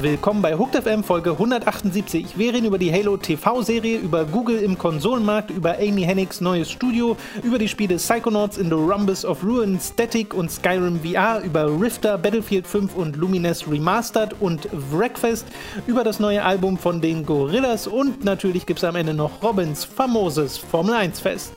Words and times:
Willkommen 0.00 0.42
bei 0.42 0.56
Hooked 0.56 0.76
FM 0.76 1.02
Folge 1.02 1.32
178. 1.32 2.38
Wir 2.38 2.54
reden 2.54 2.66
über 2.66 2.78
die 2.78 2.92
Halo 2.92 3.16
TV-Serie, 3.16 3.98
über 3.98 4.24
Google 4.24 4.58
im 4.60 4.78
Konsolenmarkt, 4.78 5.50
über 5.50 5.76
Amy 5.78 6.02
Hennigs 6.02 6.40
neues 6.40 6.70
Studio, 6.70 7.16
über 7.42 7.58
die 7.58 7.66
Spiele 7.66 7.96
Psychonauts 7.96 8.58
in 8.58 8.68
the 8.68 8.74
Rumbus 8.74 9.24
of 9.24 9.42
Ruin, 9.42 9.80
Static 9.80 10.34
und 10.34 10.52
Skyrim 10.52 11.00
VR, 11.00 11.42
über 11.44 11.66
Rifter, 11.80 12.16
Battlefield 12.16 12.66
5 12.66 12.94
und 12.94 13.16
Lumines 13.16 13.68
Remastered 13.68 14.36
und 14.40 14.68
Wreckfest, 14.72 15.46
über 15.88 16.04
das 16.04 16.20
neue 16.20 16.44
Album 16.44 16.78
von 16.78 17.00
den 17.00 17.26
Gorillas 17.26 17.88
und 17.88 18.24
natürlich 18.24 18.66
gibt 18.66 18.78
es 18.78 18.84
am 18.84 18.94
Ende 18.94 19.14
noch 19.14 19.42
Robins 19.42 19.84
famoses 19.84 20.56
Formel 20.58 20.94
1 20.94 21.18
Fest. 21.18 21.52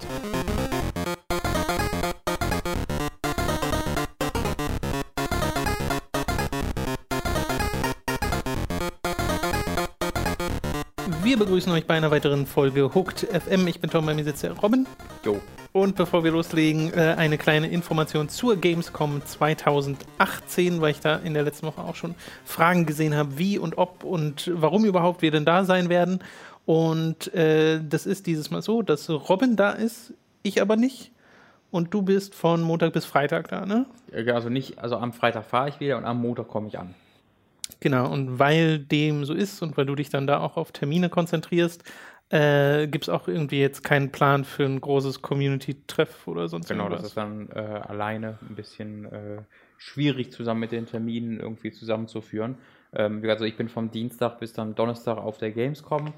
Begrüßen 11.46 11.72
euch 11.72 11.88
bei 11.88 11.96
einer 11.96 12.12
weiteren 12.12 12.46
Folge 12.46 12.94
Hooked 12.94 13.22
FM. 13.22 13.66
Ich 13.66 13.80
bin 13.80 13.90
Tom, 13.90 14.06
bei 14.06 14.14
mir 14.14 14.24
sitzt 14.24 14.44
der 14.44 14.52
Robin. 14.52 14.86
Jo. 15.26 15.42
Und 15.72 15.96
bevor 15.96 16.24
wir 16.24 16.30
loslegen, 16.30 16.94
äh, 16.94 17.16
eine 17.18 17.40
kleine 17.40 17.68
Information 17.68 18.30
zur 18.30 18.58
Gamescom 18.58 19.26
2018, 19.26 20.82
weil 20.82 20.92
ich 20.92 21.00
da 21.00 21.16
in 21.16 21.34
der 21.34 21.42
letzten 21.42 21.66
Woche 21.66 21.82
auch 21.82 21.96
schon 21.96 22.14
Fragen 22.46 22.86
gesehen 22.86 23.16
habe, 23.16 23.40
wie 23.40 23.58
und 23.58 23.80
ob 23.80 24.04
und 24.04 24.52
warum 24.54 24.86
überhaupt 24.86 25.24
wir 25.24 25.32
denn 25.32 25.44
da 25.44 25.66
sein 25.66 25.90
werden. 25.90 26.20
Und 26.68 27.34
äh, 27.34 27.82
das 27.90 28.06
ist 28.06 28.28
dieses 28.28 28.52
Mal 28.52 28.62
so, 28.62 28.84
dass 28.84 29.10
Robin 29.10 29.56
da 29.56 29.72
ist, 29.72 30.14
ich 30.44 30.62
aber 30.62 30.76
nicht. 30.76 31.12
Und 31.72 31.92
du 31.92 32.04
bist 32.04 32.36
von 32.36 32.62
Montag 32.62 32.94
bis 32.94 33.06
Freitag 33.06 33.48
da, 33.48 33.66
ne? 33.66 33.88
Ja, 34.16 34.36
Also 34.36 34.50
nicht, 34.50 34.78
also 34.78 34.96
am 34.98 35.12
Freitag 35.12 35.46
fahre 35.46 35.70
ich 35.70 35.80
wieder 35.80 35.98
und 35.98 36.06
am 36.06 36.22
Montag 36.22 36.50
komme 36.50 36.68
ich 36.68 36.78
an. 36.78 36.94
Genau, 37.82 38.10
und 38.12 38.40
weil 38.40 38.80
dem 38.80 39.26
so 39.26 39.34
ist 39.34 39.62
und 39.62 39.76
weil 39.76 39.86
du 39.86 39.96
dich 39.96 40.10
dann 40.10 40.28
da 40.28 40.40
auch 40.40 40.56
auf 40.56 40.72
Termine 40.72 41.10
konzentrierst, 41.10 41.84
äh, 42.30 42.88
gibt 42.88 43.06
es 43.06 43.10
auch 43.10 43.28
irgendwie 43.28 43.60
jetzt 43.60 43.84
keinen 43.84 44.12
Plan 44.12 44.46
für 44.46 44.64
ein 44.64 44.80
großes 44.80 45.22
Community-Treff 45.22 46.28
oder 46.28 46.48
sonst 46.48 46.70
Genau, 46.70 46.84
irgendwas. 46.84 47.02
das 47.02 47.10
ist 47.10 47.18
dann 47.18 47.50
äh, 47.50 47.60
alleine 47.60 48.38
ein 48.48 48.56
bisschen 48.56 49.06
äh, 49.06 49.42
schwierig 49.78 50.32
zusammen 50.32 50.62
mit 50.62 50.72
den 50.72 50.86
Terminen 50.86 51.40
irgendwie 51.40 51.72
zusammenzuführen. 51.72 52.56
Ähm, 52.94 53.18
wie 53.18 53.22
gesagt, 53.22 53.42
also 53.42 53.46
ich 53.46 53.58
bin 53.58 53.68
vom 53.68 53.92
Dienstag 53.92 54.40
bis 54.40 54.54
dann 54.54 54.76
Donnerstag 54.76 55.18
auf 55.18 55.40
der 55.40 55.52
Gamescom. 55.52 56.14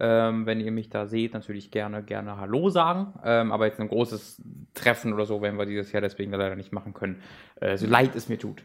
Ähm, 0.00 0.46
wenn 0.46 0.60
ihr 0.60 0.70
mich 0.70 0.88
da 0.90 1.06
seht, 1.06 1.34
natürlich 1.34 1.72
gerne, 1.72 2.04
gerne 2.04 2.36
Hallo 2.38 2.70
sagen. 2.70 3.12
Ähm, 3.24 3.50
aber 3.50 3.66
jetzt 3.66 3.80
ein 3.80 3.88
großes 3.88 4.40
Treffen 4.72 5.12
oder 5.12 5.26
so 5.26 5.42
werden 5.42 5.58
wir 5.58 5.66
dieses 5.66 5.90
Jahr 5.90 6.00
deswegen 6.00 6.30
leider 6.30 6.54
nicht 6.54 6.72
machen 6.72 6.94
können. 6.94 7.20
Äh, 7.56 7.76
so 7.76 7.86
leid 7.86 8.14
es 8.14 8.28
mir 8.28 8.38
tut. 8.38 8.62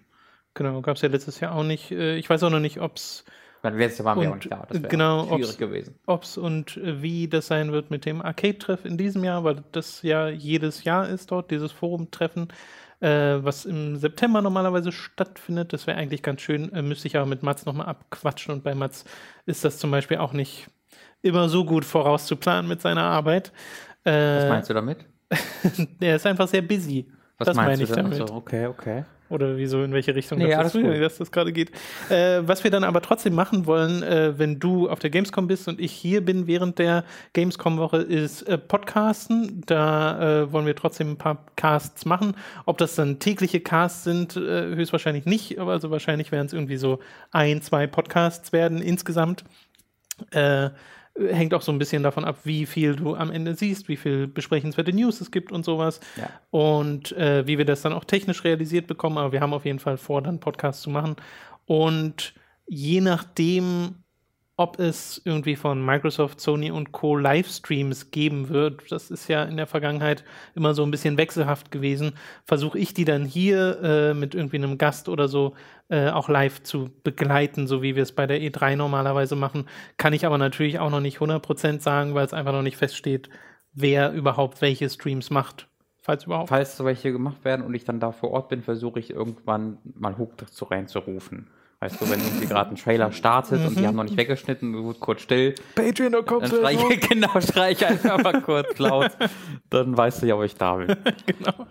Genau, 0.56 0.82
gab 0.82 0.96
es 0.98 1.02
ja 1.02 1.10
letztes 1.10 1.40
Jahr 1.40 1.56
auch 1.56 1.64
nicht. 1.64 1.92
Äh, 1.92 2.18
ich 2.18 2.30
weiß 2.30 2.44
auch 2.44 2.50
noch 2.50 2.60
nicht, 2.60 2.80
ob 2.80 2.98
es 2.98 3.24
letztes 3.64 4.00
Jahr 4.00 4.06
waren 4.06 4.22
wir 4.22 4.32
auch 4.32 4.36
nicht 4.36 4.52
da. 4.52 4.66
Das 4.68 4.82
wäre 4.82 4.88
genau, 4.90 5.26
schwierig 5.26 5.46
ob's- 5.46 5.58
gewesen. 5.58 5.96
ob's 6.06 6.38
und 6.38 6.78
äh, 6.78 7.02
wie 7.02 7.28
das 7.28 7.48
sein 7.48 7.72
wird 7.72 7.90
mit 7.92 8.06
dem 8.06 8.22
Arcade-Treff 8.22 8.86
in 8.86 8.98
diesem 8.98 9.24
Jahr, 9.24 9.44
weil 9.44 9.64
das 9.72 10.02
ja 10.04 10.30
jedes 10.30 10.84
Jahr 10.84 11.08
ist 11.10 11.32
dort, 11.32 11.50
dieses 11.50 11.72
Forum-Treffen, 11.72 12.50
äh, 13.00 13.08
was 13.44 13.66
im 13.66 13.98
September 13.98 14.42
normalerweise 14.42 14.92
stattfindet. 14.92 15.74
Das 15.74 15.88
wäre 15.88 15.98
eigentlich 15.98 16.22
ganz 16.22 16.42
schön, 16.42 16.72
äh, 16.74 16.82
müsste 16.82 17.08
ich 17.08 17.16
aber 17.18 17.26
mit 17.26 17.42
Mats 17.42 17.66
nochmal 17.66 17.88
abquatschen 17.88 18.54
und 18.54 18.64
bei 18.64 18.76
Mats 18.76 19.06
ist 19.46 19.64
das 19.66 19.78
zum 19.80 19.92
Beispiel 19.92 20.18
auch 20.18 20.34
nicht 20.34 20.68
immer 21.22 21.50
so 21.50 21.66
gut 21.66 21.86
vorauszuplanen 21.86 22.68
mit 22.68 22.82
seiner 22.82 23.04
Arbeit. 23.04 23.52
Was 24.04 24.14
Äh, 24.14 24.50
meinst 24.50 24.70
du 24.70 24.74
damit? 24.74 25.06
der 26.02 26.18
ist 26.18 26.26
einfach 26.28 26.48
sehr 26.48 26.62
busy. 26.62 27.10
Was 27.38 27.48
das 27.48 27.56
meinst 27.56 27.70
meine 27.72 27.84
ich 27.84 27.90
du 27.90 27.96
damit. 27.96 28.28
So, 28.28 28.36
okay, 28.36 28.68
okay. 28.68 29.06
Oder 29.34 29.58
wieso, 29.58 29.84
in 29.84 29.94
welche 29.94 30.14
Richtung 30.14 30.38
Nee, 30.38 30.52
das, 30.52 30.74
gut. 30.74 30.86
dass 30.86 31.18
das 31.18 31.32
gerade 31.32 31.52
geht. 31.52 31.72
Äh, 32.10 32.42
was 32.46 32.64
wir 32.64 32.70
dann 32.70 32.84
aber 32.84 33.02
trotzdem 33.02 33.34
machen 33.34 33.66
wollen, 33.66 34.04
äh, 34.04 34.38
wenn 34.38 34.60
du 34.60 34.88
auf 34.88 35.00
der 35.00 35.10
Gamescom 35.10 35.48
bist 35.48 35.68
und 35.68 35.82
ich 35.82 35.92
hier 35.92 36.24
bin 36.24 36.46
während 36.46 36.78
der 36.78 37.04
Gamescom-Woche, 37.34 37.98
ist 37.98 38.44
äh, 38.44 38.60
Podcasten. 38.60 39.64
Da 39.66 40.44
äh, 40.44 40.52
wollen 40.54 40.68
wir 40.68 40.76
trotzdem 40.76 41.12
ein 41.12 41.18
paar 41.18 41.46
Casts 41.56 42.06
machen. 42.06 42.36
Ob 42.66 42.78
das 42.78 42.94
dann 42.94 43.18
tägliche 43.18 43.60
Casts 43.60 44.04
sind, 44.04 44.38
äh, 44.38 44.76
höchstwahrscheinlich 44.76 45.26
nicht, 45.26 45.58
aber 45.58 45.72
also 45.72 45.90
wahrscheinlich 45.90 46.32
werden 46.32 46.46
es 46.46 46.54
irgendwie 46.54 46.78
so 46.78 47.00
ein, 47.32 47.62
zwei 47.64 47.88
Podcasts 47.88 48.54
werden 48.54 48.82
insgesamt. 48.82 49.44
Hängt 51.16 51.54
auch 51.54 51.62
so 51.62 51.72
ein 51.72 51.78
bisschen 51.78 52.02
davon 52.02 52.26
ab, 52.26 52.40
wie 52.44 52.66
viel 52.66 52.96
du 52.96 53.16
am 53.16 53.30
Ende 53.30 53.56
siehst, 53.56 53.88
wie 53.88 53.98
viel 53.98 54.28
besprechenswerte 54.28 54.94
News 54.94 55.22
es 55.22 55.30
gibt 55.30 55.52
und 55.52 55.64
sowas. 55.64 56.00
Ja. 56.18 56.30
Und 56.50 57.12
äh, 57.14 57.46
wie 57.46 57.58
wir 57.58 57.66
das 57.66 57.84
dann 57.84 57.94
auch 57.94 58.04
technisch 58.04 58.44
realisiert 58.44 58.88
bekommen. 58.88 59.18
Aber 59.18 59.32
wir 59.32 59.42
haben 59.42 59.54
auf 59.54 59.66
jeden 59.66 59.80
Fall 59.80 59.98
vor, 59.98 60.22
dann 60.22 60.40
Podcasts 60.40 60.82
zu 60.82 60.90
machen. 60.90 61.16
Und 61.66 62.34
je 62.66 63.02
nachdem, 63.02 64.03
ob 64.56 64.80
es 64.80 65.20
irgendwie 65.26 65.56
von 65.56 65.84
Microsoft, 65.84 66.40
Sony 66.40 66.70
und 66.70 66.92
Co. 66.92 67.16
Livestreams 67.16 68.12
geben 68.12 68.50
wird, 68.50 68.92
das 68.92 69.10
ist 69.10 69.28
ja 69.28 69.44
in 69.44 69.58
der 69.58 69.66
Vergangenheit 69.66 70.24
immer 70.54 70.76
so 70.76 70.84
ein 70.84 70.92
bisschen 70.92 71.18
wechselhaft 71.18 71.72
gewesen, 71.72 72.14
versuche 72.46 72.78
ich 72.78 72.94
die 72.94 73.06
dann 73.06 73.26
hier 73.26 73.82
äh, 73.82 74.14
mit 74.14 74.36
irgendwie 74.36 74.58
einem 74.58 74.78
Gast 74.78 75.10
oder 75.10 75.28
so 75.28 75.56
äh, 75.90 76.10
auch 76.10 76.30
live 76.30 76.62
zu 76.62 76.92
begleiten, 77.04 77.66
so 77.66 77.82
wie 77.82 77.96
wir 77.96 78.04
es 78.04 78.12
bei 78.12 78.28
der 78.28 78.42
E3 78.42 78.76
normalerweise 78.76 79.36
machen. 79.36 79.68
Kann 79.98 80.14
ich 80.14 80.26
aber 80.26 80.38
natürlich 80.38 80.78
auch 80.78 80.92
noch 80.92 81.02
nicht 81.02 81.18
100% 81.18 81.80
sagen, 81.80 82.14
weil 82.14 82.26
es 82.26 82.34
einfach 82.34 82.54
noch 82.54 82.62
nicht 82.62 82.78
feststeht, 82.78 83.30
wer 83.74 84.14
überhaupt 84.14 84.62
welche 84.62 84.88
Streams 84.88 85.32
macht. 85.32 85.68
Falls 86.00 86.26
überhaupt. 86.26 86.50
Falls 86.50 86.84
welche 86.84 87.12
gemacht 87.12 87.44
werden 87.44 87.66
und 87.66 87.74
ich 87.74 87.86
dann 87.86 88.00
da 88.00 88.12
vor 88.12 88.32
Ort 88.32 88.50
bin, 88.50 88.62
versuche 88.62 89.00
ich 89.00 89.10
irgendwann 89.10 89.80
mal 89.84 90.18
Hook 90.18 90.38
dazu 90.38 90.66
reinzurufen. 90.66 91.48
Weißt 91.84 92.00
du, 92.00 92.10
wenn 92.10 92.22
irgendwie 92.22 92.46
gerade 92.46 92.70
ein 92.70 92.78
Trailer 92.78 93.12
startet 93.12 93.60
und 93.68 93.78
die 93.78 93.86
haben 93.86 93.98
noch 93.98 94.06
nicht 94.06 94.16
weggeschnitten, 94.16 94.86
wird 94.86 95.02
kurz 95.02 95.20
still, 95.20 95.54
Patreon.com 95.76 96.40
dann 96.40 96.50
schrei 96.50 96.74
ich, 96.76 97.10
genau, 97.10 97.42
schrei 97.42 97.72
ich 97.74 97.86
einfach 97.86 98.24
mal 98.24 98.42
kurz 98.42 98.80
laut, 98.80 99.12
dann 99.70 99.98
weißt 99.98 100.22
du 100.22 100.28
ja, 100.28 100.36
ob 100.36 100.44
ich 100.46 100.56
da 100.56 100.76
bin. 100.76 100.88
genau. 101.26 101.68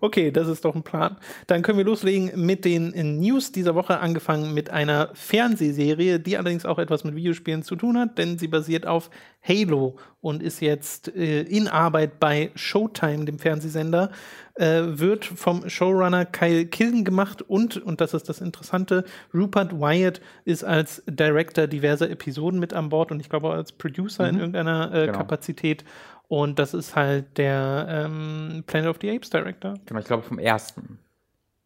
Okay, 0.00 0.32
das 0.32 0.48
ist 0.48 0.64
doch 0.64 0.74
ein 0.74 0.82
Plan. 0.82 1.18
Dann 1.46 1.62
können 1.62 1.78
wir 1.78 1.84
loslegen 1.84 2.32
mit 2.34 2.64
den 2.64 2.90
News 3.20 3.52
dieser 3.52 3.76
Woche, 3.76 4.00
angefangen 4.00 4.54
mit 4.54 4.70
einer 4.70 5.10
Fernsehserie, 5.14 6.18
die 6.18 6.36
allerdings 6.36 6.66
auch 6.66 6.80
etwas 6.80 7.04
mit 7.04 7.14
Videospielen 7.14 7.62
zu 7.62 7.76
tun 7.76 7.96
hat, 7.96 8.18
denn 8.18 8.38
sie 8.38 8.48
basiert 8.48 8.88
auf 8.88 9.08
Halo 9.46 9.96
und 10.20 10.42
ist 10.42 10.60
jetzt 10.60 11.14
äh, 11.14 11.42
in 11.42 11.68
Arbeit 11.68 12.18
bei 12.18 12.50
Showtime, 12.54 13.24
dem 13.26 13.38
Fernsehsender, 13.38 14.10
äh, 14.54 14.82
wird 14.86 15.24
vom 15.24 15.68
Showrunner 15.68 16.24
Kyle 16.24 16.64
Killen 16.66 17.04
gemacht 17.04 17.42
und, 17.42 17.76
und 17.76 18.00
das 18.00 18.14
ist 18.14 18.28
das 18.28 18.40
Interessante, 18.40 19.04
Rupert 19.34 19.78
Wyatt 19.78 20.20
ist 20.44 20.64
als 20.64 21.02
Director 21.06 21.66
diverser 21.66 22.08
Episoden 22.10 22.58
mit 22.58 22.72
an 22.72 22.88
Bord 22.88 23.10
und 23.12 23.20
ich 23.20 23.28
glaube 23.28 23.48
auch 23.48 23.52
als 23.54 23.72
Producer 23.72 24.28
in 24.28 24.36
irgendeiner 24.38 24.92
äh, 24.94 25.06
Genau. 25.06 25.18
Kapazität. 25.18 25.84
Und 26.26 26.58
das 26.58 26.72
ist 26.72 26.96
halt 26.96 27.36
der 27.36 27.86
ähm, 27.88 28.64
Planet 28.66 28.88
of 28.88 28.96
the 29.02 29.10
Apes 29.14 29.28
Director. 29.28 29.74
Genau, 29.84 30.00
ich 30.00 30.06
glaube 30.06 30.22
vom 30.22 30.38
ersten. 30.38 30.98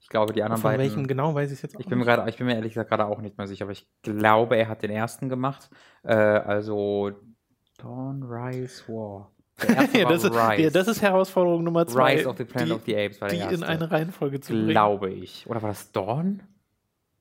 Ich 0.01 0.09
glaube, 0.09 0.33
die 0.33 0.43
anderen 0.43 0.61
Von 0.61 0.71
beiden. 0.73 0.81
welchem 0.85 1.07
genau 1.07 1.35
weiß 1.35 1.53
ich 1.53 1.63
jetzt 1.63 1.77
auch 1.77 1.81
Ich 1.81 1.87
bin, 1.87 1.99
mir 1.99 2.05
nicht. 2.05 2.15
gerade, 2.15 2.29
ich 2.29 2.37
bin 2.39 2.47
mir 2.47 2.55
ehrlich 2.57 2.73
gesagt 2.73 2.89
gerade 2.91 3.07
auch 3.07 3.21
nicht 3.21 3.39
mehr 3.39 3.47
sicher, 3.47 3.67
aber 3.67 3.73
ich 3.73 3.87
glaube, 4.03 4.57
er 4.57 4.69
hat 4.69 4.83
den 4.83 4.91
ersten 4.91 5.29
gemacht. 5.29 5.71
Äh, 6.03 6.15
also 6.15 7.13
Dawn, 7.79 8.23
Rise, 8.25 8.83
War. 8.89 9.31
Erste 9.67 9.99
ja, 9.99 10.09
das, 10.09 10.23
ist, 10.23 10.35
ja, 10.35 10.71
das 10.71 10.89
ist 10.89 11.03
Herausforderung 11.03 11.65
Nummer 11.65 11.87
zwei. 11.87 12.17
Rise 12.17 12.29
of 12.29 12.37
the 12.37 12.45
Planet 12.45 12.69
die, 12.69 12.73
of 12.73 12.83
the 12.87 12.97
Apes 12.97 13.21
war 13.21 13.29
die 13.29 13.37
der 13.39 13.47
in 13.47 13.51
erste. 13.51 13.67
eine 13.67 13.91
Reihenfolge 13.91 14.41
zu 14.41 14.53
bringen. 14.53 14.69
Glaube 14.69 15.11
ich. 15.11 15.47
Oder 15.49 15.63
war 15.63 15.71
das 15.71 15.91
Dawn? 15.93 16.43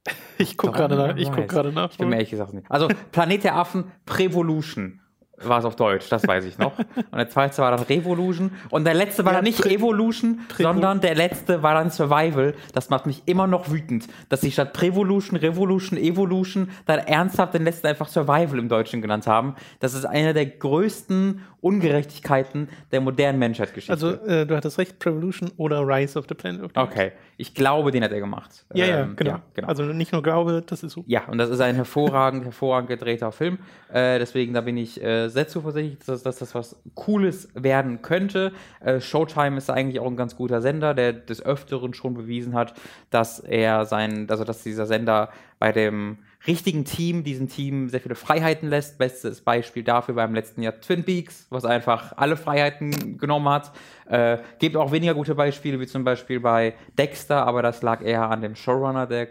Ich 0.40 0.56
gucke 0.56 0.78
gerade 0.78 0.96
nach. 0.96 1.18
Ich 1.18 1.30
guck 1.30 1.40
Rise? 1.40 1.48
gerade 1.48 1.72
nach. 1.74 1.92
Ich 1.92 1.98
bin 1.98 2.10
mir 2.10 2.16
ehrlich 2.16 2.30
gesagt 2.30 2.54
nicht. 2.54 2.70
Also 2.70 2.88
Planet 3.12 3.44
der 3.44 3.56
Affen, 3.56 3.92
Prevolution 4.06 5.02
war 5.40 5.60
es 5.60 5.66
auf 5.66 5.76
Deutsch, 5.76 6.10
das 6.10 6.28
weiß 6.28 6.46
ich 6.46 6.58
noch. 6.58 6.78
Und 7.12 7.18
der 7.18 7.30
zweite 7.30 7.58
war 7.62 7.72
dann 7.72 7.82
Revolution. 7.82 8.52
Und 8.70 8.86
der 8.86 8.94
letzte 8.96 9.24
war 9.24 9.34
Ja, 9.34 9.38
dann 9.38 9.46
nicht 9.46 9.62
Pre- 9.62 9.70
Evolution, 9.70 10.40
Prevo- 10.50 10.64
sondern 10.64 11.00
der 11.02 11.14
letzte 11.16 11.62
war 11.62 11.76
dann 11.76 11.92
Survival. 11.92 12.56
Das 12.74 12.90
macht 12.90 13.06
mich 13.06 13.22
immer 13.26 13.46
noch 13.48 13.70
wütend, 13.70 14.08
dass 14.30 14.42
sie 14.42 14.52
statt 14.52 14.74
Prevolution, 14.74 15.38
Revolution, 15.38 15.98
Evolution 16.00 16.70
dann 16.86 17.00
ernsthaft 17.00 17.54
den 17.54 17.64
letzten 17.66 17.88
einfach 17.88 18.08
Survival 18.08 18.58
im 18.58 18.68
Deutschen 18.70 19.02
genannt 19.02 19.28
haben. 19.28 19.56
Das 19.80 19.94
ist 19.94 20.06
eine 20.06 20.34
der 20.34 20.48
größten 20.48 21.42
Ungerechtigkeiten 21.68 22.70
der 22.92 23.02
modernen 23.02 23.40
Menschheitsgeschichte. 23.40 23.92
Also, 23.92 24.12
äh, 24.26 24.46
du 24.46 24.56
hattest 24.56 24.78
recht, 24.78 25.00
Prevolution 25.00 25.52
oder 25.58 25.82
Rise 25.82 26.18
of 26.18 26.26
the 26.30 26.36
Planet 26.36 26.64
of 26.64 26.72
the 26.74 26.80
okay, 26.80 27.12
ich 27.38 27.54
glaube, 27.54 27.92
den 27.92 28.04
hat 28.04 28.12
er 28.12 28.20
gemacht. 28.20 28.66
Ja, 28.74 28.86
ja, 28.86 29.02
Ähm, 29.02 29.16
genau. 29.16 29.40
genau. 29.54 29.68
Also 29.68 29.84
nicht 29.84 30.12
nur 30.12 30.24
glaube, 30.24 30.64
das 30.66 30.84
ist 30.84 30.94
so. 30.94 31.04
Ja, 31.08 31.26
und 31.28 31.38
das 31.38 31.50
ist 31.50 31.60
ein 31.60 31.76
hervorragend, 31.76 32.44
hervorragend 32.46 32.90
gedrehter 32.90 33.32
Film. 33.32 33.60
Äh, 33.92 34.20
deswegen, 34.20 34.54
da 34.54 34.62
bin 34.62 34.78
ich 34.78 35.04
äh, 35.04 35.28
sehr 35.30 35.48
zuversichtlich, 35.48 36.00
dass, 36.06 36.24
dass 36.24 36.38
das 36.38 36.56
was 36.56 36.76
Cooles 36.96 37.50
werden 37.54 38.02
könnte. 38.02 38.54
Äh, 38.80 39.00
Showtime 39.00 39.58
ist 39.58 39.70
eigentlich 39.70 40.00
auch 40.00 40.08
ein 40.08 40.18
ganz 40.18 40.36
guter 40.36 40.62
Sender, 40.62 40.94
der 40.94 41.14
des 41.14 41.46
Öfteren 41.46 41.94
schon 41.94 42.14
bewiesen 42.14 42.54
hat, 42.54 42.74
dass 43.10 43.40
er 43.40 43.86
sein, 43.86 44.28
also 44.30 44.44
dass 44.44 44.64
dieser 44.64 44.86
Sender 44.86 45.30
bei 45.60 45.72
dem 45.72 46.20
richtigen 46.48 46.86
Team, 46.86 47.24
diesem 47.24 47.50
Team 47.50 47.90
sehr 47.90 48.00
viele 48.00 48.16
Freiheiten 48.16 48.70
lässt. 48.70 48.98
Bestes 48.98 49.42
Beispiel 49.42 49.84
dafür 49.84 50.16
war 50.16 50.26
im 50.26 50.34
letzten 50.34 50.62
Jahr 50.62 50.80
Twin 50.80 51.04
Peaks, 51.04 51.48
was 51.50 51.66
einfach 51.66 52.14
alle 52.16 52.38
Freiheiten 52.38 53.18
genommen 53.18 53.50
hat. 53.50 53.72
Äh, 54.06 54.38
gibt 54.60 54.76
auch 54.78 54.92
weniger 54.92 55.14
gute 55.14 55.36
Beispiele, 55.36 55.80
wie 55.80 55.88
zum 55.88 56.04
Beispiel 56.04 56.40
bei 56.40 56.76
Dexter, 56.98 57.46
aber 57.46 57.62
das 57.62 57.82
lag 57.82 58.02
eher 58.02 58.30
an 58.30 58.42
dem 58.42 58.56
Showrunner, 58.56 59.08
der 59.08 59.30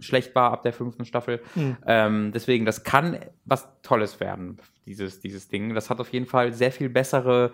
schlecht 0.00 0.34
war 0.34 0.52
ab 0.52 0.62
der 0.62 0.72
fünften 0.72 1.04
Staffel. 1.04 1.40
Hm. 1.54 1.76
Ähm, 1.86 2.32
deswegen, 2.32 2.64
das 2.64 2.84
kann 2.84 3.18
was 3.44 3.68
Tolles 3.82 4.20
werden, 4.20 4.58
dieses, 4.86 5.20
dieses 5.20 5.48
Ding. 5.48 5.74
Das 5.74 5.90
hat 5.90 6.00
auf 6.00 6.12
jeden 6.12 6.26
Fall 6.26 6.52
sehr 6.52 6.72
viel 6.72 6.88
bessere 6.88 7.52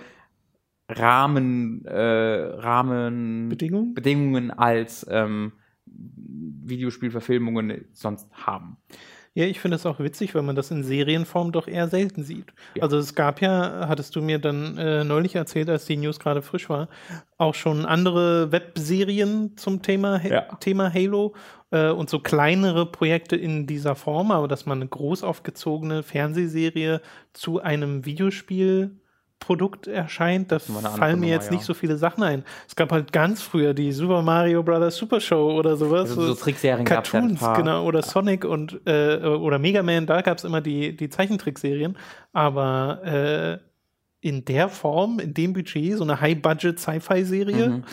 Rahmen, 0.90 1.84
äh, 1.84 2.00
Rahmen 2.00 3.48
Bedingungen? 3.48 3.94
Bedingungen 3.94 4.50
als 4.50 5.06
ähm, 5.08 5.52
Videospielverfilmungen 6.64 7.84
sonst 7.92 8.28
haben. 8.32 8.76
Ja, 9.32 9.44
ich 9.44 9.60
finde 9.60 9.76
es 9.76 9.86
auch 9.86 10.00
witzig, 10.00 10.34
weil 10.34 10.42
man 10.42 10.56
das 10.56 10.72
in 10.72 10.82
Serienform 10.82 11.52
doch 11.52 11.68
eher 11.68 11.86
selten 11.86 12.24
sieht. 12.24 12.46
Ja. 12.74 12.82
Also 12.82 12.98
es 12.98 13.14
gab 13.14 13.40
ja, 13.40 13.86
hattest 13.88 14.16
du 14.16 14.22
mir 14.22 14.40
dann 14.40 14.76
äh, 14.76 15.04
neulich 15.04 15.36
erzählt, 15.36 15.68
als 15.70 15.84
die 15.84 15.96
News 15.96 16.18
gerade 16.18 16.42
frisch 16.42 16.68
war, 16.68 16.88
auch 17.38 17.54
schon 17.54 17.86
andere 17.86 18.50
Webserien 18.50 19.56
zum 19.56 19.82
Thema, 19.82 20.20
Ha- 20.20 20.28
Ja. 20.28 20.40
Thema 20.58 20.92
Halo 20.92 21.34
äh, 21.70 21.90
und 21.90 22.10
so 22.10 22.18
kleinere 22.18 22.90
Projekte 22.90 23.36
in 23.36 23.68
dieser 23.68 23.94
Form, 23.94 24.32
aber 24.32 24.48
dass 24.48 24.66
man 24.66 24.78
eine 24.80 24.88
groß 24.88 25.22
aufgezogene 25.22 26.02
Fernsehserie 26.02 27.00
zu 27.32 27.60
einem 27.62 28.04
Videospielprodukt 29.44 29.86
erscheint, 29.86 30.52
da 30.52 30.58
fallen 30.58 31.20
mir 31.20 31.26
Nummer, 31.26 31.26
jetzt 31.34 31.46
ja. 31.46 31.52
nicht 31.52 31.64
so 31.64 31.74
viele 31.74 31.96
Sachen 31.96 32.22
ein. 32.22 32.44
Es 32.68 32.76
gab 32.76 32.92
halt 32.92 33.12
ganz 33.12 33.42
früher 33.42 33.74
die 33.74 33.92
Super 33.92 34.22
Mario 34.22 34.62
Brothers 34.62 34.96
Super 34.96 35.20
Show 35.20 35.52
oder 35.58 35.76
sowas. 35.76 36.10
Also 36.10 36.26
so 36.28 36.34
Trickserien 36.34 36.86
ja 36.86 36.94
Cartoons, 36.94 37.40
paar. 37.40 37.56
genau, 37.56 37.84
oder 37.84 38.02
Sonic 38.02 38.44
und 38.44 38.80
äh, 38.86 39.16
oder 39.18 39.58
Mega 39.58 39.82
Man, 39.82 40.06
da 40.06 40.20
gab 40.22 40.38
es 40.38 40.44
immer 40.44 40.60
die, 40.60 40.96
die 40.96 41.08
Zeichentrickserien, 41.08 41.96
aber 42.32 43.00
äh, 43.04 44.26
in 44.26 44.44
der 44.44 44.68
Form, 44.68 45.18
in 45.18 45.32
dem 45.34 45.52
Budget, 45.54 45.96
so 45.96 46.04
eine 46.04 46.20
High-Budget-Sci-Fi-Serie, 46.20 47.68
Mhm. 47.70 47.84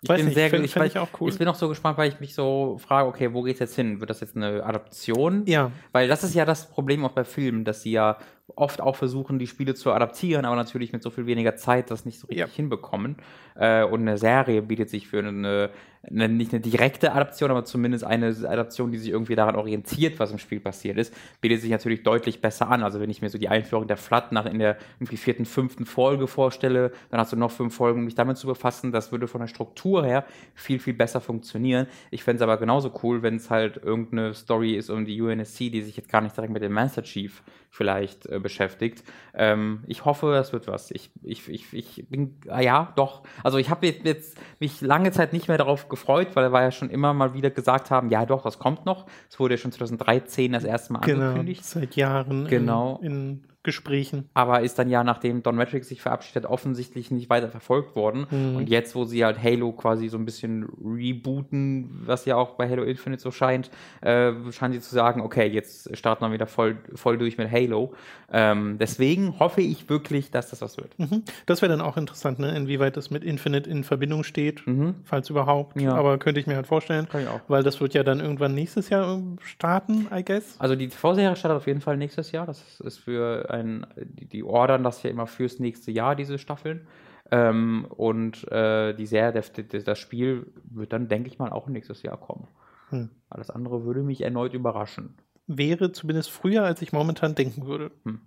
Ich 0.00 0.08
Weiß 0.08 0.18
bin 0.18 0.26
nicht, 0.26 0.34
sehr 0.36 0.48
fänd- 0.48 0.62
ich, 0.64 0.76
weiß- 0.76 0.84
ich 0.86 0.98
auch 1.00 1.08
cool. 1.20 1.28
Ich 1.28 1.38
bin 1.38 1.48
auch 1.48 1.56
so 1.56 1.68
gespannt, 1.68 1.98
weil 1.98 2.08
ich 2.08 2.20
mich 2.20 2.32
so 2.32 2.78
frage, 2.78 3.08
okay, 3.08 3.34
wo 3.34 3.42
geht's 3.42 3.58
jetzt 3.58 3.74
hin? 3.74 3.98
Wird 3.98 4.08
das 4.10 4.20
jetzt 4.20 4.36
eine 4.36 4.62
Adaption? 4.64 5.42
ja, 5.46 5.72
Weil 5.90 6.06
das 6.06 6.22
ist 6.22 6.36
ja 6.36 6.44
das 6.44 6.66
Problem 6.70 7.04
auch 7.04 7.10
bei 7.10 7.24
Filmen, 7.24 7.64
dass 7.64 7.82
sie 7.82 7.90
ja 7.90 8.16
oft 8.56 8.80
auch 8.80 8.96
versuchen, 8.96 9.38
die 9.38 9.46
Spiele 9.46 9.74
zu 9.74 9.92
adaptieren, 9.92 10.44
aber 10.44 10.56
natürlich 10.56 10.92
mit 10.92 11.02
so 11.02 11.10
viel 11.10 11.26
weniger 11.26 11.56
Zeit 11.56 11.90
das 11.90 12.04
nicht 12.04 12.18
so 12.18 12.26
richtig 12.28 12.48
Ja. 12.48 12.52
hinbekommen. 12.54 13.16
Äh, 13.56 13.84
und 13.84 14.00
eine 14.00 14.18
Serie 14.18 14.62
bietet 14.62 14.90
sich 14.90 15.08
für 15.08 15.18
eine, 15.20 15.70
eine, 16.02 16.28
nicht 16.28 16.52
eine 16.52 16.60
direkte 16.60 17.12
Adaption, 17.12 17.50
aber 17.50 17.64
zumindest 17.64 18.04
eine 18.04 18.28
Adaption, 18.28 18.92
die 18.92 18.98
sich 18.98 19.10
irgendwie 19.10 19.34
daran 19.34 19.56
orientiert, 19.56 20.18
was 20.18 20.30
im 20.30 20.38
Spiel 20.38 20.60
passiert 20.60 20.98
ist, 20.98 21.14
bietet 21.40 21.60
sich 21.60 21.70
natürlich 21.70 22.02
deutlich 22.02 22.40
besser 22.40 22.70
an. 22.70 22.82
Also 22.82 23.00
wenn 23.00 23.10
ich 23.10 23.22
mir 23.22 23.30
so 23.30 23.38
die 23.38 23.48
Einführung 23.48 23.86
der 23.86 23.96
Flat 23.96 24.32
nach 24.32 24.46
in 24.46 24.58
der 24.58 24.76
irgendwie 24.98 25.16
vierten, 25.16 25.44
fünften 25.44 25.86
Folge 25.86 26.26
vorstelle, 26.26 26.92
dann 27.10 27.20
hast 27.20 27.32
du 27.32 27.36
noch 27.36 27.50
fünf 27.50 27.74
Folgen, 27.74 28.00
um 28.00 28.04
mich 28.04 28.14
damit 28.14 28.36
zu 28.38 28.46
befassen. 28.46 28.92
Das 28.92 29.12
würde 29.12 29.28
von 29.28 29.40
der 29.40 29.48
Struktur 29.48 30.04
her 30.04 30.24
viel, 30.54 30.78
viel 30.78 30.94
besser 30.94 31.20
funktionieren. 31.20 31.86
Ich 32.10 32.24
fände 32.24 32.36
es 32.36 32.42
aber 32.42 32.56
genauso 32.56 32.92
cool, 33.02 33.22
wenn 33.22 33.36
es 33.36 33.50
halt 33.50 33.76
irgendeine 33.78 34.34
Story 34.34 34.74
ist 34.74 34.90
um 34.90 35.04
die 35.04 35.20
UNSC, 35.20 35.70
die 35.70 35.82
sich 35.82 35.96
jetzt 35.96 36.08
gar 36.08 36.20
nicht 36.20 36.36
direkt 36.36 36.52
mit 36.52 36.62
dem 36.62 36.72
Master 36.72 37.02
Chief 37.02 37.42
vielleicht 37.70 38.26
äh, 38.26 38.38
beschäftigt. 38.38 39.04
Ähm, 39.34 39.84
ich 39.86 40.04
hoffe, 40.04 40.32
das 40.32 40.52
wird 40.52 40.66
was. 40.68 40.90
Ich, 40.90 41.10
ich, 41.22 41.48
ich, 41.48 41.72
ich 41.72 42.06
bin, 42.08 42.36
ah 42.48 42.60
ja, 42.60 42.92
doch. 42.96 43.22
Also 43.42 43.58
ich 43.58 43.70
habe 43.70 43.86
jetzt, 43.86 44.04
jetzt 44.04 44.38
mich 44.58 44.80
lange 44.80 45.12
Zeit 45.12 45.32
nicht 45.32 45.48
mehr 45.48 45.58
darauf 45.58 45.87
gefreut, 45.88 46.28
weil 46.34 46.52
wir 46.52 46.62
ja 46.62 46.70
schon 46.70 46.90
immer 46.90 47.12
mal 47.14 47.34
wieder 47.34 47.50
gesagt 47.50 47.90
haben, 47.90 48.10
ja 48.10 48.26
doch, 48.26 48.42
das 48.42 48.58
kommt 48.58 48.86
noch. 48.86 49.06
Es 49.30 49.38
wurde 49.40 49.54
ja 49.54 49.58
schon 49.58 49.72
2013 49.72 50.52
das 50.52 50.64
erste 50.64 50.92
Mal 50.92 51.00
genau, 51.00 51.26
angekündigt. 51.26 51.64
seit 51.64 51.96
Jahren 51.96 52.46
Genau. 52.46 52.98
in, 53.02 53.10
in 53.12 53.48
Gesprächen. 53.64 54.28
Aber 54.34 54.60
ist 54.60 54.78
dann 54.78 54.88
ja, 54.88 55.02
nachdem 55.04 55.42
Don 55.42 55.56
Matrix 55.56 55.88
sich 55.88 56.00
verabschiedet 56.00 56.44
hat, 56.44 56.50
offensichtlich 56.50 57.10
nicht 57.10 57.28
weiter 57.28 57.48
verfolgt 57.48 57.96
worden. 57.96 58.26
Mhm. 58.30 58.56
Und 58.56 58.68
jetzt, 58.70 58.94
wo 58.94 59.04
sie 59.04 59.24
halt 59.24 59.42
Halo 59.42 59.72
quasi 59.72 60.08
so 60.08 60.16
ein 60.16 60.24
bisschen 60.24 60.68
rebooten, 60.82 62.02
was 62.06 62.24
ja 62.24 62.36
auch 62.36 62.50
bei 62.56 62.68
Halo 62.68 62.82
Infinite 62.84 63.20
so 63.22 63.30
scheint, 63.30 63.70
äh, 64.00 64.32
scheinen 64.52 64.72
sie 64.74 64.80
zu 64.80 64.94
sagen, 64.94 65.20
okay, 65.20 65.46
jetzt 65.46 65.96
starten 65.96 66.24
wir 66.24 66.32
wieder 66.32 66.46
voll, 66.46 66.76
voll 66.94 67.18
durch 67.18 67.38
mit 67.38 67.50
Halo. 67.50 67.92
Ähm, 68.30 68.76
deswegen 68.78 69.38
hoffe 69.38 69.60
ich 69.60 69.88
wirklich, 69.88 70.30
dass 70.30 70.50
das 70.50 70.60
was 70.62 70.76
wird. 70.76 70.98
Mhm. 70.98 71.22
Das 71.46 71.62
wäre 71.62 71.70
dann 71.70 71.80
auch 71.80 71.96
interessant, 71.96 72.38
ne? 72.38 72.54
inwieweit 72.56 72.96
das 72.96 73.10
mit 73.10 73.24
Infinite 73.24 73.68
in 73.68 73.84
Verbindung 73.84 74.22
steht, 74.24 74.66
Mhm. 74.66 74.96
falls 75.04 75.30
überhaupt. 75.30 75.80
Ja. 75.80 75.94
Aber 75.94 76.18
könnte 76.18 76.40
ich 76.40 76.46
mir 76.46 76.56
halt 76.56 76.66
vorstellen, 76.66 77.08
Kann 77.08 77.22
ich 77.22 77.28
auch. 77.28 77.40
weil 77.48 77.62
das 77.62 77.80
wird 77.80 77.94
ja 77.94 78.02
dann 78.02 78.20
irgendwann 78.20 78.54
nächstes 78.54 78.88
Jahr 78.90 79.14
ähm, 79.14 79.38
starten, 79.42 80.06
I 80.14 80.24
guess. 80.24 80.56
Also 80.58 80.74
die 80.76 80.88
TV-Serie 80.88 81.36
startet 81.36 81.56
auf 81.56 81.66
jeden 81.66 81.80
Fall 81.80 81.96
nächstes 81.96 82.32
Jahr. 82.32 82.46
Das 82.46 82.62
ist 82.80 82.98
für 82.98 83.47
ein, 83.50 83.86
die, 83.96 84.26
die 84.26 84.44
ordern 84.44 84.84
das 84.84 85.02
ja 85.02 85.10
immer 85.10 85.26
fürs 85.26 85.58
nächste 85.58 85.90
Jahr, 85.90 86.14
diese 86.16 86.38
Staffeln. 86.38 86.86
Ähm, 87.30 87.86
und 87.90 88.50
äh, 88.50 88.94
die 88.94 89.06
Serie, 89.06 89.32
der, 89.32 89.80
das 89.82 89.98
Spiel 89.98 90.52
wird 90.64 90.92
dann, 90.92 91.08
denke 91.08 91.28
ich 91.28 91.38
mal, 91.38 91.50
auch 91.50 91.68
nächstes 91.68 92.02
Jahr 92.02 92.16
kommen. 92.18 92.48
Hm. 92.90 93.10
Alles 93.28 93.50
andere 93.50 93.84
würde 93.84 94.02
mich 94.02 94.22
erneut 94.22 94.54
überraschen. 94.54 95.16
wäre 95.46 95.92
zumindest 95.92 96.30
früher, 96.30 96.64
als 96.64 96.80
ich 96.82 96.92
momentan 96.92 97.34
denken 97.34 97.66
würde. 97.66 97.90
Hm. 98.04 98.20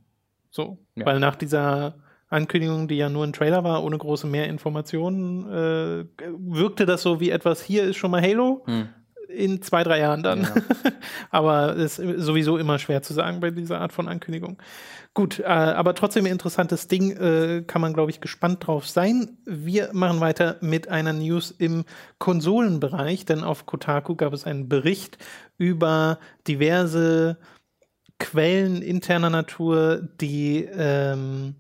So, 0.52 0.78
Ja. 0.96 1.06
weil 1.06 1.20
nach 1.20 1.36
dieser 1.36 1.96
Ankündigung, 2.30 2.88
die 2.88 2.96
ja 2.98 3.10
nur 3.10 3.24
ein 3.26 3.34
Trailer 3.34 3.64
war, 3.64 3.84
ohne 3.84 3.98
große 3.98 4.28
mehr 4.28 4.48
Informationen, 4.48 5.48
äh, 5.50 6.06
wirkte 6.38 6.86
das 6.86 7.02
so 7.02 7.20
wie 7.20 7.30
etwas, 7.32 7.62
hier 7.62 7.84
ist 7.84 7.98
schon 7.98 8.12
mal 8.12 8.22
Halo, 8.22 8.64
Hm. 8.66 8.90
In 9.36 9.62
zwei, 9.62 9.84
drei 9.84 10.00
Jahren 10.00 10.24
dann. 10.24 10.44
Ja. 10.44 10.52
aber 11.30 11.76
es 11.78 12.00
ist 12.00 12.22
sowieso 12.24 12.58
immer 12.58 12.80
schwer 12.80 13.02
zu 13.02 13.14
sagen 13.14 13.40
bei 13.40 13.52
dieser 13.52 13.80
Art 13.80 13.94
von 13.94 14.08
Ankündigung. 14.08 14.58
Gut, 15.14 15.40
äh, 15.40 15.44
aber 15.44 15.94
trotzdem 15.94 16.26
ein 16.26 16.32
interessantes 16.32 16.88
Ding, 16.88 17.12
äh, 17.18 17.64
kann 17.68 17.82
man, 17.82 17.94
glaube 17.94 18.12
ich, 18.12 18.22
gespannt 18.22 18.66
drauf 18.66 18.88
sein. 18.88 19.38
Wir 19.46 19.90
machen 19.92 20.22
weiter 20.22 20.58
mit 20.62 20.88
einer 20.88 21.12
News 21.12 21.52
im 21.52 21.84
Konsolenbereich, 22.18 23.26
denn 23.26 23.44
auf 23.44 23.66
Kotaku 23.66 24.16
gab 24.16 24.32
es 24.32 24.46
einen 24.46 24.70
Bericht 24.70 25.18
über 25.58 26.18
diverse 26.48 27.38
Quellen 28.20 28.82
interner 28.82 29.30
Natur, 29.30 30.08
die 30.22 30.64
ähm, 30.64 31.56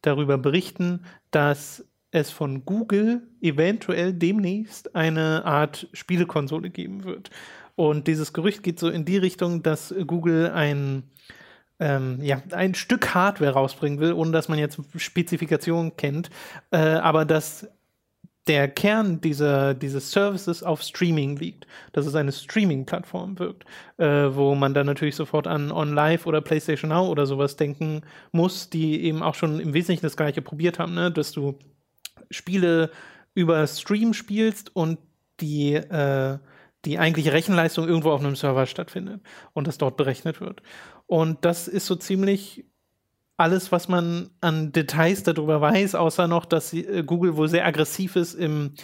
darüber 0.00 0.38
berichten, 0.38 1.04
dass 1.30 1.84
es 2.14 2.30
von 2.30 2.64
Google 2.64 3.22
eventuell 3.40 4.12
demnächst 4.12 4.94
eine 4.94 5.44
Art 5.44 5.88
Spielekonsole 5.92 6.70
geben 6.70 7.04
wird. 7.04 7.30
Und 7.74 8.06
dieses 8.06 8.32
Gerücht 8.32 8.62
geht 8.62 8.78
so 8.78 8.88
in 8.88 9.04
die 9.04 9.16
Richtung, 9.16 9.64
dass 9.64 9.92
Google 10.06 10.52
ein, 10.52 11.02
ähm, 11.80 12.20
ja, 12.22 12.40
ein 12.52 12.76
Stück 12.76 13.14
Hardware 13.14 13.50
rausbringen 13.50 13.98
will, 13.98 14.12
ohne 14.12 14.30
dass 14.30 14.48
man 14.48 14.60
jetzt 14.60 14.78
Spezifikationen 14.96 15.96
kennt, 15.96 16.30
äh, 16.70 16.76
aber 16.76 17.24
dass 17.24 17.66
der 18.46 18.68
Kern 18.68 19.20
dieser, 19.20 19.74
dieses 19.74 20.12
Services 20.12 20.62
auf 20.62 20.82
Streaming 20.82 21.36
liegt, 21.36 21.66
dass 21.92 22.06
es 22.06 22.14
eine 22.14 22.30
Streaming-Plattform 22.30 23.40
wirkt, 23.40 23.64
äh, 23.96 24.06
wo 24.06 24.54
man 24.54 24.72
dann 24.72 24.86
natürlich 24.86 25.16
sofort 25.16 25.48
an 25.48 25.72
OnLive 25.72 26.26
oder 26.26 26.42
PlayStation 26.42 26.90
Now 26.90 27.08
oder 27.08 27.26
sowas 27.26 27.56
denken 27.56 28.02
muss, 28.30 28.70
die 28.70 29.02
eben 29.02 29.22
auch 29.22 29.34
schon 29.34 29.58
im 29.58 29.72
Wesentlichen 29.74 30.06
das 30.06 30.16
gleiche 30.16 30.42
probiert 30.42 30.78
haben, 30.78 30.94
ne? 30.94 31.10
dass 31.10 31.32
du 31.32 31.58
Spiele 32.30 32.90
über 33.34 33.66
Stream 33.66 34.14
spielst 34.14 34.74
und 34.74 34.98
die, 35.40 35.74
äh, 35.74 36.38
die 36.84 36.98
eigentliche 36.98 37.32
Rechenleistung 37.32 37.88
irgendwo 37.88 38.10
auf 38.10 38.20
einem 38.20 38.36
Server 38.36 38.66
stattfindet 38.66 39.22
und 39.52 39.66
das 39.66 39.78
dort 39.78 39.96
berechnet 39.96 40.40
wird. 40.40 40.62
Und 41.06 41.44
das 41.44 41.68
ist 41.68 41.86
so 41.86 41.96
ziemlich 41.96 42.64
alles, 43.36 43.72
was 43.72 43.88
man 43.88 44.30
an 44.40 44.72
Details 44.72 45.22
darüber 45.24 45.60
weiß, 45.60 45.94
außer 45.94 46.28
noch, 46.28 46.44
dass 46.44 46.72
äh, 46.72 47.02
Google 47.04 47.36
wohl 47.36 47.48
sehr 47.48 47.66
aggressiv 47.66 48.16
ist 48.16 48.34
im 48.34 48.74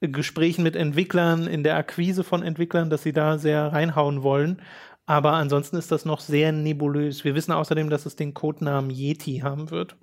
äh, 0.00 0.08
Gesprächen 0.08 0.62
mit 0.62 0.76
Entwicklern, 0.76 1.46
in 1.46 1.62
der 1.62 1.76
Akquise 1.76 2.24
von 2.24 2.42
Entwicklern, 2.42 2.90
dass 2.90 3.02
sie 3.02 3.12
da 3.12 3.38
sehr 3.38 3.72
reinhauen 3.72 4.22
wollen. 4.22 4.62
Aber 5.04 5.32
ansonsten 5.32 5.76
ist 5.76 5.90
das 5.90 6.04
noch 6.04 6.20
sehr 6.20 6.52
nebulös. 6.52 7.24
Wir 7.24 7.34
wissen 7.34 7.52
außerdem, 7.52 7.90
dass 7.90 8.06
es 8.06 8.16
den 8.16 8.34
Codenamen 8.34 8.90
Yeti 8.90 9.38
haben 9.38 9.70
wird. 9.70 9.96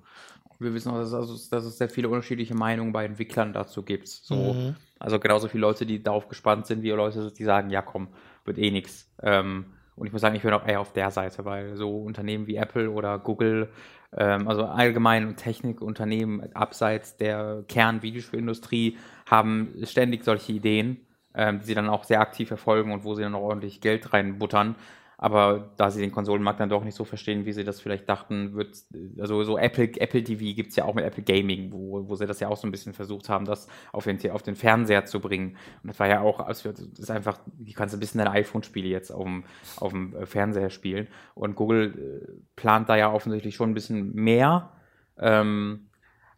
Wir 0.58 0.72
wissen 0.74 0.90
auch, 0.90 0.98
dass, 0.98 1.12
also, 1.12 1.34
dass 1.50 1.64
es 1.64 1.78
sehr 1.78 1.88
viele 1.88 2.08
unterschiedliche 2.08 2.54
Meinungen 2.54 2.92
bei 2.92 3.04
Entwicklern 3.04 3.52
dazu 3.52 3.82
gibt. 3.82 4.08
So, 4.08 4.54
Mhm. 4.54 4.76
Also 4.98 5.18
genauso 5.18 5.48
viele 5.48 5.60
Leute, 5.60 5.84
die 5.84 6.02
darauf 6.02 6.28
gespannt 6.28 6.66
sind, 6.66 6.82
wie 6.82 6.90
Leute, 6.90 7.30
die 7.30 7.44
sagen, 7.44 7.70
ja 7.70 7.82
komm, 7.82 8.08
wird 8.44 8.58
eh 8.58 8.70
nix. 8.70 9.10
Ähm, 9.22 9.66
und 9.94 10.06
ich 10.06 10.12
muss 10.12 10.20
sagen, 10.20 10.36
ich 10.36 10.42
bin 10.42 10.52
auch 10.52 10.66
eher 10.66 10.80
auf 10.80 10.92
der 10.92 11.10
Seite, 11.10 11.44
weil 11.44 11.76
so 11.76 12.02
Unternehmen 12.02 12.46
wie 12.46 12.56
Apple 12.56 12.90
oder 12.90 13.18
Google, 13.18 13.70
ähm, 14.16 14.48
also 14.48 14.64
allgemein 14.64 15.36
Technikunternehmen 15.36 16.54
abseits 16.54 17.16
der 17.16 17.64
Kern-Videospielindustrie, 17.68 18.98
haben 19.26 19.74
ständig 19.84 20.24
solche 20.24 20.52
Ideen, 20.52 21.00
ähm, 21.34 21.60
die 21.60 21.66
sie 21.66 21.74
dann 21.74 21.88
auch 21.88 22.04
sehr 22.04 22.20
aktiv 22.20 22.48
verfolgen 22.48 22.92
und 22.92 23.04
wo 23.04 23.14
sie 23.14 23.22
dann 23.22 23.34
auch 23.34 23.42
ordentlich 23.42 23.80
Geld 23.80 24.12
reinbuttern. 24.12 24.76
Aber 25.18 25.70
da 25.76 25.90
sie 25.90 26.00
den 26.00 26.12
Konsolenmarkt 26.12 26.60
dann 26.60 26.68
doch 26.68 26.84
nicht 26.84 26.94
so 26.94 27.04
verstehen, 27.04 27.46
wie 27.46 27.52
sie 27.52 27.64
das 27.64 27.80
vielleicht 27.80 28.08
dachten, 28.08 28.54
wird, 28.54 28.76
also 29.18 29.42
so 29.44 29.56
Apple, 29.56 29.90
Apple 29.98 30.22
TV 30.22 30.54
gibt 30.54 30.70
es 30.70 30.76
ja 30.76 30.84
auch 30.84 30.94
mit 30.94 31.04
Apple 31.04 31.22
Gaming, 31.22 31.72
wo, 31.72 32.06
wo 32.06 32.14
sie 32.16 32.26
das 32.26 32.40
ja 32.40 32.48
auch 32.48 32.56
so 32.58 32.68
ein 32.68 32.70
bisschen 32.70 32.92
versucht 32.92 33.30
haben, 33.30 33.46
das 33.46 33.66
auf 33.92 34.04
den, 34.04 34.30
auf 34.30 34.42
den 34.42 34.56
Fernseher 34.56 35.06
zu 35.06 35.20
bringen. 35.20 35.56
Und 35.82 35.88
das 35.88 35.98
war 35.98 36.08
ja 36.08 36.20
auch, 36.20 36.40
also 36.40 36.70
das 36.70 36.80
ist 36.80 37.10
einfach, 37.10 37.38
du 37.46 37.72
kannst 37.72 37.94
ein 37.94 38.00
bisschen 38.00 38.18
deine 38.18 38.32
iPhone-Spiele 38.32 38.88
jetzt 38.88 39.10
auf 39.10 39.24
dem, 39.24 39.44
auf 39.78 39.92
dem 39.92 40.14
äh, 40.14 40.26
Fernseher 40.26 40.68
spielen. 40.68 41.08
Und 41.34 41.54
Google 41.54 41.94
äh, 42.26 42.32
plant 42.54 42.90
da 42.90 42.96
ja 42.96 43.10
offensichtlich 43.10 43.54
schon 43.54 43.70
ein 43.70 43.74
bisschen 43.74 44.14
mehr. 44.14 44.72
Ähm, 45.18 45.86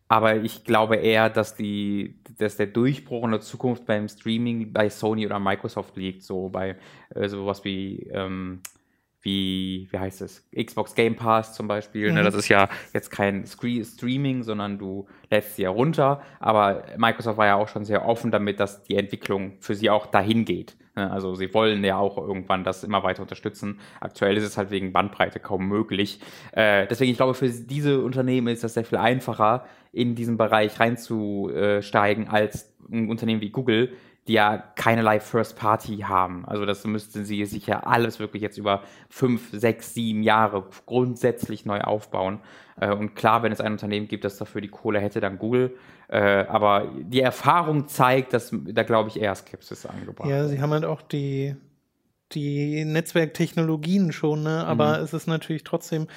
aber 0.08 0.36
ich 0.36 0.64
glaube 0.64 0.96
eher, 0.96 1.28
dass 1.28 1.54
die, 1.54 2.18
dass 2.38 2.56
der 2.56 2.66
Durchbruch 2.66 3.24
in 3.24 3.32
der 3.32 3.40
Zukunft 3.40 3.84
beim 3.84 4.08
Streaming 4.08 4.72
bei 4.72 4.88
Sony 4.88 5.26
oder 5.26 5.38
Microsoft 5.38 5.96
liegt, 5.96 6.22
so 6.22 6.48
bei 6.48 6.76
äh, 7.14 7.28
sowas 7.28 7.62
wie, 7.64 8.08
ähm, 8.12 8.60
wie, 9.20 9.88
wie 9.90 9.98
heißt 9.98 10.22
es, 10.22 10.48
Xbox 10.56 10.94
Game 10.94 11.14
Pass 11.14 11.54
zum 11.54 11.68
Beispiel. 11.68 12.06
Ne? 12.06 12.10
Mhm. 12.10 12.16
Ne? 12.16 12.22
Das 12.24 12.34
ist 12.34 12.48
ja 12.48 12.68
jetzt 12.94 13.10
kein 13.10 13.44
Streaming, 13.46 14.42
sondern 14.42 14.78
du 14.78 15.06
lädst 15.30 15.56
sie 15.56 15.62
ja 15.62 15.70
runter. 15.70 16.22
Aber 16.40 16.84
Microsoft 16.96 17.36
war 17.36 17.46
ja 17.46 17.56
auch 17.56 17.68
schon 17.68 17.84
sehr 17.84 18.06
offen 18.06 18.30
damit, 18.30 18.60
dass 18.60 18.84
die 18.84 18.96
Entwicklung 18.96 19.56
für 19.60 19.74
sie 19.74 19.90
auch 19.90 20.06
dahin 20.06 20.46
geht. 20.46 20.76
Ne? 20.98 21.10
Also 21.10 21.34
sie 21.34 21.54
wollen 21.54 21.82
ja 21.84 21.96
auch 21.96 22.18
irgendwann 22.18 22.64
das 22.64 22.84
immer 22.84 23.02
weiter 23.02 23.22
unterstützen. 23.22 23.78
Aktuell 24.00 24.36
ist 24.36 24.44
es 24.44 24.58
halt 24.58 24.70
wegen 24.70 24.92
Bandbreite 24.92 25.38
kaum 25.38 25.68
möglich. 25.68 26.20
Äh, 26.52 26.86
deswegen, 26.88 27.10
ich 27.10 27.16
glaube, 27.16 27.34
für 27.34 27.48
diese 27.48 28.00
Unternehmen 28.00 28.48
ist 28.48 28.64
das 28.64 28.74
sehr 28.74 28.84
viel 28.84 28.98
einfacher, 28.98 29.64
in 29.92 30.14
diesen 30.14 30.36
Bereich 30.36 30.78
reinzusteigen, 30.78 32.28
als 32.28 32.74
ein 32.90 33.08
Unternehmen 33.08 33.40
wie 33.40 33.50
Google, 33.50 33.92
die 34.28 34.34
ja 34.34 34.58
keinerlei 34.76 35.20
First 35.20 35.56
Party 35.56 35.98
haben. 35.98 36.44
Also 36.46 36.66
das 36.66 36.84
müssten 36.84 37.24
sie 37.24 37.44
sich 37.46 37.66
ja 37.66 37.80
alles 37.80 38.20
wirklich 38.20 38.42
jetzt 38.42 38.58
über 38.58 38.82
fünf, 39.08 39.48
sechs, 39.52 39.94
sieben 39.94 40.22
Jahre 40.22 40.66
grundsätzlich 40.86 41.64
neu 41.64 41.80
aufbauen. 41.80 42.40
Äh, 42.78 42.92
und 42.92 43.14
klar, 43.14 43.42
wenn 43.42 43.52
es 43.52 43.60
ein 43.60 43.72
Unternehmen 43.72 44.06
gibt, 44.06 44.24
das 44.24 44.36
dafür 44.36 44.60
die 44.60 44.68
Kohle 44.68 45.00
hätte, 45.00 45.20
dann 45.20 45.38
Google. 45.38 45.76
Äh, 46.08 46.44
aber 46.46 46.92
die 47.00 47.20
Erfahrung 47.20 47.88
zeigt, 47.88 48.34
dass 48.34 48.52
da 48.52 48.82
glaube 48.82 49.08
ich 49.08 49.20
eher 49.20 49.34
Skepsis 49.34 49.86
angebracht. 49.86 50.28
Ja, 50.28 50.46
sie 50.46 50.60
haben 50.60 50.70
halt 50.70 50.84
auch 50.84 51.02
die 51.02 51.56
die 52.32 52.84
Netzwerktechnologien 52.84 54.12
schon, 54.12 54.42
ne? 54.42 54.66
aber 54.66 54.98
mhm. 54.98 55.04
es 55.04 55.14
ist 55.14 55.26
natürlich 55.26 55.64
trotzdem 55.64 56.08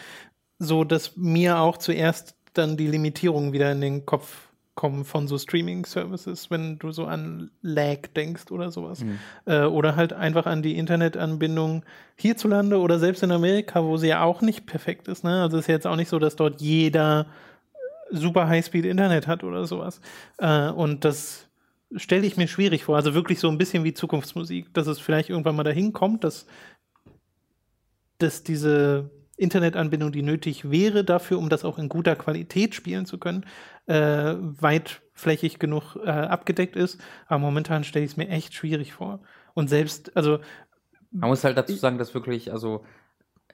so, 0.60 0.84
dass 0.84 1.16
mir 1.16 1.60
auch 1.60 1.78
zuerst 1.78 2.36
dann 2.54 2.76
die 2.76 2.88
Limitierungen 2.88 3.54
wieder 3.54 3.72
in 3.72 3.80
den 3.80 4.06
Kopf 4.06 4.51
kommen 4.76 5.04
von 5.04 5.28
so 5.28 5.38
Streaming-Services, 5.38 6.50
wenn 6.50 6.80
du 6.80 6.92
so 6.92 7.06
an 7.06 7.52
Lag 7.62 8.08
denkst 8.16 8.52
oder 8.52 8.72
sowas. 8.72 9.04
Mhm. 9.04 9.20
Äh, 9.46 9.64
oder 9.66 9.96
halt 9.96 10.14
einfach 10.14 10.46
an 10.46 10.62
die 10.62 10.78
Internetanbindung 10.78 11.84
hierzulande 12.16 12.80
oder 12.80 12.98
selbst 12.98 13.24
in 13.24 13.32
Amerika, 13.32 13.84
wo 13.84 13.98
sie 13.98 14.08
ja 14.08 14.24
auch 14.24 14.42
nicht 14.42 14.66
perfekt 14.66 15.08
ist. 15.08 15.24
Ne? 15.24 15.42
Also 15.42 15.58
es 15.58 15.64
ist 15.64 15.68
jetzt 15.68 15.88
auch 15.88 15.98
nicht 15.98 16.10
so, 16.10 16.20
dass 16.20 16.36
dort 16.36 16.62
jeder 16.62 17.28
super 18.12 18.48
Highspeed-Internet 18.48 19.28
hat 19.28 19.44
oder 19.44 19.66
sowas. 19.66 20.00
Äh, 20.38 20.70
und 20.70 21.04
das 21.06 21.48
stelle 21.96 22.26
ich 22.26 22.38
mir 22.38 22.48
schwierig 22.48 22.86
vor. 22.86 22.96
Also 22.96 23.14
wirklich 23.14 23.40
so 23.40 23.50
ein 23.50 23.58
bisschen 23.58 23.84
wie 23.84 23.94
Zukunftsmusik, 23.94 24.74
dass 24.74 24.88
es 24.88 25.00
vielleicht 25.00 25.30
irgendwann 25.30 25.56
mal 25.56 25.64
dahin 25.64 25.92
kommt, 25.94 26.24
dass, 26.24 26.46
dass 28.20 28.44
diese 28.44 29.10
Internetanbindung, 29.42 30.12
die 30.12 30.22
nötig 30.22 30.70
wäre 30.70 31.04
dafür, 31.04 31.40
um 31.40 31.50
das 31.50 31.66
auch 31.66 31.78
in 31.78 31.90
guter 31.90 32.16
Qualität 32.16 32.76
spielen 32.76 33.06
zu 33.06 33.18
können, 33.18 33.46
äh, 33.88 34.36
weitflächig 34.38 35.60
genug 35.60 35.96
äh, 35.98 36.10
abgedeckt 36.10 36.76
ist. 36.76 37.02
Aber 37.28 37.40
momentan 37.40 37.84
stelle 37.84 38.06
ich 38.06 38.12
es 38.12 38.18
mir 38.18 38.30
echt 38.30 38.54
schwierig 38.54 38.94
vor. 38.94 39.22
Und 39.54 39.70
selbst, 39.70 40.16
also. 40.16 40.40
Man 41.12 41.30
muss 41.30 41.44
halt 41.44 41.58
dazu 41.58 41.74
sagen, 41.74 41.98
dass 41.98 42.14
wirklich, 42.14 42.52
also 42.52 42.86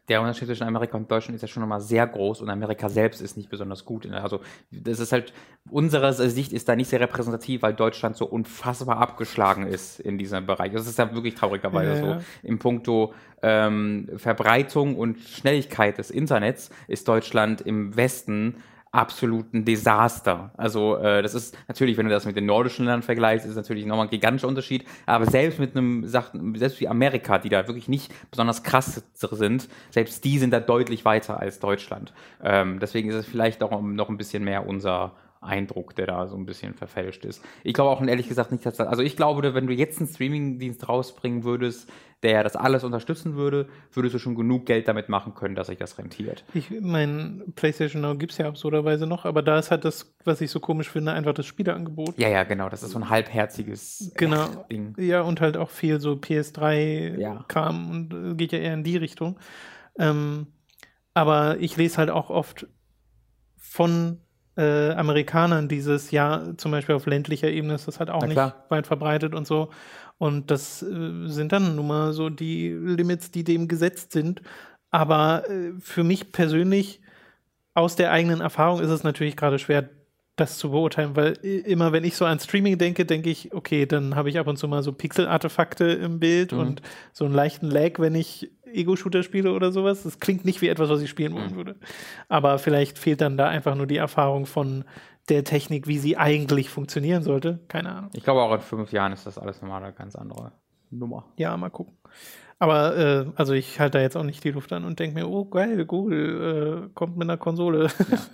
der 0.08 0.22
Unterschied 0.22 0.48
zwischen 0.48 0.64
Amerika 0.64 0.96
und 0.96 1.12
Deutschland 1.12 1.36
ist 1.36 1.42
ja 1.42 1.48
schon 1.48 1.62
nochmal 1.62 1.82
sehr 1.82 2.08
groß 2.08 2.42
und 2.42 2.50
Amerika 2.50 2.88
selbst 2.88 3.22
ist 3.22 3.36
nicht 3.36 3.50
besonders 3.50 3.84
gut. 3.84 4.10
Also 4.12 4.40
das 4.72 5.00
ist 5.00 5.12
halt, 5.12 5.34
unsere 5.70 6.14
Sicht 6.14 6.54
ist 6.54 6.70
da 6.70 6.76
nicht 6.76 6.90
sehr 6.90 7.02
repräsentativ, 7.02 7.62
weil 7.62 7.74
Deutschland 7.74 8.16
so 8.16 8.26
unfassbar 8.26 8.98
abgeschlagen 8.98 9.68
ist 9.68 10.00
in 10.00 10.18
diesem 10.18 10.46
Bereich. 10.46 10.72
Das 10.72 10.88
ist 10.88 10.98
ja 10.98 11.14
wirklich 11.14 11.36
traurigerweise 11.36 12.02
ja, 12.02 12.08
ja. 12.08 12.20
so. 12.20 12.26
Im 12.44 12.58
Punkto 12.58 13.14
ähm, 13.42 14.10
Verbreitung 14.16 14.96
und 14.96 15.20
Schnelligkeit 15.20 15.98
des 15.98 16.10
Internets 16.10 16.70
ist 16.88 17.08
Deutschland 17.08 17.62
im 17.62 17.96
Westen 17.96 18.64
absoluten 18.92 19.66
Desaster. 19.66 20.52
Also 20.58 20.98
äh, 20.98 21.22
das 21.22 21.34
ist 21.34 21.58
natürlich, 21.68 21.98
wenn 21.98 22.06
du 22.06 22.12
das 22.12 22.26
mit 22.26 22.36
den 22.36 22.46
nordischen 22.46 22.86
Ländern 22.86 23.04
vergleichst, 23.04 23.46
ist 23.46 23.56
natürlich 23.56 23.86
nochmal 23.86 24.08
ein 24.08 24.10
gigantischer 24.10 24.48
Unterschied. 24.48 24.86
Aber 25.06 25.26
selbst 25.26 25.60
mit 25.60 25.76
einem, 25.76 26.06
selbst 26.08 26.80
wie 26.80 26.88
Amerika, 26.88 27.38
die 27.38 27.50
da 27.50 27.68
wirklich 27.68 27.88
nicht 27.88 28.14
besonders 28.32 28.64
krass 28.64 29.04
sind, 29.14 29.70
selbst 29.90 30.24
die 30.24 30.40
sind 30.40 30.52
da 30.52 30.60
deutlich 30.60 31.06
weiter 31.06 31.40
als 31.40 31.60
Deutschland. 31.60 32.14
Ähm, 32.44 32.80
deswegen 32.80 33.10
ist 33.10 33.16
es 33.16 33.26
vielleicht 33.26 33.62
auch 33.64 33.82
noch 33.82 34.10
ein 34.10 34.18
bisschen 34.18 34.44
mehr 34.44 34.68
unser 34.68 35.14
Eindruck, 35.42 35.96
der 35.96 36.08
da 36.08 36.28
so 36.28 36.36
ein 36.36 36.46
bisschen 36.46 36.74
verfälscht 36.74 37.26
ist. 37.26 37.44
Ich 37.64 37.74
glaube 37.74 37.92
auch 37.92 38.02
ehrlich 38.02 38.28
gesagt 38.28 38.52
nicht, 38.52 38.66
dass 38.66 38.78
das, 38.78 38.88
also 38.88 39.04
ich 39.04 39.16
glaube, 39.16 39.54
wenn 39.54 39.68
du 39.68 39.74
jetzt 39.74 40.00
einen 40.00 40.10
Streamingdienst 40.10 40.88
rausbringen 40.88 41.44
würdest, 41.44 41.90
der 42.24 42.44
das 42.44 42.56
alles 42.56 42.84
unterstützen 42.84 43.36
würde, 43.36 43.68
würdest 43.94 44.16
du 44.16 44.20
schon 44.20 44.36
genug 44.36 44.66
Geld 44.66 44.88
damit 44.88 45.08
machen 45.08 45.36
können, 45.36 45.54
dass 45.54 45.68
sich 45.68 45.78
das 45.78 45.98
rentiert. 46.00 46.44
Ich 46.54 46.72
mein 46.82 47.44
PlayStation 47.56 48.02
Now 48.02 48.16
gibt 48.16 48.32
es 48.32 48.40
ja 48.40 48.48
absurderweise 48.48 49.06
noch, 49.06 49.26
aber 49.26 49.44
da 49.44 49.60
ist 49.60 49.70
halt 49.70 49.86
das, 49.86 50.16
was 50.24 50.42
ich 50.42 50.50
so 50.50 50.60
komisch 50.60 50.90
finde, 50.90 51.12
einfach 51.12 51.34
das 51.34 51.46
Spieleangebot. 51.46 52.18
Ja, 52.18 52.28
ja, 52.28 52.44
genau, 52.44 52.70
das 52.70 52.82
ist 52.82 52.92
so 52.92 53.00
ein 53.00 53.10
halbherziges 53.10 54.12
genau. 54.16 54.66
Ding. 54.72 54.96
Ja, 54.98 55.22
und 55.22 55.42
halt 55.42 55.58
auch 55.58 55.70
viel 55.70 56.00
so 56.00 56.14
PS3-Kram 56.14 57.84
ja. 57.86 57.92
und 57.92 58.14
äh, 58.14 58.36
geht 58.36 58.52
ja 58.52 58.60
eher 58.60 58.74
in 58.74 58.84
die 58.84 58.98
Richtung. 58.98 59.38
Ähm, 60.00 60.48
aber 61.14 61.58
ich 61.60 61.78
lese 61.78 61.98
halt 61.98 62.10
auch 62.10 62.30
oft 62.30 62.68
von 63.58 64.22
äh, 64.58 64.92
Amerikanern 64.92 65.68
dieses 65.68 66.12
Jahr, 66.12 66.58
zum 66.58 66.72
Beispiel 66.72 66.96
auf 66.96 67.06
ländlicher 67.06 67.50
Ebene 67.50 67.76
ist 67.76 67.88
das 67.88 68.00
halt 68.00 68.10
auch 68.10 68.26
nicht 68.26 68.42
weit 68.70 68.88
verbreitet 68.88 69.36
und 69.36 69.46
so. 69.46 69.70
Und 70.18 70.50
das 70.50 70.82
äh, 70.82 71.28
sind 71.28 71.52
dann 71.52 71.76
nun 71.76 71.88
mal 71.88 72.14
so 72.14 72.30
die 72.30 72.70
Limits, 72.70 73.32
die 73.32 73.44
dem 73.44 73.68
gesetzt 73.68 74.12
sind. 74.12 74.42
Aber 74.90 75.50
äh, 75.50 75.74
für 75.80 76.04
mich 76.04 76.32
persönlich, 76.32 77.02
aus 77.74 77.96
der 77.96 78.12
eigenen 78.12 78.42
Erfahrung, 78.42 78.80
ist 78.80 78.90
es 78.90 79.04
natürlich 79.04 79.38
gerade 79.38 79.60
schwer, 79.60 79.90
das 80.38 80.60
zu 80.60 80.70
beurteilen, 80.70 81.16
weil 81.16 81.34
immer 81.42 81.92
wenn 81.92 82.04
ich 82.04 82.16
so 82.16 82.24
an 82.24 82.40
Streaming 82.40 82.78
denke, 82.78 83.06
denke 83.06 83.30
ich, 83.30 83.54
okay, 83.54 83.88
dann 83.88 84.16
habe 84.16 84.30
ich 84.30 84.38
ab 84.38 84.46
und 84.46 84.58
zu 84.58 84.68
mal 84.68 84.84
so 84.84 84.94
Pixel-Artefakte 84.94 85.86
im 85.86 86.20
Bild 86.20 86.52
mhm. 86.52 86.60
und 86.60 86.82
so 87.12 87.26
einen 87.26 87.34
leichten 87.34 87.72
Lag, 87.72 87.98
wenn 87.98 88.14
ich 88.14 88.52
Ego-Shooter 88.72 89.24
spiele 89.24 89.52
oder 89.52 89.72
sowas. 89.72 90.04
Das 90.04 90.20
klingt 90.20 90.46
nicht 90.46 90.62
wie 90.62 90.68
etwas, 90.68 90.90
was 90.90 91.02
ich 91.02 91.10
spielen 91.10 91.34
wollen 91.34 91.54
mhm. 91.54 91.56
würde. 91.56 91.76
Aber 92.30 92.60
vielleicht 92.60 93.00
fehlt 93.00 93.22
dann 93.22 93.36
da 93.36 93.48
einfach 93.48 93.76
nur 93.76 93.88
die 93.88 93.98
Erfahrung 93.98 94.46
von 94.46 94.86
der 95.30 95.44
Technik, 95.44 95.88
wie 95.88 95.98
sie 95.98 96.18
eigentlich 96.18 96.70
funktionieren 96.70 97.24
sollte. 97.24 97.60
Keine 97.68 97.90
Ahnung. 97.90 98.12
Ich 98.14 98.24
glaube, 98.24 98.42
auch 98.42 98.54
in 98.54 98.62
fünf 98.62 98.92
Jahren 98.92 99.14
ist 99.14 99.26
das 99.26 99.38
alles 99.38 99.62
nochmal 99.62 99.84
eine 99.84 99.94
ganz 99.94 100.16
andere 100.16 100.52
Nummer. 100.90 101.26
Ja, 101.38 101.56
mal 101.58 101.70
gucken. 101.70 101.98
Aber 102.60 102.98
äh, 102.98 103.26
also 103.36 103.54
ich 103.54 103.80
halte 103.80 103.98
da 103.98 104.02
jetzt 104.02 104.18
auch 104.18 104.24
nicht 104.24 104.44
die 104.44 104.52
Luft 104.52 104.74
an 104.74 104.84
und 104.84 105.00
denke 105.00 105.20
mir, 105.20 105.30
oh 105.30 105.46
geil, 105.46 105.86
Google 105.86 106.88
äh, 106.88 106.90
kommt 106.94 107.18
mit 107.18 107.30
einer 107.30 107.38
Konsole. 107.38 107.90
Ja. 108.10 108.18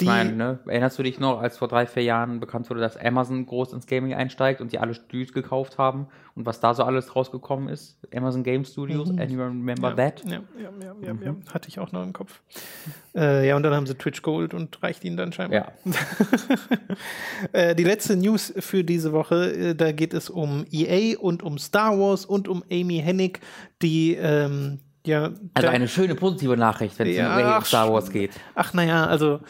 Ich 0.00 0.06
meine, 0.06 0.32
ne? 0.32 0.58
erinnerst 0.66 0.98
du 0.98 1.02
dich 1.02 1.20
noch, 1.20 1.40
als 1.40 1.58
vor 1.58 1.68
drei, 1.68 1.86
vier 1.86 2.02
Jahren 2.02 2.40
bekannt 2.40 2.68
wurde, 2.70 2.80
dass 2.80 2.96
Amazon 2.96 3.46
groß 3.46 3.72
ins 3.72 3.86
Gaming 3.86 4.14
einsteigt 4.14 4.60
und 4.60 4.72
die 4.72 4.78
alle 4.78 4.94
Studios 4.94 5.32
gekauft 5.32 5.78
haben 5.78 6.06
und 6.34 6.46
was 6.46 6.60
da 6.60 6.74
so 6.74 6.84
alles 6.84 7.14
rausgekommen 7.14 7.68
ist? 7.68 7.98
Amazon 8.14 8.42
Game 8.42 8.64
Studios, 8.64 9.10
mhm. 9.10 9.18
anyone 9.18 9.50
remember 9.50 9.90
ja, 9.90 9.94
that? 9.94 10.22
Ja, 10.24 10.32
ja, 10.32 10.70
ja, 10.80 10.94
ja, 11.02 11.14
mhm. 11.14 11.22
ja, 11.22 11.34
hatte 11.52 11.68
ich 11.68 11.78
auch 11.78 11.92
noch 11.92 12.02
im 12.02 12.12
Kopf. 12.12 12.40
Äh, 13.14 13.48
ja, 13.48 13.56
und 13.56 13.62
dann 13.62 13.74
haben 13.74 13.86
sie 13.86 13.94
Twitch 13.94 14.22
Gold 14.22 14.54
und 14.54 14.82
reicht 14.82 15.04
ihnen 15.04 15.16
dann 15.16 15.32
scheinbar. 15.32 15.72
Ja. 15.84 15.92
äh, 17.52 17.74
die 17.74 17.84
letzte 17.84 18.16
News 18.16 18.52
für 18.58 18.84
diese 18.84 19.12
Woche, 19.12 19.52
äh, 19.52 19.74
da 19.74 19.92
geht 19.92 20.14
es 20.14 20.30
um 20.30 20.64
EA 20.70 21.18
und 21.18 21.42
um 21.42 21.58
Star 21.58 21.98
Wars 21.98 22.24
und 22.24 22.48
um 22.48 22.64
Amy 22.70 23.00
Hennig, 23.04 23.40
die 23.82 24.14
ähm, 24.14 24.78
ja, 25.04 25.32
also 25.54 25.68
eine 25.68 25.88
schöne 25.88 26.14
positive 26.14 26.56
Nachricht, 26.56 26.98
wenn 26.98 27.08
es 27.08 27.16
ja, 27.16 27.58
um 27.58 27.64
Star 27.64 27.92
Wars 27.92 28.10
geht. 28.10 28.30
Ach 28.54 28.72
naja, 28.72 29.06
also 29.06 29.40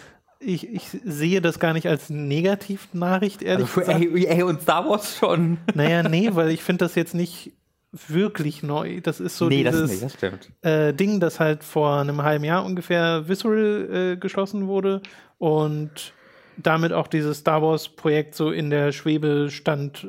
ich, 0.44 0.68
ich 0.68 0.88
sehe 1.04 1.40
das 1.40 1.58
gar 1.58 1.72
nicht 1.72 1.86
als 1.88 2.10
Negativnachricht, 2.10 3.42
ehrlich 3.42 3.68
also 3.68 3.80
für 3.80 3.80
gesagt. 3.80 4.38
EA 4.38 4.44
und 4.44 4.62
Star 4.62 4.88
Wars 4.88 5.16
schon. 5.16 5.58
Naja, 5.74 6.02
nee, 6.08 6.30
weil 6.32 6.50
ich 6.50 6.62
finde 6.62 6.84
das 6.84 6.94
jetzt 6.94 7.14
nicht 7.14 7.52
wirklich 7.92 8.62
neu. 8.62 9.00
Das 9.00 9.20
ist 9.20 9.36
so 9.36 9.48
nee, 9.48 9.64
dieses 9.64 10.00
das, 10.00 10.22
nee, 10.22 10.30
das 10.62 10.70
äh, 10.70 10.94
Ding, 10.94 11.20
das 11.20 11.40
halt 11.40 11.62
vor 11.62 11.98
einem 11.98 12.22
halben 12.22 12.44
Jahr 12.44 12.64
ungefähr 12.64 13.28
Visceral 13.28 14.12
äh, 14.14 14.16
geschlossen 14.16 14.66
wurde 14.66 15.02
und 15.38 16.14
damit 16.56 16.92
auch 16.92 17.06
dieses 17.06 17.38
Star 17.38 17.62
Wars 17.62 17.88
Projekt 17.88 18.34
so 18.34 18.50
in 18.50 18.70
der 18.70 18.92
Schwebe 18.92 19.50
stand, 19.50 20.04
äh, 20.04 20.08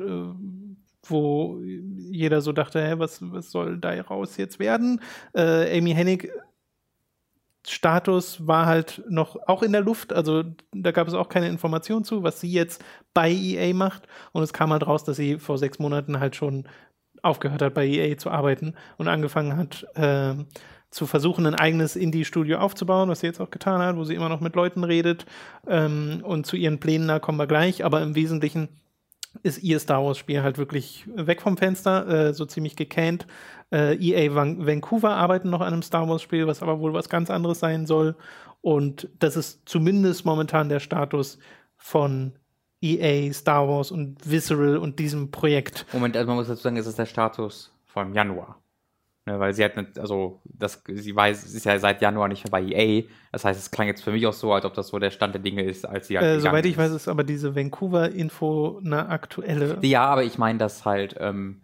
wo 1.06 1.60
jeder 2.10 2.40
so 2.40 2.52
dachte, 2.52 2.82
hä, 2.82 2.94
was, 2.96 3.18
was 3.20 3.50
soll 3.50 3.78
da 3.78 4.00
raus 4.00 4.36
jetzt 4.38 4.58
werden? 4.58 5.00
Äh, 5.34 5.78
Amy 5.78 5.92
Hennig 5.92 6.30
Status 7.66 8.46
war 8.46 8.66
halt 8.66 9.02
noch 9.08 9.36
auch 9.46 9.62
in 9.62 9.72
der 9.72 9.80
Luft, 9.80 10.12
also 10.12 10.44
da 10.72 10.90
gab 10.92 11.08
es 11.08 11.14
auch 11.14 11.28
keine 11.28 11.48
Informationen 11.48 12.04
zu, 12.04 12.22
was 12.22 12.40
sie 12.40 12.50
jetzt 12.50 12.84
bei 13.14 13.30
EA 13.30 13.74
macht. 13.74 14.06
Und 14.32 14.42
es 14.42 14.52
kam 14.52 14.70
halt 14.70 14.86
raus, 14.86 15.04
dass 15.04 15.16
sie 15.16 15.38
vor 15.38 15.58
sechs 15.58 15.78
Monaten 15.78 16.20
halt 16.20 16.36
schon 16.36 16.66
aufgehört 17.22 17.62
hat, 17.62 17.74
bei 17.74 17.86
EA 17.86 18.16
zu 18.18 18.30
arbeiten 18.30 18.74
und 18.98 19.08
angefangen 19.08 19.56
hat, 19.56 19.86
äh, 19.94 20.34
zu 20.90 21.06
versuchen, 21.06 21.46
ein 21.46 21.56
eigenes 21.56 21.96
Indie-Studio 21.96 22.58
aufzubauen, 22.58 23.08
was 23.08 23.20
sie 23.20 23.26
jetzt 23.26 23.40
auch 23.40 23.50
getan 23.50 23.80
hat, 23.80 23.96
wo 23.96 24.04
sie 24.04 24.14
immer 24.14 24.28
noch 24.28 24.40
mit 24.40 24.54
Leuten 24.54 24.84
redet. 24.84 25.26
Ähm, 25.66 26.20
und 26.22 26.46
zu 26.46 26.56
ihren 26.56 26.78
Plänen, 26.78 27.08
da 27.08 27.18
kommen 27.18 27.38
wir 27.38 27.46
gleich, 27.46 27.84
aber 27.84 28.02
im 28.02 28.14
Wesentlichen 28.14 28.68
ist 29.42 29.62
ihr 29.62 29.78
Star 29.78 30.04
Wars-Spiel 30.04 30.42
halt 30.42 30.58
wirklich 30.58 31.04
weg 31.14 31.42
vom 31.42 31.56
Fenster, 31.56 32.06
äh, 32.28 32.34
so 32.34 32.46
ziemlich 32.46 32.76
gecannt. 32.76 33.26
Äh, 33.72 33.96
EA 33.96 34.34
Van 34.34 34.66
Vancouver 34.66 35.16
arbeiten 35.16 35.50
noch 35.50 35.60
an 35.60 35.72
einem 35.72 35.82
Star 35.82 36.08
Wars-Spiel, 36.08 36.46
was 36.46 36.62
aber 36.62 36.80
wohl 36.80 36.94
was 36.94 37.08
ganz 37.08 37.30
anderes 37.30 37.60
sein 37.60 37.86
soll. 37.86 38.16
Und 38.60 39.08
das 39.18 39.36
ist 39.36 39.68
zumindest 39.68 40.24
momentan 40.24 40.68
der 40.68 40.80
Status 40.80 41.38
von 41.76 42.32
EA, 42.80 43.32
Star 43.32 43.68
Wars 43.68 43.90
und 43.90 44.30
Visceral 44.30 44.76
und 44.76 44.98
diesem 44.98 45.30
Projekt. 45.30 45.86
Moment, 45.92 46.16
also 46.16 46.26
man 46.28 46.36
muss 46.36 46.48
dazu 46.48 46.62
sagen, 46.62 46.76
es 46.76 46.86
ist 46.86 46.98
der 46.98 47.06
Status 47.06 47.72
vom 47.84 48.12
Januar. 48.12 48.58
Ne, 49.26 49.40
weil 49.40 49.54
sie 49.54 49.64
hat, 49.64 49.76
nicht, 49.76 49.98
also 49.98 50.42
das, 50.44 50.82
sie 50.86 51.16
weiß, 51.16 51.50
sie 51.50 51.56
ist 51.56 51.64
ja 51.64 51.78
seit 51.78 52.02
Januar 52.02 52.28
nicht 52.28 52.44
mehr 52.44 52.50
bei 52.50 52.62
EA. 52.62 53.04
Das 53.32 53.46
heißt, 53.46 53.58
es 53.58 53.70
klang 53.70 53.86
jetzt 53.86 54.04
für 54.04 54.12
mich 54.12 54.26
auch 54.26 54.34
so, 54.34 54.52
als 54.52 54.66
ob 54.66 54.74
das 54.74 54.88
so 54.88 54.98
der 54.98 55.10
Stand 55.10 55.34
der 55.34 55.40
Dinge 55.40 55.62
ist, 55.62 55.86
als 55.86 56.08
sie 56.08 56.18
halt 56.18 56.26
Äh, 56.26 56.40
soweit 56.40 56.66
ich 56.66 56.76
weiß, 56.76 56.90
ist 56.92 57.08
aber 57.08 57.24
diese 57.24 57.56
Vancouver-Info 57.56 58.82
eine 58.84 59.08
aktuelle. 59.08 59.78
Ja, 59.80 60.04
aber 60.04 60.24
ich 60.24 60.36
meine, 60.36 60.58
dass 60.58 60.84
halt, 60.84 61.16
ähm, 61.20 61.62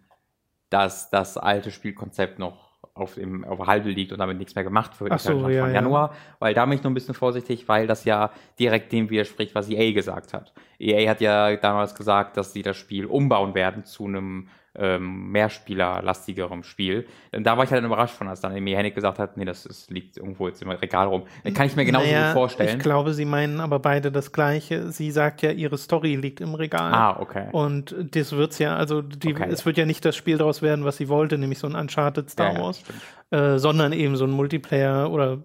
dass 0.71 1.11
das 1.11 1.37
alte 1.37 1.69
Spielkonzept 1.69 2.39
noch 2.39 2.71
auf, 2.95 3.15
dem, 3.15 3.45
auf 3.45 3.59
Halbe 3.67 3.91
liegt 3.91 4.11
und 4.11 4.17
damit 4.17 4.39
nichts 4.39 4.55
mehr 4.55 4.63
gemacht 4.63 4.99
wird. 4.99 5.11
Ach 5.11 5.15
halt 5.15 5.21
so, 5.21 5.39
schon 5.41 5.51
ja, 5.51 5.61
von 5.61 5.69
ja. 5.69 5.75
Januar, 5.75 6.15
weil 6.39 6.55
da 6.55 6.65
bin 6.65 6.73
ich 6.75 6.83
nur 6.83 6.89
ein 6.89 6.95
bisschen 6.95 7.13
vorsichtig, 7.13 7.67
weil 7.67 7.85
das 7.85 8.05
ja 8.05 8.31
direkt 8.59 8.91
dem 8.91 9.09
widerspricht, 9.11 9.53
was 9.53 9.69
EA 9.69 9.91
gesagt 9.93 10.33
hat. 10.33 10.51
EA 10.79 11.09
hat 11.09 11.21
ja 11.21 11.55
damals 11.57 11.93
gesagt, 11.93 12.37
dass 12.37 12.53
sie 12.53 12.63
das 12.63 12.77
Spiel 12.77 13.05
umbauen 13.05 13.53
werden 13.53 13.85
zu 13.85 14.05
einem 14.05 14.49
ähm, 14.75 15.31
mehrspielerlastigerem 15.31 16.63
Spiel. 16.63 17.05
Und 17.35 17.43
da 17.45 17.57
war 17.57 17.63
ich 17.65 17.71
halt 17.71 17.83
überrascht 17.83 18.15
von, 18.15 18.27
als 18.27 18.39
dann 18.41 18.55
Amy 18.55 18.71
Hennig 18.71 18.95
gesagt 18.95 19.19
hat, 19.19 19.35
nee, 19.37 19.45
das 19.45 19.65
ist, 19.65 19.91
liegt 19.91 20.17
irgendwo 20.17 20.47
jetzt 20.47 20.61
im 20.61 20.69
Regal 20.69 21.07
rum. 21.07 21.23
Das 21.43 21.53
kann 21.53 21.67
ich 21.67 21.75
mir 21.75 21.83
genauso 21.85 22.05
Naja, 22.05 22.27
gut 22.27 22.33
vorstellen. 22.33 22.77
Ich 22.77 22.83
glaube, 22.83 23.13
sie 23.13 23.25
meinen 23.25 23.59
aber 23.59 23.79
beide 23.79 24.11
das 24.11 24.31
Gleiche. 24.31 24.91
Sie 24.91 25.11
sagt 25.11 25.41
ja, 25.41 25.51
ihre 25.51 25.77
Story 25.77 26.15
liegt 26.15 26.39
im 26.41 26.55
Regal. 26.55 26.93
ah, 26.93 27.17
okay. 27.19 27.47
Und 27.51 27.95
das 28.15 28.31
wird's 28.31 28.59
ja, 28.59 28.75
also 28.77 29.01
die, 29.01 29.33
Okay. 29.33 29.47
es 29.49 29.65
wird 29.65 29.77
ja 29.77 29.85
nicht 29.85 30.05
das 30.05 30.15
Spiel 30.15 30.37
daraus 30.37 30.61
werden, 30.61 30.85
was 30.85 30.97
sie 30.97 31.09
wollte, 31.09 31.37
nämlich 31.37 31.59
so 31.59 31.67
ein 31.67 31.75
Uncharted 31.75 32.29
Star 32.29 32.53
Ja, 32.53 32.57
ja, 32.59 32.63
Wars, 32.63 32.79
stimmt. 32.79 33.01
äh, 33.31 33.59
sondern 33.59 33.91
eben 33.93 34.15
so 34.15 34.25
ein 34.25 34.31
Multiplayer 34.31 35.11
oder 35.11 35.39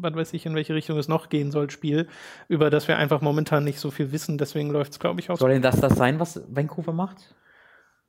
was 0.00 0.14
weiß 0.14 0.32
ich, 0.34 0.44
in 0.46 0.54
welche 0.54 0.74
Richtung 0.74 0.98
es 0.98 1.08
noch 1.08 1.28
gehen 1.28 1.50
soll, 1.50 1.70
Spiel, 1.70 2.08
über 2.48 2.70
das 2.70 2.88
wir 2.88 2.96
einfach 2.98 3.20
momentan 3.20 3.64
nicht 3.64 3.78
so 3.80 3.90
viel 3.90 4.12
wissen. 4.12 4.38
Deswegen 4.38 4.70
läuft's, 4.70 4.98
glaube 5.00 5.20
ich, 5.20 5.30
aus. 5.30 5.38
Soll 5.38 5.50
denn 5.52 5.62
das 5.62 5.80
das 5.80 5.96
sein, 5.96 6.20
was 6.20 6.42
Vancouver 6.48 6.92
macht? 6.92 7.34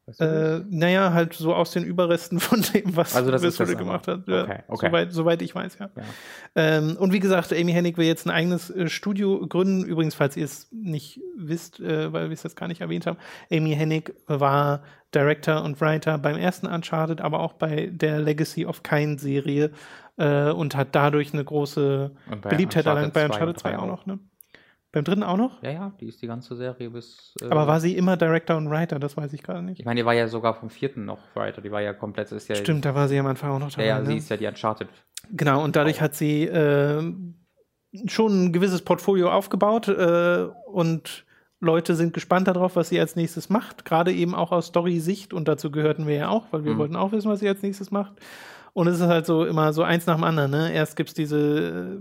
Weißt 0.07 0.21
du? 0.21 0.25
Äh, 0.25 0.65
naja, 0.69 1.11
halt 1.11 1.33
so 1.33 1.53
aus 1.53 1.71
den 1.71 1.83
Überresten 1.83 2.39
von 2.39 2.61
dem, 2.61 2.95
was 2.95 3.15
Also 3.15 3.29
das 3.29 3.41
das 3.41 3.77
gemacht 3.77 4.07
hat. 4.07 4.27
Ja, 4.27 4.43
Okay, 4.43 4.59
okay. 4.67 4.87
Soweit, 4.87 5.11
soweit 5.13 5.41
ich 5.41 5.53
weiß, 5.53 5.77
ja. 5.79 5.89
Ja. 5.95 6.03
Ähm, 6.55 6.95
und 6.97 7.11
wie 7.11 7.19
gesagt, 7.19 7.51
Amy 7.51 7.73
Hennig 7.73 7.97
will 7.97 8.05
jetzt 8.05 8.25
ein 8.25 8.31
eigenes 8.31 8.69
äh, 8.69 8.87
Studio 8.87 9.45
gründen. 9.47 9.83
Übrigens, 9.83 10.15
falls 10.15 10.37
ihr 10.37 10.45
es 10.45 10.69
nicht 10.71 11.19
wisst, 11.35 11.81
äh, 11.81 12.11
weil 12.13 12.29
wir 12.29 12.33
es 12.33 12.43
jetzt 12.43 12.55
gar 12.55 12.67
nicht 12.69 12.79
erwähnt 12.79 13.05
haben, 13.05 13.17
Amy 13.51 13.75
Hennig 13.75 14.13
war 14.27 14.81
Director 15.13 15.63
und 15.63 15.79
Writer 15.81 16.17
beim 16.17 16.37
ersten 16.37 16.67
Uncharted, 16.67 17.19
aber 17.19 17.41
auch 17.41 17.53
bei 17.53 17.89
der 17.91 18.19
Legacy 18.19 18.65
of 18.65 18.83
Kain 18.83 19.17
Serie 19.17 19.71
äh, 20.17 20.51
und 20.51 20.75
hat 20.75 20.89
dadurch 20.93 21.33
eine 21.33 21.43
große 21.43 22.11
Beliebtheit 22.43 22.85
erlangt. 22.85 23.13
Bei 23.13 23.25
Uncharted 23.25 23.59
2 23.59 23.71
drei 23.71 23.79
auch 23.79 23.87
noch, 23.87 24.05
ne? 24.05 24.19
Beim 24.97 25.03
dritten 25.03 25.23
auch 25.23 25.37
noch? 25.37 25.61
Ja, 25.63 25.71
ja, 25.71 25.91
die 25.99 26.07
ist 26.07 26.21
die 26.21 26.27
ganze 26.27 26.55
Serie 26.55 26.89
bis. 26.89 27.33
äh, 27.41 27.45
Aber 27.45 27.67
war 27.67 27.79
sie 27.79 27.95
immer 27.95 28.17
Director 28.17 28.57
und 28.57 28.69
Writer? 28.69 28.99
Das 28.99 29.15
weiß 29.17 29.31
ich 29.33 29.43
gerade 29.43 29.61
nicht. 29.61 29.79
Ich 29.79 29.85
meine, 29.85 30.01
die 30.01 30.05
war 30.05 30.13
ja 30.13 30.27
sogar 30.27 30.53
vom 30.55 30.69
vierten 30.69 31.05
noch 31.05 31.19
weiter. 31.35 31.61
Die 31.61 31.71
war 31.71 31.81
ja 31.81 31.93
komplett. 31.93 32.31
Ist 32.31 32.47
ja, 32.49 32.55
Stimmt, 32.55 32.85
da 32.85 32.93
war 32.95 33.07
sie 33.07 33.17
am 33.19 33.27
Anfang 33.27 33.51
auch 33.51 33.59
noch 33.59 33.69
Ja, 33.71 33.77
dabei. 33.77 33.85
ja, 33.87 33.99
ne? 33.99 34.05
sie 34.07 34.17
ist 34.17 34.29
ja 34.29 34.37
die 34.37 34.45
Uncharted. 34.47 34.87
Genau, 35.31 35.63
und 35.63 35.75
dadurch 35.75 36.01
hat 36.01 36.15
sie 36.15 36.43
äh, 36.45 37.01
schon 38.07 38.45
ein 38.45 38.53
gewisses 38.53 38.81
Portfolio 38.81 39.31
aufgebaut 39.31 39.87
äh, 39.87 40.47
und 40.67 41.25
Leute 41.59 41.95
sind 41.95 42.13
gespannt 42.13 42.47
darauf, 42.47 42.75
was 42.75 42.89
sie 42.89 42.99
als 42.99 43.15
nächstes 43.15 43.49
macht, 43.49 43.83
gerade 43.83 44.11
eben 44.13 44.35
auch 44.35 44.51
aus 44.51 44.67
Story-Sicht 44.67 45.33
und 45.33 45.47
dazu 45.47 45.71
gehörten 45.71 46.05
wir 46.05 46.15
ja 46.15 46.29
auch, 46.29 46.45
weil 46.51 46.63
wir 46.65 46.73
Mhm. 46.73 46.77
wollten 46.77 46.95
auch 46.95 47.11
wissen, 47.11 47.29
was 47.31 47.39
sie 47.39 47.47
als 47.49 47.63
nächstes 47.63 47.89
macht. 47.89 48.13
Und 48.73 48.87
es 48.87 48.99
ist 48.99 49.07
halt 49.07 49.25
so 49.25 49.43
immer 49.43 49.73
so 49.73 49.81
eins 49.81 50.05
nach 50.05 50.15
dem 50.15 50.23
anderen. 50.23 50.51
Ne? 50.51 50.71
Erst 50.71 50.95
gibt 50.95 51.09
es 51.09 51.15
diese 51.15 51.99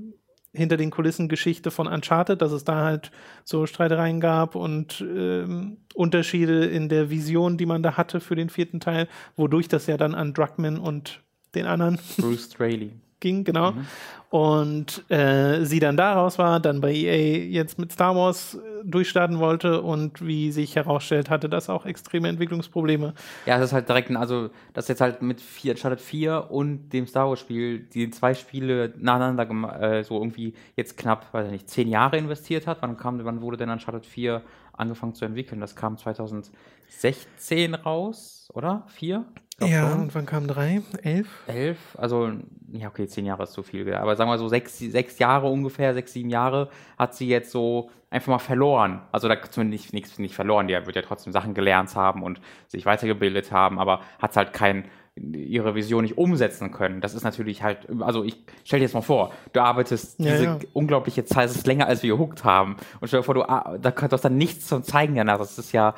hinter 0.53 0.77
den 0.77 0.91
Kulissen 0.91 1.29
Geschichte 1.29 1.71
von 1.71 1.87
Uncharted, 1.87 2.41
dass 2.41 2.53
es 2.53 2.65
da 2.65 2.85
halt 2.85 3.11
so 3.45 3.67
Streitereien 3.67 4.21
gab 4.21 4.55
und 4.55 5.01
ähm, 5.01 5.79
Unterschiede 5.95 6.65
in 6.67 6.89
der 6.89 7.11
Vision, 7.11 7.59
die 7.59 7.67
man 7.67 7.83
da 7.83 7.97
hatte 7.97 8.21
für 8.21 8.37
den 8.37 8.49
vierten 8.49 8.81
Teil, 8.81 9.09
wodurch 9.37 9.69
das 9.69 9.87
ja 9.87 9.97
dann 9.97 10.15
an 10.15 10.35
Druckmann 10.35 10.79
und 10.79 11.21
den 11.55 11.67
anderen 11.67 11.99
Bruce 12.19 12.45
Straley. 12.45 12.93
Ging, 13.27 13.45
genau. 13.45 13.73
Mhm. 13.73 13.87
Und 14.29 15.09
äh, 15.11 15.65
sie 15.65 15.79
dann 15.79 15.97
daraus 15.97 16.37
war, 16.39 16.59
dann 16.59 16.81
bei 16.81 16.93
EA 16.93 17.47
jetzt 17.47 17.79
mit 17.79 17.93
Star 17.93 18.17
Wars 18.17 18.55
äh, 18.55 18.85
durchstarten 18.85 19.39
wollte 19.39 19.83
und 19.83 20.27
wie 20.27 20.51
sich 20.51 20.75
herausstellt, 20.75 21.31
hatte 21.31 21.49
das 21.49 21.71
auch 21.71 21.87
extreme 21.87 22.29
Entwicklungsprobleme. 22.29 23.15
Ja, 23.47 23.59
das 23.59 23.67
ist 23.67 23.73
halt 23.73 23.89
direkt, 23.89 24.11
ein, 24.11 24.17
also 24.17 24.51
das 24.75 24.89
jetzt 24.89 25.01
halt 25.01 25.23
mit 25.23 25.41
vier, 25.41 25.73
Uncharted 25.73 26.01
4 26.01 26.51
und 26.51 26.89
dem 26.91 27.07
Star 27.07 27.29
Wars 27.29 27.39
Spiel, 27.39 27.79
die 27.79 28.11
zwei 28.11 28.35
Spiele 28.35 28.93
nacheinander 28.99 29.81
äh, 29.81 30.03
so 30.03 30.19
irgendwie 30.19 30.55
jetzt 30.75 30.97
knapp, 30.97 31.33
weiß 31.33 31.47
ich 31.47 31.53
nicht, 31.53 31.71
zehn 31.71 31.89
Jahre 31.89 32.17
investiert 32.17 32.67
hat. 32.67 32.79
Wann 32.83 32.97
kam, 32.97 33.25
wann 33.25 33.41
wurde 33.43 33.57
denn 33.57 33.71
Uncharted 33.71 34.07
4 34.07 34.43
angefangen 34.73 35.15
zu 35.15 35.25
entwickeln? 35.25 35.61
Das 35.61 35.77
kam 35.77 35.97
2016 35.97 37.75
raus, 37.75 38.51
oder? 38.53 38.85
Vier? 38.89 39.25
Glaub 39.59 39.71
Ja, 39.71 39.91
schon. 39.91 40.01
und 40.03 40.15
wann 40.15 40.27
kam 40.27 40.47
drei? 40.47 40.83
Elf? 41.03 41.29
Elf, 41.47 41.79
also, 41.97 42.31
ja, 42.73 42.89
okay, 42.89 43.07
zehn 43.07 43.25
Jahre 43.25 43.45
ist 43.45 43.53
zu 43.53 43.63
viel, 43.63 43.93
aber 43.95 44.15
sagen 44.17 44.31
wir 44.31 44.37
so 44.39 44.49
sechs, 44.49 44.79
sechs 44.79 45.19
Jahre 45.19 45.47
ungefähr, 45.49 45.95
sechs, 45.95 46.13
sieben 46.13 46.29
Jahre 46.31 46.69
hat 46.99 47.15
sie 47.15 47.27
jetzt 47.29 47.51
so 47.51 47.91
einfach 48.11 48.29
mal 48.33 48.39
verloren. 48.39 49.01
Also 49.13 49.29
da 49.29 49.41
zumindest 49.51 49.85
nicht, 49.85 49.93
nichts 49.95 50.19
nicht 50.19 50.35
verloren, 50.35 50.69
die 50.69 50.75
wird 50.75 50.95
ja 50.97 51.03
trotzdem 51.03 51.33
Sachen 51.33 51.55
gelernt 51.55 51.95
haben 51.97 52.23
und 52.23 52.41
sich 52.69 52.85
weitergebildet 52.87 53.51
haben, 53.51 53.79
aber 53.79 54.01
hat 54.19 54.37
halt 54.37 54.53
kein 54.53 54.85
ihre 55.19 55.75
Vision 55.75 56.03
nicht 56.03 56.19
umsetzen 56.19 56.73
können. 56.73 57.01
Das 57.01 57.15
ist 57.15 57.25
natürlich 57.25 57.63
halt, 57.63 57.87
also 58.01 58.23
ich 58.23 58.37
stell 58.65 58.81
dir 58.81 58.85
jetzt 58.85 58.93
mal 58.95 59.01
vor, 59.01 59.33
du 59.55 59.61
arbeitest 59.63 60.21
Ja, 60.21 60.33
diese 60.33 60.45
ja. 60.45 60.59
unglaubliche 60.75 61.25
Zeit, 61.25 61.49
es 61.49 61.57
ist 61.57 61.67
länger 61.67 61.87
als 61.87 62.03
wir 62.03 62.11
gehuckt 62.11 62.45
haben. 62.45 62.77
Und 63.01 63.09
stell 63.09 63.21
dir 63.21 63.25
vor, 63.25 63.35
du, 63.35 63.43
ah, 63.49 63.79
da 63.81 63.91
kannst 63.91 64.13
du 64.13 64.17
dann 64.19 64.37
nichts 64.37 64.67
zum 64.67 64.83
Zeigen 64.83 65.15
danach. 65.15 65.39
Das 65.39 65.59
ist 65.59 65.73
ja, 65.73 65.95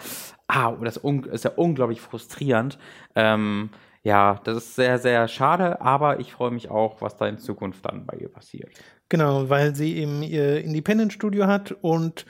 ah, 0.49 0.73
das 0.83 0.97
ist 0.99 1.05
un- 1.05 1.25
ist 1.25 1.45
ja 1.45 1.53
unglaublich 1.57 2.01
frustrierend. 2.01 2.79
Ähm, 3.15 3.71
ja, 4.03 4.41
das 4.45 4.57
ist 4.59 4.75
sehr, 4.77 4.99
sehr 4.99 5.29
schade, 5.29 5.81
aber 5.81 6.21
ich 6.21 6.33
freue 6.33 6.51
mich 6.51 6.71
auch, 6.71 7.01
was 7.03 7.17
da 7.17 7.27
in 7.29 7.39
Zukunft 7.39 7.85
dann 7.85 8.07
bei 8.07 8.17
ihr 8.19 8.31
passiert. 8.31 8.73
Genau, 9.09 9.49
weil 9.49 9.75
sie 9.75 9.97
eben 9.97 10.23
ihr 10.23 10.63
Independent-Studio 10.63 11.47
hat 11.47 11.73
und 11.81 12.27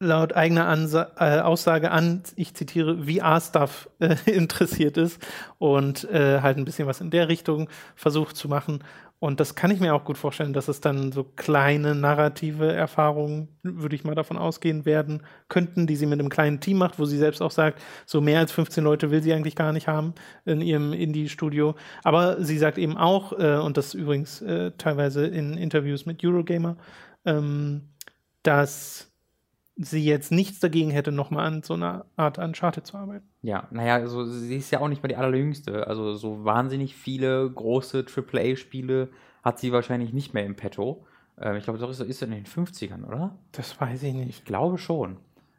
laut 0.00 0.34
eigener 0.34 0.66
Ansa 0.66 1.12
äh, 1.18 1.40
Aussage 1.40 1.90
an, 1.90 2.22
ich 2.36 2.54
zitiere, 2.54 3.04
VR-Stuff 3.06 3.90
äh, 4.00 4.16
interessiert 4.30 4.96
ist 4.96 5.20
und 5.58 6.04
äh, 6.10 6.40
halt 6.40 6.56
ein 6.58 6.64
bisschen 6.64 6.88
was 6.88 7.00
in 7.00 7.10
der 7.10 7.28
Richtung 7.28 7.68
versucht 7.96 8.36
zu 8.36 8.48
machen. 8.48 8.82
Und 9.20 9.38
das 9.38 9.54
kann 9.54 9.70
ich 9.70 9.80
mir 9.80 9.94
auch 9.94 10.04
gut 10.04 10.16
vorstellen, 10.16 10.54
dass 10.54 10.68
es 10.68 10.80
dann 10.80 11.12
so 11.12 11.24
kleine 11.24 11.94
narrative 11.94 12.72
Erfahrungen, 12.72 13.48
würde 13.62 13.94
ich 13.94 14.02
mal 14.02 14.14
davon 14.14 14.38
ausgehen, 14.38 14.86
werden 14.86 15.22
könnten, 15.50 15.86
die 15.86 15.96
sie 15.96 16.06
mit 16.06 16.18
einem 16.18 16.30
kleinen 16.30 16.60
Team 16.60 16.78
macht, 16.78 16.98
wo 16.98 17.04
sie 17.04 17.18
selbst 17.18 17.42
auch 17.42 17.50
sagt, 17.50 17.82
so 18.06 18.22
mehr 18.22 18.38
als 18.38 18.50
15 18.50 18.82
Leute 18.82 19.10
will 19.10 19.22
sie 19.22 19.34
eigentlich 19.34 19.56
gar 19.56 19.72
nicht 19.74 19.88
haben 19.88 20.14
in 20.46 20.62
ihrem 20.62 20.94
Indie-Studio. 20.94 21.74
Aber 22.02 22.42
sie 22.42 22.56
sagt 22.56 22.78
eben 22.78 22.96
auch, 22.96 23.38
äh, 23.38 23.58
und 23.58 23.76
das 23.76 23.92
übrigens 23.92 24.40
äh, 24.40 24.72
teilweise 24.78 25.26
in 25.26 25.52
Interviews 25.58 26.06
mit 26.06 26.24
Eurogamer, 26.24 26.78
ähm, 27.26 27.90
dass 28.42 29.09
sie 29.82 30.04
jetzt 30.04 30.30
nichts 30.30 30.60
dagegen 30.60 30.90
hätte, 30.90 31.10
nochmal 31.10 31.46
an 31.46 31.62
so 31.62 31.74
einer 31.74 32.04
Art 32.16 32.38
Uncharted 32.38 32.86
zu 32.86 32.96
arbeiten. 32.96 33.26
Ja, 33.42 33.66
naja, 33.70 33.94
also 33.94 34.26
sie 34.26 34.56
ist 34.56 34.70
ja 34.70 34.80
auch 34.80 34.88
nicht 34.88 35.02
mehr 35.02 35.08
die 35.08 35.16
allerjüngste. 35.16 35.86
Also 35.86 36.14
so 36.14 36.44
wahnsinnig 36.44 36.94
viele 36.94 37.50
große 37.50 38.04
AAA-Spiele 38.04 39.08
hat 39.42 39.58
sie 39.58 39.72
wahrscheinlich 39.72 40.12
nicht 40.12 40.34
mehr 40.34 40.44
im 40.44 40.54
Petto. 40.54 41.06
Ähm, 41.40 41.56
ich 41.56 41.64
glaube, 41.64 41.78
das 41.78 41.98
ist, 41.98 42.06
ist 42.06 42.22
in 42.22 42.30
den 42.30 42.44
50ern, 42.44 43.06
oder? 43.06 43.36
Das 43.52 43.80
weiß 43.80 44.02
ich 44.02 44.14
nicht. 44.14 44.28
Ich 44.28 44.44
glaube 44.44 44.76
schon. 44.76 45.16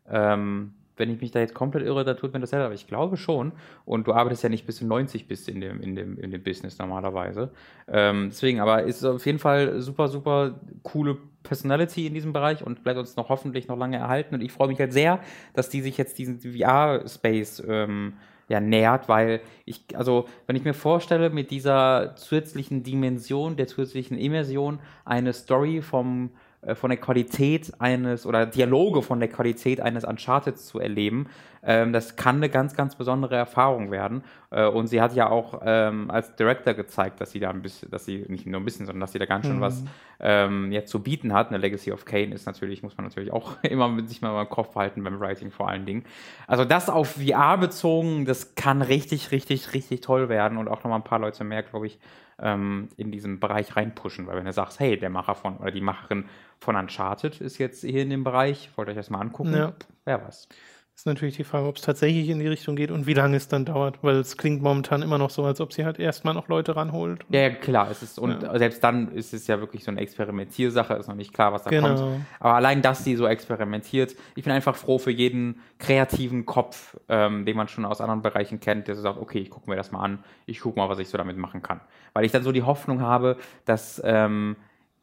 Ähm, 0.07 0.73
wenn 0.97 1.09
ich 1.09 1.21
mich 1.21 1.31
da 1.31 1.39
jetzt 1.39 1.53
komplett 1.53 1.85
irre, 1.85 2.03
dann 2.03 2.17
tut 2.17 2.33
mir 2.33 2.39
das 2.39 2.51
leid, 2.51 2.61
aber 2.61 2.73
ich 2.73 2.87
glaube 2.87 3.17
schon. 3.17 3.51
Und 3.85 4.07
du 4.07 4.13
arbeitest 4.13 4.43
ja 4.43 4.49
nicht 4.49 4.65
bis 4.65 4.79
du 4.79 4.85
90 4.85 5.27
bist 5.27 5.49
in 5.49 5.61
dem, 5.61 5.81
in 5.81 5.95
dem, 5.95 6.17
in 6.17 6.31
dem 6.31 6.43
Business 6.43 6.77
normalerweise. 6.77 7.51
Ähm, 7.87 8.27
deswegen, 8.29 8.59
aber 8.59 8.83
ist 8.83 9.03
auf 9.03 9.25
jeden 9.25 9.39
Fall 9.39 9.81
super, 9.81 10.07
super 10.07 10.59
coole 10.83 11.17
Personality 11.43 12.07
in 12.07 12.13
diesem 12.13 12.33
Bereich 12.33 12.63
und 12.63 12.83
bleibt 12.83 12.99
uns 12.99 13.15
noch 13.15 13.29
hoffentlich 13.29 13.67
noch 13.67 13.77
lange 13.77 13.97
erhalten. 13.97 14.35
Und 14.35 14.41
ich 14.41 14.51
freue 14.51 14.67
mich 14.67 14.79
halt 14.79 14.93
sehr, 14.93 15.19
dass 15.53 15.69
die 15.69 15.81
sich 15.81 15.97
jetzt 15.97 16.17
diesen 16.17 16.39
VR-Space 16.39 17.63
ähm, 17.67 18.13
ja, 18.51 18.59
nähert, 18.59 19.07
weil 19.07 19.39
ich, 19.65 19.85
also, 19.93 20.25
wenn 20.45 20.57
ich 20.57 20.65
mir 20.65 20.73
vorstelle, 20.73 21.29
mit 21.29 21.51
dieser 21.51 22.15
zusätzlichen 22.17 22.83
Dimension, 22.83 23.55
der 23.55 23.67
zusätzlichen 23.67 24.17
Immersion, 24.17 24.79
eine 25.05 25.31
Story 25.31 25.81
vom 25.81 26.31
von 26.75 26.91
der 26.91 26.99
Qualität 26.99 27.73
eines 27.79 28.25
oder 28.25 28.45
Dialoge 28.45 29.01
von 29.01 29.19
der 29.19 29.29
Qualität 29.29 29.81
eines 29.81 30.03
Uncharted 30.03 30.59
zu 30.59 30.79
erleben, 30.79 31.27
ähm, 31.63 31.93
das 31.93 32.15
kann 32.15 32.37
eine 32.37 32.49
ganz, 32.49 32.75
ganz 32.75 32.95
besondere 32.95 33.35
Erfahrung 33.35 33.91
werden. 33.91 34.23
Äh, 34.49 34.67
und 34.67 34.87
sie 34.87 35.01
hat 35.01 35.13
ja 35.15 35.29
auch 35.29 35.61
ähm, 35.63 36.09
als 36.09 36.35
Director 36.35 36.73
gezeigt, 36.73 37.21
dass 37.21 37.31
sie 37.31 37.39
da 37.39 37.49
ein 37.49 37.61
bisschen, 37.61 37.89
dass 37.91 38.05
sie 38.05 38.25
nicht 38.27 38.47
nur 38.47 38.59
ein 38.59 38.65
bisschen, 38.65 38.85
sondern 38.85 39.01
dass 39.01 39.11
sie 39.11 39.19
da 39.19 39.25
ganz 39.25 39.45
schön 39.45 39.57
mhm. 39.57 39.61
was 39.61 39.83
ähm, 40.19 40.71
jetzt 40.71 40.89
zu 40.89 41.01
bieten 41.01 41.33
hat. 41.33 41.49
Eine 41.49 41.59
Legacy 41.59 41.91
of 41.91 42.05
Kane 42.05 42.33
ist 42.33 42.45
natürlich, 42.45 42.81
muss 42.83 42.97
man 42.97 43.05
natürlich 43.05 43.31
auch 43.31 43.57
immer 43.63 43.87
mit 43.89 44.09
sich 44.09 44.21
mal 44.21 44.41
im 44.41 44.49
Kopf 44.49 44.75
halten 44.75 45.03
beim 45.03 45.19
Writing 45.19 45.51
vor 45.51 45.69
allen 45.69 45.85
Dingen. 45.85 46.03
Also 46.47 46.65
das 46.65 46.89
auf 46.89 47.15
VR 47.21 47.57
bezogen, 47.57 48.25
das 48.25 48.55
kann 48.55 48.81
richtig, 48.81 49.31
richtig, 49.31 49.73
richtig 49.73 50.01
toll 50.01 50.29
werden 50.29 50.57
und 50.57 50.67
auch 50.67 50.83
nochmal 50.83 50.99
ein 50.99 51.03
paar 51.03 51.19
Leute 51.19 51.43
mehr, 51.43 51.63
glaube 51.63 51.87
ich, 51.87 51.99
ähm, 52.41 52.89
in 52.97 53.11
diesen 53.11 53.39
Bereich 53.39 53.75
reinpushen. 53.75 54.27
Weil 54.27 54.37
wenn 54.37 54.45
du 54.45 54.53
sagst, 54.53 54.79
hey, 54.79 54.97
der 54.97 55.09
Macher 55.09 55.35
von 55.35 55.57
oder 55.57 55.71
die 55.71 55.81
Macherin 55.81 56.25
von 56.59 56.75
Uncharted 56.75 57.41
ist 57.41 57.57
jetzt 57.57 57.81
hier 57.81 58.01
in 58.01 58.09
dem 58.09 58.23
Bereich, 58.23 58.69
wollt 58.75 58.87
ihr 58.87 58.91
euch 58.91 58.97
das 58.97 59.09
mal 59.09 59.21
angucken? 59.21 59.53
Ja. 59.53 59.73
Wer 60.05 60.23
weiß. 60.25 60.47
Ist 60.95 61.07
natürlich 61.07 61.35
die 61.35 61.43
Frage, 61.43 61.67
ob 61.67 61.77
es 61.77 61.81
tatsächlich 61.81 62.29
in 62.29 62.39
die 62.39 62.47
Richtung 62.47 62.75
geht 62.75 62.91
und 62.91 63.07
wie 63.07 63.13
lange 63.13 63.35
es 63.35 63.47
dann 63.47 63.65
dauert, 63.65 64.03
weil 64.03 64.17
es 64.17 64.37
klingt 64.37 64.61
momentan 64.61 65.01
immer 65.01 65.17
noch 65.17 65.31
so, 65.31 65.43
als 65.43 65.59
ob 65.59 65.73
sie 65.73 65.83
halt 65.83 65.97
erstmal 65.97 66.35
noch 66.35 66.47
Leute 66.47 66.75
ranholt. 66.75 67.25
Ja, 67.29 67.49
klar, 67.49 67.89
es 67.89 68.03
ist, 68.03 68.19
und 68.19 68.43
ja. 68.43 68.55
selbst 68.59 68.83
dann 68.83 69.11
ist 69.11 69.33
es 69.33 69.47
ja 69.47 69.59
wirklich 69.59 69.83
so 69.83 69.89
eine 69.89 69.99
Experimentiersache, 70.01 70.93
ist 70.93 71.07
noch 71.07 71.15
nicht 71.15 71.33
klar, 71.33 71.53
was 71.53 71.63
da 71.63 71.71
genau. 71.71 71.95
kommt. 71.95 72.25
Aber 72.39 72.53
allein, 72.53 72.83
dass 72.83 73.03
sie 73.03 73.15
so 73.15 73.25
experimentiert, 73.25 74.15
ich 74.35 74.43
bin 74.43 74.53
einfach 74.53 74.75
froh 74.75 74.99
für 74.99 75.09
jeden 75.09 75.61
kreativen 75.79 76.45
Kopf, 76.45 76.97
ähm, 77.09 77.45
den 77.45 77.57
man 77.57 77.67
schon 77.67 77.85
aus 77.85 77.99
anderen 77.99 78.21
Bereichen 78.21 78.59
kennt, 78.59 78.87
der 78.87 78.95
so 78.95 79.01
sagt, 79.01 79.17
okay, 79.17 79.39
ich 79.39 79.49
gucke 79.49 79.69
mir 79.69 79.77
das 79.77 79.91
mal 79.91 80.01
an, 80.01 80.23
ich 80.45 80.59
gucke 80.59 80.77
mal, 80.77 80.89
was 80.89 80.99
ich 80.99 81.09
so 81.09 81.17
damit 81.17 81.37
machen 81.37 81.63
kann. 81.63 81.79
Weil 82.13 82.25
ich 82.25 82.31
dann 82.31 82.43
so 82.43 82.51
die 82.51 82.63
Hoffnung 82.63 83.01
habe, 83.01 83.37
dass 83.65 83.99
ähm, 84.05 84.55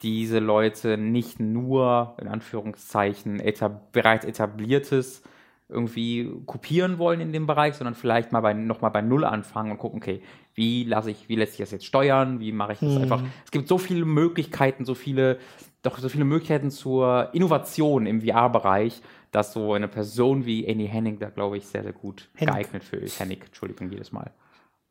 diese 0.03 0.39
Leute 0.39 0.97
nicht 0.97 1.41
nur, 1.41 2.15
in 2.21 2.29
Anführungszeichen, 2.29 3.41
etab 3.41 3.91
bereits 3.91 4.25
etabliertes 4.25 5.25
irgendwie 5.69 6.31
kopieren 6.47 6.99
wollen 6.99 7.21
in 7.21 7.33
dem 7.33 7.47
Bereich, 7.47 7.75
sondern 7.75 7.95
vielleicht 7.95 8.33
mal 8.33 8.41
bei, 8.41 8.55
nochmal 8.55 8.91
bei 8.91 9.03
Null 9.03 9.25
anfangen 9.25 9.71
und 9.71 9.79
gucken, 9.79 9.99
okay, 9.99 10.23
wie 10.55 10.85
lasse 10.85 11.11
ich, 11.11 11.29
wie 11.29 11.37
lässt 11.37 11.53
sich 11.53 11.61
das 11.61 11.71
jetzt 11.71 11.85
steuern, 11.85 12.41
wie 12.41 12.53
mache 12.53 12.73
ich 12.73 12.79
das 12.79 12.95
hm. 12.95 13.03
einfach. 13.03 13.23
Es 13.45 13.51
gibt 13.51 13.69
so 13.69 13.77
viele 13.77 14.07
Möglichkeiten, 14.07 14.85
so 14.87 14.95
viele, 14.95 15.39
doch 15.83 15.99
so 15.99 16.09
viele 16.09 16.25
Möglichkeiten 16.25 16.71
zur 16.71 17.29
Innovation 17.35 18.07
im 18.07 18.23
VR-Bereich, 18.23 19.03
dass 19.31 19.53
so 19.53 19.75
eine 19.75 19.89
Person 19.89 20.47
wie 20.47 20.67
Annie 20.67 20.89
Henning 20.89 21.19
da, 21.19 21.29
glaube 21.29 21.59
ich, 21.59 21.67
sehr, 21.67 21.83
sehr 21.83 21.93
gut 21.93 22.29
Hennig. 22.35 22.55
geeignet 22.55 22.85
für 22.85 22.97
ist. 22.97 23.21
Hennig, 23.21 23.45
Entschuldigung, 23.45 23.91
jedes 23.91 24.11
Mal. 24.11 24.31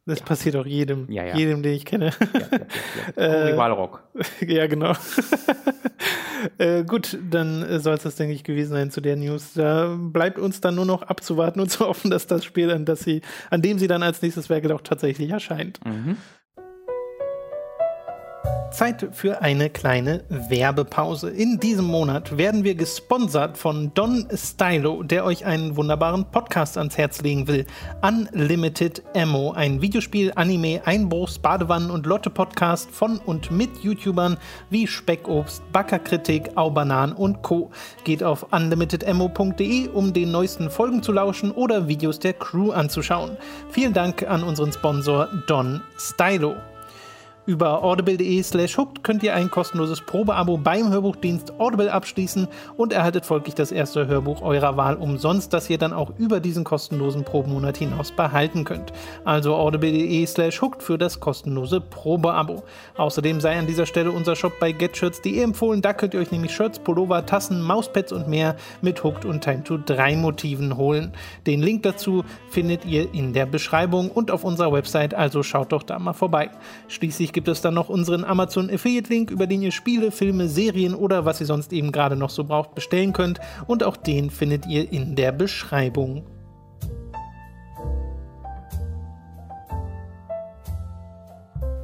Das 0.08 0.20
ja. 0.20 0.26
passiert 0.26 0.56
auch 0.56 0.66
jedem, 0.66 1.12
ja, 1.12 1.26
ja. 1.26 1.36
jedem, 1.36 1.62
den 1.62 1.74
ich 1.74 1.84
kenne. 1.84 2.12
Ja, 3.18 3.28
ja, 3.28 3.50
ja. 3.50 3.68
Rock. 3.74 4.04
ja, 4.48 4.66
genau. 4.68 4.94
äh, 6.58 6.86
gut, 6.86 7.18
dann 7.30 7.82
soll 7.82 7.96
es 7.96 8.04
das, 8.04 8.16
denke 8.16 8.34
ich, 8.34 8.46
gewesen 8.46 8.72
sein 8.72 8.90
zu 8.90 9.02
der 9.02 9.18
News. 9.18 9.54
Da 9.54 9.98
bleibt 10.00 10.40
uns 10.40 10.62
dann 10.62 10.76
nur 10.76 10.86
noch 10.86 11.02
abzuwarten 11.02 11.60
und 11.60 11.70
zu 11.70 11.86
hoffen, 11.86 12.10
dass 12.10 12.26
das 12.26 12.46
Spiel, 12.46 12.72
an, 12.72 12.86
das 12.86 13.02
sie, 13.02 13.22
an 13.50 13.62
dem 13.62 13.80
sie 13.80 13.88
dann 13.88 14.02
als 14.02 14.22
nächstes 14.22 14.50
Werk 14.50 14.72
auch 14.72 14.82
tatsächlich 14.82 15.30
erscheint. 15.30 15.86
Mhm. 15.86 16.16
Zeit 18.78 19.08
für 19.12 19.42
eine 19.42 19.72
kleine 19.72 20.24
Werbepause. 20.30 21.32
In 21.32 21.60
diesem 21.60 21.86
Monat 21.86 22.38
werden 22.38 22.64
wir 22.64 22.76
gesponsert 22.76 23.58
von 23.58 23.92
Don 23.96 24.28
Stylo, 24.32 25.02
der 25.02 25.26
euch 25.26 25.48
einen 25.48 25.76
wunderbaren 25.76 26.26
Podcast 26.26 26.78
ans 26.78 26.96
Herz 26.96 27.24
legen 27.24 27.48
will. 27.48 27.66
Unlimited 28.04 29.02
Ammo, 29.16 29.52
ein 29.54 29.82
Videospiel, 29.82 30.32
Anime, 30.36 30.82
Einbruchs, 30.86 31.40
Badewannen 31.40 31.90
und 31.90 32.06
Lotte-Podcast 32.06 32.92
von 32.92 33.18
und 33.18 33.50
mit 33.50 33.80
YouTubern 33.80 34.38
wie 34.70 34.86
Speckobst, 34.86 35.64
Backerkritik, 35.72 36.56
Aubanan 36.56 37.14
und 37.14 37.42
Co. 37.42 37.72
Geht 38.04 38.22
auf 38.22 38.54
unlimitedammo.de, 38.54 39.88
um 39.88 40.14
den 40.14 40.30
neuesten 40.30 40.70
Folgen 40.70 41.02
zu 41.02 41.14
lauschen 41.14 41.50
oder 41.50 41.88
Videos 41.88 42.20
der 42.20 42.34
Crew 42.34 42.70
anzuschauen. 42.70 43.38
Vielen 43.72 43.94
Dank 43.94 44.22
an 44.30 44.44
unseren 44.44 44.72
Sponsor 44.72 45.30
Don 45.48 45.82
Stylo. 45.98 46.54
Über 47.48 47.82
audible.de 47.82 48.44
slash 48.44 48.78
hooked 48.78 49.06
könnt 49.06 49.24
ihr 49.24 49.34
ein 49.34 49.50
kostenloses 49.50 50.02
Probeabo 50.02 50.58
beim 50.58 50.92
Hörbuchdienst 50.92 51.62
Audible 51.62 51.90
abschließen 51.90 52.50
und 52.76 52.92
erhaltet 52.92 53.26
folglich 53.26 53.56
das 53.56 53.72
erste 53.72 54.06
Hörbuch 54.06 54.42
eurer 54.42 54.76
Wahl 54.76 54.98
umsonst, 54.98 55.54
das 55.54 55.70
ihr 55.70 55.78
dann 55.78 55.94
auch 55.94 56.12
über 56.18 56.42
diesen 56.42 56.66
kostenlosen 56.66 57.24
Probemonat 57.24 57.78
hinaus 57.78 58.12
behalten 58.12 58.66
könnt. 58.66 58.92
Also 59.24 59.56
audible.de 59.56 60.26
slash 60.26 60.62
hooked 60.62 60.84
für 60.84 60.98
das 60.98 61.22
kostenlose 61.22 61.80
Probeabo. 61.80 62.64
Außerdem 62.98 63.40
sei 63.40 63.58
an 63.58 63.66
dieser 63.66 63.86
Stelle 63.86 64.12
unser 64.12 64.36
Shop 64.36 64.52
bei 64.60 64.74
getshirts.de 64.74 65.42
empfohlen. 65.42 65.82
Da 65.82 65.94
könnt 65.94 66.16
ihr 66.16 66.20
euch 66.20 66.32
nämlich 66.32 66.54
Shirts, 66.54 66.80
Pullover, 66.80 67.26
Tassen, 67.26 67.62
Mauspads 67.62 68.12
und 68.12 68.28
mehr 68.28 68.58
mit 68.82 69.06
Hooked 69.06 69.24
und 69.24 69.42
Time 69.42 69.64
to 69.64 69.78
3 69.78 70.18
Motiven 70.18 70.76
holen. 70.76 71.14
Den 71.46 71.62
Link 71.62 71.84
dazu 71.84 72.26
findet 72.50 72.84
ihr 72.84 73.14
in 73.14 73.32
der 73.32 73.46
Beschreibung 73.46 74.12
und 74.12 74.32
auf 74.32 74.44
unserer 74.44 74.74
Website, 74.74 75.14
also 75.14 75.44
schaut 75.44 75.72
doch 75.72 75.84
da 75.84 75.98
mal 75.98 76.12
vorbei. 76.12 76.50
Schließlich 76.90 77.37
gibt 77.38 77.50
es 77.50 77.62
dann 77.62 77.76
noch 77.76 77.88
unseren 77.88 78.24
Amazon 78.24 78.68
Affiliate 78.68 79.14
Link, 79.14 79.30
über 79.30 79.46
den 79.46 79.62
ihr 79.62 79.72
Spiele, 79.72 80.10
Filme, 80.10 80.48
Serien 80.48 80.96
oder 80.96 81.24
was 81.24 81.40
ihr 81.40 81.46
sonst 81.46 81.72
eben 81.72 81.92
gerade 81.92 82.16
noch 82.16 82.32
so 82.32 82.44
braucht 82.44 82.74
bestellen 82.74 83.14
könnt. 83.14 83.40
Und 83.68 83.84
auch 83.84 83.96
den 83.96 84.32
findet 84.32 84.66
ihr 84.66 84.92
in 84.92 85.16
der 85.16 85.34
Beschreibung. 85.34 86.24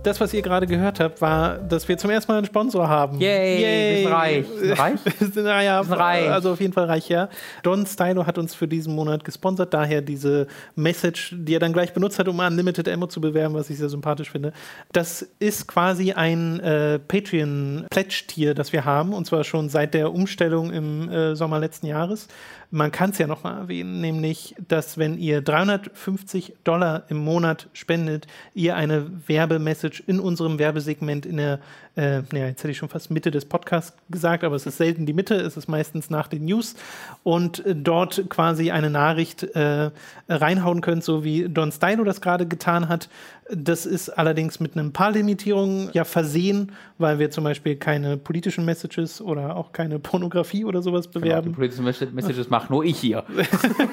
Das, 0.04 0.20
was 0.20 0.34
ihr 0.34 0.42
gerade 0.42 0.68
gehört 0.68 1.00
habt, 1.00 1.22
war, 1.22 1.58
dass 1.58 1.88
wir 1.88 1.98
zum 1.98 2.10
ersten 2.10 2.32
Mal 2.32 2.38
einen 2.38 2.46
Sponsor 2.46 2.88
haben. 2.88 3.20
Yay, 3.20 3.62
Yay. 3.62 3.96
wir 3.96 3.98
sind 3.98 4.14
reich. 4.14 4.46
Sind 4.60 4.80
reich? 4.80 5.00
naja, 5.36 5.84
sind 5.84 5.94
reich. 5.94 6.30
Also 6.30 6.52
auf 6.52 6.62
jeden 6.62 6.74
Fall 6.74 6.86
reich, 6.86 7.10
ja. 7.10 7.30
Don 7.64 7.86
Stylo 7.86 8.26
hat 8.26 8.38
uns 8.38 8.54
für 8.54 8.68
diesen 8.68 8.94
Monat 8.96 9.24
gesponsert, 9.24 9.74
daher 9.74 10.02
diese 10.02 10.48
Message, 10.76 11.36
die 11.38 11.56
er 11.56 11.60
dann 11.60 11.74
gleich 11.74 11.94
benutzt 11.94 12.20
hat, 12.20 12.28
um 12.28 12.40
Unlimited 12.40 12.88
Ammo 12.90 13.08
zu 13.08 13.22
bewerben, 13.22 13.54
was 13.56 13.70
ich 13.70 13.78
sehr 13.78 13.90
sympathisch 13.90 14.32
finde. 14.32 14.54
Das 14.92 15.28
ist 15.40 15.68
quasi 15.68 16.12
ein 16.12 16.60
äh, 16.60 17.00
Patreon-Pledge-Tier, 17.00 18.54
das 18.54 18.74
wir 18.74 18.86
haben, 18.86 19.14
und 19.14 19.26
zwar 19.26 19.44
schon 19.44 19.70
seit 19.70 19.94
der 19.94 20.14
Umstellung 20.14 20.72
im 20.72 21.10
äh, 21.10 21.36
Sommer 21.36 21.60
letzten 21.60 21.88
Jahres 21.88 22.28
man 22.74 22.92
kann 22.92 23.12
es 23.12 23.20
ja 23.20 23.28
nochmal 23.28 23.56
erwähnen, 23.56 24.02
nämlich, 24.02 24.56
dass 24.68 24.98
wenn 24.98 25.20
ihr 25.20 25.42
350 25.42 26.56
Dollar 26.64 27.04
im 27.08 27.18
Monat 27.18 27.70
spendet, 27.74 28.26
ihr 28.56 28.76
eine 28.76 29.12
Werbemessage 29.28 30.02
in 30.08 30.20
unserem 30.20 30.58
Werbesegment 30.58 31.28
in 31.28 31.38
der, 31.38 31.60
äh, 31.96 32.24
ja, 32.34 32.48
jetzt 32.48 32.64
hätte 32.64 32.72
ich 32.72 32.78
schon 32.78 32.90
fast 32.90 33.12
Mitte 33.12 33.30
des 33.30 33.46
Podcasts 33.46 33.96
gesagt, 34.10 34.44
aber 34.44 34.56
es 34.56 34.66
ist 34.66 34.78
selten 34.78 35.06
die 35.06 35.14
Mitte, 35.14 35.36
es 35.36 35.58
ist 35.58 35.68
meistens 35.68 36.10
nach 36.10 36.28
den 36.28 36.46
News 36.46 36.76
und 37.22 37.64
äh, 37.66 37.76
dort 37.76 38.30
quasi 38.30 38.72
eine 38.72 38.90
Nachricht 38.90 39.44
äh, 39.44 39.92
reinhauen 40.28 40.82
könnt, 40.82 41.04
so 41.04 41.24
wie 41.24 41.48
Don 41.48 41.72
Stylo 41.72 42.04
das 42.04 42.20
gerade 42.20 42.48
getan 42.48 42.90
hat. 42.90 43.10
Das 43.52 43.86
ist 43.86 44.10
allerdings 44.10 44.60
mit 44.60 44.76
ein 44.76 44.94
paar 44.94 45.12
Limitierungen 45.12 45.90
ja 45.94 46.04
versehen, 46.06 46.72
weil 46.98 47.20
wir 47.20 47.30
zum 47.30 47.44
Beispiel 47.44 47.76
keine 47.76 48.18
politischen 48.18 48.66
Messages 48.66 49.22
oder 49.22 49.56
auch 49.56 49.72
keine 49.72 50.00
Pornografie 50.00 50.66
oder 50.66 50.82
sowas 50.82 51.10
bewerben. 51.10 51.54
Genau, 51.54 51.68
die 51.68 51.76
politischen 51.84 52.16
Messages 52.16 52.50
mache 52.50 52.72
nur 52.72 52.86
ich 52.86 52.98
hier. 52.98 53.24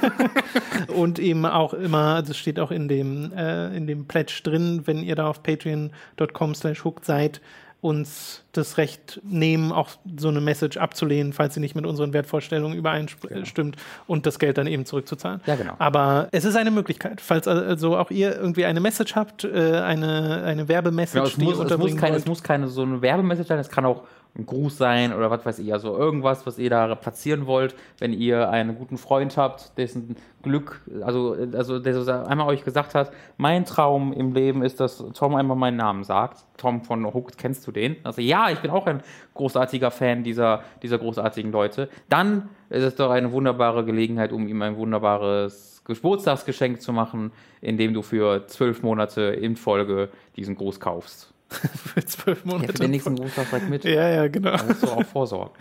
und 0.95 1.19
eben 1.19 1.45
auch 1.45 1.75
immer, 1.75 2.23
das 2.23 2.39
steht 2.39 2.61
auch 2.61 2.71
in 2.71 2.89
dem, 2.89 3.33
äh, 3.33 3.77
in 3.77 3.87
dem 3.87 4.07
Pledge 4.07 4.41
drin, 4.43 4.83
wenn 4.87 5.03
ihr 5.03 5.17
da 5.17 5.27
auf 5.27 5.43
patreon.com 5.43 6.55
slash 6.55 6.85
hooked 6.85 7.05
seid, 7.05 7.41
uns 7.81 8.45
das 8.53 8.77
Recht 8.77 9.21
nehmen, 9.25 9.73
auch 9.73 9.91
so 10.19 10.29
eine 10.29 10.41
Message 10.41 10.77
abzulehnen, 10.77 11.33
falls 11.33 11.55
sie 11.55 11.61
nicht 11.61 11.75
mit 11.75 11.87
unseren 11.87 12.13
Wertvorstellungen 12.13 12.77
übereinstimmt 12.77 13.55
genau. 13.55 13.73
und 14.07 14.27
das 14.27 14.39
Geld 14.39 14.59
dann 14.59 14.67
eben 14.67 14.85
zurückzuzahlen. 14.85 15.41
Ja, 15.47 15.55
genau. 15.55 15.75
Aber 15.79 16.29
es 16.33 16.45
ist 16.45 16.57
eine 16.57 16.71
Möglichkeit, 16.71 17.21
falls 17.21 17.49
also 17.49 17.97
auch 17.97 18.11
ihr 18.11 18.37
irgendwie 18.37 18.67
eine 18.67 18.81
Message 18.81 19.15
habt, 19.15 19.45
äh, 19.45 19.81
eine, 19.81 20.43
eine 20.45 20.69
Werbemessage, 20.69 21.37
genau, 21.37 21.53
es, 21.53 21.59
muss, 21.59 21.71
es, 21.71 21.79
muss 21.79 21.97
keine, 21.97 22.17
es 22.17 22.27
muss 22.27 22.43
keine 22.43 22.69
so 22.69 22.83
eine 22.83 23.01
Werbemessage 23.01 23.49
sein, 23.49 23.59
es 23.59 23.69
kann 23.69 23.87
auch 23.87 24.03
ein 24.37 24.47
Gruß 24.47 24.79
sein 24.79 25.13
oder 25.13 25.31
was 25.31 25.45
weiß 25.45 25.59
ich, 25.59 25.73
also 25.73 25.97
irgendwas, 25.97 26.47
was 26.47 26.59
ihr 26.59 26.71
da 26.71 26.95
platzieren 26.95 27.47
wollt, 27.47 27.75
wenn 27.99 28.13
ihr 28.13 28.49
einen 28.49 28.77
guten 28.77 28.97
Freund 28.97 29.37
habt, 29.37 29.77
dessen 29.77 30.17
Glück, 30.43 30.81
also, 31.03 31.37
also 31.53 31.79
der 31.79 32.01
so 32.01 32.11
einmal 32.11 32.47
euch 32.49 32.65
gesagt 32.65 32.95
hat, 32.95 33.13
mein 33.37 33.65
Traum 33.65 34.13
im 34.13 34.33
Leben 34.33 34.63
ist, 34.63 34.81
dass 34.81 35.05
Tom 35.15 35.35
einmal 35.35 35.57
meinen 35.57 35.77
Namen 35.77 36.05
sagt. 36.05 36.45
Tom 36.57 36.83
von 36.83 37.05
Hooked, 37.13 37.39
kennst 37.39 37.67
du 37.67 37.73
den? 37.73 37.97
Also 38.05 38.21
ja, 38.21 38.51
ich 38.51 38.61
bin 38.61 38.71
auch 38.71 38.87
ein 38.87 39.03
großartiger 39.35 39.91
Fan 39.91 40.23
dieser, 40.23 40.63
dieser 40.83 40.99
großartigen 40.99 41.51
Leute. 41.51 41.89
Dann 42.09 42.49
ist 42.71 42.85
es 42.85 42.95
doch 42.95 43.11
eine 43.11 43.33
wunderbare 43.33 43.85
Gelegenheit, 43.85 44.33
um 44.33 44.47
ihm 44.47 44.63
ein 44.63 44.77
wunderbares 44.77 45.83
Geburtstagsgeschenk 45.85 46.81
zu 46.81 46.93
machen, 46.93 47.33
indem 47.61 47.95
du 47.95 48.03
für 48.03 48.47
zwölf 48.47 48.83
Monate 48.83 49.23
in 49.23 49.57
Folge 49.57 50.11
diesen 50.37 50.55
Gruß 50.55 50.79
kaufst. 50.79 51.35
für 51.75 52.05
zwölf 52.05 52.45
Monate. 52.45 52.67
Ja, 52.67 52.73
für 52.73 52.79
den 52.79 52.91
nächsten 52.93 53.17
Geburtstag 53.17 53.69
mit. 53.69 53.85
Ja, 53.85 54.09
ja, 54.09 54.29
genau. 54.29 54.57
Da 54.57 54.63
musst 54.63 54.83
du 54.83 54.87
auch 54.89 55.05
vorsorgen. 55.05 55.53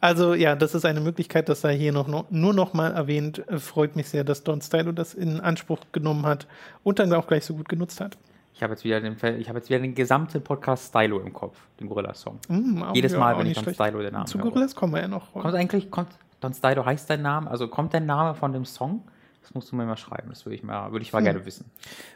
Also 0.00 0.34
ja, 0.34 0.54
das 0.54 0.74
ist 0.74 0.84
eine 0.84 1.00
Möglichkeit, 1.00 1.48
das 1.48 1.62
sei 1.62 1.76
hier 1.76 1.92
noch, 1.92 2.08
noch 2.08 2.30
nur 2.30 2.52
noch 2.52 2.74
mal 2.74 2.92
erwähnt. 2.92 3.42
Freut 3.58 3.96
mich 3.96 4.08
sehr, 4.08 4.24
dass 4.24 4.44
Don 4.44 4.60
Stylo 4.60 4.92
das 4.92 5.14
in 5.14 5.40
Anspruch 5.40 5.78
genommen 5.92 6.26
hat 6.26 6.46
und 6.82 6.98
dann 6.98 7.12
auch 7.14 7.26
gleich 7.26 7.44
so 7.44 7.54
gut 7.54 7.68
genutzt 7.68 8.00
hat. 8.00 8.18
Ich 8.54 8.62
habe 8.62 8.74
jetzt, 8.74 8.84
wieder 8.84 9.00
den, 9.00 9.16
ich 9.38 9.48
hab 9.48 9.56
jetzt 9.56 9.68
wieder 9.68 9.80
den 9.80 9.94
gesamten 9.94 10.40
Podcast 10.42 10.88
Stylo 10.88 11.18
im 11.18 11.32
Kopf, 11.32 11.56
den 11.80 11.88
Gorilla-Song. 11.88 12.38
Mm, 12.48 12.82
auch- 12.84 12.94
Jedes 12.94 13.12
ja, 13.12 13.18
Mal, 13.18 13.36
wenn 13.38 13.46
ich 13.46 13.58
Don. 13.60 13.74
Stylo 13.74 14.00
den 14.00 14.12
Namen 14.12 14.26
Zu 14.26 14.38
höre. 14.38 14.44
Gorillas 14.44 14.76
kommen 14.76 14.94
wir 14.94 15.00
ja 15.00 15.08
noch. 15.08 15.32
Kommt 15.32 15.54
eigentlich, 15.54 15.90
kommt, 15.90 16.08
Don 16.40 16.54
Stylo 16.54 16.84
heißt 16.84 17.10
dein 17.10 17.22
Name, 17.22 17.50
also 17.50 17.66
kommt 17.66 17.92
der 17.94 18.00
Name 18.00 18.34
von 18.34 18.52
dem 18.52 18.64
Song? 18.64 19.02
Das 19.44 19.52
musst 19.52 19.70
du 19.70 19.76
mir 19.76 19.84
mal 19.84 19.98
schreiben, 19.98 20.30
das 20.30 20.46
würde 20.46 20.56
ich 20.56 20.62
mal, 20.62 20.90
würde 20.90 21.02
ich 21.02 21.12
mal 21.12 21.18
Hm. 21.18 21.24
gerne 21.26 21.44
wissen. 21.44 21.66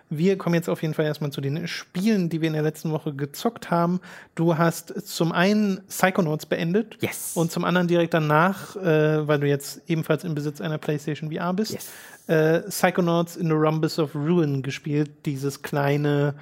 Wir 0.08 0.38
kommen 0.38 0.54
jetzt 0.54 0.70
auf 0.70 0.80
jeden 0.80 0.94
Fall 0.94 1.04
erstmal 1.04 1.30
zu 1.30 1.42
den 1.42 1.68
Spielen, 1.68 2.30
die 2.30 2.40
wir 2.40 2.48
in 2.48 2.54
der 2.54 2.62
letzten 2.62 2.90
Woche 2.90 3.12
gezockt 3.14 3.70
haben. 3.70 4.00
Du 4.34 4.56
hast 4.56 5.06
zum 5.06 5.32
einen 5.32 5.82
Psychonauts 5.88 6.46
beendet 6.46 6.96
Yes. 7.02 7.32
und 7.34 7.52
zum 7.52 7.64
anderen 7.64 7.86
direkt 7.86 8.14
danach, 8.14 8.76
äh, 8.76 9.28
weil 9.28 9.40
du 9.40 9.46
jetzt 9.46 9.82
ebenfalls 9.88 10.24
im 10.24 10.34
Besitz 10.34 10.62
einer 10.62 10.78
PlayStation 10.78 11.30
VR 11.30 11.52
bist, 11.52 11.72
Yes. 11.74 11.90
äh, 12.28 12.60
Psychonauts 12.70 13.36
in 13.36 13.48
the 13.48 13.52
Rhombus 13.52 13.98
of 13.98 14.14
Ruin 14.14 14.62
gespielt. 14.62 15.10
Dieses 15.26 15.60
kleine 15.60 16.34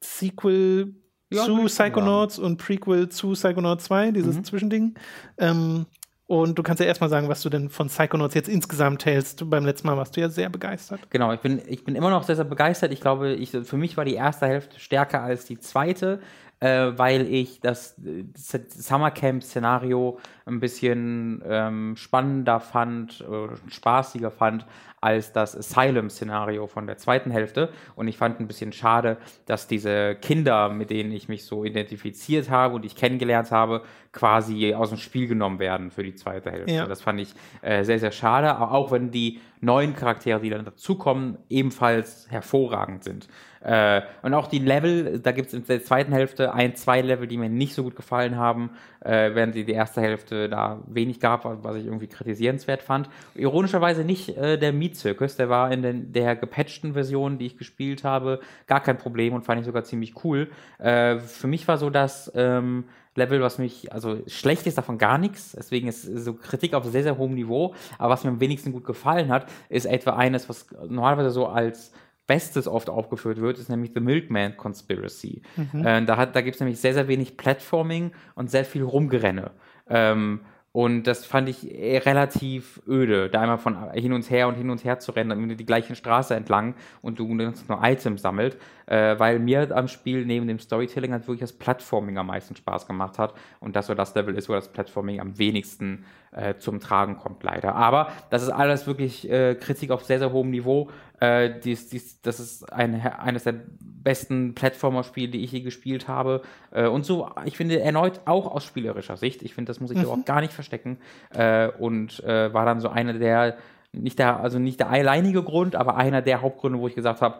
Sequel 0.00 0.94
Ja, 1.30 1.44
zu 1.44 1.64
Psychonauts 1.66 2.38
und 2.38 2.56
Prequel 2.56 3.10
zu 3.10 3.32
Psychonauts 3.32 3.84
2, 3.84 4.12
dieses 4.12 4.36
Mhm. 4.36 4.44
Zwischending. 4.44 4.94
Ähm, 5.36 5.86
und 6.28 6.58
du 6.58 6.62
kannst 6.62 6.78
ja 6.78 6.86
erstmal 6.86 7.08
sagen, 7.08 7.30
was 7.30 7.40
du 7.40 7.48
denn 7.48 7.70
von 7.70 7.88
Psychonauts 7.88 8.34
jetzt 8.34 8.50
insgesamt 8.50 9.06
hältst. 9.06 9.48
Beim 9.48 9.64
letzten 9.64 9.86
Mal 9.86 9.96
warst 9.96 10.14
du 10.14 10.20
ja 10.20 10.28
sehr 10.28 10.50
begeistert. 10.50 11.00
Genau, 11.08 11.32
ich 11.32 11.40
bin, 11.40 11.62
ich 11.66 11.84
bin 11.84 11.94
immer 11.96 12.10
noch 12.10 12.22
sehr, 12.22 12.36
sehr 12.36 12.44
begeistert. 12.44 12.92
Ich 12.92 13.00
glaube, 13.00 13.32
ich, 13.32 13.50
für 13.50 13.78
mich 13.78 13.96
war 13.96 14.04
die 14.04 14.14
erste 14.14 14.46
Hälfte 14.46 14.78
stärker 14.78 15.22
als 15.22 15.46
die 15.46 15.58
zweite, 15.58 16.20
äh, 16.60 16.92
weil 16.96 17.32
ich 17.32 17.60
das, 17.60 17.96
Summercamp-Szenario 18.34 20.18
ein 20.46 20.60
bisschen 20.60 21.42
ähm, 21.46 21.96
spannender 21.96 22.60
fand, 22.60 23.20
äh, 23.20 23.70
spaßiger 23.70 24.30
fand 24.30 24.66
als 25.00 25.32
das 25.32 25.56
Asylum-Szenario 25.56 26.66
von 26.66 26.86
der 26.86 26.96
zweiten 26.96 27.30
Hälfte. 27.30 27.70
Und 27.94 28.08
ich 28.08 28.16
fand 28.16 28.40
ein 28.40 28.48
bisschen 28.48 28.72
schade, 28.72 29.18
dass 29.46 29.68
diese 29.68 30.16
Kinder, 30.16 30.70
mit 30.70 30.90
denen 30.90 31.12
ich 31.12 31.28
mich 31.28 31.44
so 31.44 31.64
identifiziert 31.64 32.50
habe 32.50 32.74
und 32.74 32.84
ich 32.84 32.96
kennengelernt 32.96 33.52
habe, 33.52 33.82
quasi 34.12 34.74
aus 34.74 34.88
dem 34.88 34.98
Spiel 34.98 35.28
genommen 35.28 35.60
werden 35.60 35.90
für 35.92 36.02
die 36.02 36.14
zweite 36.14 36.50
Hälfte. 36.50 36.72
Ja. 36.72 36.86
Das 36.86 37.02
fand 37.02 37.20
ich 37.20 37.32
äh, 37.62 37.84
sehr, 37.84 38.00
sehr 38.00 38.10
schade, 38.10 38.56
aber 38.56 38.72
auch 38.72 38.90
wenn 38.90 39.10
die 39.12 39.40
neuen 39.60 39.94
Charaktere, 39.94 40.40
die 40.40 40.50
dann 40.50 40.64
dazukommen, 40.64 41.38
ebenfalls 41.48 42.28
hervorragend 42.30 43.04
sind. 43.04 43.28
Äh, 43.62 44.02
und 44.22 44.34
auch 44.34 44.46
die 44.46 44.58
Level, 44.58 45.18
da 45.20 45.32
gibt 45.32 45.48
es 45.48 45.54
in 45.54 45.64
der 45.64 45.82
zweiten 45.82 46.12
Hälfte 46.12 46.54
ein, 46.54 46.76
zwei 46.76 47.00
Level, 47.00 47.26
die 47.26 47.36
mir 47.36 47.48
nicht 47.48 47.74
so 47.74 47.82
gut 47.82 47.96
gefallen 47.96 48.36
haben, 48.36 48.70
äh, 49.00 49.34
während 49.34 49.54
die, 49.54 49.64
die 49.64 49.72
erste 49.72 50.00
Hälfte 50.00 50.48
da 50.48 50.80
wenig 50.86 51.20
gab, 51.20 51.44
was 51.44 51.76
ich 51.76 51.86
irgendwie 51.86 52.06
kritisierenswert 52.06 52.82
fand. 52.82 53.08
Ironischerweise 53.34 54.04
nicht 54.04 54.36
äh, 54.36 54.58
der 54.58 54.72
Meat-Circus, 54.72 55.36
der 55.36 55.48
war 55.48 55.72
in 55.72 55.82
den, 55.82 56.12
der 56.12 56.36
gepatchten 56.36 56.92
Version, 56.92 57.38
die 57.38 57.46
ich 57.46 57.58
gespielt 57.58 58.04
habe, 58.04 58.40
gar 58.66 58.80
kein 58.80 58.98
Problem 58.98 59.34
und 59.34 59.44
fand 59.44 59.60
ich 59.60 59.66
sogar 59.66 59.84
ziemlich 59.84 60.24
cool. 60.24 60.50
Äh, 60.78 61.18
für 61.18 61.46
mich 61.46 61.66
war 61.68 61.78
so 61.78 61.90
das 61.90 62.30
ähm, 62.34 62.84
Level, 63.18 63.40
was 63.42 63.58
mich, 63.58 63.92
also 63.92 64.22
schlecht 64.26 64.66
ist 64.66 64.78
davon 64.78 64.96
gar 64.96 65.18
nichts, 65.18 65.52
deswegen 65.56 65.88
ist 65.88 66.02
so 66.02 66.34
Kritik 66.34 66.72
auf 66.72 66.84
sehr, 66.84 67.02
sehr 67.02 67.18
hohem 67.18 67.34
Niveau, 67.34 67.74
aber 67.98 68.10
was 68.10 68.24
mir 68.24 68.30
am 68.30 68.40
wenigsten 68.40 68.72
gut 68.72 68.84
gefallen 68.84 69.28
hat, 69.30 69.50
ist 69.68 69.86
etwa 69.86 70.12
eines, 70.12 70.48
was 70.48 70.66
normalerweise 70.88 71.30
so 71.30 71.46
als 71.46 71.92
Bestes 72.28 72.68
oft 72.68 72.88
aufgeführt 72.90 73.40
wird, 73.40 73.58
ist 73.58 73.68
nämlich 73.68 73.90
The 73.94 74.00
Milkman 74.00 74.56
Conspiracy. 74.56 75.42
Äh, 75.84 76.04
da 76.04 76.16
hat, 76.16 76.36
da 76.36 76.42
gibt 76.42 76.54
es 76.54 76.60
nämlich 76.60 76.78
sehr, 76.78 76.94
sehr 76.94 77.08
wenig 77.08 77.36
Platforming 77.36 78.12
und 78.36 78.50
sehr 78.50 78.64
viel 78.64 78.84
Rumgerenne. 78.84 79.50
Ähm, 79.88 80.42
und 80.70 81.04
das 81.04 81.24
fand 81.24 81.48
ich 81.48 81.74
eher 81.74 82.04
relativ 82.06 82.80
öde, 82.86 83.30
da 83.30 83.40
einmal 83.40 83.58
von 83.58 83.90
hin 83.94 84.12
und 84.12 84.30
her 84.30 84.46
und 84.46 84.54
hin 84.54 84.70
und 84.70 84.84
her 84.84 84.98
zu 84.98 85.12
rennen, 85.12 85.56
die 85.56 85.66
gleiche 85.66 85.96
Straße 85.96 86.34
entlang 86.36 86.74
und 87.00 87.18
du 87.18 87.34
nur 87.34 87.54
Items 87.82 88.22
sammelt, 88.22 88.58
äh, 88.88 89.18
weil 89.18 89.38
mir 89.38 89.76
am 89.76 89.88
Spiel 89.88 90.24
neben 90.24 90.46
dem 90.48 90.58
Storytelling 90.58 91.12
halt 91.12 91.26
wirklich 91.26 91.40
das 91.40 91.52
Platforming 91.52 92.18
am 92.18 92.26
meisten 92.26 92.56
Spaß 92.56 92.86
gemacht 92.86 93.18
hat 93.18 93.34
und 93.60 93.76
das 93.76 93.86
so 93.86 93.94
das 93.94 94.14
Level 94.14 94.34
ist, 94.34 94.48
wo 94.48 94.54
das 94.54 94.72
Platforming 94.72 95.20
am 95.20 95.38
wenigsten 95.38 96.04
äh, 96.32 96.54
zum 96.56 96.80
Tragen 96.80 97.16
kommt, 97.16 97.42
leider. 97.42 97.74
Aber 97.74 98.08
das 98.30 98.42
ist 98.42 98.50
alles 98.50 98.86
wirklich 98.86 99.30
äh, 99.30 99.54
Kritik 99.54 99.90
auf 99.90 100.04
sehr, 100.04 100.18
sehr 100.18 100.32
hohem 100.32 100.50
Niveau. 100.50 100.90
Äh, 101.20 101.60
dies, 101.60 101.88
dies, 101.88 102.20
das 102.22 102.40
ist 102.40 102.72
ein, 102.72 103.00
eines 103.00 103.44
der 103.44 103.54
besten 103.80 104.54
Plattformer-Spiele, 104.54 105.32
die 105.32 105.44
ich 105.44 105.52
je 105.52 105.60
gespielt 105.60 106.08
habe. 106.08 106.42
Äh, 106.70 106.86
und 106.86 107.04
so, 107.04 107.30
ich 107.44 107.56
finde, 107.56 107.80
erneut 107.80 108.20
auch 108.24 108.46
aus 108.46 108.64
spielerischer 108.64 109.16
Sicht. 109.16 109.42
Ich 109.42 109.54
finde, 109.54 109.70
das 109.70 109.80
muss 109.80 109.90
ich 109.90 110.00
überhaupt 110.02 110.26
gar 110.26 110.40
nicht 110.40 110.52
verstecken. 110.52 110.98
Äh, 111.34 111.68
und 111.68 112.22
war 112.22 112.64
dann 112.64 112.80
so 112.80 112.88
einer 112.88 113.14
der, 113.14 113.56
nicht 113.92 114.18
der, 114.18 114.40
also 114.40 114.58
nicht 114.58 114.80
der 114.80 114.90
alleinige 114.90 115.42
Grund, 115.42 115.76
aber 115.76 115.96
einer 115.96 116.22
der 116.22 116.42
Hauptgründe, 116.42 116.78
wo 116.78 116.88
ich 116.88 116.94
gesagt 116.94 117.20
habe, 117.20 117.38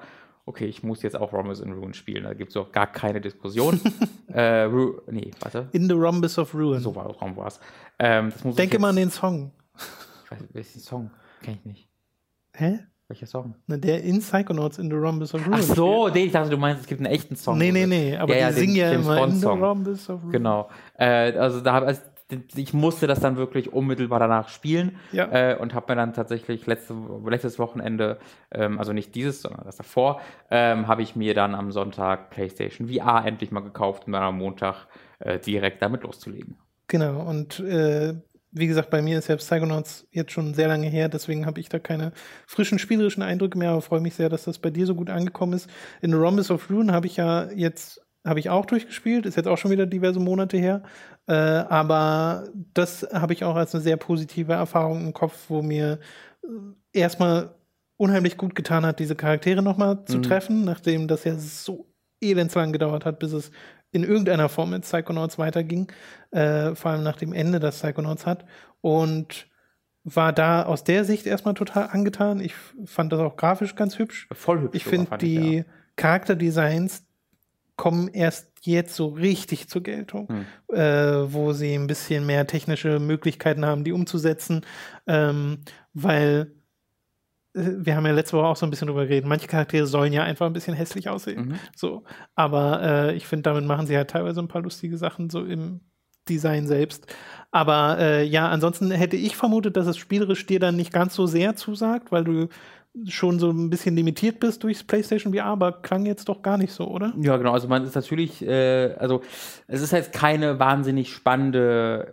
okay, 0.48 0.66
ich 0.66 0.82
muss 0.82 1.02
jetzt 1.02 1.16
auch 1.16 1.32
Rhombus 1.32 1.60
in 1.60 1.72
Ruin 1.72 1.94
spielen. 1.94 2.24
Da 2.24 2.34
gibt 2.34 2.50
es 2.50 2.56
auch 2.56 2.72
gar 2.72 2.86
keine 2.86 3.20
Diskussion. 3.20 3.80
äh, 4.28 4.62
Ru 4.62 5.00
nee, 5.10 5.30
warte. 5.40 5.68
In 5.72 5.88
the 5.88 5.94
Rhombus 5.94 6.38
of 6.38 6.54
Ruin. 6.54 6.80
So 6.80 6.96
war 6.96 7.14
es. 7.46 7.60
Ähm, 7.98 8.32
Denke 8.44 8.78
mal 8.78 8.90
an 8.90 8.96
den 8.96 9.10
Song. 9.10 9.52
Ich 10.24 10.30
weiß, 10.30 10.48
welchen 10.52 10.80
Song? 10.80 11.10
Kenn 11.42 11.54
ich 11.54 11.64
nicht. 11.64 11.88
Hä? 12.54 12.80
Welcher 13.08 13.26
Song? 13.26 13.54
Na, 13.66 13.78
der 13.78 14.02
in 14.02 14.20
Psychonauts 14.20 14.78
in 14.78 14.90
the 14.90 14.96
Rhombus 14.96 15.32
of 15.34 15.40
Ruin. 15.46 15.54
Ach 15.54 15.62
so, 15.62 16.08
nee, 16.08 16.24
ich 16.24 16.32
dachte, 16.32 16.50
du 16.50 16.58
meinst, 16.58 16.82
es 16.82 16.86
gibt 16.86 17.00
einen 17.00 17.10
echten 17.10 17.36
Song. 17.36 17.56
Nee, 17.56 17.72
nee, 17.72 17.86
nee, 17.86 18.14
aber 18.14 18.34
Ja, 18.34 18.40
ja, 18.40 18.48
die 18.50 18.54
den 18.54 18.60
singen 18.60 18.76
ja 18.76 18.92
James 18.92 19.06
immer 19.06 19.24
in 19.24 19.32
the. 19.32 19.46
Rhombus 19.46 20.10
of 20.10 20.22
Ruin. 20.22 20.32
Genau. 20.32 20.68
Äh, 20.98 21.32
also 21.32 21.60
da 21.62 21.78
also, 21.78 22.02
ich 22.54 22.74
musste 22.74 23.06
das 23.06 23.20
dann 23.20 23.36
wirklich 23.36 23.72
unmittelbar 23.72 24.20
danach 24.20 24.48
spielen 24.48 24.96
Ja. 25.12 25.52
äh, 25.52 25.56
und 25.56 25.74
habe 25.74 25.92
mir 25.92 25.96
dann 25.96 26.12
tatsächlich 26.12 26.66
letzte, 26.66 26.94
letztes 27.26 27.58
Wochenende, 27.58 28.18
ähm, 28.50 28.78
also 28.78 28.92
nicht 28.92 29.14
dieses, 29.14 29.40
sondern 29.42 29.64
das 29.64 29.76
davor, 29.76 30.20
ähm, 30.50 30.86
habe 30.88 31.02
ich 31.02 31.16
mir 31.16 31.34
dann 31.34 31.54
am 31.54 31.72
Sonntag 31.72 32.30
PlayStation 32.30 32.88
VR 32.88 33.24
endlich 33.26 33.50
mal 33.50 33.60
gekauft, 33.60 34.06
um 34.06 34.12
dann 34.12 34.22
am 34.22 34.38
Montag 34.38 34.86
äh, 35.20 35.38
direkt 35.38 35.80
damit 35.82 36.02
loszulegen. 36.02 36.56
Genau, 36.86 37.20
und 37.20 37.60
äh, 37.60 38.14
wie 38.50 38.66
gesagt, 38.66 38.90
bei 38.90 39.02
mir 39.02 39.18
ist 39.18 39.28
ja 39.28 39.36
Psychonauts 39.36 40.06
jetzt 40.10 40.32
schon 40.32 40.54
sehr 40.54 40.68
lange 40.68 40.86
her, 40.88 41.08
deswegen 41.08 41.44
habe 41.46 41.60
ich 41.60 41.68
da 41.68 41.78
keine 41.78 42.12
frischen 42.46 42.78
spielerischen 42.78 43.22
Eindrücke 43.22 43.58
mehr, 43.58 43.70
aber 43.70 43.82
freue 43.82 44.00
mich 44.00 44.14
sehr, 44.14 44.28
dass 44.28 44.44
das 44.44 44.58
bei 44.58 44.70
dir 44.70 44.86
so 44.86 44.94
gut 44.94 45.10
angekommen 45.10 45.52
ist. 45.52 45.68
In 46.00 46.10
The 46.12 46.16
Rhombus 46.16 46.50
of 46.50 46.70
Ruin 46.70 46.92
habe 46.92 47.06
ich 47.06 47.16
ja 47.16 47.50
jetzt, 47.52 48.00
habe 48.24 48.40
ich 48.40 48.48
auch 48.48 48.64
durchgespielt, 48.66 49.26
ist 49.26 49.36
jetzt 49.36 49.48
auch 49.48 49.58
schon 49.58 49.70
wieder 49.70 49.86
diverse 49.86 50.18
Monate 50.20 50.56
her, 50.56 50.82
äh, 51.28 51.32
aber 51.32 52.48
das 52.74 53.06
habe 53.12 53.32
ich 53.34 53.44
auch 53.44 53.56
als 53.56 53.74
eine 53.74 53.82
sehr 53.84 53.96
positive 53.96 54.52
Erfahrung 54.54 55.00
im 55.06 55.12
Kopf, 55.12 55.46
wo 55.48 55.62
mir 55.62 56.00
äh, 56.42 56.48
erstmal 56.98 57.54
unheimlich 57.96 58.36
gut 58.36 58.54
getan 58.54 58.86
hat, 58.86 58.98
diese 59.00 59.16
Charaktere 59.16 59.62
nochmal 59.62 60.04
zu 60.06 60.18
Mhm. 60.18 60.22
treffen, 60.22 60.64
nachdem 60.64 61.08
das 61.08 61.24
ja 61.24 61.34
so 61.36 61.86
elendslang 62.20 62.72
gedauert 62.72 63.04
hat, 63.04 63.18
bis 63.18 63.32
es 63.32 63.50
in 63.90 64.04
irgendeiner 64.04 64.48
Form 64.48 64.70
mit 64.70 64.82
Psychonauts 64.82 65.38
weiterging, 65.38 65.90
äh, 66.30 66.74
vor 66.74 66.90
allem 66.92 67.02
nach 67.02 67.16
dem 67.16 67.32
Ende, 67.32 67.60
das 67.60 67.78
Psychonauts 67.80 68.26
hat. 68.26 68.44
Und 68.80 69.48
war 70.04 70.32
da 70.32 70.62
aus 70.64 70.84
der 70.84 71.04
Sicht 71.04 71.26
erstmal 71.26 71.54
total 71.54 71.88
angetan. 71.90 72.40
Ich 72.40 72.54
fand 72.86 73.12
das 73.12 73.20
auch 73.20 73.36
grafisch 73.36 73.74
ganz 73.74 73.98
hübsch. 73.98 74.28
Voll 74.32 74.60
hübsch. 74.62 74.76
Ich 74.76 74.84
finde, 74.84 75.18
die 75.18 75.56
ja. 75.58 75.64
Charakterdesigns 75.96 77.04
kommen 77.78 78.08
erst 78.08 78.50
jetzt 78.62 78.94
so 78.94 79.06
richtig 79.06 79.68
zur 79.68 79.82
Geltung, 79.82 80.28
Hm. 80.28 80.76
äh, 80.76 81.32
wo 81.32 81.54
sie 81.54 81.72
ein 81.74 81.86
bisschen 81.86 82.26
mehr 82.26 82.46
technische 82.46 82.98
Möglichkeiten 82.98 83.64
haben, 83.64 83.84
die 83.84 83.92
umzusetzen, 83.92 84.66
ähm, 85.06 85.60
weil 85.94 86.52
äh, 87.54 87.70
wir 87.78 87.96
haben 87.96 88.04
ja 88.04 88.12
letzte 88.12 88.36
Woche 88.36 88.46
auch 88.48 88.56
so 88.56 88.66
ein 88.66 88.70
bisschen 88.70 88.88
drüber 88.88 89.06
geredet. 89.06 89.26
Manche 89.28 89.46
Charaktere 89.46 89.86
sollen 89.86 90.12
ja 90.12 90.24
einfach 90.24 90.46
ein 90.46 90.52
bisschen 90.52 90.74
hässlich 90.74 91.08
aussehen. 91.08 91.46
Mhm. 91.46 91.58
So, 91.74 92.02
aber 92.34 92.82
äh, 92.82 93.14
ich 93.16 93.26
finde, 93.26 93.44
damit 93.44 93.64
machen 93.64 93.86
sie 93.86 93.96
halt 93.96 94.10
teilweise 94.10 94.40
ein 94.40 94.48
paar 94.48 94.62
lustige 94.62 94.98
Sachen 94.98 95.30
so 95.30 95.44
im 95.44 95.80
Design 96.28 96.66
selbst. 96.66 97.06
Aber 97.52 97.96
äh, 97.98 98.24
ja, 98.24 98.48
ansonsten 98.48 98.90
hätte 98.90 99.16
ich 99.16 99.36
vermutet, 99.36 99.76
dass 99.76 99.86
es 99.86 99.96
spielerisch 99.96 100.44
dir 100.46 100.60
dann 100.60 100.76
nicht 100.76 100.92
ganz 100.92 101.14
so 101.14 101.26
sehr 101.26 101.56
zusagt, 101.56 102.12
weil 102.12 102.24
du 102.24 102.48
schon 103.06 103.38
so 103.38 103.50
ein 103.50 103.70
bisschen 103.70 103.94
limitiert 103.94 104.40
bist 104.40 104.62
durchs 104.64 104.82
PlayStation 104.82 105.32
VR, 105.32 105.44
aber 105.44 105.72
klang 105.72 106.06
jetzt 106.06 106.28
doch 106.28 106.42
gar 106.42 106.58
nicht 106.58 106.72
so, 106.72 106.86
oder? 106.88 107.12
Ja, 107.20 107.36
genau. 107.36 107.52
Also 107.52 107.68
man 107.68 107.84
ist 107.84 107.94
natürlich, 107.94 108.42
äh, 108.46 108.94
also 108.98 109.22
es 109.66 109.80
ist 109.82 109.92
jetzt 109.92 110.12
keine 110.12 110.58
wahnsinnig 110.58 111.12
spannende 111.12 112.12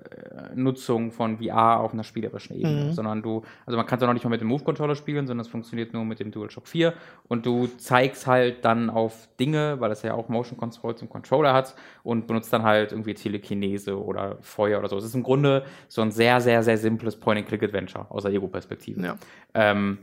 äh, 0.51 0.55
Nutzung 0.55 1.11
von 1.11 1.37
VR 1.39 1.79
auf 1.79 1.93
einer 1.93 2.03
spielerischen 2.03 2.55
Ebene, 2.55 2.85
Mhm. 2.85 2.91
sondern 2.93 3.21
du, 3.21 3.43
also 3.65 3.77
man 3.77 3.85
kann 3.85 3.97
es 3.97 4.03
auch 4.03 4.07
noch 4.07 4.13
nicht 4.13 4.23
mal 4.23 4.29
mit 4.29 4.41
dem 4.41 4.47
Move-Controller 4.49 4.95
spielen, 4.95 5.27
sondern 5.27 5.45
es 5.45 5.51
funktioniert 5.51 5.93
nur 5.93 6.05
mit 6.05 6.19
dem 6.19 6.31
DualShock 6.31 6.67
4 6.67 6.93
und 7.27 7.45
du 7.45 7.67
zeigst 7.77 8.27
halt 8.27 8.63
dann 8.65 8.89
auf 8.89 9.27
Dinge, 9.39 9.79
weil 9.79 9.91
es 9.91 10.01
ja 10.03 10.13
auch 10.13 10.29
Motion 10.29 10.57
Controls 10.57 11.01
im 11.01 11.09
Controller 11.09 11.53
hat 11.53 11.75
und 12.03 12.27
benutzt 12.27 12.51
dann 12.53 12.63
halt 12.63 12.91
irgendwie 12.91 13.13
Telekinese 13.13 14.01
oder 14.01 14.37
Feuer 14.41 14.79
oder 14.79 14.89
so. 14.89 14.97
Es 14.97 15.03
ist 15.05 15.15
im 15.15 15.23
Grunde 15.23 15.63
so 15.87 16.01
ein 16.01 16.11
sehr, 16.11 16.41
sehr, 16.41 16.63
sehr 16.63 16.77
simples 16.77 17.15
Point-and-Click-Adventure 17.19 18.05
aus 18.09 18.23
der 18.23 18.31
Ego-Perspektive. 18.33 19.01
Ja. 19.03 19.15
Ähm, 19.53 19.99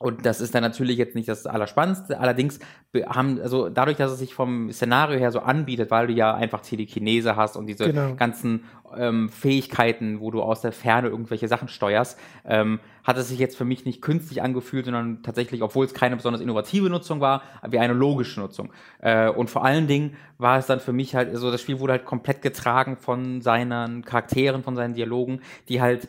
Und 0.00 0.26
das 0.26 0.40
ist 0.40 0.54
dann 0.54 0.62
natürlich 0.62 0.98
jetzt 0.98 1.14
nicht 1.14 1.28
das 1.28 1.46
Allerspannendste. 1.46 2.18
Allerdings 2.18 2.58
haben, 3.06 3.40
also 3.40 3.68
dadurch, 3.68 3.96
dass 3.96 4.10
es 4.10 4.18
sich 4.18 4.34
vom 4.34 4.72
Szenario 4.72 5.18
her 5.18 5.30
so 5.30 5.38
anbietet, 5.38 5.90
weil 5.90 6.08
du 6.08 6.12
ja 6.12 6.34
einfach 6.34 6.60
Telekinese 6.62 7.36
hast 7.36 7.56
und 7.56 7.66
diese 7.66 7.86
Genau. 7.86 8.14
ganzen 8.16 8.64
ähm, 8.96 9.28
Fähigkeiten, 9.28 10.20
wo 10.20 10.30
du 10.30 10.42
aus 10.42 10.60
der 10.60 10.72
Ferne 10.72 11.08
irgendwelche 11.08 11.48
Sachen 11.48 11.68
steuerst, 11.68 12.18
ähm, 12.44 12.80
hat 13.04 13.18
es 13.18 13.28
sich 13.28 13.38
jetzt 13.38 13.56
für 13.56 13.64
mich 13.64 13.84
nicht 13.84 14.02
künstlich 14.02 14.42
angefühlt, 14.42 14.84
sondern 14.84 15.22
tatsächlich, 15.22 15.62
obwohl 15.62 15.86
es 15.86 15.94
keine 15.94 16.16
besonders 16.16 16.42
innovative 16.42 16.90
Nutzung 16.90 17.20
war, 17.20 17.42
wie 17.68 17.78
eine 17.78 17.92
logische 17.92 18.40
Nutzung. 18.40 18.72
Äh, 19.00 19.28
und 19.28 19.48
vor 19.48 19.64
allen 19.64 19.86
Dingen 19.86 20.16
war 20.38 20.58
es 20.58 20.66
dann 20.66 20.80
für 20.80 20.92
mich 20.92 21.14
halt, 21.14 21.28
also 21.30 21.50
das 21.50 21.60
Spiel 21.60 21.78
wurde 21.78 21.92
halt 21.94 22.04
komplett 22.04 22.42
getragen 22.42 22.96
von 22.96 23.42
seinen 23.42 24.04
Charakteren, 24.04 24.62
von 24.62 24.74
seinen 24.74 24.94
Dialogen, 24.94 25.40
die 25.68 25.80
halt 25.80 26.08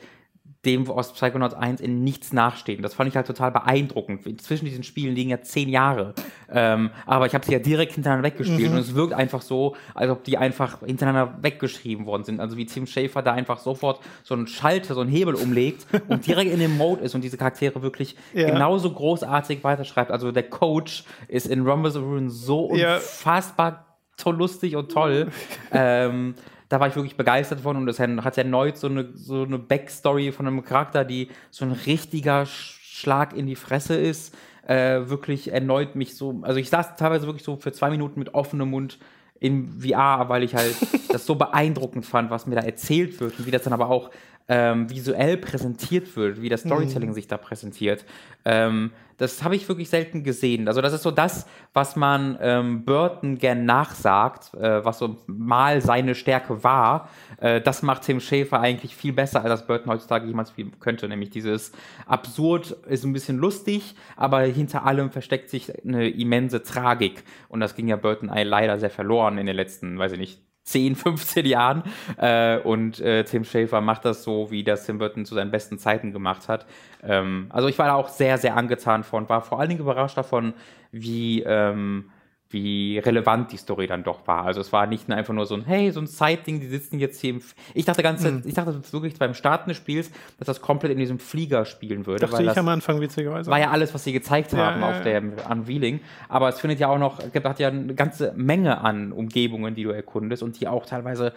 dem 0.65 0.89
aus 0.89 1.13
Psychonauts 1.13 1.53
1 1.53 1.79
in 1.81 2.03
nichts 2.03 2.33
nachstehen. 2.33 2.81
Das 2.81 2.93
fand 2.93 3.09
ich 3.09 3.15
halt 3.15 3.27
total 3.27 3.51
beeindruckend. 3.51 4.41
Zwischen 4.41 4.65
diesen 4.65 4.83
Spielen 4.83 5.15
liegen 5.15 5.29
ja 5.29 5.41
zehn 5.41 5.69
Jahre. 5.69 6.13
Ähm, 6.51 6.89
aber 7.05 7.25
ich 7.27 7.33
habe 7.33 7.45
sie 7.45 7.51
ja 7.53 7.59
direkt 7.59 7.93
hintereinander 7.93 8.27
weggespielt 8.27 8.71
und 8.71 8.77
es 8.77 8.95
wirkt 8.95 9.13
einfach 9.13 9.41
so, 9.41 9.75
als 9.93 10.09
ob 10.11 10.23
die 10.23 10.37
einfach 10.37 10.79
hintereinander 10.85 11.37
weggeschrieben 11.41 12.05
worden 12.05 12.23
sind. 12.23 12.39
Also 12.39 12.57
wie 12.57 12.65
Tim 12.65 12.87
Schafer 12.87 13.21
da 13.21 13.33
einfach 13.33 13.59
sofort 13.59 13.99
so 14.23 14.33
einen 14.33 14.47
Schalter, 14.47 14.93
so 14.95 15.01
einen 15.01 15.09
Hebel 15.09 15.35
umlegt 15.35 15.85
und 16.07 16.25
direkt 16.27 16.51
in 16.51 16.59
dem 16.59 16.77
Mode 16.77 17.03
ist 17.03 17.15
und 17.15 17.21
diese 17.23 17.37
Charaktere 17.37 17.81
wirklich 17.81 18.15
Ja. 18.33 18.49
genauso 18.49 18.91
großartig 18.91 19.63
weiterschreibt. 19.63 20.11
Also 20.11 20.31
der 20.31 20.43
Coach 20.49 21.03
ist 21.27 21.47
in 21.47 21.65
Rumbles 21.67 21.95
of 21.95 22.03
Ruin 22.03 22.29
so 22.29 22.73
Ja. 22.75 22.95
unfassbar 22.95 23.81
lustig 24.25 24.75
und 24.75 24.91
toll. 24.91 25.27
ähm, 25.71 26.35
da 26.69 26.79
war 26.79 26.87
ich 26.87 26.95
wirklich 26.95 27.15
begeistert 27.17 27.59
von 27.61 27.77
und 27.77 27.87
es 27.87 27.99
hat 27.99 28.37
erneut 28.37 28.77
so 28.77 28.87
eine, 28.87 29.09
so 29.15 29.43
eine 29.43 29.59
Backstory 29.59 30.31
von 30.31 30.47
einem 30.47 30.63
Charakter, 30.63 31.05
die 31.05 31.29
so 31.51 31.65
ein 31.65 31.71
richtiger 31.71 32.43
Sch- 32.43 32.75
Schlag 32.81 33.35
in 33.35 33.45
die 33.45 33.55
Fresse 33.55 33.95
ist. 33.95 34.33
Äh, 34.67 35.09
wirklich 35.09 35.51
erneut 35.51 35.95
mich 35.95 36.15
so, 36.15 36.39
also 36.41 36.59
ich 36.59 36.69
saß 36.69 36.95
teilweise 36.95 37.27
wirklich 37.27 37.43
so 37.43 37.57
für 37.57 37.71
zwei 37.71 37.89
Minuten 37.91 38.17
mit 38.19 38.33
offenem 38.33 38.69
Mund 38.71 38.97
in 39.39 39.67
VR, 39.81 40.27
weil 40.29 40.41
ich 40.43 40.55
halt 40.55 40.75
das 41.11 41.25
so 41.25 41.35
beeindruckend 41.35 42.05
fand, 42.05 42.31
was 42.31 42.47
mir 42.47 42.55
da 42.55 42.61
erzählt 42.61 43.19
wird 43.19 43.37
und 43.37 43.45
wie 43.45 43.51
das 43.51 43.63
dann 43.63 43.73
aber 43.73 43.89
auch 43.89 44.09
ähm, 44.47 44.89
visuell 44.89 45.37
präsentiert 45.37 46.15
wird, 46.15 46.41
wie 46.41 46.49
das 46.49 46.61
Storytelling 46.61 47.13
sich 47.13 47.27
da 47.27 47.37
präsentiert. 47.37 48.05
Ähm, 48.43 48.91
das 49.17 49.43
habe 49.43 49.55
ich 49.55 49.67
wirklich 49.69 49.89
selten 49.89 50.23
gesehen. 50.23 50.67
Also 50.67 50.81
das 50.81 50.93
ist 50.93 51.03
so 51.03 51.11
das, 51.11 51.45
was 51.73 51.95
man 51.95 52.37
ähm, 52.41 52.85
Burton 52.85 53.37
gern 53.37 53.65
nachsagt, 53.65 54.53
äh, 54.55 54.83
was 54.83 54.99
so 54.99 55.17
mal 55.27 55.81
seine 55.81 56.15
Stärke 56.15 56.63
war. 56.63 57.09
Äh, 57.39 57.61
das 57.61 57.81
macht 57.81 58.03
Tim 58.03 58.19
Schafer 58.19 58.59
eigentlich 58.59 58.95
viel 58.95 59.13
besser, 59.13 59.41
als 59.43 59.49
das 59.49 59.67
Burton 59.67 59.91
heutzutage 59.91 60.27
jemals 60.27 60.49
spielen 60.49 60.79
könnte. 60.79 61.07
Nämlich 61.07 61.29
dieses 61.29 61.71
absurd 62.05 62.71
ist 62.87 63.05
ein 63.05 63.13
bisschen 63.13 63.37
lustig, 63.37 63.95
aber 64.15 64.41
hinter 64.41 64.85
allem 64.85 65.11
versteckt 65.11 65.49
sich 65.49 65.71
eine 65.85 66.09
immense 66.09 66.63
Tragik. 66.63 67.23
Und 67.47 67.61
das 67.61 67.75
ging 67.75 67.87
ja 67.87 67.95
Burton 67.95 68.29
leider 68.29 68.79
sehr 68.79 68.89
verloren 68.89 69.37
in 69.37 69.45
den 69.45 69.55
letzten, 69.55 69.97
weiß 69.97 70.13
ich 70.13 70.19
nicht, 70.19 70.44
10, 70.65 70.95
15 70.95 71.45
Jahren. 71.45 71.83
Äh, 72.17 72.57
und 72.59 72.99
äh, 72.99 73.23
Tim 73.23 73.45
Schafer 73.45 73.81
macht 73.81 74.03
das 74.05 74.23
so, 74.23 74.51
wie 74.51 74.63
das 74.63 74.85
Tim 74.85 74.97
Burton 74.97 75.25
zu 75.25 75.35
seinen 75.35 75.51
besten 75.51 75.79
Zeiten 75.79 76.11
gemacht 76.11 76.49
hat. 76.49 76.65
Ähm, 77.03 77.47
also 77.49 77.67
ich 77.67 77.79
war 77.79 77.87
da 77.87 77.93
auch 77.93 78.09
sehr, 78.09 78.37
sehr 78.37 78.57
angetan 78.57 79.03
von, 79.03 79.29
war 79.29 79.41
vor 79.41 79.59
allen 79.59 79.69
Dingen 79.69 79.81
überrascht 79.81 80.17
davon, 80.17 80.53
wie, 80.91 81.43
ähm, 81.43 82.09
wie 82.49 82.99
relevant 82.99 83.51
die 83.51 83.57
Story 83.57 83.87
dann 83.87 84.03
doch 84.03 84.27
war. 84.27 84.45
Also 84.45 84.61
es 84.61 84.71
war 84.71 84.85
nicht 84.85 85.09
nur 85.09 85.17
einfach 85.17 85.33
nur 85.33 85.45
so 85.47 85.55
ein, 85.55 85.65
hey, 85.65 85.91
so 85.91 85.99
ein 85.99 86.07
Side-Ding, 86.07 86.59
die 86.59 86.67
sitzen 86.67 86.99
jetzt 86.99 87.19
hier 87.19 87.31
im... 87.31 87.37
F 87.37 87.55
ich 87.73 87.85
dachte 87.85 88.03
ganz, 88.03 88.23
Mhm. 88.23 88.43
ich 88.45 88.53
dachte 88.53 88.79
wirklich 88.93 89.17
beim 89.17 89.33
Starten 89.33 89.69
des 89.69 89.77
Spiels, 89.77 90.11
dass 90.37 90.45
das 90.45 90.61
komplett 90.61 90.91
in 90.91 90.99
diesem 90.99 91.17
Flieger 91.19 91.65
spielen 91.65 92.05
würde. 92.05 92.21
Dachte 92.21 92.33
weil 92.33 92.41
ich 92.41 92.47
das, 92.49 92.57
am 92.57 92.67
Anfang 92.69 93.01
witzigerweise. 93.01 93.49
war 93.49 93.59
ja 93.59 93.71
alles, 93.71 93.93
was 93.93 94.03
sie 94.03 94.13
gezeigt 94.13 94.53
Ja, 94.53 94.59
haben 94.59 94.81
ja, 94.81 94.89
auf 94.89 95.01
der 95.01 95.21
Unveiling. 95.49 95.99
Aber 96.29 96.47
es 96.49 96.59
findet 96.59 96.79
ja 96.79 96.87
auch 96.87 96.99
noch, 96.99 97.19
gibt- 97.33 97.45
hat 97.45 97.59
ja 97.59 97.69
eine 97.69 97.95
ganze 97.95 98.31
Menge 98.35 98.79
an 98.81 99.11
Umgebungen, 99.11 99.73
die 99.75 99.83
du 99.83 99.89
erkundest 99.89 100.43
und 100.43 100.59
die 100.59 100.67
auch 100.67 100.85
teilweise, 100.85 101.33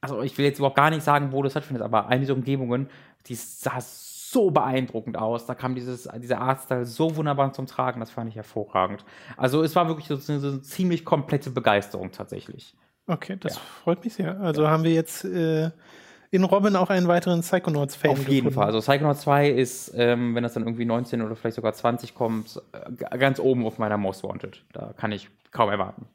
also 0.00 0.22
ich 0.22 0.36
will 0.38 0.46
jetzt 0.46 0.58
überhaupt 0.58 0.76
gar 0.76 0.90
nicht 0.90 1.02
sagen, 1.02 1.32
wo 1.32 1.42
das 1.42 1.52
stattfindet, 1.52 1.82
aber 1.84 2.08
eine 2.08 2.20
dieser 2.20 2.34
Umgebungen, 2.34 2.88
die 3.26 3.34
sah 3.34 3.80
so 4.36 4.50
beeindruckend 4.50 5.16
aus. 5.16 5.46
Da 5.46 5.54
kam 5.54 5.74
dieses, 5.74 6.06
dieser 6.18 6.42
Artstyle 6.42 6.84
so 6.84 7.16
wunderbar 7.16 7.54
zum 7.54 7.66
Tragen, 7.66 8.00
das 8.00 8.10
fand 8.10 8.28
ich 8.28 8.36
hervorragend. 8.36 9.02
Also 9.38 9.62
es 9.62 9.74
war 9.74 9.88
wirklich 9.88 10.08
so 10.08 10.14
eine, 10.30 10.40
so 10.40 10.48
eine 10.48 10.60
ziemlich 10.60 11.06
komplette 11.06 11.48
Begeisterung 11.50 12.12
tatsächlich. 12.12 12.74
Okay, 13.06 13.38
das 13.40 13.54
Ja. 13.54 13.60
freut 13.82 14.04
mich 14.04 14.12
sehr. 14.12 14.38
Also 14.40 14.68
haben 14.68 14.84
wir 14.84 14.92
jetzt 14.92 15.24
äh, 15.24 15.70
in 16.30 16.44
Robin 16.44 16.76
auch 16.76 16.90
einen 16.90 17.08
weiteren 17.08 17.40
Psychonauts-Fan 17.40 18.10
Auf 18.10 18.18
jeden 18.28 18.48
gefunden. 18.48 18.54
Fall. 18.54 18.66
Also 18.66 18.80
Psychonaut 18.80 19.16
2 19.16 19.48
ist, 19.48 19.92
ähm, 19.96 20.34
wenn 20.34 20.42
das 20.42 20.52
dann 20.52 20.64
irgendwie 20.64 20.84
19 20.84 21.22
oder 21.22 21.34
vielleicht 21.34 21.56
sogar 21.56 21.72
20 21.72 22.14
kommt, 22.14 22.60
äh, 22.72 23.16
ganz 23.18 23.40
oben 23.40 23.64
auf 23.64 23.78
meiner 23.78 23.96
Most 23.96 24.22
Wanted. 24.22 24.62
Da 24.74 24.92
kann 24.98 25.12
ich 25.12 25.30
kaum 25.50 25.70
erwarten. 25.70 26.06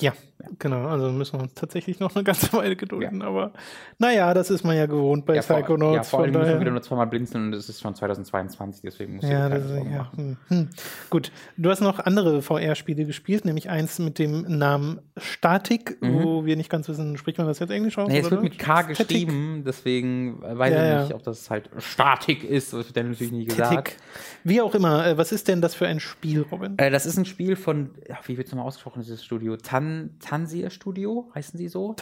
Ja, 0.00 0.12
genau. 0.58 0.86
Also 0.86 1.10
müssen 1.10 1.38
wir 1.38 1.42
uns 1.42 1.54
tatsächlich 1.54 2.00
noch 2.00 2.14
eine 2.14 2.24
ganze 2.24 2.52
Weile 2.52 2.76
gedulden. 2.76 3.22
Aber 3.22 3.52
naja, 3.98 4.32
das 4.34 4.50
ist 4.50 4.64
man 4.64 4.76
ja 4.76 4.86
gewohnt 4.86 5.26
bei 5.26 5.34
ja, 5.36 5.42
Psychonauts. 5.42 5.96
ja, 5.96 6.02
vor 6.04 6.20
allem 6.20 6.32
müssen 6.32 6.48
wir 6.48 6.60
wieder 6.60 6.70
nur 6.70 6.82
zweimal 6.82 7.06
blinzeln 7.06 7.46
und 7.46 7.52
es 7.54 7.68
ist 7.68 7.80
schon 7.80 7.94
2022, 7.94 8.82
deswegen 8.82 9.16
muss 9.16 9.24
ich 9.24 9.30
Ja, 9.30 9.48
das 9.48 9.64
ist, 9.64 9.70
ja. 9.76 9.82
machen. 9.84 10.36
Hm. 10.48 10.58
Hm. 10.58 10.68
Gut, 11.10 11.32
du 11.56 11.70
hast 11.70 11.80
noch 11.80 11.98
andere 12.00 12.42
VR-Spiele 12.42 13.04
gespielt, 13.04 13.44
nämlich 13.44 13.68
eins 13.70 13.98
mit 13.98 14.18
dem 14.18 14.42
Namen 14.42 15.00
Statik, 15.16 15.96
wo 16.00 16.44
wir 16.44 16.56
nicht 16.56 16.70
ganz 16.70 16.88
wissen, 16.88 17.16
spricht 17.16 17.38
man 17.38 17.46
das 17.46 17.58
jetzt 17.58 17.70
Englisch 17.70 17.98
aus? 17.98 18.08
Mhm. 18.08 18.12
Nee, 18.14 18.20
es 18.20 18.30
wird 18.30 18.42
mit 18.42 18.58
K 18.58 18.82
Static? 18.82 18.96
geschrieben, 19.08 19.62
deswegen 19.66 20.40
weiß 20.42 20.72
Ja, 20.72 20.82
ich 20.84 20.90
ja. 20.90 21.02
nicht, 21.02 21.14
ob 21.14 21.22
das 21.22 21.50
halt 21.50 21.68
Statik 21.78 22.44
ist. 22.44 22.72
Das 22.72 22.86
wird 22.86 22.96
ja 22.96 23.02
natürlich 23.02 23.32
nie 23.32 23.44
gesagt. 23.44 23.72
Static. 23.72 23.96
Wie 24.44 24.60
auch 24.60 24.74
immer, 24.74 25.06
äh, 25.06 25.18
was 25.18 25.32
ist 25.32 25.48
denn 25.48 25.60
das 25.60 25.74
für 25.74 25.86
ein 25.86 26.00
Spiel, 26.00 26.42
Robin? 26.50 26.78
Äh, 26.78 26.90
das 26.90 27.06
ist 27.06 27.18
ein 27.18 27.24
Spiel 27.24 27.56
von, 27.56 27.90
ja, 28.08 28.18
wie 28.26 28.36
wird 28.36 28.46
es 28.46 28.52
nochmal 28.52 28.66
ausgesprochen, 28.66 29.02
dieses 29.02 29.24
Studio? 29.24 29.56
Tan 29.56 30.10
Tansier 30.28 30.68
Studio, 30.68 31.30
heißen 31.34 31.56
sie 31.56 31.68
so? 31.68 31.94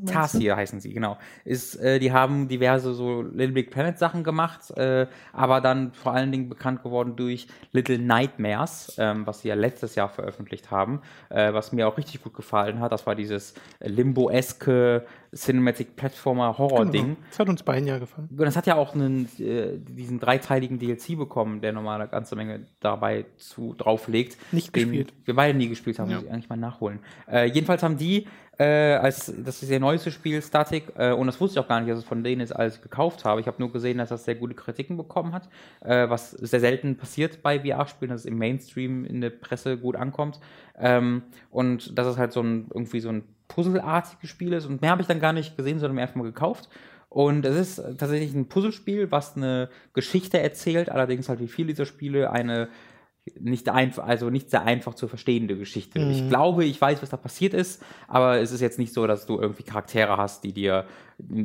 Du? 0.00 0.12
Tarsier 0.12 0.54
heißen 0.54 0.78
sie, 0.78 0.92
genau. 0.92 1.18
Ist, 1.44 1.74
äh, 1.74 1.98
die 1.98 2.12
haben 2.12 2.46
diverse 2.46 2.94
so 2.94 3.22
Little 3.22 3.48
Big 3.48 3.72
Planet 3.72 3.98
Sachen 3.98 4.22
gemacht, 4.22 4.70
äh, 4.76 5.08
aber 5.32 5.60
dann 5.60 5.92
vor 5.92 6.12
allen 6.12 6.30
Dingen 6.30 6.48
bekannt 6.48 6.84
geworden 6.84 7.16
durch 7.16 7.48
Little 7.72 7.98
Nightmares, 7.98 8.94
ähm, 8.98 9.26
was 9.26 9.40
sie 9.40 9.48
ja 9.48 9.56
letztes 9.56 9.96
Jahr 9.96 10.08
veröffentlicht 10.08 10.70
haben, 10.70 11.00
äh, 11.30 11.52
was 11.52 11.72
mir 11.72 11.88
auch 11.88 11.98
richtig 11.98 12.22
gut 12.22 12.34
gefallen 12.34 12.78
hat. 12.78 12.92
Das 12.92 13.08
war 13.08 13.16
dieses 13.16 13.54
Limbo-eske 13.80 15.04
Cinematic 15.34 15.96
Platformer 15.96 16.56
Horror-Ding. 16.58 17.04
Genau. 17.04 17.16
Das 17.30 17.38
hat 17.38 17.48
uns 17.48 17.62
beiden 17.62 17.86
ja 17.86 17.98
gefallen. 17.98 18.28
Und 18.30 18.40
das 18.40 18.56
hat 18.56 18.66
ja 18.66 18.76
auch 18.76 18.94
einen, 18.94 19.28
äh, 19.38 19.78
diesen 19.78 20.20
dreiteiligen 20.20 20.78
DLC 20.78 21.16
bekommen, 21.16 21.60
der 21.60 21.72
nochmal 21.72 22.00
eine 22.00 22.10
ganze 22.10 22.36
Menge 22.36 22.66
dabei 22.80 23.26
zu, 23.36 23.74
drauflegt. 23.74 24.36
Nicht 24.52 24.74
den 24.74 24.84
gespielt. 24.90 25.12
Wir 25.24 25.34
beide 25.34 25.56
nie 25.56 25.68
gespielt 25.68 25.98
haben, 25.98 26.10
Ja. 26.10 26.16
muss 26.16 26.26
ich 26.26 26.32
eigentlich 26.32 26.48
mal 26.48 26.56
nachholen. 26.56 27.00
Äh, 27.30 27.46
jedenfalls 27.46 27.82
haben 27.82 27.96
die, 27.96 28.26
äh, 28.58 28.94
als 28.94 29.32
das 29.36 29.62
ist 29.62 29.70
ihr 29.70 29.80
neuestes 29.80 30.14
Spiel, 30.14 30.40
Static, 30.40 30.84
äh, 30.96 31.12
und 31.12 31.26
das 31.26 31.40
wusste 31.40 31.58
ich 31.58 31.64
auch 31.64 31.68
gar 31.68 31.80
nicht, 31.80 31.90
dass 31.90 31.98
es 31.98 32.04
von 32.04 32.22
denen 32.22 32.40
als 32.52 32.76
ich 32.76 32.82
gekauft 32.82 33.24
habe. 33.24 33.40
Ich 33.40 33.46
habe 33.46 33.56
nur 33.58 33.72
gesehen, 33.72 33.98
dass 33.98 34.10
das 34.10 34.24
sehr 34.24 34.36
gute 34.36 34.54
Kritiken 34.54 34.96
bekommen 34.96 35.32
hat, 35.32 35.48
äh, 35.80 36.08
was 36.08 36.30
sehr 36.30 36.60
selten 36.60 36.96
passiert 36.96 37.42
bei 37.42 37.60
VR-Spielen, 37.60 38.10
dass 38.10 38.20
es 38.20 38.26
im 38.26 38.38
Mainstream 38.38 39.04
in 39.04 39.20
der 39.20 39.30
Presse 39.30 39.76
gut 39.76 39.96
ankommt. 39.96 40.38
Ähm, 40.78 41.22
und 41.50 41.98
dass 41.98 42.06
es 42.06 42.16
halt 42.16 42.32
so 42.32 42.42
ein, 42.42 42.66
irgendwie 42.72 43.00
so 43.00 43.08
ein 43.08 43.24
Puzzle-artiges 43.48 44.30
Spiel 44.30 44.52
ist. 44.52 44.66
Und 44.66 44.82
mehr 44.82 44.90
habe 44.90 45.02
ich 45.02 45.08
dann 45.08 45.20
gar 45.20 45.32
nicht 45.32 45.56
gesehen, 45.56 45.78
sondern 45.78 45.96
mir 45.96 46.02
einfach 46.02 46.16
mal 46.16 46.24
gekauft. 46.24 46.68
Und 47.08 47.46
es 47.46 47.56
ist 47.56 47.76
tatsächlich 47.98 48.34
ein 48.34 48.48
Puzzlespiel, 48.48 49.10
was 49.12 49.36
eine 49.36 49.68
Geschichte 49.92 50.40
erzählt, 50.40 50.90
allerdings 50.90 51.28
halt 51.28 51.40
wie 51.40 51.48
viele 51.48 51.68
dieser 51.68 51.86
Spiele 51.86 52.30
eine 52.30 52.68
nicht 53.40 53.68
einfach, 53.70 54.06
also 54.06 54.28
nicht 54.28 54.50
sehr 54.50 54.62
einfach 54.62 54.94
zu 54.94 55.08
verstehende 55.08 55.56
Geschichte. 55.56 55.98
Ich 55.98 56.28
glaube, 56.28 56.64
ich 56.64 56.78
weiß, 56.78 57.00
was 57.00 57.08
da 57.08 57.16
passiert 57.16 57.54
ist, 57.54 57.82
aber 58.06 58.38
es 58.38 58.52
ist 58.52 58.60
jetzt 58.60 58.78
nicht 58.78 58.92
so, 58.92 59.06
dass 59.06 59.24
du 59.24 59.40
irgendwie 59.40 59.62
Charaktere 59.62 60.16
hast, 60.18 60.44
die 60.44 60.52
dir 60.52 60.84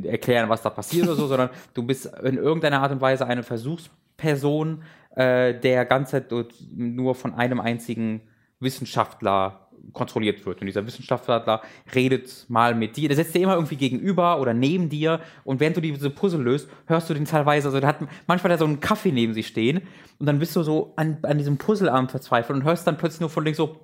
erklären, 0.04 0.50
was 0.50 0.60
da 0.60 0.68
passiert 0.68 1.06
oder 1.06 1.16
so, 1.16 1.26
sondern 1.28 1.48
du 1.72 1.82
bist 1.82 2.06
in 2.22 2.36
irgendeiner 2.36 2.82
Art 2.82 2.92
und 2.92 3.00
Weise 3.00 3.26
eine 3.26 3.42
Versuchsperson, 3.42 4.82
äh, 5.16 5.58
der 5.58 5.86
ganze 5.86 6.28
Zeit 6.28 6.54
nur 6.74 7.14
von 7.14 7.34
einem 7.34 7.60
einzigen 7.60 8.20
Wissenschaftler 8.60 9.69
kontrolliert 9.92 10.44
wird. 10.46 10.60
Und 10.60 10.66
dieser 10.66 10.86
Wissenschaftler 10.86 11.62
redet 11.94 12.46
mal 12.48 12.74
mit 12.74 12.96
dir, 12.96 13.08
der 13.08 13.16
setzt 13.16 13.34
dir 13.34 13.42
immer 13.42 13.54
irgendwie 13.54 13.76
gegenüber 13.76 14.40
oder 14.40 14.54
neben 14.54 14.88
dir 14.88 15.20
und 15.44 15.60
während 15.60 15.76
du 15.76 15.80
diese 15.80 16.10
Puzzle 16.10 16.42
löst, 16.42 16.68
hörst 16.86 17.10
du 17.10 17.14
den 17.14 17.24
teilweise, 17.24 17.68
also 17.68 17.80
der 17.80 17.88
hat 17.88 17.98
manchmal 18.26 18.52
er 18.52 18.58
so 18.58 18.64
einen 18.64 18.80
Kaffee 18.80 19.12
neben 19.12 19.34
sich 19.34 19.46
stehen 19.46 19.82
und 20.18 20.26
dann 20.26 20.38
bist 20.38 20.54
du 20.56 20.62
so 20.62 20.92
an, 20.96 21.18
an 21.22 21.38
diesem 21.38 21.58
Puzzle 21.58 21.88
am 21.88 22.08
verzweifeln 22.08 22.60
und 22.60 22.64
hörst 22.64 22.86
dann 22.86 22.96
plötzlich 22.98 23.20
nur 23.20 23.30
von 23.30 23.44
links 23.44 23.56
so 23.58 23.80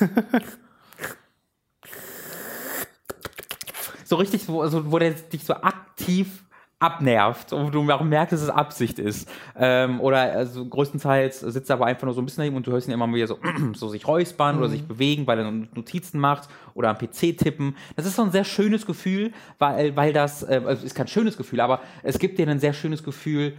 so 4.10 4.16
richtig, 4.16 4.48
wo, 4.48 4.60
also, 4.60 4.90
wo 4.92 4.98
der 4.98 5.12
dich 5.12 5.44
so 5.44 5.54
aktiv 5.54 6.44
abnervt 6.80 7.52
und 7.52 7.74
du 7.74 7.82
merkst, 7.82 8.32
dass 8.32 8.40
es 8.40 8.48
Absicht 8.48 8.98
ist. 8.98 9.30
Ähm, 9.54 10.00
oder 10.00 10.18
also 10.18 10.64
größtenteils 10.64 11.40
sitzt 11.40 11.70
er 11.70 11.76
aber 11.76 11.86
einfach 11.86 12.04
nur 12.04 12.14
so 12.14 12.22
ein 12.22 12.24
bisschen 12.24 12.40
daneben 12.42 12.56
und 12.56 12.66
du 12.66 12.72
hörst 12.72 12.88
ihn 12.88 12.94
immer 12.94 13.06
wieder 13.14 13.26
so, 13.26 13.38
so 13.74 13.88
sich 13.88 14.08
räuspern 14.08 14.58
oder 14.58 14.68
sich 14.68 14.82
bewegen, 14.82 15.26
weil 15.26 15.38
er 15.38 15.50
Notizen 15.50 16.18
macht 16.18 16.48
oder 16.74 16.88
am 16.88 16.96
PC 16.96 17.36
tippen. 17.36 17.76
Das 17.96 18.06
ist 18.06 18.16
so 18.16 18.22
ein 18.22 18.32
sehr 18.32 18.44
schönes 18.44 18.86
Gefühl, 18.86 19.32
weil, 19.58 19.94
weil 19.94 20.14
das, 20.14 20.42
äh, 20.42 20.62
also 20.64 20.84
ist 20.84 20.94
kein 20.94 21.06
schönes 21.08 21.36
Gefühl, 21.36 21.60
aber 21.60 21.80
es 22.02 22.18
gibt 22.18 22.38
dir 22.38 22.48
ein 22.48 22.60
sehr 22.60 22.72
schönes 22.72 23.04
Gefühl 23.04 23.54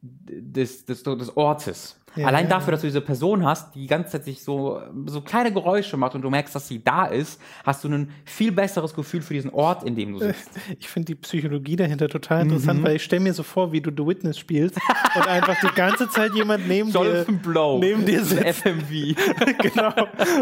des, 0.00 0.84
des, 0.84 1.02
des 1.02 1.36
Ortes. 1.36 2.01
Ja, 2.16 2.26
Allein 2.26 2.48
dafür, 2.48 2.72
dass 2.72 2.82
du 2.82 2.86
diese 2.86 3.00
Person 3.00 3.44
hast, 3.46 3.74
die 3.74 3.82
die 3.82 3.86
ganze 3.86 4.12
Zeit 4.12 4.24
sich 4.24 4.42
so, 4.42 4.80
so 5.06 5.22
kleine 5.22 5.52
Geräusche 5.52 5.96
macht 5.96 6.14
und 6.14 6.22
du 6.22 6.30
merkst, 6.30 6.54
dass 6.54 6.68
sie 6.68 6.82
da 6.82 7.06
ist, 7.06 7.40
hast 7.64 7.82
du 7.84 7.88
ein 7.88 8.10
viel 8.24 8.52
besseres 8.52 8.94
Gefühl 8.94 9.22
für 9.22 9.34
diesen 9.34 9.50
Ort, 9.50 9.82
in 9.84 9.96
dem 9.96 10.12
du 10.12 10.18
sitzt. 10.18 10.50
Ich 10.78 10.88
finde 10.88 11.06
die 11.06 11.14
Psychologie 11.16 11.76
dahinter 11.76 12.08
total 12.08 12.42
interessant, 12.42 12.82
weil 12.82 12.96
ich 12.96 13.02
stelle 13.02 13.22
mir 13.22 13.32
so 13.32 13.42
vor, 13.42 13.72
wie 13.72 13.80
du 13.80 13.90
The 13.90 14.06
Witness 14.06 14.38
spielst 14.38 14.76
und 15.14 15.26
einfach 15.26 15.56
die 15.60 15.74
ganze 15.74 16.08
Zeit 16.10 16.34
jemand 16.34 16.68
neben 16.68 16.92
dir, 16.92 17.24
Blow. 17.42 17.78
neben 17.78 18.04
dir 18.04 18.24
sitzt. 18.24 18.62
FMV. 18.62 19.16
genau, 19.58 19.92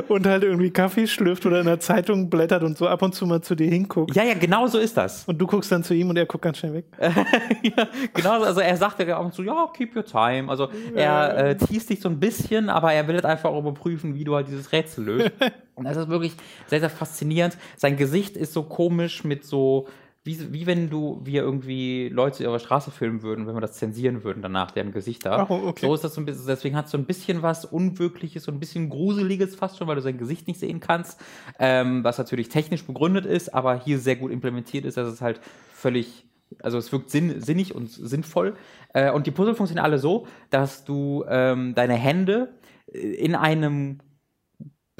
und 0.08 0.26
halt 0.26 0.42
irgendwie 0.42 0.70
Kaffee 0.70 1.06
schlürft 1.06 1.46
oder 1.46 1.60
in 1.60 1.66
der 1.66 1.80
Zeitung 1.80 2.28
blättert 2.28 2.62
und 2.62 2.76
so 2.76 2.88
ab 2.88 3.02
und 3.02 3.14
zu 3.14 3.26
mal 3.26 3.40
zu 3.40 3.54
dir 3.54 3.68
hinguckt. 3.68 4.14
ja, 4.14 4.24
ja, 4.24 4.34
genau 4.34 4.66
so 4.66 4.78
ist 4.78 4.96
das. 4.96 5.24
Und 5.24 5.38
du 5.38 5.46
guckst 5.46 5.70
dann 5.72 5.82
zu 5.82 5.94
ihm 5.94 6.10
und 6.10 6.16
er 6.16 6.26
guckt 6.26 6.42
ganz 6.42 6.58
schnell 6.58 6.74
weg. 6.74 6.84
ja, 7.00 7.88
genau, 8.12 8.42
also 8.42 8.60
er 8.60 8.76
sagt 8.76 9.00
ja 9.00 9.16
ab 9.16 9.24
und 9.24 9.34
zu, 9.34 9.42
ja, 9.42 9.68
keep 9.74 9.96
your 9.96 10.04
time. 10.04 10.50
Also 10.50 10.68
er 10.94 11.50
äh, 11.50 11.56
teast 11.60 11.90
dich 11.90 12.00
so 12.00 12.08
ein 12.08 12.20
bisschen, 12.20 12.68
aber 12.68 12.92
er 12.92 13.06
will 13.08 13.14
halt 13.14 13.24
einfach 13.24 13.50
auch 13.50 13.60
überprüfen, 13.60 14.14
wie 14.14 14.24
du 14.24 14.34
halt 14.34 14.48
dieses 14.48 14.72
Rätsel 14.72 15.04
löst. 15.04 15.32
und 15.74 15.84
das 15.84 15.96
ist 15.96 16.08
wirklich 16.08 16.32
sehr, 16.66 16.80
sehr 16.80 16.90
faszinierend. 16.90 17.56
Sein 17.76 17.96
Gesicht 17.96 18.36
ist 18.36 18.52
so 18.52 18.62
komisch 18.64 19.24
mit 19.24 19.44
so, 19.44 19.88
wie, 20.22 20.52
wie 20.52 20.66
wenn 20.66 20.90
du, 20.90 21.20
wir 21.24 21.42
irgendwie 21.42 22.08
Leute 22.08 22.46
auf 22.48 22.54
der 22.54 22.58
Straße 22.58 22.90
filmen 22.90 23.22
würden, 23.22 23.46
wenn 23.46 23.54
wir 23.54 23.60
das 23.60 23.74
zensieren 23.74 24.22
würden 24.22 24.42
danach, 24.42 24.70
deren 24.70 24.92
Gesichter. 24.92 25.46
Oh, 25.48 25.68
okay. 25.68 25.86
So 25.86 25.94
ist 25.94 26.04
das 26.04 26.14
so 26.14 26.20
ein 26.20 26.26
bisschen, 26.26 26.46
deswegen 26.46 26.76
hat 26.76 26.86
es 26.86 26.90
so 26.90 26.98
ein 26.98 27.06
bisschen 27.06 27.42
was 27.42 27.64
Unwirkliches, 27.64 28.44
so 28.44 28.52
ein 28.52 28.60
bisschen 28.60 28.90
Gruseliges 28.90 29.56
fast 29.56 29.78
schon, 29.78 29.88
weil 29.88 29.96
du 29.96 30.02
sein 30.02 30.18
Gesicht 30.18 30.46
nicht 30.46 30.60
sehen 30.60 30.80
kannst. 30.80 31.20
Ähm, 31.58 32.04
was 32.04 32.18
natürlich 32.18 32.50
technisch 32.50 32.84
begründet 32.84 33.24
ist, 33.24 33.54
aber 33.54 33.78
hier 33.78 33.98
sehr 33.98 34.16
gut 34.16 34.30
implementiert 34.30 34.84
ist, 34.84 34.96
dass 34.96 35.08
es 35.08 35.20
halt 35.20 35.40
völlig 35.72 36.26
also 36.62 36.78
es 36.78 36.90
wirkt 36.92 37.10
sinn, 37.10 37.40
sinnig 37.40 37.74
und 37.74 37.90
sinnvoll. 37.90 38.54
Äh, 38.92 39.12
und 39.12 39.26
die 39.26 39.30
Puzzle 39.30 39.54
funktionieren 39.54 39.84
alle 39.84 39.98
so, 39.98 40.26
dass 40.50 40.84
du 40.84 41.24
ähm, 41.28 41.74
deine 41.74 41.94
Hände 41.94 42.54
äh, 42.92 42.98
in 42.98 43.34
einem 43.34 44.00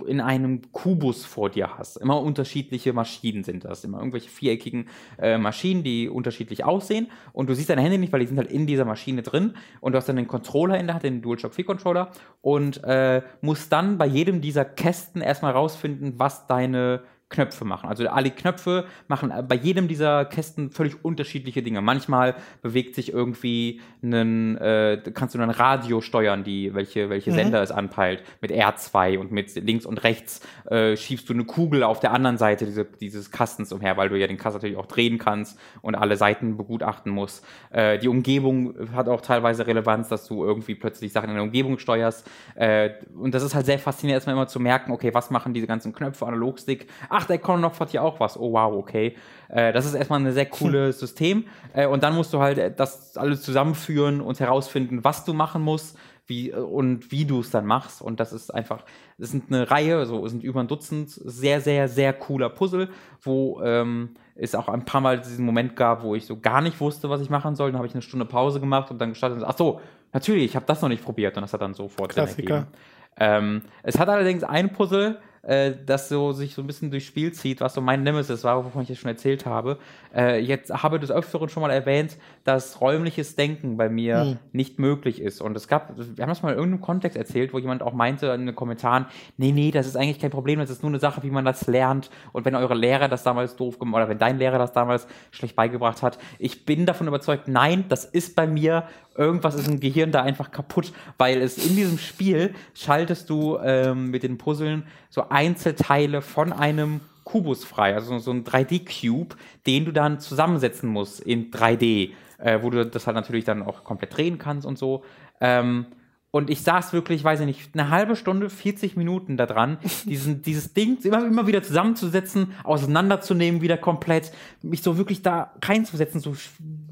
in 0.07 0.21
einem 0.21 0.73
Kubus 0.73 1.27
vor 1.27 1.51
dir 1.51 1.77
hast. 1.79 1.97
Immer 1.97 2.21
unterschiedliche 2.21 2.95
Maschinen 2.95 3.45
sind 3.45 3.65
das. 3.65 3.85
Immer 3.85 3.99
irgendwelche 3.99 4.31
viereckigen 4.31 4.89
äh, 5.19 5.39
Maschinen, 5.39 5.83
die 5.83 6.09
unterschiedlich 6.09 6.65
aussehen. 6.65 7.09
Und 7.33 7.49
du 7.49 7.55
siehst 7.55 7.71
deine 7.71 7.83
Hände 7.83 7.99
nicht, 7.99 8.13
weil 8.13 8.21
die 8.21 8.27
sind 8.27 8.39
halt 8.39 8.51
in 8.51 8.67
dieser 8.67 8.87
Maschine 8.87 9.23
drin. 9.23 9.55
Und 9.81 9.93
du 9.93 9.99
hast 9.99 10.09
dann 10.09 10.17
den 10.17 10.27
Controller 10.27 10.79
in 10.79 10.87
der 10.87 10.95
Hand, 10.95 11.05
den 11.05 11.23
DualShock 11.23 11.55
4 11.55 11.65
Controller. 11.65 12.13
Und 12.41 12.83
äh, 12.85 13.23
musst 13.41 13.73
dann 13.73 13.99
bei 13.99 14.07
jedem 14.07 14.41
dieser 14.41 14.65
Kästen 14.65 15.21
erstmal 15.21 15.53
rausfinden, 15.53 16.15
was 16.17 16.47
deine 16.47 17.03
Knöpfe 17.31 17.65
machen. 17.65 17.89
Also 17.89 18.07
alle 18.09 18.31
Knöpfe 18.31 18.85
machen 19.09 19.33
bei 19.49 19.55
jedem 19.55 19.89
dieser 19.89 20.25
Kästen 20.25 20.71
völlig 20.71 21.05
unterschiedliche 21.05 21.63
Dinge. 21.63 21.81
Manchmal 21.81 22.35
bewegt 22.61 22.97
sich 22.97 23.13
irgendwie 23.13 23.81
ein, 24.03 24.59
äh, 24.59 25.01
kannst 25.15 25.35
du 25.35 25.39
ein 25.41 25.51
Radio 25.51 26.01
steuern, 26.01 26.45
die, 26.45 26.75
welche, 26.75 27.09
welche 27.09 27.33
Sender 27.33 27.63
es 27.63 27.71
anpeilt, 27.71 28.23
mit 28.41 28.51
R2 28.51 29.19
und 29.19 29.31
mit 29.31 29.55
links 29.55 29.87
und 29.87 30.03
rechts 30.03 30.41
äh, 30.69 30.97
schiebst 30.97 31.29
du 31.29 31.33
eine 31.33 31.45
Kugel 31.45 31.85
auf 31.85 32.01
der 32.01 32.13
anderen 32.13 32.37
Seite 32.37 32.67
diese, 32.67 32.85
dieses 32.85 33.31
Kastens 33.31 33.73
umher, 33.73 33.97
weil 33.97 34.09
du 34.09 34.19
ja 34.19 34.27
den 34.27 34.37
Kasten 34.37 34.59
natürlich 34.59 34.77
auch 34.77 34.87
drehen 34.87 35.19
kannst 35.19 35.59
und 35.83 35.95
alle 35.95 36.17
Seiten 36.17 36.57
begutachten 36.57 37.13
musst. 37.13 37.47
Äh, 37.71 37.99
die 37.99 38.09
Umgebung 38.09 38.75
hat 38.93 39.09
auch 39.09 39.21
teilweise 39.21 39.67
Relevanz, 39.67 40.09
dass 40.09 40.27
du 40.27 40.45
irgendwie 40.45 40.75
plötzlich 40.75 41.13
Sachen 41.13 41.29
in 41.29 41.37
der 41.37 41.45
Umgebung 41.45 41.79
steuerst. 41.79 42.29
Äh, 42.57 42.91
und 43.17 43.35
das 43.35 43.43
ist 43.43 43.55
halt 43.55 43.67
sehr 43.67 43.79
faszinierend, 43.79 44.17
erstmal 44.17 44.35
immer 44.35 44.49
zu 44.49 44.59
merken, 44.59 44.91
okay, 44.91 45.15
was 45.15 45.31
machen 45.31 45.55
diese 45.55 45.67
ganzen 45.67 45.93
Knöpfe, 45.93 46.27
Analogstick? 46.27 46.89
Ach, 47.09 47.20
der 47.25 47.37
Econox 47.37 47.81
hat 47.81 47.91
hier 47.91 48.03
auch 48.03 48.21
was. 48.21 48.39
Oh, 48.39 48.53
wow, 48.53 48.75
okay. 48.75 49.17
Äh, 49.49 49.73
das 49.73 49.87
ist 49.87 49.95
erstmal 49.95 50.21
ein 50.21 50.33
sehr 50.33 50.47
cooles 50.47 50.99
System. 51.01 51.45
Äh, 51.73 51.87
und 51.87 52.03
dann 52.03 52.15
musst 52.15 52.33
du 52.33 52.41
halt 52.41 52.59
äh, 52.59 52.73
das 52.75 53.17
alles 53.17 53.43
zusammenführen 53.43 54.21
und 54.21 54.41
herausfinden, 54.41 55.05
was 55.05 55.25
du 55.25 55.33
machen 55.33 55.63
musst 55.63 55.97
wie, 56.27 56.51
äh, 56.51 56.55
und 56.55 57.11
wie 57.11 57.27
du 57.27 57.41
es 57.41 57.51
dann 57.51 57.67
machst. 57.67 58.01
Und 58.01 58.21
das 58.21 58.33
ist 58.33 58.55
einfach, 58.55 58.85
es 59.19 59.31
sind 59.31 59.53
eine 59.53 59.71
Reihe, 59.71 60.01
es 60.01 60.09
sind 60.09 60.43
über 60.43 60.61
ein 60.61 60.69
Dutzend 60.69 61.11
sehr, 61.11 61.61
sehr, 61.61 61.89
sehr 61.89 62.13
cooler 62.13 62.49
Puzzle, 62.49 62.89
wo 63.21 63.61
ähm, 63.63 64.15
es 64.37 64.55
auch 64.55 64.69
ein 64.69 64.85
paar 64.87 65.03
Mal 65.03 65.21
diesen 65.21 65.45
Moment 65.45 65.77
gab, 65.77 66.03
wo 66.03 66.15
ich 66.15 66.25
so 66.25 66.39
gar 66.39 66.63
nicht 66.63 66.81
wusste, 66.81 67.11
was 67.11 67.21
ich 67.21 67.29
machen 67.29 67.57
soll. 67.57 67.71
Dann 67.71 67.79
habe 67.79 67.87
ich 67.87 67.95
eine 67.95 68.03
Stunde 68.03 68.25
Pause 68.25 68.61
gemacht 68.61 68.91
und 68.91 68.99
dann 68.99 69.11
gestartet 69.11 69.41
so, 69.41 69.47
ach 69.47 69.59
so, 69.59 69.81
natürlich, 70.13 70.45
ich 70.45 70.57
habe 70.57 70.67
das 70.67 70.81
noch 70.81 70.89
nicht 70.89 71.05
probiert. 71.05 71.37
Und 71.37 71.43
das 71.43 71.53
hat 71.53 71.61
dann 71.61 71.75
sofort 71.75 72.13
Sinn 72.13 72.25
Klassiker. 72.25 72.55
ergeben. 72.55 72.73
Ähm, 73.17 73.63
es 73.83 73.99
hat 73.99 74.09
allerdings 74.09 74.45
ein 74.45 74.73
Puzzle, 74.73 75.19
äh, 75.43 75.73
das 75.87 76.09
so 76.09 76.33
sich 76.33 76.55
so 76.55 76.63
ein 76.63 76.67
bisschen 76.67 76.91
durchs 76.91 77.07
Spiel 77.07 77.33
zieht, 77.33 77.61
was 77.61 77.75
so 77.75 77.81
mein 77.81 78.03
Nemesis 78.03 78.45
war, 78.45 78.65
wovon 78.65 78.83
ich 78.83 78.89
ja 78.89 78.95
schon 78.95 79.11
erzählt 79.11 79.47
habe. 79.47 79.79
Äh, 80.15 80.41
jetzt 80.41 80.71
habe 80.71 80.97
ich 80.97 81.01
des 81.01 81.11
Öfteren 81.11 81.49
schon 81.49 81.63
mal 81.63 81.71
erwähnt, 81.71 82.17
dass 82.45 82.81
räumliches 82.81 83.37
Denken 83.37 83.77
bei 83.77 83.89
mir 83.89 84.21
Hm. 84.21 84.39
nicht 84.53 84.79
möglich 84.79 85.21
ist. 85.21 85.41
Und 85.41 85.57
es 85.57 85.69
gab, 85.69 85.97
wir 85.97 86.23
haben 86.23 86.29
das 86.29 86.43
mal 86.43 86.51
in 86.51 86.59
irgendeinem 86.59 86.81
Kontext 86.83 87.17
erzählt, 87.17 87.53
wo 87.53 87.59
jemand 87.59 87.83
auch 87.83 87.93
meinte 87.93 88.27
in 88.29 88.47
den 88.47 88.55
Kommentaren, 88.55 89.07
nee, 89.37 89.53
nee, 89.53 89.71
das 89.71 89.87
ist 89.87 89.97
eigentlich 89.97 90.19
kein 90.19 90.31
Problem, 90.31 90.59
das 90.59 90.71
ist 90.71 90.83
nur 90.83 90.91
eine 90.91 90.99
Sache, 90.99 91.23
wie 91.23 91.31
man 91.31 91.45
das 91.45 91.67
lernt. 91.67 92.11
Und 92.33 92.45
wenn 92.45 92.55
eure 92.55 92.75
Lehrer 92.75 93.09
das 93.09 93.23
damals 93.23 93.57
doof 93.57 93.79
gemacht 93.79 93.97
oder 93.97 94.09
wenn 94.09 94.19
dein 94.19 94.39
Lehrer 94.39 94.59
das 94.59 94.73
damals 94.73 95.07
schlecht 95.31 95.57
beigebracht 95.57 96.03
hat, 96.03 96.19
ich 96.39 96.65
bin 96.65 96.87
davon 96.87 97.07
überzeugt, 97.09 97.49
nein, 97.49 97.85
das 97.89 98.05
ist 98.05 98.37
bei 98.37 98.47
mir 98.47 98.85
irgendwas 99.17 99.55
ist 99.55 99.69
im 99.69 99.81
Gehirn 99.81 100.13
da 100.13 100.23
einfach 100.23 100.51
kaputt, 100.51 100.93
weil 101.19 101.43
es 101.43 101.59
in 101.59 101.77
diesem 101.77 101.99
Spiel 101.99 102.55
schaltest 102.75 103.29
du 103.31 103.59
ähm, 103.59 104.11
mit 104.11 104.23
den 104.23 104.39
Puzzeln 104.39 104.85
so 105.09 105.29
Einzelteile 105.29 106.23
von 106.23 106.53
einem 106.53 107.01
Kubus 107.25 107.65
frei, 107.65 107.95
also 107.95 108.19
so 108.19 108.33
ein 108.33 108.45
3D-Cube, 108.45 109.37
den 109.67 109.85
du 109.85 109.93
dann 109.93 110.21
zusammensetzen 110.21 110.89
musst 110.89 111.21
in 111.21 111.51
3D, 111.51 112.11
äh, 112.39 112.63
wo 112.63 112.71
du 112.71 112.87
das 112.87 113.07
halt 113.07 113.15
natürlich 113.15 113.45
dann 113.45 113.63
auch 113.63 113.85
komplett 113.85 114.17
drehen 114.17 114.39
kannst 114.39 114.67
und 114.67 114.79
so. 114.79 115.05
Ähm, 115.41 115.87
und 116.33 116.49
ich 116.49 116.63
saß 116.63 116.93
wirklich, 116.93 117.25
weiß 117.25 117.41
ich 117.41 117.47
nicht, 117.47 117.71
eine 117.75 117.91
halbe 117.91 118.15
Stunde, 118.15 118.51
40 118.51 118.97
Minuten 118.97 119.37
da 119.37 119.47
dran, 119.47 119.79
diesen, 120.05 120.43
dieses 120.43 120.73
Ding 120.75 120.99
immer, 121.03 121.27
immer 121.27 121.47
wieder 121.47 121.63
zusammenzusetzen, 121.63 122.53
auseinanderzunehmen, 122.65 123.61
wieder 123.61 123.77
komplett, 123.77 124.33
mich 124.63 124.83
so 124.83 124.97
wirklich 124.97 125.23
da 125.23 125.53
reinzusetzen, 125.63 126.21
so 126.21 126.35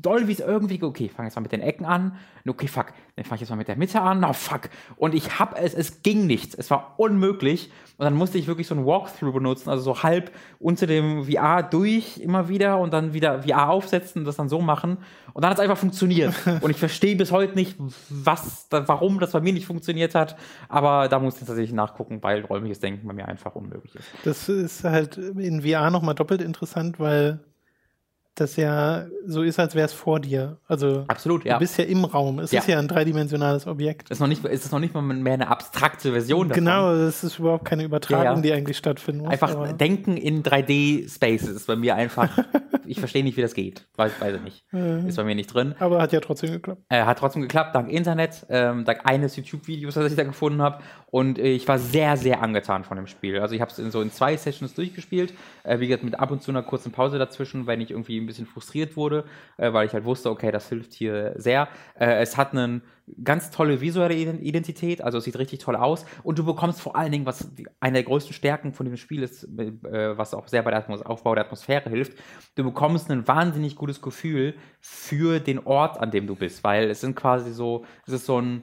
doll 0.03 0.28
wie 0.28 0.32
es 0.32 0.41
irgendwie, 0.41 0.82
okay, 0.82 1.09
fang 1.09 1.26
jetzt 1.26 1.36
mal 1.36 1.43
mit 1.43 1.53
den 1.53 1.61
Ecken 1.61 1.84
an, 1.84 2.16
okay, 2.49 2.66
fuck, 2.66 2.86
dann 3.16 3.24
fang 3.24 3.36
ich 3.36 3.41
jetzt 3.43 3.51
mal 3.51 3.57
mit 3.57 3.68
der 3.68 3.76
Mitte 3.76 4.01
an, 4.01 4.20
na 4.20 4.32
fuck. 4.32 4.70
Und 4.97 5.14
ich 5.14 5.39
hab 5.39 5.59
es, 5.61 5.74
es 5.74 6.03
ging 6.03 6.26
nichts, 6.26 6.55
es 6.55 6.70
war 6.70 6.95
unmöglich. 6.97 7.70
Und 7.99 8.05
dann 8.05 8.14
musste 8.14 8.39
ich 8.39 8.47
wirklich 8.47 8.68
so 8.68 8.76
ein 8.76 8.86
Walkthrough 8.86 9.34
benutzen, 9.34 9.70
also 9.70 9.82
so 9.82 10.03
halb 10.05 10.30
unter 10.61 10.86
dem 10.86 11.24
VR 11.24 11.64
durch 11.64 12.18
immer 12.18 12.49
wieder 12.49 12.78
und 12.78 12.93
dann 12.93 13.12
wieder 13.12 13.43
VR 13.43 13.70
aufsetzen 13.70 14.20
und 14.20 14.24
das 14.24 14.36
dann 14.36 14.49
so 14.49 14.61
machen. 14.61 14.99
Und 15.32 15.43
dann 15.43 15.51
hat 15.51 15.59
es 15.59 15.62
einfach 15.62 15.78
funktioniert. 15.78 16.32
und 16.61 16.70
ich 16.70 16.76
verstehe 16.76 17.16
bis 17.16 17.32
heute 17.32 17.55
nicht, 17.55 17.76
was, 18.09 18.68
warum 18.70 19.18
das 19.18 19.28
bei 19.33 19.41
mir 19.41 19.53
nicht 19.53 19.66
funktioniert 19.66 20.14
hat. 20.14 20.37
Aber 20.68 21.09
da 21.09 21.18
muss 21.18 21.35
ich 21.35 21.47
tatsächlich 21.47 21.72
nachgucken, 21.72 22.22
weil 22.22 22.45
räumliches 22.45 22.81
Denken 22.81 23.07
bei 23.07 23.12
mir 23.12 23.29
einfach 23.29 23.55
unmöglich 23.55 23.95
ist. 23.95 24.09
Das 24.24 24.49
ist 24.49 24.85
halt 24.85 25.16
in 25.16 25.62
VR 25.62 25.91
nochmal 25.91 26.14
doppelt 26.14 26.43
interessant, 26.43 26.99
weil 26.99 27.41
das 28.41 28.57
ja 28.57 29.07
so 29.26 29.43
ist, 29.43 29.59
als 29.59 29.74
wäre 29.74 29.86
es 29.86 29.93
vor 29.93 30.20
dir. 30.20 30.59
Also 30.66 31.05
Absolut, 31.09 31.45
ja. 31.45 31.55
du 31.55 31.61
bist 31.61 31.76
ja 31.78 31.84
im 31.84 32.05
Raum. 32.05 32.39
Es 32.39 32.51
Ja. 32.53 32.61
ist 32.61 32.68
ja 32.68 32.78
ein 32.78 32.89
dreidimensionales 32.89 33.66
Objekt. 33.66 34.11
ist 34.11 34.20
noch 34.20 34.26
nicht, 34.26 34.45
ist 34.45 34.64
es 34.64 34.72
noch 34.72 34.78
nicht 34.80 34.95
mal 34.95 35.03
mehr 35.03 35.34
eine 35.34 35.49
abstrakte 35.49 36.12
Version 36.12 36.49
davon. 36.49 36.64
Genau, 36.64 36.95
das 36.97 37.24
ist 37.24 37.39
überhaupt 37.39 37.64
keine 37.64 37.84
Übertragung, 37.84 38.24
Ja, 38.24 38.34
ja. 38.34 38.41
die 38.41 38.53
eigentlich 38.53 38.76
stattfinden 38.78 39.22
muss. 39.22 39.30
Einfach 39.32 39.72
denken 39.76 40.16
in 40.16 40.43
3D-Spaces 40.43 41.49
ist 41.49 41.66
bei 41.66 41.76
mir 41.76 41.95
einfach, 41.95 42.30
ich 42.86 42.99
verstehe 42.99 43.22
nicht, 43.24 43.36
wie 43.36 43.43
das 43.43 43.55
geht. 43.55 43.86
Weiß, 43.97 44.12
weiß 44.20 44.36
ich 44.36 44.43
nicht. 44.43 44.64
Ist 45.07 45.16
bei 45.16 45.24
mir 45.24 45.34
nicht 45.34 45.53
drin. 45.53 45.74
aber 45.78 46.01
hat 46.01 46.12
ja 46.12 46.20
trotzdem 46.20 46.53
geklappt. 46.53 46.82
Äh, 46.89 47.03
hat 47.05 47.18
trotzdem 47.18 47.43
geklappt, 47.43 47.74
dank 47.74 47.91
Internet, 47.91 48.47
ähm, 48.49 48.84
dank 48.84 49.01
eines 49.05 49.36
YouTube-Videos, 49.36 49.95
das 49.95 50.11
ich 50.11 50.16
da 50.16 50.24
gefunden 50.24 50.62
habe. 50.62 50.78
Und 51.11 51.39
äh, 51.39 51.49
ich 51.49 51.66
war 51.68 51.78
sehr, 51.78 52.16
sehr 52.16 52.43
angetan 52.43 52.84
von 52.84 52.97
dem 52.97 53.07
Spiel. 53.07 53.39
Also 53.41 53.55
ich 53.55 53.61
habe 53.61 53.70
es 53.70 53.78
in 53.78 53.91
so 53.91 54.01
in 54.01 54.11
zwei 54.12 54.36
Sessions 54.36 54.74
durchgespielt. 54.74 55.32
Äh, 55.64 55.80
wie 55.80 55.89
gesagt, 55.89 56.05
mit 56.05 56.18
ab 56.18 56.30
und 56.30 56.43
zu 56.43 56.51
einer 56.51 56.62
kurzen 56.62 56.93
Pause 56.93 57.18
dazwischen, 57.18 57.66
wenn 57.66 57.80
ich 57.80 57.91
irgendwie 57.91 58.20
bisschen 58.29 58.47
frustriert 58.47 58.97
wurde, 58.97 59.24
äh, 59.57 59.72
weil 59.72 59.87
ich 59.87 59.93
halt 59.93 60.05
wusste, 60.05 60.31
okay, 60.31 60.53
das 60.53 60.68
hilft 60.68 60.95
hier 60.95 61.35
sehr. 61.37 61.68
Äh, 61.99 62.20
es 62.20 62.37
hat 62.37 62.53
eine 62.53 62.83
ganz 63.24 63.51
tolle 63.51 63.81
visuelle 63.81 64.14
Ident- 64.14 64.41
Identität, 64.41 65.03
also 65.03 65.18
es 65.18 65.24
sieht 65.24 65.39
richtig 65.39 65.59
toll 65.61 65.76
aus. 65.76 66.07
Und 66.22 66.39
du 66.39 66.45
bekommst 66.45 66.81
vor 66.81 66.95
allen 66.95 67.11
Dingen, 67.11 67.26
was 67.26 67.51
eine 67.81 67.95
der 67.95 68.05
größten 68.05 68.35
Stärken 68.35 68.72
von 68.72 68.87
dem 68.87 68.97
Spiel 68.97 69.22
ist, 69.22 69.45
äh, 69.45 70.16
was 70.16 70.35
auch 70.35 70.47
sehr 70.49 70.62
bei 70.62 70.70
der 70.70 70.81
Atmos 70.81 71.03
Aufbau 71.03 71.35
der 71.35 71.45
Atmosphäre 71.45 71.91
hilft, 71.91 72.18
du 72.55 72.64
bekommst 72.64 73.11
ein 73.11 73.26
wahnsinnig 73.26 73.76
gutes 73.76 74.01
Gefühl 74.03 74.55
für 74.81 75.41
den 75.41 75.59
Ort, 75.66 75.99
an 76.01 76.11
dem 76.11 76.26
du 76.26 76.37
bist, 76.37 76.62
weil 76.64 76.91
es 76.91 77.01
sind 77.01 77.16
quasi 77.16 77.53
so, 77.53 77.85
es 78.07 78.12
ist 78.12 78.26
so 78.26 78.41
ein 78.41 78.62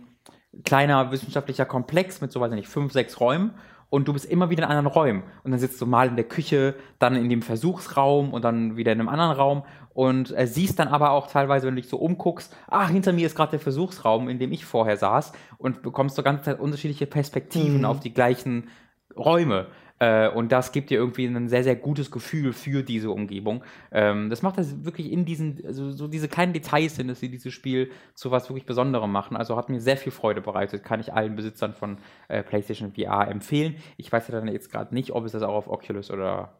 kleiner 0.63 1.11
wissenschaftlicher 1.11 1.65
Komplex 1.65 2.21
mit 2.21 2.31
so, 2.31 2.39
weiß 2.39 2.51
ich 2.51 2.55
nicht, 2.55 2.69
fünf, 2.69 2.93
sechs 2.93 3.19
Räumen 3.19 3.51
und 3.95 4.09
du 4.09 4.13
bist 4.13 4.25
immer 4.25 4.49
wieder 4.49 4.63
in 4.63 4.69
anderen 4.69 4.87
Räumen. 4.87 5.23
Und 5.45 5.51
dann 5.51 5.59
sitzt 5.59 5.79
du 5.79 5.85
mal 5.85 6.09
in 6.09 6.17
der 6.17 6.25
Küche, 6.25 6.75
dann 6.99 7.15
in 7.15 7.29
dem 7.29 7.41
Versuchsraum 7.41 8.33
und 8.33 8.43
dann 8.43 8.75
wieder 8.75 8.91
in 8.91 8.99
einem 8.99 9.07
anderen 9.07 9.31
Raum 9.31 9.63
und 9.93 10.37
äh, 10.37 10.47
siehst 10.47 10.79
dann 10.79 10.89
aber 10.89 11.11
auch 11.11 11.27
teilweise, 11.27 11.65
wenn 11.65 11.75
du 11.77 11.81
dich 11.81 11.89
so 11.89 11.95
umguckst, 11.97 12.53
ah, 12.67 12.89
hinter 12.89 13.13
mir 13.13 13.25
ist 13.25 13.37
gerade 13.37 13.51
der 13.51 13.61
Versuchsraum, 13.61 14.27
in 14.27 14.37
dem 14.37 14.51
ich 14.51 14.65
vorher 14.65 14.97
saß 14.97 15.31
und 15.57 15.81
bekommst 15.81 16.17
so 16.17 16.23
ganz 16.23 16.45
unterschiedliche 16.45 17.05
Perspektiven 17.05 17.79
Mhm. 17.79 17.85
auf 17.85 18.01
die 18.01 18.13
gleichen 18.13 18.67
Räume. 19.15 19.67
Äh, 19.99 20.29
und 20.29 20.51
das 20.51 20.71
gibt 20.71 20.89
dir 20.89 20.97
irgendwie 20.97 21.25
ein 21.25 21.47
sehr, 21.47 21.63
sehr 21.63 21.75
gutes 21.75 22.11
Gefühl 22.11 22.51
für 22.53 22.83
diese 22.83 23.11
Umgebung. 23.11 23.63
Ähm, 23.91 24.29
das 24.29 24.41
macht 24.41 24.57
das 24.57 24.83
wirklich 24.83 25.11
in 25.11 25.25
diesen, 25.25 25.61
also 25.65 25.91
so 25.91 26.07
diese 26.07 26.27
kleinen 26.27 26.53
Details 26.53 26.95
sind, 26.95 27.07
dass 27.07 27.19
sie 27.19 27.29
dieses 27.29 27.53
Spiel 27.53 27.91
zu 28.13 28.31
was 28.31 28.49
wirklich 28.49 28.65
Besonderem 28.65 29.11
machen. 29.11 29.37
Also 29.37 29.55
hat 29.55 29.69
mir 29.69 29.79
sehr 29.79 29.97
viel 29.97 30.11
Freude 30.11 30.41
bereitet, 30.41 30.83
kann 30.83 30.99
ich 30.99 31.13
allen 31.13 31.35
Besitzern 31.35 31.73
von 31.73 31.97
äh, 32.27 32.43
PlayStation 32.43 32.91
VR 32.93 33.29
empfehlen. 33.29 33.75
Ich 33.97 34.11
weiß 34.11 34.27
ja 34.27 34.35
dann 34.35 34.47
jetzt 34.49 34.71
gerade 34.71 34.93
nicht, 34.93 35.11
ob 35.11 35.25
es 35.25 35.31
das 35.31 35.43
auch 35.43 35.53
auf 35.53 35.69
Oculus 35.69 36.11
oder 36.11 36.53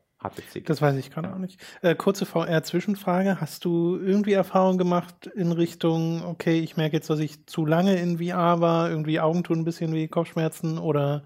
Das 0.65 0.81
weiß 0.81 0.95
ich 0.95 1.11
gerade 1.11 1.31
auch 1.31 1.38
nicht. 1.38 1.59
Äh, 1.81 1.95
kurze 1.95 2.25
VR-Zwischenfrage. 2.25 3.39
Hast 3.39 3.65
du 3.65 3.97
irgendwie 3.97 4.33
Erfahrung 4.33 4.77
gemacht 4.77 5.27
in 5.36 5.51
Richtung, 5.51 6.23
okay, 6.25 6.59
ich 6.59 6.77
merke 6.77 6.95
jetzt, 6.95 7.09
dass 7.09 7.19
ich 7.19 7.45
zu 7.45 7.65
lange 7.65 7.95
in 7.97 8.17
VR 8.17 8.61
war, 8.61 8.89
irgendwie 8.89 9.19
Augen 9.19 9.43
tun 9.43 9.59
ein 9.59 9.65
bisschen 9.65 9.93
wie 9.93 10.07
Kopfschmerzen 10.07 10.77
oder 10.77 11.23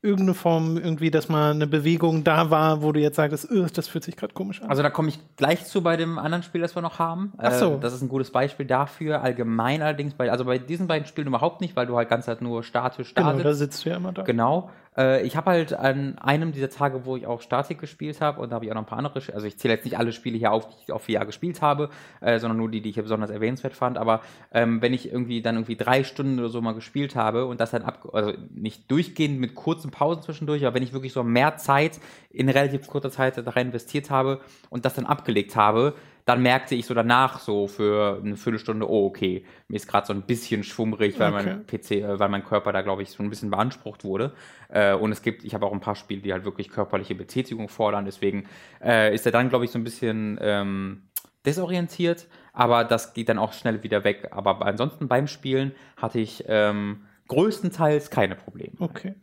irgendeine 0.00 0.34
Form 0.34 0.76
irgendwie, 0.76 1.10
dass 1.10 1.28
mal 1.28 1.50
eine 1.50 1.66
Bewegung 1.66 2.22
da 2.22 2.50
war, 2.50 2.82
wo 2.82 2.92
du 2.92 3.00
jetzt 3.00 3.16
sagst, 3.16 3.48
das 3.74 3.88
fühlt 3.88 4.04
sich 4.04 4.16
gerade 4.16 4.32
komisch 4.32 4.62
an? 4.62 4.70
Also 4.70 4.82
da 4.82 4.90
komme 4.90 5.08
ich 5.08 5.18
gleich 5.36 5.64
zu 5.66 5.82
bei 5.82 5.96
dem 5.96 6.18
anderen 6.18 6.44
Spiel, 6.44 6.60
das 6.60 6.76
wir 6.76 6.82
noch 6.82 7.00
haben. 7.00 7.32
Ach 7.38 7.52
so. 7.52 7.74
Äh, 7.74 7.80
das 7.80 7.94
ist 7.94 8.02
ein 8.02 8.08
gutes 8.08 8.30
Beispiel 8.30 8.64
dafür. 8.64 9.22
Allgemein 9.22 9.82
allerdings, 9.82 10.14
bei, 10.14 10.30
also 10.30 10.44
bei 10.44 10.58
diesen 10.58 10.86
beiden 10.86 11.06
Spielen 11.06 11.26
überhaupt 11.26 11.60
nicht, 11.60 11.74
weil 11.74 11.86
du 11.86 11.96
halt 11.96 12.08
ganz 12.08 12.28
halt 12.28 12.42
nur 12.42 12.62
statisch 12.62 13.12
da 13.14 13.22
genau, 13.22 13.32
sitzt. 13.32 13.44
da 13.44 13.54
sitzt 13.54 13.84
du 13.84 13.90
ja 13.90 13.96
immer 13.96 14.12
da. 14.12 14.22
Genau. 14.22 14.70
Äh, 14.98 15.22
ich 15.22 15.36
habe 15.36 15.50
halt 15.50 15.72
an 15.72 16.18
einem 16.18 16.52
dieser 16.52 16.68
Tage, 16.68 17.06
wo 17.06 17.16
ich 17.16 17.26
auch 17.26 17.40
Statik 17.40 17.78
gespielt 17.78 18.20
habe, 18.20 18.40
und 18.40 18.50
da 18.50 18.56
habe 18.56 18.64
ich 18.64 18.70
auch 18.70 18.74
noch 18.74 18.82
ein 18.82 18.86
paar 18.86 18.98
andere, 18.98 19.22
also 19.32 19.46
ich 19.46 19.56
zähle 19.56 19.74
jetzt 19.74 19.84
nicht 19.84 19.96
alle 19.96 20.12
Spiele 20.12 20.36
hier 20.36 20.52
auf, 20.52 20.68
die 20.68 20.74
ich 20.84 20.92
auf 20.92 21.04
VR 21.04 21.24
gespielt 21.24 21.62
habe, 21.62 21.88
äh, 22.20 22.38
sondern 22.38 22.58
nur 22.58 22.68
die, 22.68 22.80
die 22.80 22.88
ich 22.90 22.94
hier 22.96 23.04
besonders 23.04 23.30
erwähnenswert 23.30 23.74
fand. 23.74 23.96
Aber 23.96 24.20
ähm, 24.52 24.82
wenn 24.82 24.92
ich 24.92 25.10
irgendwie 25.10 25.40
dann 25.40 25.54
irgendwie 25.54 25.76
drei 25.76 26.02
Stunden 26.02 26.38
oder 26.40 26.48
so 26.48 26.60
mal 26.60 26.74
gespielt 26.74 27.14
habe 27.14 27.46
und 27.46 27.60
das 27.60 27.70
dann 27.70 27.82
ab, 27.82 28.08
also 28.12 28.32
nicht 28.52 28.90
durchgehend 28.90 29.38
mit 29.38 29.54
kurzen 29.54 29.90
Pausen 29.90 30.22
zwischendurch, 30.22 30.66
aber 30.66 30.74
wenn 30.74 30.82
ich 30.82 30.92
wirklich 30.92 31.12
so 31.12 31.22
mehr 31.22 31.56
Zeit 31.56 32.00
in 32.30 32.48
relativ 32.48 32.88
kurzer 32.88 33.10
Zeit 33.10 33.38
da 33.38 33.50
rein 33.50 33.68
investiert 33.68 34.10
habe 34.10 34.40
und 34.68 34.84
das 34.84 34.94
dann 34.94 35.06
abgelegt 35.06 35.54
habe, 35.54 35.94
dann 36.28 36.42
merkte 36.42 36.74
ich 36.74 36.84
so 36.84 36.92
danach 36.92 37.38
so 37.38 37.66
für 37.66 38.20
eine 38.22 38.36
Viertelstunde, 38.36 38.86
oh, 38.86 39.06
okay, 39.06 39.46
mir 39.68 39.76
ist 39.76 39.88
gerade 39.88 40.06
so 40.06 40.12
ein 40.12 40.22
bisschen 40.22 40.62
schwummrig, 40.62 41.18
weil 41.18 41.32
Okay. 41.32 41.56
mein 41.56 41.66
PC, 41.66 41.90
äh, 41.92 42.18
weil 42.18 42.28
mein 42.28 42.44
Körper 42.44 42.70
da, 42.70 42.82
glaube 42.82 43.02
ich, 43.02 43.10
so 43.10 43.22
ein 43.22 43.30
bisschen 43.30 43.50
beansprucht 43.50 44.04
wurde. 44.04 44.34
Äh, 44.68 44.92
und 44.92 45.10
es 45.10 45.22
gibt, 45.22 45.42
ich 45.44 45.54
habe 45.54 45.64
auch 45.64 45.72
ein 45.72 45.80
paar 45.80 45.94
Spiele, 45.94 46.20
die 46.20 46.32
halt 46.34 46.44
wirklich 46.44 46.68
körperliche 46.68 47.14
Betätigung 47.14 47.68
fordern, 47.70 48.04
deswegen 48.04 48.46
äh, 48.84 49.14
ist 49.14 49.24
er 49.24 49.32
dann, 49.32 49.48
glaube 49.48 49.64
ich, 49.64 49.70
so 49.70 49.78
ein 49.78 49.84
bisschen 49.84 50.38
ähm, 50.42 51.08
desorientiert, 51.46 52.26
aber 52.52 52.84
das 52.84 53.14
geht 53.14 53.30
dann 53.30 53.38
auch 53.38 53.54
schnell 53.54 53.82
wieder 53.82 54.04
weg. 54.04 54.28
Aber 54.30 54.60
ansonsten 54.66 55.08
beim 55.08 55.28
Spielen 55.28 55.72
hatte 55.96 56.20
ich 56.20 56.44
ähm, 56.46 57.06
größtenteils 57.28 58.10
keine 58.10 58.34
Probleme. 58.34 58.74
Okay. 58.80 59.14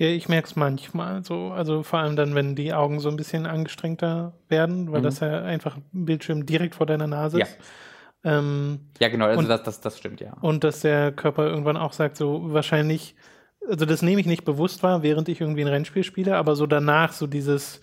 Ja, 0.00 0.06
ich 0.06 0.30
merke 0.30 0.48
es 0.48 0.56
manchmal 0.56 1.22
so, 1.22 1.48
also 1.50 1.82
vor 1.82 1.98
allem 1.98 2.16
dann, 2.16 2.34
wenn 2.34 2.56
die 2.56 2.72
Augen 2.72 3.00
so 3.00 3.10
ein 3.10 3.16
bisschen 3.16 3.44
angestrengter 3.44 4.32
werden, 4.48 4.90
weil 4.92 5.00
Mhm. 5.00 5.04
das 5.04 5.20
ja 5.20 5.42
einfach 5.42 5.76
ein 5.76 5.84
Bildschirm 5.92 6.46
direkt 6.46 6.74
vor 6.74 6.86
deiner 6.86 7.06
Nase 7.06 7.38
Ja. 7.40 7.44
ist. 7.44 7.58
Ähm, 8.24 8.80
Ja, 8.98 9.08
genau, 9.10 9.26
also 9.26 9.40
Und- 9.40 9.48
das, 9.48 9.62
das, 9.62 9.80
das 9.82 9.98
stimmt, 9.98 10.22
ja. 10.22 10.32
und 10.40 10.64
dass 10.64 10.80
der 10.80 11.12
Körper 11.12 11.46
irgendwann 11.46 11.76
auch 11.76 11.92
sagt, 11.92 12.16
so 12.16 12.50
wahrscheinlich, 12.54 13.14
also 13.68 13.84
das 13.84 14.00
nehme 14.00 14.22
ich 14.22 14.26
nicht 14.26 14.46
bewusst 14.46 14.82
wahr, 14.82 15.02
während 15.02 15.28
ich 15.28 15.38
irgendwie 15.42 15.60
ein 15.60 15.68
Rennspiel 15.68 16.02
spiele, 16.02 16.36
aber 16.38 16.56
so 16.56 16.66
danach 16.66 17.12
so 17.12 17.26
dieses 17.26 17.82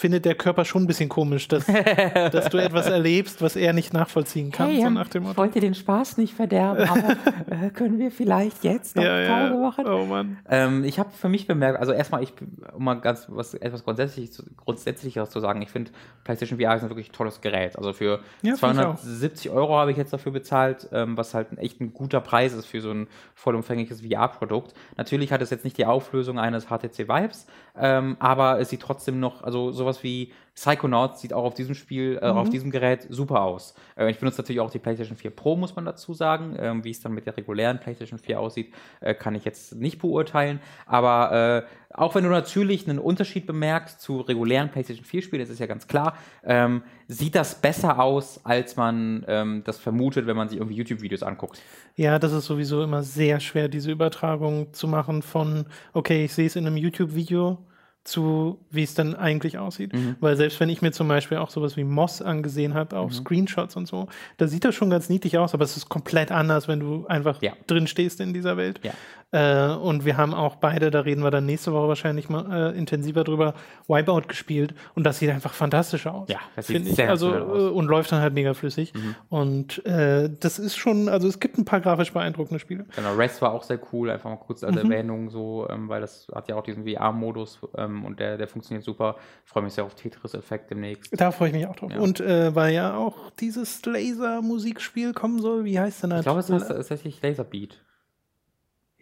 findet 0.00 0.24
der 0.24 0.34
Körper 0.34 0.64
schon 0.64 0.84
ein 0.84 0.86
bisschen 0.86 1.08
komisch, 1.10 1.46
dass, 1.46 1.66
dass 2.32 2.48
du 2.48 2.58
etwas 2.58 2.86
erlebst, 2.86 3.42
was 3.42 3.54
er 3.54 3.72
nicht 3.74 3.92
nachvollziehen 3.92 4.50
kann, 4.50 4.74
so 4.74 4.90
nach 4.90 5.08
dem 5.08 5.24
Motto. 5.24 5.36
wollte 5.36 5.60
den 5.60 5.74
Spaß 5.74 6.16
nicht 6.16 6.34
verderben, 6.34 6.88
aber 6.88 7.10
äh, 7.66 7.70
können 7.70 7.98
wir 7.98 8.10
vielleicht 8.10 8.64
jetzt 8.64 8.96
noch 8.96 9.04
Ja, 9.04 9.20
ja. 9.20 9.48
Pause 9.48 9.60
machen? 9.60 9.86
Oh 9.86 10.06
Mann. 10.06 10.38
Ähm, 10.48 10.84
ich 10.84 10.98
habe 10.98 11.10
für 11.10 11.28
mich 11.28 11.46
bemerkt, 11.46 11.78
also 11.78 11.92
erstmal, 11.92 12.22
ich, 12.22 12.32
um 12.74 12.82
mal 12.84 12.94
ganz 12.94 13.26
was 13.28 13.52
etwas 13.54 13.84
Grundsätzliches, 13.84 14.42
Grundsätzlicheres 14.56 15.30
zu 15.30 15.38
sagen, 15.40 15.60
ich 15.60 15.68
finde 15.68 15.90
PlayStation 16.24 16.58
VR 16.58 16.76
ist 16.76 16.82
ein 16.82 16.88
wirklich 16.88 17.10
tolles 17.10 17.42
Gerät. 17.42 17.76
Also 17.76 17.92
für 17.92 18.20
Ja, 18.42 18.56
find 18.56 18.74
ich 18.74 18.80
auch. 18.80 18.96
270 18.96 19.50
Euro 19.50 19.76
habe 19.76 19.90
ich 19.90 19.98
jetzt 19.98 20.12
dafür 20.12 20.32
bezahlt, 20.32 20.88
ähm, 20.92 21.16
was 21.18 21.34
halt 21.34 21.52
ein, 21.52 21.58
echt 21.58 21.80
ein 21.80 21.92
guter 21.92 22.20
Preis 22.20 22.54
ist 22.54 22.66
für 22.66 22.80
so 22.80 22.90
ein 22.90 23.06
vollumfängliches 23.34 24.00
VR-Produkt. 24.00 24.72
Natürlich 24.96 25.30
hat 25.30 25.42
es 25.42 25.50
jetzt 25.50 25.64
nicht 25.64 25.76
die 25.76 25.84
Auflösung 25.84 26.38
eines 26.38 26.66
HTC 26.68 27.06
Vives, 27.08 27.46
ähm, 27.78 28.16
aber 28.18 28.60
es 28.60 28.70
sieht 28.70 28.80
trotzdem 28.80 29.20
noch, 29.20 29.42
also 29.42 29.72
sowas 29.72 29.89
wie 30.02 30.32
Psychonauts 30.54 31.20
sieht 31.20 31.32
auch 31.32 31.44
auf 31.44 31.54
diesem 31.54 31.74
Spiel, 31.74 32.18
äh, 32.20 32.26
auf 32.26 32.50
diesem 32.50 32.70
Gerät 32.70 33.06
super 33.08 33.42
aus. 33.42 33.74
Äh, 33.96 34.10
ich 34.10 34.18
benutze 34.18 34.42
natürlich 34.42 34.60
auch 34.60 34.70
die 34.70 34.78
PlayStation 34.78 35.16
4 35.16 35.30
Pro, 35.30 35.56
muss 35.56 35.74
man 35.74 35.86
dazu 35.86 36.12
sagen. 36.12 36.54
Ähm, 36.58 36.84
wie 36.84 36.90
es 36.90 37.00
dann 37.00 37.12
mit 37.12 37.26
der 37.26 37.36
regulären 37.36 37.80
PlayStation 37.80 38.18
4 38.18 38.38
aussieht, 38.38 38.72
äh, 39.00 39.14
kann 39.14 39.34
ich 39.34 39.44
jetzt 39.44 39.74
nicht 39.76 39.98
beurteilen. 39.98 40.60
Aber 40.84 41.64
äh, 41.66 41.94
auch 41.94 42.14
wenn 42.14 42.24
du 42.24 42.30
natürlich 42.30 42.88
einen 42.88 42.98
Unterschied 42.98 43.46
bemerkst 43.46 44.00
zu 44.00 44.20
regulären 44.20 44.70
PlayStation 44.70 45.04
4 45.04 45.22
Spielen, 45.22 45.40
das 45.40 45.50
ist 45.50 45.60
ja 45.60 45.66
ganz 45.66 45.86
klar, 45.86 46.16
ähm, 46.44 46.82
sieht 47.08 47.34
das 47.34 47.54
besser 47.54 47.98
aus, 47.98 48.44
als 48.44 48.76
man 48.76 49.24
ähm, 49.28 49.62
das 49.64 49.78
vermutet, 49.78 50.26
wenn 50.26 50.36
man 50.36 50.48
sich 50.48 50.58
irgendwie 50.58 50.76
YouTube-Videos 50.76 51.22
anguckt. 51.22 51.62
Ja, 51.96 52.18
das 52.18 52.32
ist 52.32 52.44
sowieso 52.44 52.82
immer 52.82 53.02
sehr 53.02 53.40
schwer, 53.40 53.68
diese 53.68 53.90
Übertragung 53.90 54.72
zu 54.72 54.88
machen 54.88 55.22
von, 55.22 55.64
okay, 55.94 56.26
ich 56.26 56.34
sehe 56.34 56.46
es 56.46 56.56
in 56.56 56.66
einem 56.66 56.76
YouTube-Video 56.76 57.58
zu, 58.04 58.58
wie 58.70 58.82
es 58.82 58.94
dann 58.94 59.14
eigentlich 59.14 59.58
aussieht. 59.58 59.92
Mhm. 59.92 60.16
Weil 60.20 60.36
selbst 60.36 60.58
wenn 60.60 60.68
ich 60.70 60.80
mir 60.82 60.90
zum 60.92 61.06
Beispiel 61.08 61.36
auch 61.38 61.50
sowas 61.50 61.76
wie 61.76 61.84
Moss 61.84 62.22
angesehen 62.22 62.74
habe, 62.74 62.96
Mhm. 62.96 63.02
auch 63.02 63.12
Screenshots 63.12 63.76
und 63.76 63.86
so, 63.86 64.08
da 64.38 64.48
sieht 64.48 64.64
das 64.64 64.74
schon 64.74 64.88
ganz 64.90 65.08
niedlich 65.08 65.36
aus, 65.38 65.52
aber 65.54 65.64
es 65.64 65.76
ist 65.76 65.88
komplett 65.88 66.32
anders, 66.32 66.66
wenn 66.66 66.80
du 66.80 67.06
einfach 67.06 67.42
Ja. 67.42 67.52
drin 67.66 67.86
stehst 67.86 68.20
in 68.20 68.32
dieser 68.32 68.56
Welt. 68.56 68.80
Ja. 68.82 68.92
Äh, 69.32 69.68
und 69.74 70.04
wir 70.04 70.16
haben 70.16 70.34
auch 70.34 70.56
beide, 70.56 70.90
da 70.90 71.00
reden 71.00 71.22
wir 71.22 71.30
dann 71.30 71.46
nächste 71.46 71.72
Woche 71.72 71.86
wahrscheinlich 71.88 72.28
mal 72.28 72.72
äh, 72.74 72.78
intensiver 72.78 73.22
drüber, 73.22 73.54
Wipeout 73.86 74.22
gespielt 74.28 74.74
und 74.96 75.04
das 75.04 75.18
sieht 75.20 75.30
einfach 75.30 75.52
fantastisch 75.54 76.06
aus. 76.08 76.28
Ja, 76.28 76.38
das 76.56 76.66
sieht 76.66 76.76
finde 76.78 76.90
ich. 76.90 76.96
sehr 76.96 77.08
Also 77.10 77.32
aus. 77.32 77.60
Mhm. 77.62 77.66
äh, 77.68 77.70
und 77.70 77.86
läuft 77.86 78.10
dann 78.10 78.20
halt 78.20 78.34
mega 78.34 78.54
flüssig. 78.54 78.92
Und 79.28 79.84
äh, 79.86 80.28
das 80.40 80.58
ist 80.58 80.76
schon, 80.76 81.08
also 81.08 81.28
es 81.28 81.38
gibt 81.38 81.58
ein 81.58 81.64
paar 81.64 81.80
grafisch 81.80 82.12
beeindruckende 82.12 82.58
Spiele. 82.58 82.86
Genau, 82.96 83.14
Rest 83.14 83.40
war 83.40 83.52
auch 83.52 83.62
sehr 83.62 83.78
cool, 83.92 84.10
einfach 84.10 84.30
mal 84.30 84.36
kurz 84.36 84.62
Mhm. 84.62 84.68
als 84.68 84.76
Erwähnung 84.78 85.30
so, 85.30 85.66
ähm, 85.70 85.88
weil 85.88 86.00
das 86.00 86.26
hat 86.34 86.48
ja 86.48 86.56
auch 86.56 86.62
diesen 86.64 86.84
VR-Modus 86.84 87.60
ähm, 87.76 88.04
und 88.04 88.18
der, 88.20 88.36
der 88.36 88.48
funktioniert 88.48 88.84
super. 88.84 89.16
Ich 89.46 89.50
freue 89.52 89.62
mich 89.62 89.74
sehr 89.74 89.84
auf 89.84 89.94
Tetris-Effekt 89.94 90.70
demnächst. 90.70 91.08
Da 91.18 91.30
freue 91.30 91.48
ich 91.48 91.54
mich 91.54 91.66
auch 91.66 91.76
drauf. 91.76 91.92
Ja. 91.92 92.00
Und 92.00 92.20
äh, 92.20 92.54
weil 92.54 92.74
ja 92.74 92.96
auch 92.96 93.30
dieses 93.38 93.84
Laser-Musikspiel 93.86 95.12
kommen 95.12 95.40
soll, 95.40 95.64
wie 95.64 95.78
heißt 95.78 96.02
denn 96.02 96.10
das? 96.10 96.20
Ich 96.20 96.24
glaube, 96.26 96.40
es 96.40 96.50
heißt 96.50 96.68
tatsächlich 96.68 97.22
Laserbeat. 97.22 97.78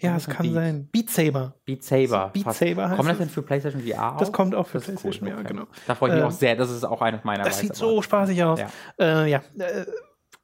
Ja, 0.01 0.17
es 0.17 0.27
kann 0.29 0.45
Beat. 0.47 0.55
sein. 0.55 0.89
Beat 0.93 1.11
Saber. 1.11 1.55
Beat 1.65 1.83
Saber. 1.85 2.31
Beat. 2.33 2.53
Saber 2.55 2.89
heißt 2.89 2.97
Kommt 2.97 3.11
das 3.11 3.19
denn 3.19 3.29
für 3.29 3.43
PlayStation 3.43 3.83
VR 3.83 4.17
Das 4.19 4.29
auch? 4.29 4.33
kommt 4.33 4.55
auch 4.55 4.67
für 4.67 4.79
Das 4.79 4.85
PlayStation 4.87 5.29
VR, 5.29 5.45
genau. 5.45 5.65
Da 5.87 5.95
freue 5.95 6.11
ich 6.11 6.15
mich 6.15 6.23
Ähm, 6.23 6.29
auch 6.29 6.33
sehr. 6.33 6.57
Das 6.57 6.71
ist 6.71 6.85
auch 6.85 7.01
eines 7.03 7.25
meiner 7.25 7.45
Das 7.45 7.59
sieht 7.59 7.73
Weiße- 7.73 7.77
so 7.79 8.03
spaßig 8.03 8.43
aus. 8.45 8.61
Ja. 8.61 8.69
Äh, 8.99 9.31
ja. 9.31 9.39
Äh, 9.59 9.87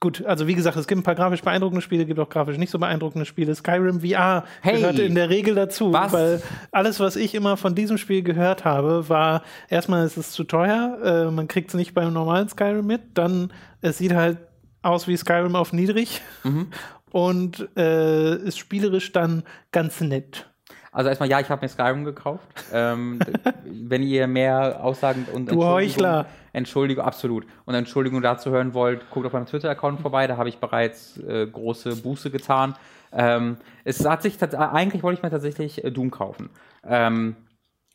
gut, 0.01 0.25
also 0.27 0.47
wie 0.47 0.55
gesagt, 0.55 0.77
es 0.77 0.87
gibt 0.87 1.01
ein 1.01 1.03
paar 1.05 1.15
grafisch 1.15 1.41
beeindruckende 1.43 1.81
Spiele, 1.81 2.05
gibt 2.05 2.21
auch 2.21 2.29
grafisch 2.29 2.59
nicht 2.59 2.71
so 2.71 2.79
beeindruckende 2.79 3.25
Spiele. 3.25 3.55
Skyrim 3.55 4.01
VR 4.01 4.45
Hey! 4.61 4.81
gehört 4.81 4.99
in 4.99 5.15
der 5.15 5.31
Regel 5.31 5.55
dazu, 5.55 5.93
Was? 5.93 6.13
weil 6.13 6.43
alles, 6.73 7.01
was 7.01 7.17
ich 7.17 7.35
immer 7.35 7.57
von 7.57 7.75
diesem 7.75 7.97
Spiel 7.97 8.23
gehört 8.23 8.65
habe, 8.67 9.09
war 9.09 9.43
erstmal 9.71 10.05
ist 10.05 10.17
es 10.19 10.33
zu 10.33 10.45
teuer, 10.45 10.99
äh, 11.03 11.31
man 11.31 11.49
kriegt 11.49 11.69
es 11.69 11.75
nicht 11.75 11.95
beim 11.95 12.13
normalen 12.13 12.49
Skyrim 12.49 12.87
mit, 12.87 13.01
dann 13.15 13.51
es 13.81 13.97
sieht 13.99 14.13
halt 14.15 14.39
aus 14.83 15.09
wie 15.09 15.17
Skyrim 15.17 15.57
auf 15.57 15.73
niedrig 15.73 16.21
Mhm. 16.43 16.69
Und 17.15 17.69
äh, 17.77 18.35
ist 18.39 18.59
spielerisch 18.59 19.13
dann 19.13 19.45
ganz 19.71 20.01
nett. 20.01 20.51
Also 20.91 21.11
erstmal, 21.11 21.29
ja, 21.29 21.39
ich 21.39 21.49
habe 21.49 21.65
mir 21.65 21.69
Skyrim 21.69 22.05
gekauft. 22.05 22.49
ähm, 22.73 23.21
wenn 23.65 24.03
ihr 24.03 24.27
mehr 24.27 24.83
Aussagen 24.83 25.25
und 25.33 25.49
Du 25.49 25.65
Heuchler. 25.65 26.27
Entschuldigung, 26.53 27.05
absolut. 27.05 27.47
Und 27.67 27.77
Entschuldigung 27.77 28.21
dazu 28.21 28.51
hören 28.51 28.75
wollt, 28.75 29.09
guckt 29.11 29.27
auf 29.27 29.33
meinem 29.33 29.47
Twitter-Account 29.47 30.01
vorbei, 30.01 30.27
da 30.27 30.37
habe 30.37 30.49
ich 30.49 30.59
bereits 30.59 31.17
äh, 31.19 31.47
große 31.47 31.95
Buße 31.97 32.33
getan. 32.33 32.75
Ähm, 33.13 33.59
es 33.85 34.05
hat 34.05 34.23
sich 34.23 34.37
tats- 34.37 34.55
eigentlich 34.57 35.05
wollte 35.05 35.19
ich 35.19 35.23
mir 35.23 35.31
tatsächlich 35.31 35.85
äh, 35.85 35.93
Doom 35.93 36.11
kaufen. 36.11 36.51
Ähm, 36.85 37.37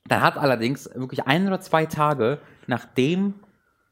dann 0.07 0.21
hat 0.21 0.37
allerdings 0.37 0.89
wirklich 0.95 1.25
ein 1.27 1.45
oder 1.45 1.59
zwei 1.59 1.85
Tage, 1.87 2.37
nachdem 2.67 3.33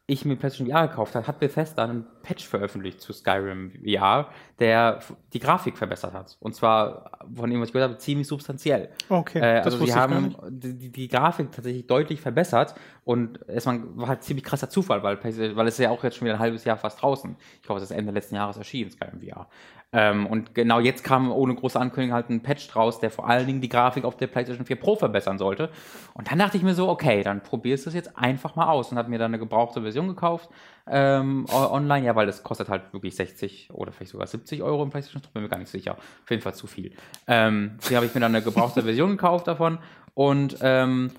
ich 0.10 0.24
mir 0.24 0.38
PlayStation 0.38 0.70
VR 0.74 0.88
gekauft 0.88 1.16
habe, 1.16 1.28
hat 1.28 1.38
Bethesda 1.40 1.84
einen 1.84 2.06
Patch 2.24 2.48
veröffentlicht 2.48 3.02
zu 3.02 3.12
Skyrim 3.12 3.74
VR, 3.84 4.30
der 4.58 5.00
die 5.34 5.40
Grafik 5.40 5.78
verbessert 5.78 6.14
hat. 6.14 6.38
Und 6.40 6.56
zwar, 6.56 7.12
von 7.36 7.50
dem, 7.50 7.60
was 7.60 7.68
ich 7.70 7.74
gehört 7.74 7.90
habe, 7.92 8.00
ziemlich 8.00 8.26
substanziell. 8.26 8.90
Okay, 9.10 9.40
Äh, 9.40 9.60
also 9.60 9.78
sie 9.86 9.94
haben 9.94 10.36
die, 10.50 10.90
die- 10.92 11.08
Grafik 11.10 11.52
tatsächlich 11.52 11.88
deutlich 11.88 12.22
verbessert 12.22 12.74
und 13.04 13.40
es 13.48 13.66
war 13.66 13.78
halt 14.08 14.24
ziemlich 14.24 14.46
krasser 14.46 14.70
Zufall, 14.70 15.04
weil, 15.04 15.22
weil 15.58 15.68
es 15.68 15.78
ja 15.78 15.90
auch 15.90 16.02
jetzt 16.06 16.16
schon 16.16 16.26
wieder 16.26 16.36
ein 16.36 16.40
halbes 16.42 16.64
Jahr 16.64 16.78
fast 16.78 17.02
draußen. 17.02 17.36
Ich 17.58 17.64
glaube, 17.64 17.82
es 17.82 17.90
ist 17.92 17.96
Ende 17.96 18.14
letzten 18.14 18.36
Jahres 18.36 18.56
erschienen, 18.56 18.90
Skyrim 18.92 19.20
VR. 19.20 19.48
Ähm, 19.94 20.28
und 20.28 20.54
genau 20.54 20.80
jetzt 20.80 21.04
kam 21.04 21.32
ohne 21.32 21.56
große 21.56 21.80
Ankündigung 21.80 22.14
halt 22.14 22.30
ein 22.30 22.44
Patch 22.44 22.68
draus, 22.68 23.00
der 23.00 23.10
vor 23.10 23.28
allen 23.30 23.48
Dingen 23.48 23.62
die 23.62 23.70
Grafik 23.70 24.04
auf 24.04 24.18
der 24.18 24.28
PlayStation 24.28 24.66
4 24.66 24.76
Pro 24.76 24.98
verbessern 24.98 25.38
sollte. 25.38 25.70
Und 26.14 26.30
dann 26.30 26.40
dachte 26.40 26.58
ich 26.58 26.64
mir 26.64 26.74
so, 26.74 26.90
okay, 26.90 27.24
dann 27.24 27.42
probierst 27.42 27.86
du 27.86 27.90
es 27.90 27.96
jetzt 27.96 28.18
einfach 28.18 28.56
mal 28.56 28.68
aus 28.68 28.92
und 28.92 28.98
habe 28.98 29.10
mir 29.10 29.18
dann 29.18 29.32
eine 29.32 29.40
gebrauchte 29.40 29.82
Version 29.82 30.08
gekauft 30.10 30.50
ähm, 30.90 31.46
online, 31.50 32.06
ja, 32.06 32.16
weil 32.16 32.26
das 32.26 32.44
kostet 32.44 32.70
halt 32.70 32.92
wirklich 32.92 33.16
60 33.16 33.70
oder 33.72 33.92
vielleicht 33.92 34.12
sogar 34.12 34.28
70 34.28 34.62
Euro 34.62 34.84
im 34.84 34.90
PlayStation 34.90 35.22
Store, 35.22 35.34
bin 35.34 35.44
mir 35.44 35.50
gar 35.50 35.60
nicht 35.60 35.72
sicher. 35.72 35.94
Auf 35.94 36.30
jeden 36.30 36.42
Fall 36.42 36.54
zu 36.54 36.68
viel. 36.68 36.92
Ähm, 37.28 37.78
hier 37.88 37.98
habe 37.98 38.06
ich 38.06 38.14
mir 38.14 38.22
dann 38.22 38.36
eine 38.36 38.44
gebrauchte 38.44 38.84
Version 38.84 39.12
gekauft 39.12 39.48
davon 39.48 39.80
und 40.14 40.58
ähm, 40.62 41.12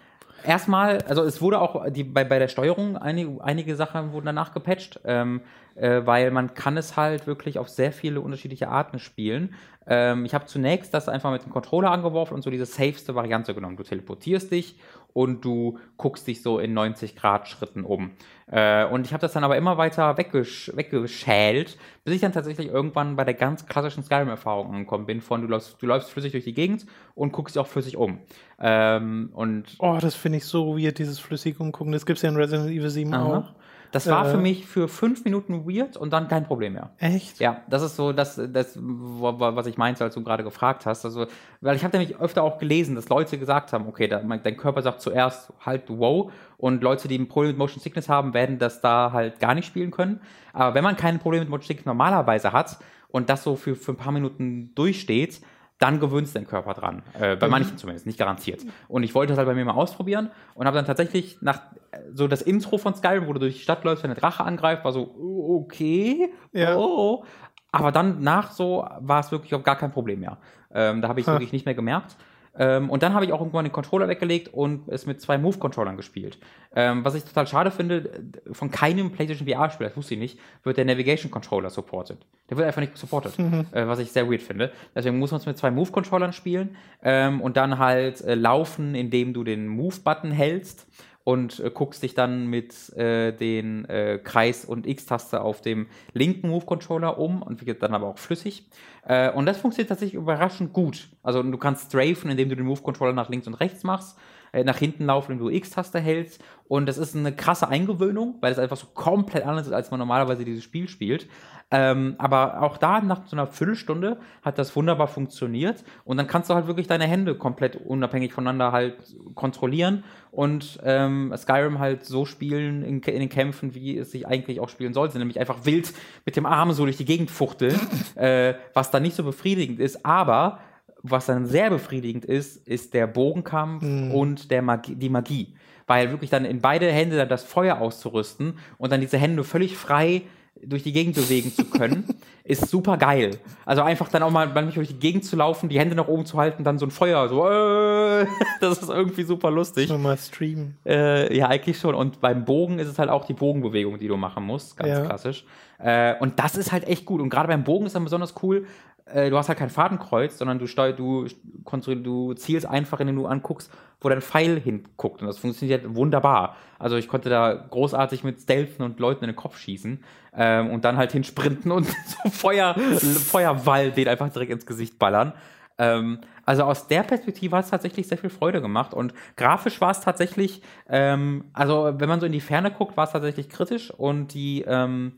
Erstmal, 0.45 1.03
also 1.03 1.25
es 1.25 1.41
wurde 1.41 1.61
auch 1.61 1.91
die, 1.91 2.05
bei, 2.05 2.23
bei 2.23 2.39
der 2.39 2.49
Steuerung 2.49 2.97
einige, 2.97 3.43
einige 3.43 3.75
Sachen 3.75 4.13
wurden 4.13 4.27
danach 4.27 4.55
gepatcht, 4.55 5.01
ähm, 5.05 5.41
äh, 5.79 6.05
weil 6.05 6.31
man 6.31 6.55
kann 6.55 6.77
es 6.77 6.97
halt 6.97 7.27
wirklich 7.27 7.59
auf 7.59 7.69
sehr 7.69 7.93
viele 7.93 8.21
unterschiedliche 8.21 8.69
Arten 8.69 8.99
spielen. 8.99 9.55
Ähm, 9.87 10.25
ich 10.25 10.35
habe 10.35 10.47
zunächst 10.47 10.93
das 10.93 11.09
einfach 11.09 11.33
mit 11.33 11.45
dem 11.45 11.53
Controller 11.53 11.91
angeworfen 11.91 12.35
und 12.35 12.43
so 12.43 12.51
diese 12.51 12.67
safeste 12.67 13.15
Variante 13.15 13.55
genommen. 13.55 13.77
Du 13.77 13.83
teleportierst 13.83 14.51
dich 14.51 14.77
und 15.15 15.45
du 15.45 15.79
guckst 15.97 16.27
dich 16.27 16.43
so 16.43 16.59
in 16.59 16.75
90 16.75 17.17
Grad 17.17 17.49
Schritten 17.49 17.85
um. 17.85 18.11
Äh, 18.51 18.85
und 18.85 19.07
ich 19.07 19.13
habe 19.13 19.21
das 19.21 19.33
dann 19.33 19.45
aber 19.45 19.57
immer 19.57 19.79
weiter 19.79 20.19
weggesch 20.19 20.71
weggeschält, 20.75 21.79
bis 22.05 22.15
ich 22.15 22.21
dann 22.21 22.33
tatsächlich 22.33 22.69
irgendwann 22.69 23.17
bei 23.17 23.25
der 23.25 23.35
ganz 23.35 23.67
klassischen 23.67 24.03
Skyrim-Erfahrung 24.03 24.75
angekommen 24.75 25.07
bin, 25.07 25.21
von 25.21 25.41
du 25.41 25.49
läufst, 25.49 25.81
du 25.81 25.87
läufst 25.87 26.11
flüssig 26.11 26.33
durch 26.33 26.45
die 26.45 26.55
Gegend 26.55 26.87
und 27.15 27.33
guckst 27.33 27.57
dich 27.57 27.61
auch 27.61 27.67
flüssig 27.67 27.97
um. 27.97 28.19
Ähm, 28.61 29.31
und 29.35 29.77
oh, 29.79 29.99
das 30.01 30.15
finde 30.15 30.39
ich 30.39 30.45
so 30.45 30.79
weird, 30.79 30.99
dieses 30.99 31.19
flüssig 31.19 31.59
umgucken. 31.61 31.93
Das 31.93 32.05
gibt 32.05 32.19
es 32.19 32.23
ja 32.23 32.29
in 32.29 32.37
Resident 32.37 32.69
Evil 32.69 32.91
7 32.91 33.15
Aha. 33.15 33.39
auch. 33.39 33.55
Das 33.91 34.07
war 34.09 34.27
Äh. 34.27 34.31
für 34.31 34.37
mich 34.37 34.67
für 34.67 34.89
fünf 34.89 35.25
Minuten 35.25 35.67
weird 35.67 35.97
und 35.97 36.13
dann 36.13 36.29
kein 36.29 36.45
Problem 36.45 36.75
mehr. 36.75 36.91
Echt? 36.99 37.41
Ja, 37.41 37.63
das 37.69 37.83
ist 37.83 37.97
so 37.97 38.13
das, 38.13 38.41
das 38.53 38.79
was 38.81 39.67
ich 39.67 39.79
meinte, 39.79 40.05
als 40.05 40.15
du 40.15 40.23
gerade 40.23 40.45
gefragt 40.45 40.85
hast. 40.87 41.05
Also, 41.05 41.27
weil 41.61 41.77
ich 41.77 41.85
habe 41.85 41.97
nämlich 41.97 42.19
öfter 42.21 42.43
auch 42.43 42.59
gelesen, 42.59 42.95
dass 42.95 43.09
Leute 43.09 43.39
gesagt 43.39 43.73
haben, 43.73 43.87
okay, 43.89 44.09
da, 44.09 44.19
dein 44.21 44.57
Körper 44.57 44.83
sagt 44.83 45.01
zuerst 45.01 45.53
halt 45.65 45.85
wow 45.89 46.31
und 46.57 46.83
Leute, 46.83 47.09
die 47.09 47.19
ein 47.19 47.29
Problem 47.29 47.51
mit 47.53 47.59
Motion 47.59 47.81
Sickness 47.81 48.09
haben, 48.09 48.35
werden 48.35 48.59
das 48.59 48.81
da 48.81 49.13
halt 49.13 49.41
gar 49.41 49.55
nicht 49.55 49.67
spielen 49.67 49.91
können. 49.91 50.21
Aber 50.53 50.75
wenn 50.75 50.85
man 50.85 50.97
kein 50.97 51.19
Problem 51.19 51.41
mit 51.41 51.49
Motion 51.49 51.69
Sickness 51.69 51.87
normalerweise 51.87 52.53
hat 52.53 52.79
und 53.09 53.31
das 53.31 53.43
so 53.43 53.57
für, 53.57 53.75
für 53.75 53.93
ein 53.93 53.97
paar 53.97 54.13
Minuten 54.13 54.73
durchsteht, 54.75 55.41
dann 55.79 56.01
gewöhnst 56.01 56.35
den 56.35 56.47
Körper 56.47 56.75
dran. 56.75 57.03
Äh, 57.19 57.37
bei 57.37 57.49
manchen 57.49 57.79
zumindest, 57.79 58.07
nicht 58.07 58.19
garantiert. 58.19 58.65
Und 58.89 59.03
ich 59.05 59.15
wollte 59.15 59.33
das 59.33 59.39
halt 59.39 59.47
bei 59.47 59.55
mir 59.55 59.65
mal 59.65 59.75
ausprobieren 59.75 60.31
und 60.55 60.67
habe 60.67 60.77
dann 60.77 60.87
tatsächlich 60.87 61.39
nach 61.41 61.61
äh, 61.93 61.99
so 62.13 62.27
das 62.27 62.43
Intro 62.43 62.79
von 62.79 62.95
Skyrim, 62.95 63.27
wo 63.29 63.33
du 63.33 63.41
durch 63.41 63.55
die 63.55 63.61
Stadt 63.63 63.85
läufst, 63.85 64.03
wenn 64.03 64.11
der 64.11 64.19
Drache 64.21 64.43
angreift, 64.45 64.85
war 64.85 64.93
so, 64.93 65.15
oh, 65.19 65.63
okay, 65.63 66.31
Ja. 66.53 66.77
oh. 66.77 67.25
Aber 67.71 67.93
dann 67.93 68.23
nach 68.23 68.51
so 68.53 68.87
war 69.01 69.21
es 69.21 69.31
wirklich 69.31 69.55
auch 69.55 69.63
gar 69.63 69.77
kein 69.77 69.93
Problem 69.93 70.21
mehr. 70.21 70.39
Ähm, 70.73 71.03
da 71.03 71.09
habe 71.09 71.21
ich 71.21 71.27
es 71.27 71.33
wirklich 71.33 71.53
nicht 71.53 71.67
mehr 71.67 71.75
gemerkt. 71.75 72.17
Ähm, 72.59 72.91
und 72.91 73.03
dann 73.03 73.15
habe 73.15 73.25
ich 73.25 73.33
auch 73.33 73.41
irgendwann 73.41 73.65
den 73.65 73.73
Controller 73.73 74.09
weggelegt 74.09 74.53
und 74.53 74.89
es 74.89 75.07
mit 75.07 75.21
zwei 75.21 75.39
Move-Controllern 75.39 75.97
gespielt. 75.97 76.39
Ähm, 76.75 77.05
was 77.05 77.15
ich 77.15 77.25
total 77.25 77.47
schade 77.47 77.71
finde, 77.71 78.11
von 78.53 78.71
keinem 78.71 79.13
PlayStation 79.13 79.49
VR-Spiel, 79.49 79.87
das 79.87 79.97
wusste 79.97 80.15
ich 80.15 80.21
nicht, 80.21 80.39
wird 80.65 80.77
der 80.77 80.85
Navigation 80.85 81.31
Controller 81.31 81.71
supported. 81.71 82.19
Der 82.51 82.57
wird 82.57 82.67
einfach 82.67 82.81
nicht 82.81 82.97
supported, 82.97 83.39
äh, 83.73 83.87
was 83.87 84.01
ich 84.01 84.11
sehr 84.11 84.29
weird 84.31 84.43
finde. 84.43 84.73
Deswegen 84.95 85.19
muss 85.19 85.31
man 85.31 85.41
es 85.41 85.47
mit 85.47 85.57
zwei 85.57 85.71
Move-Controllern 85.71 86.33
spielen 86.33 86.77
ähm, 87.03 87.41
und 87.41 87.57
dann 87.57 87.79
halt 87.79 88.21
äh, 88.23 88.35
laufen, 88.35 88.95
indem 88.95 89.33
du 89.33 89.45
den 89.45 89.69
Move-Button 89.69 90.33
hältst 90.33 90.87
und 91.29 91.61
äh, 91.61 91.71
guckst 91.71 92.03
dich 92.03 92.15
dann 92.15 92.47
mit 92.47 92.97
äh, 92.97 93.33
den 93.33 93.85
äh, 93.85 94.19
Kreis- 94.19 94.65
und 94.65 94.87
X-Taste 94.87 95.43
auf 95.43 95.61
dem 95.61 95.87
linken 96.15 96.49
Move-Controller 96.49 97.19
um 97.19 97.43
und 97.43 97.67
wird 97.67 97.83
dann 97.83 97.93
aber 97.93 98.07
auch 98.07 98.17
flüssig. 98.17 98.67
Äh, 99.07 99.31
und 99.33 99.45
das 99.45 99.59
funktioniert 99.59 99.91
tatsächlich 99.91 100.15
überraschend 100.15 100.73
gut. 100.73 101.11
Also 101.23 101.43
du 101.43 101.59
kannst 101.59 101.89
strafen, 101.89 102.31
indem 102.31 102.49
du 102.49 102.57
den 102.57 102.65
Move-Controller 102.65 103.13
nach 103.13 103.29
links 103.29 103.47
und 103.47 103.53
rechts 103.57 103.85
machst, 103.85 104.17
äh, 104.53 104.65
nach 104.65 104.79
hinten 104.79 105.07
laufen, 105.07 105.33
indem 105.33 105.49
du 105.49 105.55
X-Taste 105.55 106.01
hältst. 106.01 106.43
Und 106.69 106.87
das 106.87 106.99
ist 106.99 107.17
eine 107.17 107.35
krasse 107.35 107.69
Eingewöhnung, 107.69 108.37
weil 108.41 108.53
es 108.53 108.59
einfach 108.59 108.77
so 108.77 108.89
komplett 108.89 109.47
anders 109.47 109.67
ist, 109.67 109.73
als 109.73 109.91
man 109.91 109.99
normalerweise 109.99 110.45
dieses 110.45 110.65
Spiel 110.65 110.89
spielt. 110.89 111.27
Ähm, 111.71 112.15
aber 112.17 112.63
auch 112.63 112.79
da, 112.79 113.01
nach 113.01 113.27
so 113.27 113.37
einer 113.37 113.47
Viertelstunde, 113.47 114.19
hat 114.43 114.59
das 114.59 114.75
wunderbar 114.75 115.07
funktioniert. 115.07 115.85
Und 116.05 116.17
dann 116.17 116.27
kannst 116.27 116.49
du 116.49 116.55
halt 116.55 116.67
wirklich 116.67 116.87
deine 116.87 117.07
Hände 117.07 117.35
komplett 117.35 117.77
unabhängig 117.77 118.33
voneinander 118.33 118.73
halt 118.73 118.97
kontrollieren 119.35 120.05
und 120.31 120.79
ähm, 120.85 121.35
Skyrim 121.37 121.79
halt 121.79 122.05
so 122.05 122.25
spielen 122.25 122.83
in, 122.83 123.01
in 123.03 123.21
den 123.21 123.29
Kämpfen, 123.29 123.75
wie 123.75 123.99
es 123.99 124.13
sich 124.13 124.27
eigentlich 124.27 124.61
auch 124.61 124.71
spielen 124.71 124.95
sollte. 124.95 125.19
Nämlich 125.19 125.39
einfach 125.39 125.67
wild 125.67 125.93
mit 126.25 126.37
dem 126.37 126.47
Arm 126.47 126.73
so 126.73 126.85
durch 126.85 126.97
die 126.97 127.05
Gegend 127.05 127.31
fuchteln, 127.31 127.79
äh, 128.15 128.55
was 128.73 128.91
dann 128.91 129.03
nicht 129.03 129.17
so 129.17 129.25
befriedigend 129.25 129.79
ist. 129.79 130.07
Aber 130.07 130.61
was 131.03 131.27
dann 131.27 131.47
sehr 131.47 131.71
befriedigend 131.71 132.25
ist, 132.25 132.67
ist 132.69 132.95
der 132.95 133.07
Bogenkampf 133.07 133.83
und 134.13 134.51
der 134.51 134.63
Magie, 134.63 134.95
die 134.97 135.09
Magie. 135.09 135.55
Weil 135.87 136.11
wirklich 136.11 136.29
dann 136.31 136.45
in 136.45 136.61
beide 136.61 136.91
Hände 136.91 137.17
dann 137.17 137.29
das 137.29 137.45
Feuer 137.45 137.81
auszurüsten 137.81 138.59
und 138.77 138.93
dann 138.93 139.01
diese 139.01 139.17
Hände 139.19 139.43
völlig 139.45 139.77
frei 139.77 140.23
durch 140.61 140.83
die 140.83 140.93
Gegend 140.93 141.15
bewegen 141.15 141.53
zu 141.53 141.65
können, 141.67 142.05
ist 142.45 142.69
super 142.69 142.97
geil. 142.97 143.39
Also 143.65 143.83
einfach 143.83 144.09
dann 144.09 144.25
auch 144.25 144.31
mal 144.33 144.47
manchmal 144.49 144.73
durch 144.73 144.89
die 144.89 144.99
Gegend 144.99 145.25
zu 145.25 145.37
laufen, 145.37 145.69
die 145.69 145.79
Hände 145.79 145.95
nach 145.95 146.09
oben 146.09 146.27
zu 146.27 146.37
halten, 146.37 146.65
dann 146.65 146.79
so 146.79 146.87
ein 146.87 146.91
Feuer, 146.91 147.29
so, 147.29 147.49
äh, 147.49 148.27
das 148.61 148.83
ist 148.83 148.89
irgendwie 148.91 149.23
super 149.23 149.53
lustig. 149.53 149.89
Mal 149.97 150.19
streamen. 150.19 150.77
Äh, 150.85 151.35
ja, 151.37 151.47
eigentlich 151.47 151.79
schon. 151.79 151.95
Und 151.95 152.21
beim 152.21 152.45
Bogen 152.45 152.81
ist 152.81 152.89
es 152.89 152.99
halt 152.99 153.09
auch 153.09 153.25
die 153.25 153.35
Bogenbewegung, 153.35 154.01
die 154.01 154.09
du 154.09 154.17
machen 154.17 154.45
musst, 154.45 154.77
ganz 154.77 154.91
Ja. 154.91 155.05
klassisch. 155.07 155.45
Äh, 155.79 156.15
und 156.19 156.41
das 156.41 156.57
ist 156.57 156.73
halt 156.73 156.89
echt 156.89 157.07
gut. 157.07 157.21
Und 157.21 157.31
gerade 157.31 157.47
beim 157.47 157.63
Bogen 157.63 157.87
ist 157.87 157.95
dann 157.95 158.03
besonders 158.03 158.35
cool, 158.43 158.67
äh, 159.13 159.31
du 159.31 159.37
hast 159.37 159.49
halt 159.49 159.59
kein 159.59 159.71
Fadenkreuz, 159.71 160.39
sondern 160.39 160.59
du, 160.59 160.67
steu 160.67 160.93
du, 160.93 161.27
du 161.67 162.35
zielst 162.35 162.67
einfach, 162.67 163.01
indem 163.01 163.17
du 163.17 163.27
anguckst, 163.27 163.71
wo 164.01 164.09
dein 164.09 164.21
Pfeil 164.21 164.61
hinguckt. 164.61 165.21
Und 165.21 165.29
das 165.29 165.39
funktioniert 165.39 165.95
wunderbar. 165.95 166.57
Also 166.79 166.97
ich 166.97 167.09
konnte 167.09 167.29
da 167.29 167.55
großartig 167.55 168.25
mit 168.25 168.41
Stealthen 168.41 168.85
und 168.85 169.01
Leuten 169.01 169.25
in 169.25 169.31
den 169.31 169.37
Kopf 169.37 169.59
schießen 169.59 170.03
ähm, 170.37 170.71
und 170.71 170.85
dann 170.85 170.97
halt 170.97 171.13
hinsprinten 171.13 171.73
und 171.73 171.87
so 172.07 172.31
Feuer, 172.31 172.75
Feuerwall 172.75 173.91
den 173.93 174.09
einfach 174.09 174.29
direkt 174.31 174.53
ins 174.53 174.67
Gesicht 174.67 174.99
ballern. 174.99 175.33
Ähm, 175.79 176.21
also 176.45 176.65
aus 176.65 176.89
der 176.89 177.03
Perspektive 177.03 177.57
hat 177.57 177.65
es 177.65 177.71
tatsächlich 177.71 178.09
sehr 178.09 178.19
viel 178.19 178.31
Freude 178.31 178.61
gemacht 178.61 178.95
und 178.95 179.15
grafisch 179.37 179.81
war 179.81 179.91
es 179.91 180.01
tatsächlich, 180.01 180.63
ähm, 180.89 181.45
also 181.53 181.95
wenn 181.99 182.09
man 182.09 182.21
so 182.21 182.27
in 182.27 182.33
die 182.33 182.41
Ferne 182.41 182.71
guckt, 182.71 182.97
war 182.97 183.05
es 183.05 183.13
tatsächlich 183.13 183.49
kritisch 183.49 183.91
und 183.91 184.35
die, 184.35 184.65
ähm, 184.67 185.13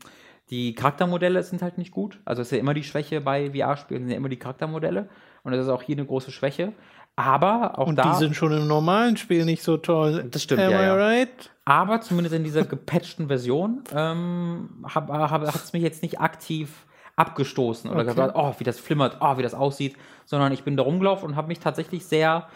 die 0.51 0.75
Charaktermodelle 0.75 1.41
sind 1.43 1.61
halt 1.61 1.77
nicht 1.77 1.91
gut. 1.91 2.19
Also 2.25 2.41
es 2.41 2.49
ist 2.49 2.51
ja 2.51 2.57
immer 2.59 2.73
die 2.73 2.83
Schwäche 2.83 3.21
bei 3.21 3.51
VR-Spielen, 3.51 4.01
sind 4.03 4.11
ja 4.11 4.17
immer 4.17 4.29
die 4.29 4.37
Charaktermodelle 4.37 5.09
und 5.43 5.51
das 5.53 5.63
ist 5.65 5.69
auch 5.69 5.81
hier 5.81 5.95
eine 5.95 6.05
große 6.05 6.31
Schwäche. 6.31 6.73
Aber 7.15 7.77
auch 7.79 7.87
Und 7.87 7.95
da. 7.97 8.11
die 8.11 8.17
sind 8.17 8.35
schon 8.35 8.51
im 8.53 8.67
normalen 8.67 9.17
Spiel 9.17 9.45
nicht 9.45 9.63
so 9.63 9.77
toll. 9.77 10.27
Das 10.31 10.43
stimmt, 10.43 10.61
Am 10.61 10.71
ja, 10.71 10.81
ja. 10.83 10.95
right? 10.95 11.51
Aber 11.65 12.01
zumindest 12.01 12.35
in 12.35 12.43
dieser 12.43 12.63
gepatchten 12.63 13.27
Version 13.27 13.83
ähm, 13.95 14.69
hab, 14.83 15.09
hab, 15.09 15.41
hat 15.41 15.55
es 15.55 15.73
mich 15.73 15.83
jetzt 15.83 16.03
nicht 16.03 16.19
aktiv 16.19 16.85
abgestoßen 17.15 17.89
oder 17.89 17.99
Okay. 18.01 18.09
gesagt, 18.09 18.33
oh, 18.35 18.53
wie 18.57 18.63
das 18.63 18.79
flimmert, 18.79 19.17
oh, 19.19 19.37
wie 19.37 19.43
das 19.43 19.53
aussieht, 19.53 19.95
sondern 20.25 20.51
ich 20.53 20.63
bin 20.63 20.77
da 20.77 20.83
rumgelaufen 20.83 21.29
und 21.29 21.35
habe 21.35 21.49
mich 21.49 21.59
tatsächlich 21.59 22.05
sehr, 22.05 22.47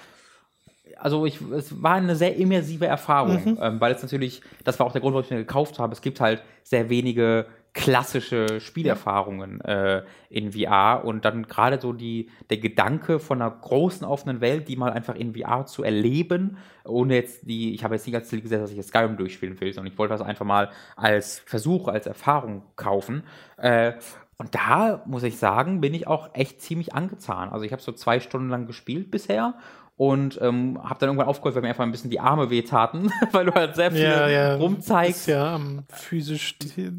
also 0.97 1.25
ich, 1.25 1.39
es 1.51 1.81
war 1.83 1.95
eine 1.95 2.15
sehr 2.15 2.35
immersive 2.37 2.87
Erfahrung, 2.87 3.57
ähm, 3.61 3.79
weil 3.81 3.93
es 3.93 4.01
natürlich, 4.01 4.41
das 4.63 4.79
war 4.79 4.87
auch 4.87 4.91
der 4.91 5.01
Grund, 5.01 5.13
warum 5.13 5.25
ich 5.25 5.31
mir 5.31 5.37
gekauft 5.37 5.79
habe, 5.79 5.93
es 5.93 6.01
gibt 6.01 6.19
halt 6.19 6.41
sehr 6.63 6.89
wenige 6.89 7.45
klassische 7.75 8.61
Spielerfahrungen 8.61 9.59
äh, 9.59 10.03
in 10.29 10.53
VR 10.53 11.03
und 11.03 11.25
dann 11.25 11.45
gerade 11.45 11.79
so 11.79 11.91
die, 11.91 12.29
der 12.49 12.57
Gedanke 12.57 13.19
von 13.19 13.41
einer 13.41 13.51
großen 13.51 14.07
offenen 14.07 14.39
Welt, 14.39 14.69
die 14.69 14.77
mal 14.77 14.93
einfach 14.93 15.15
in 15.15 15.35
VR 15.35 15.65
zu 15.65 15.83
erleben, 15.83 16.57
ohne 16.85 17.15
jetzt 17.15 17.47
die, 17.47 17.75
ich 17.75 17.83
habe 17.83 17.95
jetzt 17.95 18.07
nicht 18.07 18.15
als 18.15 18.29
Ziel 18.29 18.41
gesetzt, 18.41 18.63
dass 18.63 18.71
ich 18.71 18.77
jetzt 18.77 18.87
Skyrim 18.87 19.17
durchspielen 19.17 19.59
will, 19.59 19.73
sondern 19.73 19.91
ich 19.91 19.99
wollte 19.99 20.13
das 20.13 20.21
einfach 20.21 20.45
mal 20.45 20.71
als 20.95 21.39
Versuch, 21.39 21.89
als 21.89 22.07
Erfahrung 22.07 22.63
kaufen. 22.77 23.23
Äh, 23.57 23.93
und 24.37 24.53
da 24.55 25.01
muss 25.05 25.23
ich 25.23 25.37
sagen, 25.37 25.81
bin 25.81 25.93
ich 25.93 26.07
auch 26.07 26.29
echt 26.33 26.61
ziemlich 26.61 26.93
angezahnt. 26.93 27.53
Also 27.53 27.65
ich 27.65 27.71
habe 27.71 27.81
so 27.81 27.91
zwei 27.91 28.19
Stunden 28.19 28.49
lang 28.49 28.67
gespielt 28.67 29.11
bisher 29.11 29.55
und 29.97 30.37
ähm, 30.41 30.77
habe 30.83 30.99
dann 30.99 31.07
irgendwann 31.07 31.29
aufgehört, 31.29 31.55
weil 31.55 31.61
mir 31.61 31.69
einfach 31.69 31.85
ein 31.85 31.91
bisschen 31.91 32.09
die 32.09 32.19
Arme 32.19 32.49
wehtaten, 32.49 33.09
weil 33.31 33.45
du 33.45 33.53
halt 33.53 33.75
sehr 33.75 33.91
viel 33.91 34.01
Ja, 34.01 34.27
ja. 34.27 34.55
rumzeigst. 34.55 35.21
Ist 35.21 35.27
ja 35.27 35.55
am 35.55 35.85
physisch. 35.87 36.57
äh, 36.77 36.91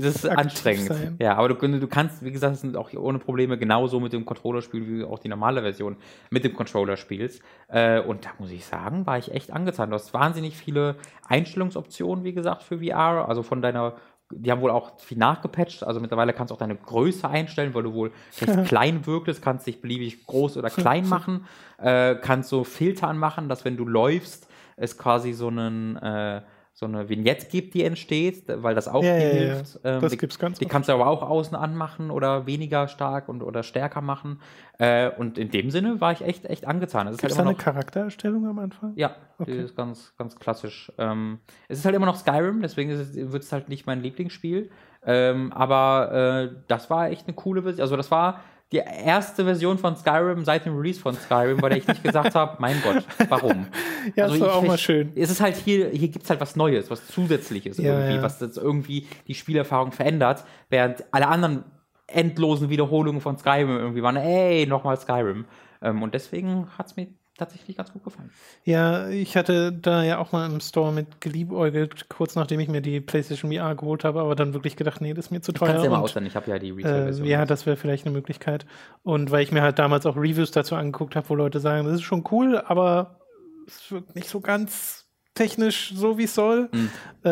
Das 0.00 0.16
ist 0.16 0.26
anstrengend. 0.26 0.86
sein. 0.86 1.16
Ja, 1.20 1.36
aber 1.36 1.50
du, 1.50 1.56
du 1.78 1.86
kannst, 1.88 2.24
wie 2.24 2.32
gesagt, 2.32 2.54
es 2.54 2.62
sind 2.62 2.74
auch 2.74 2.90
ohne 2.94 3.18
Probleme 3.18 3.58
genauso 3.58 4.00
mit 4.00 4.14
dem 4.14 4.24
Controller 4.24 4.62
spielen, 4.62 4.86
wie 5.00 5.04
auch 5.04 5.18
die 5.18 5.28
normale 5.28 5.60
Version 5.60 5.96
mit 6.30 6.42
dem 6.44 6.54
Controller 6.54 6.96
spielst. 6.96 7.42
Äh, 7.68 8.00
und 8.00 8.24
da 8.24 8.30
muss 8.38 8.50
ich 8.50 8.64
sagen, 8.64 9.06
war 9.06 9.18
ich 9.18 9.30
echt 9.32 9.52
angetan. 9.52 9.90
Du 9.90 9.94
hast 9.96 10.14
wahnsinnig 10.14 10.56
viele 10.56 10.96
Einstellungsoptionen, 11.28 12.24
wie 12.24 12.32
gesagt, 12.32 12.62
für 12.62 12.78
VR. 12.78 13.28
Also 13.28 13.42
von 13.42 13.60
deiner, 13.60 13.94
die 14.32 14.50
haben 14.50 14.60
wohl 14.60 14.70
auch 14.70 14.98
viel 14.98 15.18
nachgepatcht. 15.18 15.84
Also 15.84 16.00
mittlerweile 16.00 16.32
kannst 16.32 16.50
du 16.50 16.54
auch 16.54 16.58
deine 16.58 16.76
Größe 16.76 17.28
einstellen, 17.28 17.74
weil 17.74 17.82
du 17.82 17.92
wohl 17.94 18.12
recht 18.40 18.64
klein 18.66 19.06
wirktest, 19.06 19.42
kannst 19.42 19.66
dich 19.66 19.80
beliebig 19.80 20.26
groß 20.26 20.56
oder 20.56 20.70
klein 20.70 21.08
machen. 21.08 21.46
Äh, 21.78 22.16
kannst 22.16 22.48
so 22.48 22.64
Filter 22.64 23.08
anmachen, 23.08 23.48
dass 23.48 23.64
wenn 23.64 23.76
du 23.76 23.86
läufst, 23.86 24.48
es 24.76 24.98
quasi 24.98 25.32
so 25.32 25.48
einen 25.48 25.96
äh, 25.96 26.42
so 26.74 26.86
eine 26.86 27.08
Vignette 27.10 27.46
gibt, 27.46 27.74
die 27.74 27.84
entsteht, 27.84 28.44
weil 28.48 28.74
das 28.74 28.88
auch 28.88 29.02
Ja, 29.04 29.14
viel 29.14 29.26
ja, 29.26 29.32
ja. 29.42 29.54
hilft. 29.54 29.80
Ähm, 29.84 30.00
Das 30.00 30.12
die, 30.12 30.18
gibt's 30.18 30.38
ganz 30.38 30.58
Die 30.58 30.64
oft. 30.64 30.72
kannst 30.72 30.88
du 30.88 30.94
aber 30.94 31.06
auch 31.06 31.22
außen 31.22 31.54
anmachen 31.54 32.10
oder 32.10 32.46
weniger 32.46 32.88
stark 32.88 33.28
und 33.28 33.42
oder 33.42 33.62
stärker 33.62 34.00
machen. 34.00 34.40
Äh, 34.78 35.10
und 35.10 35.36
in 35.36 35.50
dem 35.50 35.70
Sinne 35.70 36.00
war 36.00 36.12
ich 36.12 36.22
echt, 36.22 36.46
echt 36.46 36.66
angetan. 36.66 37.06
Gibt 37.08 37.22
es 37.24 37.38
halt 37.38 37.38
da 37.38 37.42
eine 37.50 37.54
Charaktererstellung 37.56 38.46
am 38.46 38.58
Anfang? 38.58 38.92
ja, 38.96 39.14
die 39.38 39.42
Okay. 39.42 39.62
ist 39.64 39.76
ganz, 39.76 40.14
ganz 40.16 40.36
klassisch. 40.36 40.90
Ähm, 40.98 41.40
es 41.68 41.78
ist 41.80 41.84
halt 41.84 41.94
immer 41.94 42.06
noch 42.06 42.16
Skyrim, 42.16 42.62
deswegen 42.62 42.90
wird 43.32 43.42
es 43.42 43.52
halt 43.52 43.68
nicht 43.68 43.86
mein 43.86 44.00
Lieblingsspiel. 44.00 44.70
Ähm, 45.04 45.52
aber 45.52 46.52
äh, 46.52 46.56
das 46.68 46.88
war 46.88 47.10
echt 47.10 47.26
eine 47.26 47.34
coole 47.34 47.62
Version. 47.64 47.82
Also 47.82 47.96
das 47.96 48.10
war 48.10 48.40
die 48.72 48.78
erste 48.78 49.44
Version 49.44 49.78
von 49.78 49.96
Skyrim 49.96 50.44
seit 50.44 50.64
dem 50.64 50.76
Release 50.76 50.98
von 50.98 51.14
Skyrim, 51.14 51.58
bei 51.58 51.68
der 51.68 51.78
ich 51.78 51.86
nicht 51.86 52.02
gesagt 52.02 52.34
habe, 52.34 52.56
mein 52.58 52.80
Gott, 52.82 53.04
warum? 53.28 53.66
Ja, 54.16 54.24
also 54.24 54.34
ist 54.34 54.40
doch 54.40 54.48
ich 54.48 54.52
auch 54.54 54.62
mal 54.62 54.78
schön. 54.78 55.12
Es 55.14 55.30
ist 55.30 55.40
halt 55.40 55.54
hier, 55.54 55.90
hier 55.90 56.08
gibt 56.08 56.24
es 56.24 56.30
halt 56.30 56.40
was 56.40 56.56
Neues, 56.56 56.90
was 56.90 57.06
Zusätzliches 57.06 57.78
Ja, 57.78 57.92
irgendwie, 57.92 58.16
ja. 58.16 58.22
was 58.22 58.38
das 58.38 58.56
irgendwie 58.56 59.06
die 59.28 59.34
Spielerfahrung 59.34 59.92
verändert, 59.92 60.44
während 60.70 61.04
alle 61.12 61.28
anderen 61.28 61.62
endlosen 62.08 62.68
Wiederholungen 62.68 63.20
von 63.20 63.38
Skyrim 63.38 63.76
irgendwie 63.76 64.02
waren, 64.02 64.16
ey, 64.16 64.66
nochmal 64.66 64.98
Skyrim. 64.98 65.44
Ähm, 65.82 66.02
und 66.02 66.14
deswegen 66.14 66.66
hat 66.76 66.86
es 66.86 66.96
mir 66.96 67.06
tatsächlich 67.38 67.76
ganz 67.76 67.92
gut 67.92 68.04
gefallen. 68.04 68.30
Ja, 68.64 69.08
ich 69.08 69.36
hatte 69.36 69.72
da 69.72 70.02
ja 70.02 70.18
auch 70.18 70.32
mal 70.32 70.46
im 70.50 70.60
Store 70.60 70.92
mit 70.92 71.20
geliebäugelt, 71.20 72.08
kurz 72.08 72.34
nachdem 72.36 72.60
ich 72.60 72.68
mir 72.68 72.80
die 72.82 73.00
PlayStation 73.00 73.52
VR 73.52 73.74
geholt 73.74 74.04
habe, 74.04 74.20
aber 74.20 74.34
dann 74.34 74.52
wirklich 74.54 74.76
gedacht, 74.76 75.00
nee, 75.00 75.14
das 75.14 75.26
ist 75.26 75.30
mir 75.30 75.40
zu 75.40 75.52
teuer. 75.52 75.68
Kannst 75.68 75.84
du 75.84 75.90
ja 75.90 75.98
mal 75.98 76.26
ich 76.26 76.36
habe 76.36 76.50
ja 76.50 76.58
die 76.58 76.68
Äh, 76.68 76.74
Retail-Version. 76.74 77.26
ja, 77.26 77.44
das 77.46 77.66
wäre 77.66 77.76
vielleicht 77.76 78.06
eine 78.06 78.14
Möglichkeit. 78.14 78.66
Und 79.02 79.30
weil 79.30 79.42
ich 79.42 79.52
mir 79.52 79.62
halt 79.62 79.78
damals 79.78 80.06
auch 80.06 80.16
Reviews 80.16 80.50
dazu 80.50 80.74
angeguckt 80.76 81.16
habe, 81.16 81.28
wo 81.28 81.34
Leute 81.34 81.60
sagen, 81.60 81.84
das 81.86 81.94
ist 81.96 82.02
schon 82.02 82.24
cool, 82.30 82.58
aber 82.58 83.20
es 83.66 83.90
wirkt 83.90 84.14
nicht 84.14 84.28
so 84.28 84.40
ganz 84.40 85.01
technisch 85.34 85.92
so, 85.94 86.18
wie 86.18 86.24
es 86.24 86.34
soll. 86.34 86.68
Mhm. 86.72 86.90
Äh, 87.24 87.28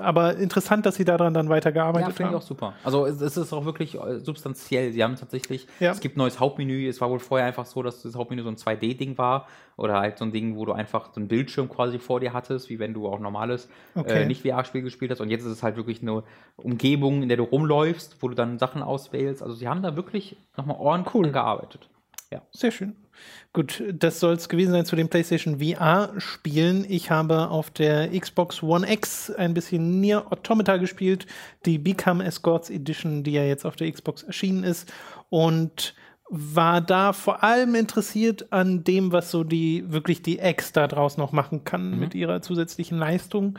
aber 0.00 0.36
interessant, 0.36 0.86
dass 0.86 0.94
sie 0.94 1.04
daran 1.04 1.34
dann 1.34 1.46
Ja, 1.46 1.50
weitergearbeitet 1.50 2.14
finde 2.14 2.30
ich 2.30 2.34
haben. 2.34 2.34
auch 2.36 2.46
super. 2.46 2.72
Also 2.82 3.04
es, 3.06 3.20
es 3.20 3.36
ist 3.36 3.52
auch 3.52 3.64
wirklich 3.64 3.94
äh, 4.00 4.20
substanziell. 4.20 4.92
Sie 4.92 5.02
haben 5.04 5.16
tatsächlich, 5.16 5.66
Ja. 5.80 5.90
es 5.90 6.00
gibt 6.00 6.16
ein 6.16 6.20
neues 6.20 6.40
Hauptmenü. 6.40 6.88
Es 6.88 7.00
war 7.00 7.10
wohl 7.10 7.18
vorher 7.18 7.46
einfach 7.46 7.66
so, 7.66 7.82
dass 7.82 8.02
das 8.02 8.14
Hauptmenü 8.14 8.42
so 8.42 8.48
ein 8.48 8.56
2D-Ding 8.56 9.18
war 9.18 9.46
oder 9.76 10.00
halt 10.00 10.16
so 10.18 10.24
ein 10.24 10.32
Ding, 10.32 10.56
wo 10.56 10.64
du 10.64 10.72
einfach 10.72 11.10
so 11.12 11.20
einen 11.20 11.28
Bildschirm 11.28 11.68
quasi 11.68 11.98
vor 11.98 12.20
dir 12.20 12.32
hattest, 12.32 12.70
wie 12.70 12.78
wenn 12.78 12.94
du 12.94 13.06
auch 13.08 13.18
normales 13.18 13.68
Okay. 13.94 14.22
äh, 14.22 14.26
nicht-VR-Spiel 14.26 14.82
gespielt 14.82 15.10
hast. 15.10 15.20
Und 15.20 15.28
jetzt 15.30 15.44
ist 15.44 15.52
es 15.52 15.62
halt 15.62 15.76
wirklich 15.76 16.00
eine 16.02 16.22
Umgebung, 16.56 17.22
in 17.22 17.28
der 17.28 17.36
du 17.36 17.44
rumläufst, 17.44 18.16
wo 18.22 18.28
du 18.28 18.34
dann 18.34 18.58
Sachen 18.58 18.82
auswählst. 18.82 19.42
Also 19.42 19.54
sie 19.54 19.68
haben 19.68 19.82
da 19.82 19.96
wirklich 19.96 20.36
nochmal 20.56 20.76
ordentlich 20.78 21.14
Cool. 21.14 21.30
dran 21.32 21.60
gearbeitet. 22.30 22.54
Sehr 22.56 22.70
schön. 22.70 22.96
Gut, 23.52 23.82
das 23.92 24.20
soll 24.20 24.34
es 24.34 24.48
gewesen 24.48 24.72
sein 24.72 24.84
zu 24.84 24.96
den 24.96 25.08
PlayStation 25.08 25.60
VR-Spielen. 25.60 26.84
Ich 26.88 27.10
habe 27.10 27.48
auf 27.48 27.70
der 27.70 28.10
Xbox 28.18 28.62
One 28.62 28.90
X 28.92 29.30
ein 29.30 29.54
bisschen 29.54 30.00
Nier 30.00 30.30
Automata 30.30 30.76
gespielt, 30.76 31.26
die 31.64 31.78
Become 31.78 32.24
Escorts 32.24 32.68
Edition, 32.70 33.22
die 33.22 33.32
ja 33.32 33.44
jetzt 33.44 33.64
auf 33.64 33.76
der 33.76 33.90
Xbox 33.90 34.22
erschienen 34.22 34.64
ist. 34.64 34.92
Und 35.30 35.94
war 36.28 36.80
da 36.80 37.12
vor 37.12 37.44
allem 37.44 37.74
interessiert 37.74 38.52
an 38.52 38.82
dem, 38.84 39.12
was 39.12 39.30
so 39.30 39.44
die 39.44 39.84
wirklich 39.92 40.22
die 40.22 40.38
X 40.38 40.72
da 40.72 40.88
draus 40.88 41.16
noch 41.16 41.32
machen 41.32 41.64
kann 41.64 41.98
mit 41.98 42.14
ihrer 42.14 42.42
zusätzlichen 42.42 42.98
Leistung. 42.98 43.58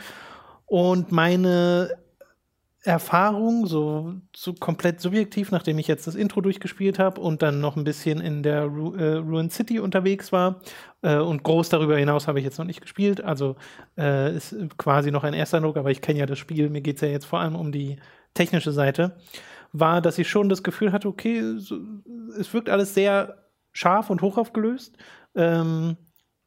Und 0.65 1.11
meine 1.11 1.97
Erfahrung, 2.83 3.65
so, 3.65 4.13
so 4.35 4.53
komplett 4.53 5.01
subjektiv, 5.01 5.51
nachdem 5.51 5.79
ich 5.79 5.87
jetzt 5.87 6.07
das 6.07 6.15
Intro 6.15 6.41
durchgespielt 6.41 6.99
habe 6.99 7.19
und 7.19 7.41
dann 7.41 7.59
noch 7.59 7.75
ein 7.75 7.83
bisschen 7.83 8.21
in 8.21 8.43
der 8.43 8.63
Ru 8.63 8.93
äh, 8.95 9.15
Ruin 9.15 9.49
City 9.49 9.79
unterwegs 9.79 10.31
war. 10.31 10.61
Äh, 11.01 11.17
und 11.17 11.43
groß 11.43 11.69
darüber 11.69 11.97
hinaus 11.97 12.27
habe 12.27 12.39
ich 12.39 12.45
jetzt 12.45 12.59
noch 12.59 12.65
nicht 12.65 12.81
gespielt. 12.81 13.21
Also 13.21 13.55
äh, 13.97 14.35
ist 14.35 14.55
quasi 14.77 15.11
noch 15.11 15.23
ein 15.23 15.33
erster 15.33 15.57
Eindruck, 15.57 15.77
aber 15.77 15.91
ich 15.91 16.01
kenne 16.01 16.19
ja 16.19 16.25
das 16.25 16.39
Spiel. 16.39 16.69
Mir 16.69 16.81
geht 16.81 16.95
es 16.97 17.01
ja 17.01 17.09
jetzt 17.09 17.25
vor 17.25 17.39
allem 17.39 17.55
um 17.55 17.71
die 17.71 17.97
technische 18.33 18.71
Seite. 18.71 19.17
War, 19.73 20.01
dass 20.01 20.17
ich 20.17 20.29
schon 20.29 20.47
das 20.47 20.63
Gefühl 20.63 20.91
hatte, 20.91 21.07
okay, 21.07 21.55
so, 21.57 21.79
es 22.39 22.53
wirkt 22.53 22.69
alles 22.69 22.93
sehr 22.93 23.47
scharf 23.73 24.09
und 24.09 24.21
hoch 24.21 24.37
aufgelöst. 24.37 24.97
Ähm, 25.35 25.97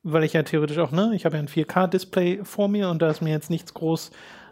weil 0.03 0.25
ich 0.25 0.33
ja 0.33 0.43
theoretisch 0.43 0.79
auch, 0.79 0.93
ne, 0.93 1.13
ich 1.15 1.25
habe 1.27 1.37
ja 1.37 1.43
ein 1.43 1.49
4K-Display 1.49 2.45
vor 2.45 2.69
mir 2.69 2.89
und 2.89 3.03
da 3.03 3.11
ist 3.11 3.21
mir 3.21 3.31
jetzt 3.31 3.51
nichts 3.51 3.75
groß 3.75 4.11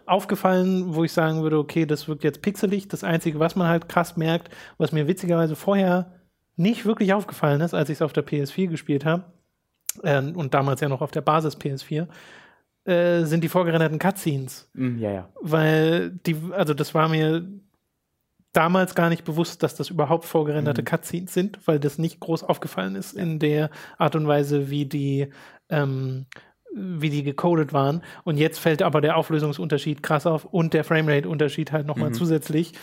aufgefallen, 0.09 0.95
wo 0.95 1.03
ich 1.03 1.11
sagen 1.13 1.43
würde, 1.43 1.57
okay, 1.57 1.85
das 1.85 2.07
wirkt 2.07 2.23
jetzt 2.23 2.41
pixelig. 2.41 2.87
Das 2.87 3.03
Einzige, 3.03 3.39
was 3.39 3.55
man 3.55 3.67
halt 3.67 3.89
krass 3.89 4.17
merkt, 4.17 4.49
was 4.77 4.91
mir 4.91 5.07
witzigerweise 5.07 5.55
vorher 5.55 6.13
nicht 6.55 6.85
wirklich 6.85 7.13
aufgefallen 7.13 7.61
ist, 7.61 7.73
als 7.73 7.89
ich 7.89 7.97
es 7.97 8.01
auf 8.01 8.13
der 8.13 8.25
PS4 8.25 8.67
gespielt 8.67 9.05
habe, 9.05 9.23
äh, 10.03 10.21
und 10.21 10.53
damals 10.53 10.81
ja 10.81 10.89
noch 10.89 11.01
auf 11.01 11.11
der 11.11 11.21
Basis 11.21 11.57
PS4, 11.57 12.07
äh, 12.85 13.23
sind 13.25 13.43
die 13.43 13.49
vorgerenderten 13.49 13.99
Cutscenes. 13.99 14.69
Mm, 14.73 14.97
ja, 14.97 15.11
ja. 15.11 15.29
Weil 15.41 16.11
die, 16.11 16.35
also 16.51 16.73
das 16.73 16.93
war 16.93 17.07
mir 17.07 17.47
damals 18.51 18.95
gar 18.95 19.09
nicht 19.09 19.25
bewusst, 19.25 19.61
dass 19.63 19.75
das 19.75 19.89
überhaupt 19.89 20.25
vorgerenderte 20.25 20.81
Mhm. 20.81 20.85
Cutscenes 20.85 21.33
sind, 21.33 21.59
weil 21.67 21.79
das 21.79 21.97
nicht 21.97 22.19
groß 22.19 22.43
aufgefallen 22.43 22.95
ist 22.95 23.13
in 23.13 23.39
der 23.39 23.69
Art 23.97 24.15
und 24.15 24.27
Weise, 24.27 24.69
wie 24.69 24.85
die, 24.85 25.29
ähm, 25.69 26.25
wie 26.73 27.09
die 27.09 27.23
gecodet 27.23 27.73
waren. 27.73 28.01
Und 28.23 28.37
jetzt 28.37 28.59
fällt 28.59 28.81
aber 28.81 29.01
der 29.01 29.17
Auflösungsunterschied 29.17 30.03
krass 30.03 30.25
auf 30.25 30.45
und 30.45 30.73
der 30.73 30.83
Framerate-Unterschied 30.83 31.71
halt 31.71 31.87
nochmal 31.87 32.09
Mhm. 32.09 32.13
zusätzlich, 32.13 32.73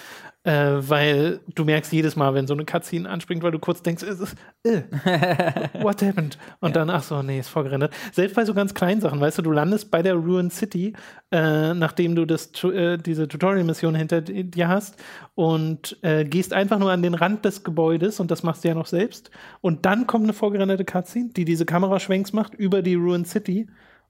äh, 0.43 0.75
weil 0.79 1.41
du 1.55 1.65
merkst 1.65 1.93
jedes 1.93 2.15
Mal, 2.17 2.35
wenn 2.35 2.47
so 2.47 2.55
eine 2.55 2.65
Cutscene 2.65 3.09
anspringt, 3.09 3.43
weil 3.43 3.51
du 3.51 3.59
kurz 3.59 3.83
denkst, 3.83 4.03
es 4.05 4.21
ist, 4.21 4.37
äh, 4.65 4.83
what 5.83 6.03
happened? 6.03 6.39
Und 6.61 6.77
dann, 6.77 6.89
ach 6.91 7.03
so, 7.03 7.23
nee, 7.23 7.39
ist 7.41 7.49
vorgerendert. 7.49 7.93
Selbst 8.13 8.35
bei 8.37 8.45
so 8.45 8.55
ganz 8.55 8.73
kleinen 8.75 9.01
Sachen, 9.01 9.21
weißt 9.21 9.39
du, 9.39 9.43
du 9.43 9.51
landest 9.53 9.91
bei 9.91 10.03
der 10.03 10.15
Ruin 10.15 10.51
City, 10.51 10.93
äh, 11.33 11.75
nachdem 11.75 12.15
du 12.15 12.25
das, 12.27 12.51
äh, 12.65 12.97
diese 12.99 13.27
Tutorial-Mission 13.29 13.95
hinter 13.95 14.21
di- 14.21 14.45
dir 14.45 14.69
hast 14.69 14.97
und 15.35 15.97
äh, 16.03 16.25
gehst 16.25 16.53
einfach 16.53 16.79
nur 16.79 16.91
an 16.93 17.03
den 17.03 17.15
Rand 17.15 17.45
des 17.45 17.65
Gebäudes 17.65 18.21
und 18.21 18.31
das 18.31 18.43
machst 18.43 18.63
du 18.65 18.69
ja 18.69 18.75
noch 18.75 18.87
selbst. 18.87 19.31
Und 19.61 19.85
dann 19.87 20.07
kommt 20.07 20.25
eine 20.25 20.33
vorgerenderte 20.33 20.85
Cutscene, 20.85 21.31
die 21.37 21.45
diese 21.45 21.67
Kameraschwenks 21.67 22.33
macht 22.33 22.55
über 22.55 22.83
die 22.83 22.95
Ruin 22.95 23.25
City 23.25 23.67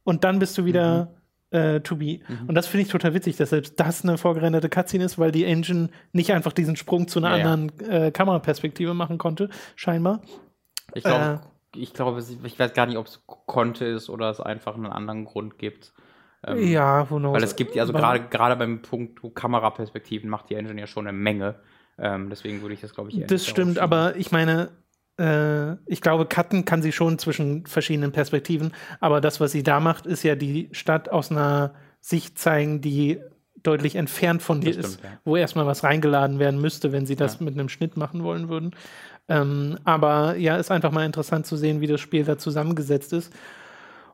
und 0.07 0.25
dann 0.25 0.39
bist 0.39 0.57
du 0.57 0.65
wieder 0.65 1.15
äh, 1.51 1.81
to 1.81 1.97
be. 1.97 2.21
Und 2.49 2.55
das 2.55 2.67
finde 2.67 2.83
ich 2.87 2.89
total 2.91 3.13
witzig, 3.15 3.37
dass 3.37 3.51
selbst 3.51 3.79
das 3.79 4.03
eine 4.03 4.17
vorgerenderte 4.19 4.69
Cutscene 4.69 5.05
ist, 5.05 5.19
weil 5.19 5.31
die 5.33 5.45
Engine 5.45 5.91
nicht 6.13 6.33
einfach 6.33 6.53
diesen 6.53 6.77
Sprung 6.77 7.07
zu 7.09 7.19
einer 7.21 7.31
Ja, 7.33 7.37
ja. 7.45 7.53
anderen 7.53 7.81
äh, 7.91 8.11
Kameraperspektive 8.11 8.95
machen 8.95 9.19
konnte, 9.19 9.49
scheinbar. 9.77 10.23
Ich 10.95 11.05
glaube, 11.05 11.41
ich 11.75 11.93
glaube, 11.93 12.19
es- 12.19 12.31
ich 12.43 12.59
weiß 12.59 12.73
gar 12.73 12.87
nicht, 12.87 12.97
ob 12.97 13.07
es 13.07 13.23
konnte 13.27 13.85
ist 13.85 14.09
oder 14.09 14.31
es 14.31 14.41
einfach 14.41 14.75
einen 14.75 14.87
anderen 14.87 15.25
Grund 15.25 15.59
gibt. 15.59 15.93
Ähm, 16.45 16.67
ja, 16.69 17.09
who 17.11 17.19
knows. 17.19 17.35
Weil 17.35 17.43
es 17.43 17.57
gibt 17.57 17.75
ja, 17.75 17.83
also 17.83 17.93
gerade 17.93 18.21
gerade 18.29 18.57
beim 18.57 18.83
Punkt 18.83 19.21
Kameraperspektiven 19.35 20.29
macht 20.31 20.51
die 20.51 20.55
Engine 20.55 20.81
ja 20.81 20.87
schon 20.87 21.07
eine 21.07 21.17
Menge. 21.17 21.57
Ähm, 21.99 22.29
deswegen 22.29 22.61
würde 22.61 22.75
ich 22.75 22.81
das, 22.83 22.95
glaube 22.95 23.11
ich, 23.11 23.19
eher 23.21 23.27
Das 23.27 23.47
stimmt, 23.47 23.79
aber 23.79 24.17
ich 24.17 24.31
meine, 24.33 24.65
äh, 24.65 24.69
ich 25.19 26.01
glaube, 26.03 26.27
cutten 26.27 26.65
kann 26.67 26.83
sie 26.83 26.93
schon 26.93 27.19
zwischen 27.19 27.65
verschiedenen 27.67 28.13
Perspektiven, 28.13 28.73
aber 29.01 29.21
das, 29.21 29.41
was 29.41 29.53
sie 29.53 29.63
da 29.63 29.81
macht, 29.81 30.05
ist 30.07 30.23
ja 30.23 30.35
die 30.35 30.69
Stadt 30.73 31.09
aus 31.09 31.31
einer 31.31 31.73
Sicht 32.01 32.39
zeigen, 32.39 32.81
die 32.83 33.19
deutlich 33.63 33.97
entfernt 33.97 34.43
von 34.43 34.61
dir 34.61 34.75
Das 34.77 34.87
ist, 34.87 34.93
stimmt, 34.99 35.05
ja. 35.05 35.19
wo 35.25 35.37
erstmal 35.37 35.67
was 35.67 35.83
reingeladen 35.83 36.39
werden 36.39 36.61
müsste, 36.61 36.93
wenn 36.93 37.07
sie 37.07 37.17
das 37.17 37.39
Ja. 37.41 37.45
mit 37.47 37.55
einem 37.55 37.69
Schnitt 37.69 37.97
machen 37.97 38.23
wollen 38.25 38.49
würden. 38.49 38.73
Ähm, 39.29 39.79
aber 39.85 40.37
ja, 40.37 40.57
ist 40.57 40.71
einfach 40.71 40.93
mal 40.93 41.05
interessant 41.05 41.47
zu 41.47 41.57
sehen, 41.57 41.81
wie 41.81 41.87
das 41.89 42.01
Spiel 42.01 42.25
da 42.25 42.39
zusammengesetzt 42.39 43.13
ist. 43.13 43.33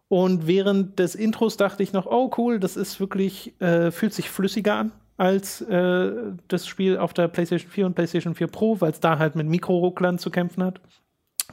Und 0.09 0.47
während 0.47 0.99
des 0.99 1.15
Intros 1.15 1.57
dachte 1.57 1.83
ich 1.83 1.93
noch, 1.93 2.07
oh 2.07 2.31
cool, 2.39 2.61
das 2.61 2.77
ist 2.77 3.01
wirklich, 3.01 3.61
äh, 3.61 3.91
fühlt 3.91 4.15
sich 4.15 4.31
flüssiger 4.31 4.75
an 4.75 4.93
als 5.17 5.61
äh, 5.63 6.13
das 6.49 6.67
Spiel 6.67 6.99
auf 6.99 7.13
der 7.15 7.29
PlayStation 7.29 7.71
4 7.71 7.87
und 7.87 7.95
PlayStation 7.95 8.35
4 8.35 8.47
Pro, 8.49 8.81
weil 8.81 8.91
es 8.91 9.01
da 9.01 9.19
halt 9.19 9.37
mit 9.37 9.47
Mikrorucklern 9.47 10.19
zu 10.19 10.31
kämpfen 10.31 10.65
hat. 10.65 10.81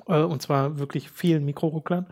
Äh, 0.08 0.22
und 0.22 0.42
zwar 0.42 0.80
wirklich 0.80 1.10
vielen 1.10 1.46
Mikrorucklern. 1.46 2.08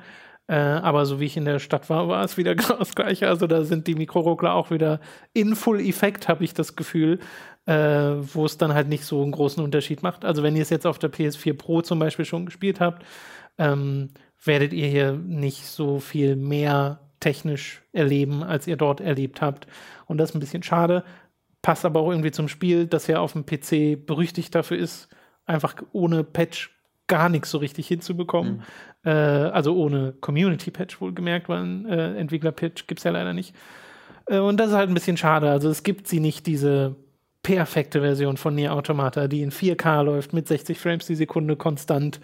Äh, 0.48 0.56
aber 0.56 1.06
so 1.06 1.20
wie 1.20 1.26
ich 1.26 1.36
in 1.36 1.46
der 1.46 1.60
Stadt 1.60 1.90
war, 1.90 2.08
war 2.08 2.24
es 2.24 2.38
wieder 2.38 2.56
genau 2.56 2.76
das 2.80 2.96
Gleiche. 2.96 3.28
Also 3.28 3.48
da 3.48 3.64
sind 3.64 3.88
die 3.88 3.96
Mikroruckler 3.96 4.54
auch 4.54 4.72
wieder 4.72 5.00
in 5.34 5.56
Full 5.56 5.82
Effekt, 5.82 6.28
habe 6.28 6.44
ich 6.44 6.54
das 6.54 6.76
Gefühl, 6.76 7.20
äh, 7.66 7.74
wo 7.74 8.46
es 8.46 8.58
dann 8.58 8.74
halt 8.74 8.88
nicht 8.88 9.04
so 9.04 9.22
einen 9.22 9.32
großen 9.32 9.64
Unterschied 9.64 10.04
macht. 10.04 10.24
Also 10.24 10.44
wenn 10.44 10.56
ihr 10.56 10.62
es 10.62 10.70
jetzt 10.70 10.88
auf 10.88 11.00
der 11.00 11.12
PS4 11.12 11.54
Pro 11.54 11.82
zum 11.82 12.00
Beispiel 12.00 12.26
schon 12.26 12.46
gespielt 12.46 12.80
habt, 12.80 13.06
ähm, 13.58 14.10
werdet 14.44 14.72
ihr 14.72 14.88
hier 14.88 15.14
nicht 15.14 15.66
so 15.66 16.00
viel 16.00 16.36
mehr 16.36 17.00
technisch 17.20 17.82
erleben, 17.92 18.44
als 18.44 18.68
ihr 18.68 18.78
dort 18.78 19.02
erlebt 19.02 19.42
habt. 19.42 19.68
Und 20.06 20.18
das 20.18 20.30
ist 20.30 20.36
ein 20.36 20.40
bisschen 20.40 20.64
schade. 20.64 21.04
Passt 21.68 21.84
aber 21.84 22.00
auch 22.00 22.12
irgendwie 22.12 22.32
zum 22.32 22.48
Spiel, 22.48 22.88
das 22.88 23.08
ja 23.08 23.20
auf 23.20 23.34
dem 23.34 23.46
PC 23.46 24.06
berüchtigt 24.06 24.56
dafür 24.56 24.78
ist, 24.78 25.10
einfach 25.46 25.76
ohne 25.92 26.24
Patch 26.24 26.72
gar 27.08 27.28
nichts 27.28 27.52
so 27.52 27.58
richtig 27.58 27.90
hinzubekommen. 27.90 28.64
Äh, 29.04 29.10
also 29.10 29.76
ohne 29.76 30.14
Community-Patch 30.14 31.02
wohlgemerkt, 31.02 31.50
weil 31.50 31.64
ein 31.64 31.86
äh, 31.90 32.16
Entwickler-Patch 32.20 32.88
gibt 32.88 33.02
es 33.02 33.04
ja 33.04 33.12
leider 33.12 33.34
nicht. 33.34 33.54
Äh, 34.28 34.40
und 34.40 34.62
das 34.62 34.70
ist 34.70 34.76
halt 34.76 34.88
ein 34.88 34.94
bisschen 34.94 35.18
schade. 35.18 35.52
Also 35.52 35.70
es 35.70 35.84
gibt 35.84 36.08
sie 36.08 36.22
nicht, 36.22 36.48
diese 36.48 36.96
perfekte 37.44 38.00
Version 38.00 38.38
von 38.38 38.56
Nier 38.56 38.74
Automata, 38.74 39.28
die 39.28 39.42
in 39.42 39.52
4K 39.52 40.04
läuft 40.04 40.32
mit 40.32 40.48
60 40.48 40.80
Frames 40.80 41.06
die 41.06 41.16
Sekunde 41.16 41.58
konstant. 41.58 42.22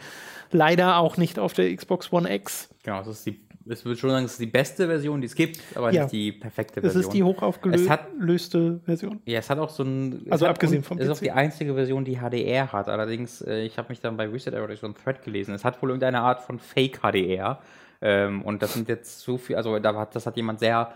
Leider 0.52 1.00
auch 1.00 1.18
nicht 1.18 1.38
auf 1.38 1.52
der 1.52 1.76
Xbox 1.76 2.14
One 2.14 2.34
X. 2.34 2.70
Genau, 2.84 3.00
das 3.00 3.10
ist 3.10 3.26
die, 3.26 3.43
ich 3.66 3.86
würde 3.86 3.97
schon 3.99 4.09
sagen, 4.09 4.26
es 4.26 4.34
ist 4.34 4.41
die 4.41 4.45
beste 4.45 4.88
Version, 4.88 5.22
die 5.22 5.28
es 5.28 5.36
gibt, 5.36 5.59
aber 5.76 5.91
Ja. 5.91 6.01
nicht 6.03 6.11
die 6.14 6.32
perfekte 6.32 6.82
Version. 6.82 7.01
ist 7.01 7.14
die 7.14 7.20
Es 7.20 7.26
hochaufgelöste 7.26 8.80
Version. 8.86 9.22
Ja, 9.26 9.39
es 9.39 9.49
hat 9.49 9.59
auch 9.59 9.70
so 9.70 9.84
ein. 9.84 10.22
es 10.26 10.32
Also 10.32 10.47
abgesehen 10.47 10.84
vom 10.84 10.97
Es 10.97 11.05
ist 11.05 11.11
auch 11.11 11.20
die 11.20 11.32
einzige 11.32 11.74
Version, 11.74 12.03
die 12.05 12.18
HDR 12.18 12.72
hat. 12.72 12.89
Allerdings, 12.89 13.41
äh, 13.41 13.61
ich 13.64 13.78
habe 13.78 13.89
mich 13.89 13.99
dann 14.01 14.18
bei 14.18 14.28
Reset 14.28 14.51
Error 14.53 14.76
so 14.76 14.86
einen 14.86 14.95
Thread 14.95 15.24
gelesen. 15.24 15.53
Es 15.53 15.64
hat 15.64 15.82
wohl 15.82 15.89
irgendeine 15.89 16.22
Art 16.22 16.41
von 16.41 16.59
Fake 16.59 16.99
HDR. 17.01 17.59
Ähm, 18.01 18.41
und 18.41 18.61
das 18.61 18.74
sind 18.74 18.89
jetzt 18.89 19.22
so 19.22 19.38
viel, 19.38 19.55
also 19.55 19.80
das 19.80 20.26
hat 20.26 20.36
jemand 20.36 20.59
sehr 20.59 20.91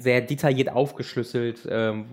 sehr 0.00 0.22
detailliert 0.22 0.70
aufgeschlüsselt, 0.70 1.68
ähm, 1.70 2.06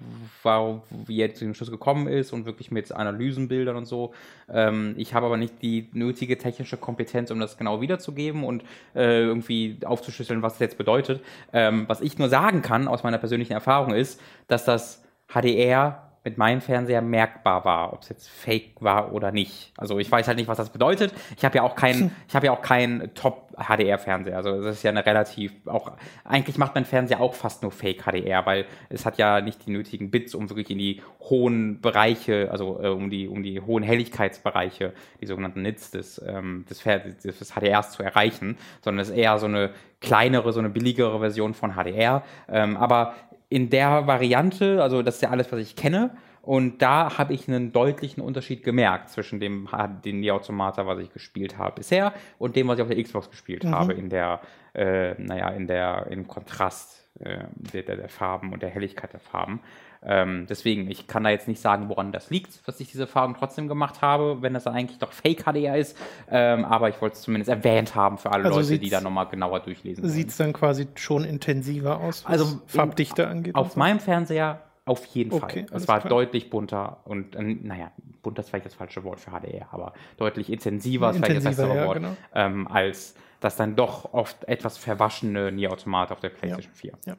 warum, 0.43 0.81
wie 0.89 1.21
er 1.21 1.33
zu 1.33 1.45
dem 1.45 1.53
Schluss 1.53 1.71
gekommen 1.71 2.07
ist 2.07 2.33
und 2.33 2.45
wirklich 2.45 2.69
mit 2.69 2.91
Analysenbildern 2.91 3.77
und 3.77 3.85
so. 3.85 4.13
Ähm, 4.49 4.93
ich 4.97 5.13
habe 5.13 5.25
aber 5.25 5.37
nicht 5.37 5.61
die 5.61 5.87
nötige 5.93 6.37
technische 6.37 6.75
Kompetenz, 6.75 7.31
um 7.31 7.39
das 7.39 7.57
genau 7.57 7.79
wiederzugeben 7.79 8.43
und 8.43 8.63
äh, 8.93 9.21
irgendwie 9.21 9.77
aufzuschlüsseln, 9.85 10.41
was 10.41 10.53
das 10.53 10.59
jetzt 10.59 10.77
bedeutet. 10.77 11.23
Ähm, 11.53 11.85
was 11.87 12.01
ich 12.01 12.17
nur 12.17 12.27
sagen 12.27 12.61
kann 12.61 12.89
aus 12.89 13.03
meiner 13.03 13.17
persönlichen 13.19 13.53
Erfahrung 13.53 13.93
ist, 13.93 14.19
dass 14.47 14.65
das 14.65 15.03
HDR 15.27 16.04
mit 16.25 16.39
meinem 16.39 16.59
Fernseher 16.59 17.01
merkbar 17.01 17.63
war, 17.65 17.93
ob 17.93 18.01
es 18.01 18.09
jetzt 18.09 18.27
Fake 18.27 18.71
war 18.79 19.13
oder 19.13 19.31
nicht. 19.31 19.71
Also 19.77 19.99
ich 19.99 20.11
weiß 20.11 20.27
halt 20.27 20.37
nicht, 20.37 20.47
was 20.47 20.57
das 20.57 20.71
bedeutet. 20.71 21.13
Ich 21.37 21.45
habe 21.45 21.57
ja 21.57 21.63
auch 21.63 21.75
keinen, 21.75 22.11
ich 22.27 22.35
habe 22.35 22.47
ja 22.47 22.51
auch 22.51 22.63
keinen 22.63 23.13
Top 23.13 23.53
HDR 23.55 23.99
Fernseher. 23.99 24.35
Also 24.35 24.61
das 24.61 24.77
ist 24.77 24.83
ja 24.83 24.89
eine 24.89 25.05
relativ 25.05 25.53
auch 25.67 25.91
eigentlich 26.23 26.57
macht 26.57 26.73
mein 26.75 26.83
Fernseher 26.83 27.21
auch 27.21 27.35
fast 27.35 27.61
nur 27.61 27.71
Fake 27.71 28.03
HDR, 28.03 28.45
weil 28.45 28.65
es 28.89 29.05
hat 29.05 29.17
ja 29.17 29.39
nicht 29.39 29.65
die 29.67 29.71
nötigen 29.71 30.09
Bits, 30.09 30.33
um 30.35 30.49
wirklich 30.49 30.71
in 30.71 30.79
die 30.79 31.01
hohen 31.21 31.79
Bereiche, 31.79 32.49
also 32.51 32.81
äh, 32.81 32.87
um 32.87 33.09
die 33.09 33.27
um 33.27 33.43
die 33.43 33.61
hohen 33.61 33.83
Helligkeitsbereiche, 33.83 34.93
die 35.21 35.25
sogenannten 35.27 35.61
Nits 35.61 35.91
des 35.91 36.19
ähm, 36.27 36.65
des, 36.69 36.83
des 37.23 37.53
HDRs 37.53 37.91
zu 37.91 38.01
erreichen, 38.01 38.57
sondern 38.81 39.03
es 39.03 39.09
ist 39.09 39.15
eher 39.15 39.37
so 39.37 39.45
eine 39.45 39.69
kleinere, 40.01 40.53
so 40.53 40.59
eine 40.59 40.69
billigere 40.69 41.19
Version 41.19 41.53
von 41.53 41.73
HDR. 41.75 42.23
Ähm, 42.49 42.77
aber 42.77 43.15
in 43.55 43.69
der 43.69 44.05
Variante, 44.05 44.83
also 44.83 45.01
das 45.01 45.15
ist 45.15 45.21
ja 45.21 45.29
alles, 45.29 45.49
was 45.49 45.61
ich 45.61 45.77
kenne, 45.77 46.11
und 46.41 46.81
da 46.81 47.17
habe 47.17 47.33
ich 47.33 47.47
einen 47.47 47.71
deutlichen 47.71 48.19
Unterschied 48.21 48.65
gemerkt 48.65 49.11
zwischen 49.11 49.39
dem, 49.39 49.69
den 50.03 50.19
Nier 50.19 50.35
Automata, 50.35 50.85
was 50.85 50.99
ich 50.99 51.13
gespielt 51.13 51.57
habe 51.57 51.75
bisher, 51.77 52.11
und 52.37 52.57
dem, 52.57 52.67
was 52.67 52.77
ich 52.77 52.81
auf 52.81 52.89
der 52.89 53.01
Xbox 53.01 53.29
gespielt 53.29 53.63
mhm. 53.63 53.71
habe, 53.71 53.93
in 53.93 54.09
der, 54.09 54.41
äh, 54.73 55.13
naja, 55.13 55.47
in 55.51 55.67
der, 55.67 56.07
im 56.09 56.27
Kontrast 56.27 57.07
äh, 57.21 57.45
der, 57.55 57.83
der, 57.83 58.09
Farben 58.09 58.51
und 58.51 58.61
der 58.61 58.71
Helligkeit 58.71 59.13
der 59.13 59.21
Farben. 59.21 59.61
Ähm, 60.05 60.45
deswegen, 60.47 60.89
ich 60.89 61.07
kann 61.07 61.23
da 61.23 61.29
jetzt 61.29 61.47
nicht 61.47 61.59
sagen, 61.59 61.89
woran 61.89 62.11
das 62.11 62.29
liegt, 62.29 62.67
dass 62.67 62.79
ich 62.79 62.91
diese 62.91 63.07
Farben 63.07 63.35
trotzdem 63.37 63.67
gemacht 63.67 64.01
habe, 64.01 64.41
wenn 64.41 64.53
das 64.53 64.67
eigentlich 64.67 64.99
doch 64.99 65.11
Fake 65.11 65.43
HDR 65.45 65.77
ist. 65.77 65.97
Ähm, 66.29 66.63
aber 66.65 66.89
ich 66.89 67.01
wollte 67.01 67.15
es 67.15 67.21
zumindest 67.21 67.49
erwähnt 67.49 67.95
haben 67.95 68.17
für 68.17 68.31
alle 68.31 68.45
also 68.45 68.59
Leute, 68.59 68.79
die 68.79 68.89
da 68.89 69.01
nochmal 69.01 69.27
genauer 69.27 69.61
durchlesen. 69.61 70.07
Sieht 70.07 70.29
es 70.29 70.37
dann 70.37 70.53
quasi 70.53 70.87
schon 70.95 71.23
intensiver 71.23 71.99
aus, 71.99 72.23
was 72.25 72.31
also 72.31 72.61
Farbdichte 72.67 73.27
angeht? 73.27 73.55
Auf 73.55 73.75
meinem 73.75 73.99
Fernseher 73.99 74.61
auf 74.85 75.05
jeden 75.07 75.33
okay, 75.33 75.65
Fall. 75.67 75.77
Es 75.77 75.87
war 75.87 75.99
klar. 75.99 76.09
deutlich 76.09 76.51
bunter 76.51 76.97
und, 77.05 77.35
äh, 77.35 77.41
naja, 77.41 77.91
bunter 78.21 78.41
ist 78.41 78.49
vielleicht 78.49 78.67
das 78.67 78.75
falsche 78.75 79.03
Wort 79.03 79.19
für 79.19 79.31
HDR, 79.31 79.67
aber 79.71 79.93
deutlich 80.17 80.51
intensiver, 80.51 81.09
ist 81.09 81.17
vielleicht 81.17 81.37
das 81.37 81.43
bessere 81.43 81.75
ja, 81.75 81.85
Wort, 81.87 81.97
genau. 81.97 82.15
ähm, 82.35 82.67
als 82.67 83.15
das 83.45 83.55
dann 83.55 83.75
doch 83.75 84.13
oft 84.13 84.43
etwas 84.47 84.77
verwaschene 84.77 85.51
Nier 85.51 85.71
Automata 85.71 86.13
auf 86.13 86.19
der 86.19 86.29
PlayStation 86.29 86.73
ja, 86.73 86.79
4. 86.79 86.93
Ja. 87.05 87.17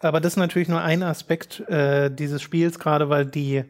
Aber 0.00 0.20
das 0.20 0.34
ist 0.34 0.36
natürlich 0.36 0.68
nur 0.68 0.80
ein 0.80 1.02
Aspekt 1.02 1.60
äh, 1.68 2.10
dieses 2.10 2.42
Spiels, 2.42 2.78
gerade 2.78 3.08
weil 3.08 3.26
die 3.26 3.64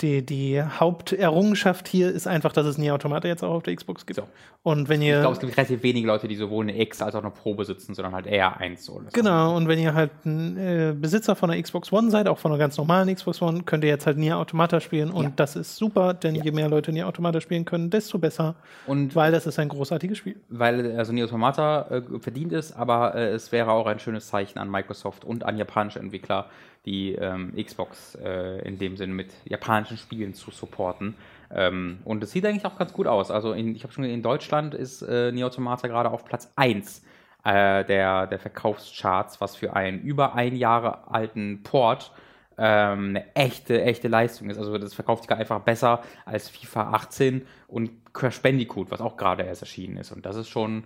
die, 0.00 0.24
die 0.24 0.62
Haupterrungenschaft 0.62 1.88
hier 1.88 2.10
ist 2.10 2.28
einfach, 2.28 2.52
dass 2.52 2.66
es 2.66 2.78
nie 2.78 2.90
Automata 2.92 3.26
jetzt 3.26 3.42
auch 3.42 3.54
auf 3.54 3.62
der 3.64 3.74
Xbox 3.74 4.06
gibt. 4.06 4.16
So. 4.16 4.28
Und 4.62 4.88
wenn 4.88 5.02
ihr. 5.02 5.16
Ich 5.16 5.20
glaube, 5.20 5.34
es 5.34 5.40
gibt 5.40 5.56
relativ 5.56 5.82
wenige 5.82 6.06
Leute, 6.06 6.28
die 6.28 6.36
sowohl 6.36 6.64
eine 6.64 6.80
X 6.80 7.02
als 7.02 7.16
auch 7.16 7.22
eine 7.22 7.32
Pro 7.32 7.54
besitzen, 7.54 7.94
sondern 7.94 8.14
halt 8.14 8.26
eher 8.26 8.58
eins. 8.58 8.84
So 8.84 9.02
genau, 9.12 9.56
und 9.56 9.66
wenn 9.66 9.78
ihr 9.78 9.94
halt 9.94 10.10
ein 10.24 10.56
äh, 10.56 10.94
Besitzer 10.96 11.34
von 11.34 11.50
einer 11.50 11.60
Xbox 11.60 11.92
One 11.92 12.10
seid, 12.10 12.28
auch 12.28 12.38
von 12.38 12.52
einer 12.52 12.58
ganz 12.58 12.76
normalen 12.76 13.12
Xbox 13.12 13.42
One, 13.42 13.62
könnt 13.64 13.82
ihr 13.82 13.90
jetzt 13.90 14.06
halt 14.06 14.18
nie 14.18 14.32
Automata 14.32 14.80
spielen. 14.80 15.10
Und 15.10 15.24
ja. 15.24 15.32
das 15.34 15.56
ist 15.56 15.76
super, 15.76 16.14
denn 16.14 16.36
ja. 16.36 16.44
je 16.44 16.52
mehr 16.52 16.68
Leute 16.68 16.92
nie 16.92 17.02
Automata 17.02 17.40
spielen 17.40 17.64
können, 17.64 17.90
desto 17.90 18.18
besser. 18.18 18.54
Und 18.86 19.16
weil 19.16 19.32
das 19.32 19.46
ist 19.46 19.58
ein 19.58 19.68
großartiges 19.68 20.18
Spiel. 20.18 20.36
Weil 20.48 20.96
also 20.96 21.12
Nier 21.12 21.24
Automata 21.24 21.88
äh, 21.90 22.02
verdient 22.20 22.52
ist, 22.52 22.72
aber 22.72 23.16
äh, 23.16 23.30
es 23.30 23.50
wäre 23.50 23.72
auch 23.72 23.86
ein 23.86 23.98
schönes 23.98 24.28
Zeichen 24.28 24.58
an 24.58 24.70
Microsoft 24.70 25.24
und 25.24 25.44
an 25.44 25.58
japanische 25.58 25.98
Entwickler, 25.98 26.46
die 26.84 27.14
ähm, 27.14 27.54
Xbox 27.56 28.14
äh, 28.16 28.66
in 28.66 28.78
dem 28.78 28.96
Sinne 28.96 29.14
mit 29.14 29.32
japanischen 29.44 29.96
Spielen 29.96 30.34
zu 30.34 30.50
supporten. 30.50 31.14
Ähm, 31.50 31.98
und 32.04 32.22
es 32.22 32.32
sieht 32.32 32.44
eigentlich 32.46 32.66
auch 32.66 32.78
ganz 32.78 32.92
gut 32.92 33.06
aus. 33.06 33.30
Also 33.30 33.52
in, 33.52 33.74
ich 33.74 33.82
habe 33.82 33.92
schon 33.92 34.04
in 34.04 34.22
Deutschland 34.22 34.74
ist 34.74 35.02
äh, 35.02 35.32
Neo 35.32 35.46
Automata 35.46 35.88
gerade 35.88 36.10
auf 36.10 36.24
Platz 36.24 36.52
1 36.56 37.02
äh, 37.44 37.84
der, 37.84 38.26
der 38.26 38.38
Verkaufscharts, 38.38 39.40
was 39.40 39.56
für 39.56 39.74
einen 39.74 40.00
über 40.00 40.34
ein 40.34 40.56
Jahre 40.56 41.10
alten 41.10 41.62
Port 41.62 42.12
ähm, 42.58 43.10
eine 43.10 43.34
echte, 43.34 43.82
echte 43.82 44.08
Leistung 44.08 44.50
ist. 44.50 44.58
Also 44.58 44.76
das 44.78 44.94
verkauft 44.94 45.22
sich 45.22 45.32
einfach 45.32 45.60
besser 45.60 46.02
als 46.24 46.48
FIFA 46.48 46.90
18 46.90 47.46
und 47.68 47.90
Crash 48.12 48.42
Bandicoot, 48.42 48.90
was 48.90 49.00
auch 49.00 49.16
gerade 49.16 49.44
erst 49.44 49.62
erschienen 49.62 49.96
ist. 49.96 50.10
Und 50.10 50.26
das 50.26 50.36
ist 50.36 50.48
schon, 50.48 50.84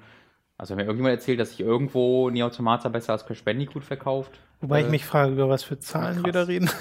also 0.62 0.76
wenn 0.76 0.76
mir 0.76 0.82
irgendjemand 0.84 1.16
erzählt, 1.16 1.40
dass 1.40 1.50
sich 1.50 1.58
irgendwo 1.58 2.30
Neo 2.30 2.46
Automata 2.46 2.88
besser 2.88 3.14
als 3.14 3.26
Crash 3.26 3.42
Bandicoot 3.42 3.84
verkauft, 3.84 4.30
Wobei 4.60 4.78
äh, 4.78 4.84
ich 4.84 4.90
mich 4.90 5.04
frage, 5.04 5.32
über 5.32 5.48
was 5.48 5.64
für 5.64 5.80
Zahlen 5.80 6.22
krass. 6.22 6.24
wir 6.24 6.32
da 6.32 6.42
reden. 6.44 6.70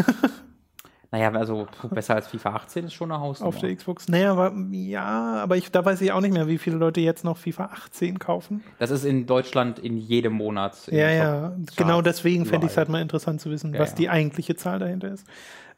Naja, 1.14 1.30
also 1.34 1.68
besser 1.90 2.16
als 2.16 2.28
FIFA 2.28 2.52
18 2.52 2.86
ist 2.86 2.94
schon 2.94 3.12
eine 3.12 3.20
Hausnummer. 3.20 3.50
Auf 3.50 3.60
der 3.60 3.76
Xbox. 3.76 4.08
Naja, 4.08 4.32
aber, 4.32 4.54
ja, 4.72 5.42
aber 5.44 5.58
ich, 5.58 5.70
da 5.70 5.84
weiß 5.84 6.00
ich 6.00 6.14
auch 6.14 6.22
nicht 6.22 6.32
mehr, 6.32 6.48
wie 6.48 6.58
viele 6.58 6.78
Leute 6.78 7.02
jetzt 7.02 7.26
noch 7.26 7.36
FIFA 7.36 7.66
18 7.66 8.18
kaufen. 8.18 8.64
Das 8.80 8.92
ist 8.92 9.04
in 9.04 9.26
Deutschland 9.26 9.78
in 9.78 9.98
jedem 9.98 10.32
Monat. 10.32 10.88
ja, 10.88 11.10
ja, 11.10 11.54
genau 11.76 12.02
deswegen 12.02 12.46
fände 12.46 12.68
ich 12.68 12.72
es 12.72 12.78
halt 12.78 12.88
mal 12.88 13.02
interessant 13.02 13.42
zu 13.42 13.52
wissen, 13.52 13.74
ja, 13.74 13.82
was 13.82 13.90
ja. 13.90 13.96
die 13.98 14.10
eigentliche 14.10 14.56
Zahl 14.56 14.80
dahinter 14.80 15.10
ist. 15.10 15.28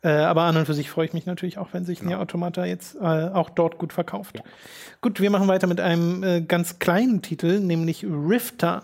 Äh, 0.04 0.10
aber 0.10 0.44
an 0.44 0.58
und 0.58 0.66
für 0.66 0.74
sich 0.74 0.90
freue 0.90 1.06
ich 1.06 1.14
mich 1.14 1.26
natürlich 1.26 1.58
auch, 1.58 1.70
wenn 1.72 1.86
sich 1.86 2.00
genau. 2.00 2.12
Nier 2.12 2.20
Automata 2.20 2.66
jetzt 2.66 2.96
äh, 2.96 3.00
auch 3.00 3.50
dort 3.50 3.78
gut 3.78 3.94
verkauft. 3.94 4.38
Ja. 4.38 4.44
Gut, 5.02 5.22
wir 5.22 5.30
machen 5.30 5.48
weiter 5.48 5.68
mit 5.68 5.80
einem 5.80 6.24
äh, 6.24 6.42
ganz 6.42 6.80
kleinen 6.80 7.22
Titel, 7.22 7.60
nämlich 7.60 8.06
Rifter 8.06 8.84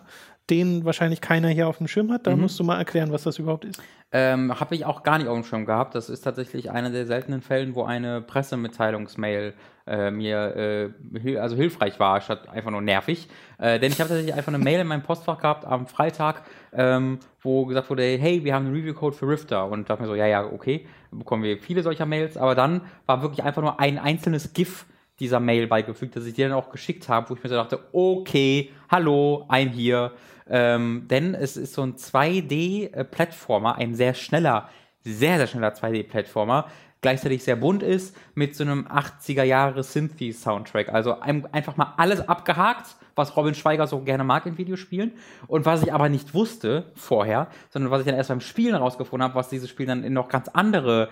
den 0.50 0.86
wahrscheinlich 0.86 1.22
keiner 1.22 1.50
hier 1.50 1.68
auf 1.68 1.78
dem 1.78 1.88
Schirm 1.88 2.12
hat. 2.12 2.26
Da 2.26 2.36
mhm. 2.36 2.42
musst 2.42 2.60
du 2.60 2.64
mal 2.64 2.78
erklären, 2.78 3.12
was 3.12 3.24
das 3.24 3.38
überhaupt 3.38 3.66
ist. 3.66 3.82
Ähm, 4.12 4.60
Habe 4.60 4.74
ich 4.74 4.86
auch 4.86 5.04
gar 5.04 5.20
nicht 5.20 5.28
auf 5.28 5.36
dem 5.36 5.44
Schirm 5.44 5.66
gehabt. 5.66 5.94
Das 5.94 6.10
ist 6.10 6.22
tatsächlich 6.22 6.72
einer 6.72 6.90
der 6.90 7.06
seltenen 7.06 7.42
Fällen, 7.42 7.76
wo 7.76 7.84
eine 7.84 8.22
Pressemitteilungsmail 8.22 9.54
äh, 9.86 10.10
mir 10.10 10.92
äh, 11.24 11.38
also 11.38 11.56
hilfreich 11.56 12.00
war, 12.00 12.20
statt 12.22 12.50
einfach 12.50 12.72
nur 12.72 12.82
nervig. 12.82 13.28
Äh, 13.60 13.80
denn 13.80 13.92
ich 13.92 14.00
habe 14.00 14.10
tatsächlich 14.10 14.34
einfach 14.34 14.52
eine 14.52 14.64
Mail 14.64 14.80
in 14.80 14.88
meinem 14.88 15.04
Postfach 15.04 15.40
gehabt 15.40 15.66
am 15.66 15.86
Freitag, 15.86 16.42
ähm, 16.74 17.20
wo 17.42 17.66
gesagt 17.66 17.90
wurde, 17.92 18.04
hey, 18.04 18.44
wir 18.44 18.56
haben 18.56 18.66
einen 18.66 18.76
Review-Code 18.76 19.16
für 19.16 19.28
Rifter. 19.28 19.70
Und 19.70 19.90
dachte 19.90 20.02
mir 20.02 20.08
so, 20.08 20.16
ja, 20.16 20.26
ja, 20.26 20.44
okay, 20.44 20.88
bekommen 21.12 21.44
wir 21.44 21.58
viele 21.58 21.84
solcher 21.84 22.06
Mails. 22.06 22.38
Aber 22.38 22.56
dann 22.56 22.82
war 23.06 23.22
wirklich 23.22 23.44
einfach 23.44 23.62
nur 23.62 23.80
ein 23.80 23.98
einzelnes 23.98 24.54
GIF 24.54 24.86
dieser 25.20 25.40
Mail 25.40 25.68
beigefügt, 25.68 26.16
das 26.16 26.26
ich 26.26 26.34
dir 26.34 26.48
dann 26.48 26.58
auch 26.58 26.70
geschickt 26.70 27.10
habe, 27.10 27.30
wo 27.30 27.36
ich 27.36 27.44
mir 27.44 27.50
so 27.50 27.56
dachte, 27.56 27.80
okay, 27.92 28.72
hallo, 28.90 29.46
I'm 29.50 29.70
here. 29.70 30.12
Ähm, 30.50 31.08
denn 31.10 31.36
es 31.36 31.58
ist 31.58 31.74
so 31.74 31.84
ein 31.84 31.96
2D-Plattformer, 31.96 33.76
ein 33.76 33.96
sehr 33.96 34.14
schneller, 34.14 34.70
sehr, 35.04 35.38
sehr 35.38 35.48
schneller 35.48 35.74
2D-Plattformer, 35.74 36.68
gleichzeitig 37.02 37.44
sehr 37.44 37.56
bunt 37.56 37.84
ist, 37.84 38.16
mit 38.36 38.56
so 38.56 38.64
einem 38.64 38.88
80er 38.88 39.44
Jahre 39.44 39.84
Synthy-Soundtrack. 39.84 40.90
Also 40.90 41.20
einfach 41.20 41.78
mal 41.78 41.94
alles 41.98 42.28
abgehakt, 42.28 42.96
was 43.16 43.36
Robin 43.36 43.56
Schweiger 43.56 43.88
so 43.88 44.00
gerne 44.02 44.24
mag 44.24 44.46
in 44.46 44.58
Videospielen. 44.58 45.14
Und 45.48 45.66
was 45.66 45.84
ich 45.84 45.94
aber 45.94 46.10
nicht 46.10 46.34
wusste 46.34 46.92
vorher, 46.96 47.48
sondern 47.70 47.92
was 47.92 48.02
ich 48.02 48.06
dann 48.06 48.16
erst 48.16 48.30
beim 48.30 48.42
Spielen 48.42 48.76
rausgefunden 48.76 49.24
habe, 49.24 49.36
was 49.36 49.50
dieses 49.50 49.70
Spiel 49.70 49.86
dann 49.86 50.04
in 50.04 50.14
noch 50.14 50.30
ganz 50.30 50.50
andere 50.50 51.10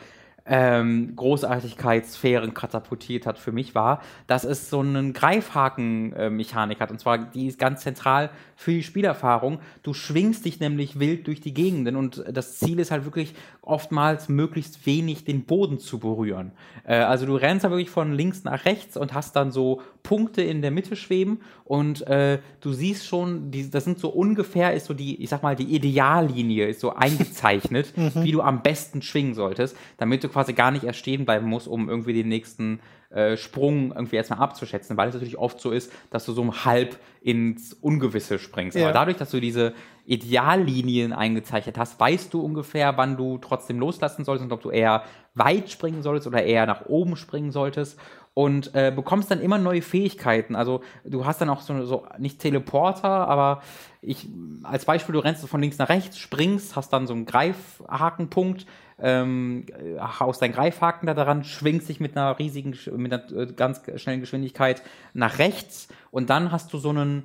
ähm, 0.47 1.15
Großartigkeitssphären 1.15 2.53
katapultiert 2.53 3.25
hat 3.25 3.37
für 3.37 3.51
mich, 3.51 3.75
war, 3.75 4.01
dass 4.27 4.43
es 4.43 4.69
so 4.69 4.79
einen 4.79 5.13
Greifhaken-Mechanik 5.13 6.79
hat. 6.79 6.91
Und 6.91 6.99
zwar, 6.99 7.17
die 7.17 7.47
ist 7.47 7.59
ganz 7.59 7.81
zentral 7.81 8.29
für 8.55 8.71
die 8.71 8.83
Spielerfahrung. 8.83 9.59
Du 9.83 9.93
schwingst 9.93 10.45
dich 10.45 10.59
nämlich 10.59 10.99
wild 10.99 11.27
durch 11.27 11.41
die 11.41 11.53
Gegenden 11.53 11.95
und 11.95 12.23
das 12.31 12.57
Ziel 12.57 12.79
ist 12.79 12.91
halt 12.91 13.05
wirklich 13.05 13.35
oftmals 13.61 14.29
möglichst 14.29 14.85
wenig 14.85 15.25
den 15.25 15.43
Boden 15.43 15.79
zu 15.79 15.99
berühren. 15.99 16.51
Äh, 16.85 16.95
also 16.95 17.25
du 17.25 17.35
rennst 17.35 17.65
da 17.65 17.69
wirklich 17.69 17.89
von 17.89 18.13
links 18.13 18.43
nach 18.43 18.65
rechts 18.65 18.97
und 18.97 19.13
hast 19.13 19.35
dann 19.35 19.51
so 19.51 19.81
Punkte 20.03 20.41
in 20.41 20.61
der 20.61 20.71
Mitte 20.71 20.95
schweben 20.95 21.41
und 21.65 22.07
äh, 22.07 22.39
du 22.61 22.71
siehst 22.71 23.05
schon, 23.05 23.51
die, 23.51 23.69
das 23.69 23.83
sind 23.83 23.99
so 23.99 24.07
ungefähr, 24.07 24.73
ist 24.73 24.85
so 24.85 24.93
die, 24.93 25.21
ich 25.21 25.29
sag 25.29 25.43
mal, 25.43 25.55
die 25.55 25.75
Ideallinie 25.75 26.67
ist 26.67 26.79
so 26.79 26.93
eingezeichnet, 26.93 27.91
mhm. 27.97 28.11
wie 28.15 28.31
du 28.31 28.41
am 28.41 28.63
besten 28.63 29.01
schwingen 29.01 29.33
solltest, 29.33 29.75
damit 29.97 30.23
du 30.23 30.29
quasi 30.37 30.53
gar 30.53 30.69
nicht 30.69 30.83
erst 30.83 30.99
stehen 30.99 31.25
bleiben 31.25 31.47
musst, 31.47 31.67
um 31.67 31.89
irgendwie 31.89 32.13
den 32.13 32.27
nächsten 32.27 32.79
äh, 33.09 33.37
Sprung 33.37 33.91
irgendwie 33.91 34.17
erstmal 34.17 34.37
abzuschätzen, 34.37 34.95
weil 34.95 35.09
es 35.09 35.15
natürlich 35.15 35.39
oft 35.39 35.59
so 35.59 35.71
ist, 35.71 35.91
dass 36.11 36.25
du 36.25 36.31
so 36.31 36.53
halb 36.63 36.99
ins 37.21 37.73
Ungewisse 37.73 38.37
springst. 38.37 38.77
Ja. 38.77 38.83
Aber 38.83 38.93
dadurch, 38.93 39.17
dass 39.17 39.31
du 39.31 39.39
diese 39.39 39.73
Ideallinien 40.05 41.11
eingezeichnet 41.11 41.79
hast, 41.79 41.99
weißt 41.99 42.31
du 42.31 42.41
ungefähr, 42.41 42.95
wann 42.97 43.17
du 43.17 43.39
trotzdem 43.39 43.79
loslassen 43.79 44.25
solltest 44.25 44.45
und 44.45 44.51
ob 44.51 44.61
du 44.61 44.69
eher 44.69 45.01
weit 45.33 45.71
springen 45.71 46.03
solltest 46.03 46.27
oder 46.27 46.43
eher 46.43 46.67
nach 46.67 46.85
oben 46.85 47.15
springen 47.15 47.51
solltest 47.51 47.99
und 48.35 48.75
äh, 48.75 48.93
bekommst 48.95 49.31
dann 49.31 49.41
immer 49.41 49.57
neue 49.57 49.81
Fähigkeiten. 49.81 50.55
Also 50.55 50.81
du 51.03 51.25
hast 51.25 51.41
dann 51.41 51.49
auch 51.49 51.61
so, 51.61 51.83
so 51.83 52.05
nicht 52.19 52.37
Teleporter, 52.37 53.09
aber 53.09 53.63
ich 53.99 54.27
als 54.61 54.85
Beispiel, 54.85 55.13
du 55.13 55.19
rennst 55.19 55.47
von 55.47 55.59
links 55.59 55.79
nach 55.79 55.89
rechts, 55.89 56.19
springst, 56.19 56.75
hast 56.75 56.93
dann 56.93 57.07
so 57.07 57.15
einen 57.15 57.25
Greifhakenpunkt, 57.25 58.67
ähm, 58.99 59.65
haust 59.99 60.41
deinen 60.41 60.53
Greifhaken 60.53 61.07
da 61.07 61.13
daran, 61.13 61.43
schwingst 61.43 61.89
dich 61.89 61.99
mit 61.99 62.17
einer 62.17 62.37
riesigen, 62.39 62.77
mit 62.95 63.13
einer 63.13 63.31
äh, 63.31 63.45
ganz 63.53 63.81
schnellen 63.95 64.21
Geschwindigkeit 64.21 64.81
nach 65.13 65.37
rechts. 65.37 65.87
Und 66.11 66.29
dann 66.29 66.51
hast 66.51 66.73
du 66.73 66.77
so 66.77 66.89
einen, 66.89 67.23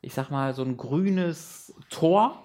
ich 0.00 0.14
sag 0.14 0.30
mal, 0.30 0.54
so 0.54 0.62
ein 0.62 0.76
grünes 0.76 1.74
Tor, 1.90 2.42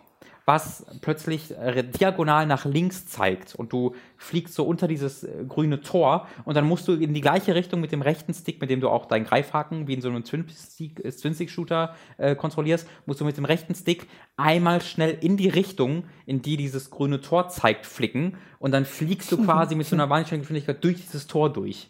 was 0.48 0.86
plötzlich 1.02 1.52
äh, 1.58 1.84
diagonal 1.84 2.46
nach 2.48 2.64
links 2.64 3.06
zeigt 3.06 3.54
und 3.54 3.74
du 3.74 3.96
fliegst 4.16 4.54
so 4.54 4.64
unter 4.64 4.88
dieses 4.88 5.26
äh, 5.26 5.44
grüne 5.46 5.82
Tor 5.82 6.26
und 6.46 6.56
dann 6.56 6.66
musst 6.66 6.88
du 6.88 6.94
in 6.94 7.14
die 7.14 7.20
gleiche 7.20 7.54
Richtung 7.54 7.82
mit 7.82 7.92
dem 7.92 8.02
rechten 8.02 8.34
Stick, 8.34 8.62
mit 8.62 8.70
dem 8.70 8.80
du 8.80 8.88
auch 8.88 9.08
deinen 9.08 9.26
Greifhaken 9.26 9.90
wie 9.90 9.96
in 9.96 10.02
so 10.02 10.08
einem 10.08 10.24
Twin-Stick-Shooter 10.24 11.94
äh, 12.18 12.36
kontrollierst, 12.38 12.88
musst 13.06 13.20
du 13.20 13.26
mit 13.26 13.36
dem 13.36 13.44
rechten 13.44 13.76
Stick 13.76 14.08
einmal 14.38 14.82
schnell 14.82 15.18
in 15.20 15.36
die 15.36 15.50
Richtung, 15.50 16.06
in 16.26 16.42
die 16.42 16.56
dieses 16.56 16.92
grüne 16.92 17.20
Tor 17.20 17.50
zeigt, 17.50 17.86
flicken 17.86 18.38
und 18.60 18.72
dann 18.72 18.86
fliegst 18.86 19.30
du 19.34 19.38
quasi 19.44 19.76
mit 19.76 19.86
so 19.86 19.98
einer 19.98 20.10
wahnsinnigen 20.10 20.44
Geschwindigkeit 20.44 20.82
durch 20.82 21.02
dieses 21.02 21.28
Tor 21.28 21.52
durch. 21.52 21.90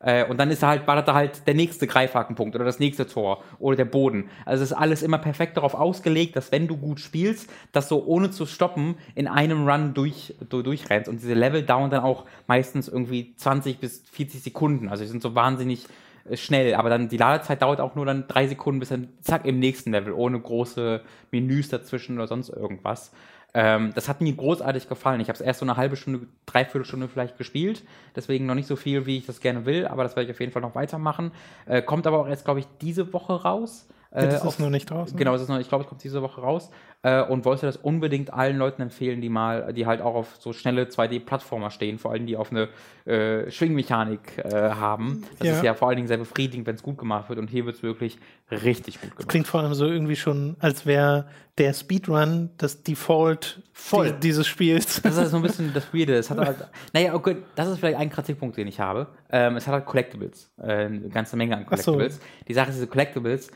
Äh, 0.00 0.24
und 0.26 0.38
dann 0.38 0.50
ist 0.50 0.62
da 0.62 0.68
halt, 0.68 0.86
war 0.86 1.02
da 1.02 1.14
halt 1.14 1.46
der 1.46 1.54
nächste 1.54 1.86
Greifhakenpunkt 1.86 2.54
oder 2.54 2.64
das 2.64 2.78
nächste 2.78 3.06
Tor 3.06 3.42
oder 3.58 3.76
der 3.76 3.84
Boden. 3.84 4.30
Also 4.44 4.62
es 4.62 4.70
ist 4.70 4.76
alles 4.76 5.02
immer 5.02 5.18
perfekt 5.18 5.56
darauf 5.56 5.74
ausgelegt, 5.74 6.36
dass 6.36 6.52
wenn 6.52 6.68
du 6.68 6.76
gut 6.76 7.00
spielst, 7.00 7.50
dass 7.72 7.88
du 7.88 7.96
ohne 7.96 8.30
zu 8.30 8.46
stoppen 8.46 8.96
in 9.14 9.26
einem 9.26 9.68
Run 9.68 9.94
durch, 9.94 10.34
du 10.48 10.62
durchrennst. 10.62 11.08
Und 11.08 11.20
diese 11.20 11.34
Level 11.34 11.62
dauern 11.62 11.90
dann 11.90 12.02
auch 12.02 12.26
meistens 12.46 12.88
irgendwie 12.88 13.34
20 13.36 13.78
bis 13.78 14.02
40 14.12 14.42
Sekunden. 14.42 14.88
Also 14.88 15.02
die 15.02 15.10
sind 15.10 15.22
so 15.22 15.34
wahnsinnig 15.34 15.86
äh, 16.28 16.36
schnell, 16.36 16.74
aber 16.74 16.90
dann 16.90 17.08
die 17.08 17.16
Ladezeit 17.16 17.62
dauert 17.62 17.80
auch 17.80 17.96
nur 17.96 18.06
dann 18.06 18.28
drei 18.28 18.46
Sekunden 18.46 18.78
bis 18.78 18.90
dann 18.90 19.08
zack 19.20 19.44
im 19.46 19.58
nächsten 19.58 19.90
Level, 19.90 20.12
ohne 20.12 20.38
große 20.38 21.00
Menüs 21.32 21.70
dazwischen 21.70 22.16
oder 22.16 22.28
sonst 22.28 22.50
irgendwas. 22.50 23.10
Ähm, 23.54 23.92
das 23.94 24.08
hat 24.08 24.20
mir 24.20 24.32
großartig 24.34 24.88
gefallen. 24.88 25.20
Ich 25.20 25.28
habe 25.28 25.34
es 25.36 25.40
erst 25.40 25.60
so 25.60 25.64
eine 25.66 25.76
halbe 25.76 25.96
Stunde, 25.96 26.26
dreiviertel 26.46 26.84
Stunde 26.84 27.08
vielleicht 27.08 27.38
gespielt. 27.38 27.82
Deswegen 28.14 28.46
noch 28.46 28.54
nicht 28.54 28.66
so 28.68 28.76
viel, 28.76 29.06
wie 29.06 29.16
ich 29.18 29.26
das 29.26 29.40
gerne 29.40 29.64
will, 29.64 29.86
aber 29.86 30.02
das 30.02 30.16
werde 30.16 30.26
ich 30.28 30.34
auf 30.34 30.40
jeden 30.40 30.52
Fall 30.52 30.62
noch 30.62 30.74
weitermachen. 30.74 31.32
Äh, 31.66 31.82
kommt 31.82 32.06
aber 32.06 32.18
auch 32.20 32.28
erst, 32.28 32.44
glaube 32.44 32.60
ich, 32.60 32.66
diese 32.82 33.12
Woche 33.12 33.42
raus. 33.42 33.88
Ja, 34.14 34.22
das 34.26 34.42
Äh, 34.44 34.48
ist 34.48 34.60
noch 34.60 34.70
nicht 34.70 34.90
draußen. 34.90 35.16
Genau, 35.16 35.34
es 35.34 35.42
ist 35.42 35.48
noch, 35.48 35.58
ich 35.58 35.68
glaube, 35.68 35.84
es 35.84 35.88
kommt 35.88 36.02
diese 36.04 36.22
Woche 36.22 36.40
raus. 36.40 36.70
Äh, 37.02 37.22
und 37.22 37.44
wollte 37.44 37.64
das 37.64 37.76
unbedingt 37.76 38.32
allen 38.32 38.56
Leuten 38.58 38.82
empfehlen, 38.82 39.20
die 39.20 39.28
mal, 39.28 39.72
die 39.72 39.86
halt 39.86 40.00
auch 40.00 40.16
auf 40.16 40.34
so 40.40 40.52
schnelle 40.52 40.86
2D-Plattformer 40.86 41.70
stehen, 41.70 41.96
vor 41.96 42.10
allem 42.10 42.26
die 42.26 42.36
auf 42.36 42.50
eine 42.50 42.68
äh, 43.06 43.48
Schwingmechanik 43.52 44.38
äh, 44.38 44.50
haben. 44.70 45.22
Das 45.38 45.46
Ja. 45.46 45.54
ist 45.54 45.62
ja 45.62 45.74
vor 45.74 45.86
allen 45.86 45.96
Dingen 45.98 46.08
sehr 46.08 46.16
befriedigend, 46.16 46.66
wenn 46.66 46.74
es 46.74 46.82
gut 46.82 46.98
gemacht 46.98 47.28
wird. 47.28 47.38
Und 47.38 47.50
hier 47.50 47.66
wird 47.66 47.76
es 47.76 47.84
wirklich 47.84 48.18
richtig 48.50 49.00
gut 49.00 49.12
gemacht. 49.12 49.28
Klingt 49.28 49.46
vor 49.46 49.60
allem 49.60 49.74
so 49.74 49.86
irgendwie 49.86 50.16
schon, 50.16 50.56
als 50.58 50.86
wäre 50.86 51.28
der 51.56 51.72
Speedrun 51.72 52.50
das 52.58 52.82
Default 52.82 53.62
Voll. 53.72 54.10
di- 54.14 54.18
dieses 54.20 54.48
Spiels. 54.48 55.00
Das 55.00 55.12
ist 55.12 55.18
halt 55.20 55.28
so 55.28 55.36
ein 55.36 55.42
bisschen 55.42 55.72
das 55.72 55.94
Weirde. 55.94 56.16
Es 56.16 56.30
hat 56.30 56.38
halt, 56.38 56.56
naja, 56.92 57.14
okay, 57.14 57.36
das 57.54 57.68
ist 57.68 57.78
vielleicht 57.78 57.98
ein 57.98 58.10
Kritikpunkt, 58.10 58.56
den 58.56 58.66
ich 58.66 58.80
habe. 58.80 59.06
Ähm, 59.30 59.54
es 59.54 59.68
hat 59.68 59.74
halt 59.74 59.86
Collectibles. 59.86 60.50
Äh, 60.60 60.86
eine 60.86 61.08
ganze 61.10 61.36
Menge 61.36 61.56
an 61.58 61.64
Ach 61.70 61.78
so. 61.78 61.92
Collectibles. 61.92 62.20
Die 62.48 62.54
Sache 62.54 62.70
ist, 62.70 62.74
diese 62.74 62.88
Collectibles 62.88 63.52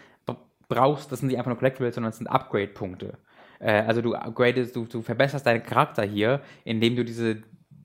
brauchst, 0.69 1.11
das 1.13 1.19
sind 1.19 1.29
nicht 1.29 1.37
einfach 1.39 1.51
nur 1.51 1.59
Collectibles, 1.59 1.97
sondern 1.97 2.13
das 2.13 2.19
sind 2.19 2.29
Upgrade-Punkte. 2.29 3.15
Äh, 3.63 3.85
also 3.87 4.03
du 4.03 4.15
upgradest, 4.15 4.77
du, 4.77 4.85
du 4.85 5.03
verbesserst 5.03 5.47
deinen 5.47 5.63
Charakter 5.63 6.03
hier, 6.03 6.41
indem 6.65 6.97
du 6.97 7.05
diese 7.05 7.43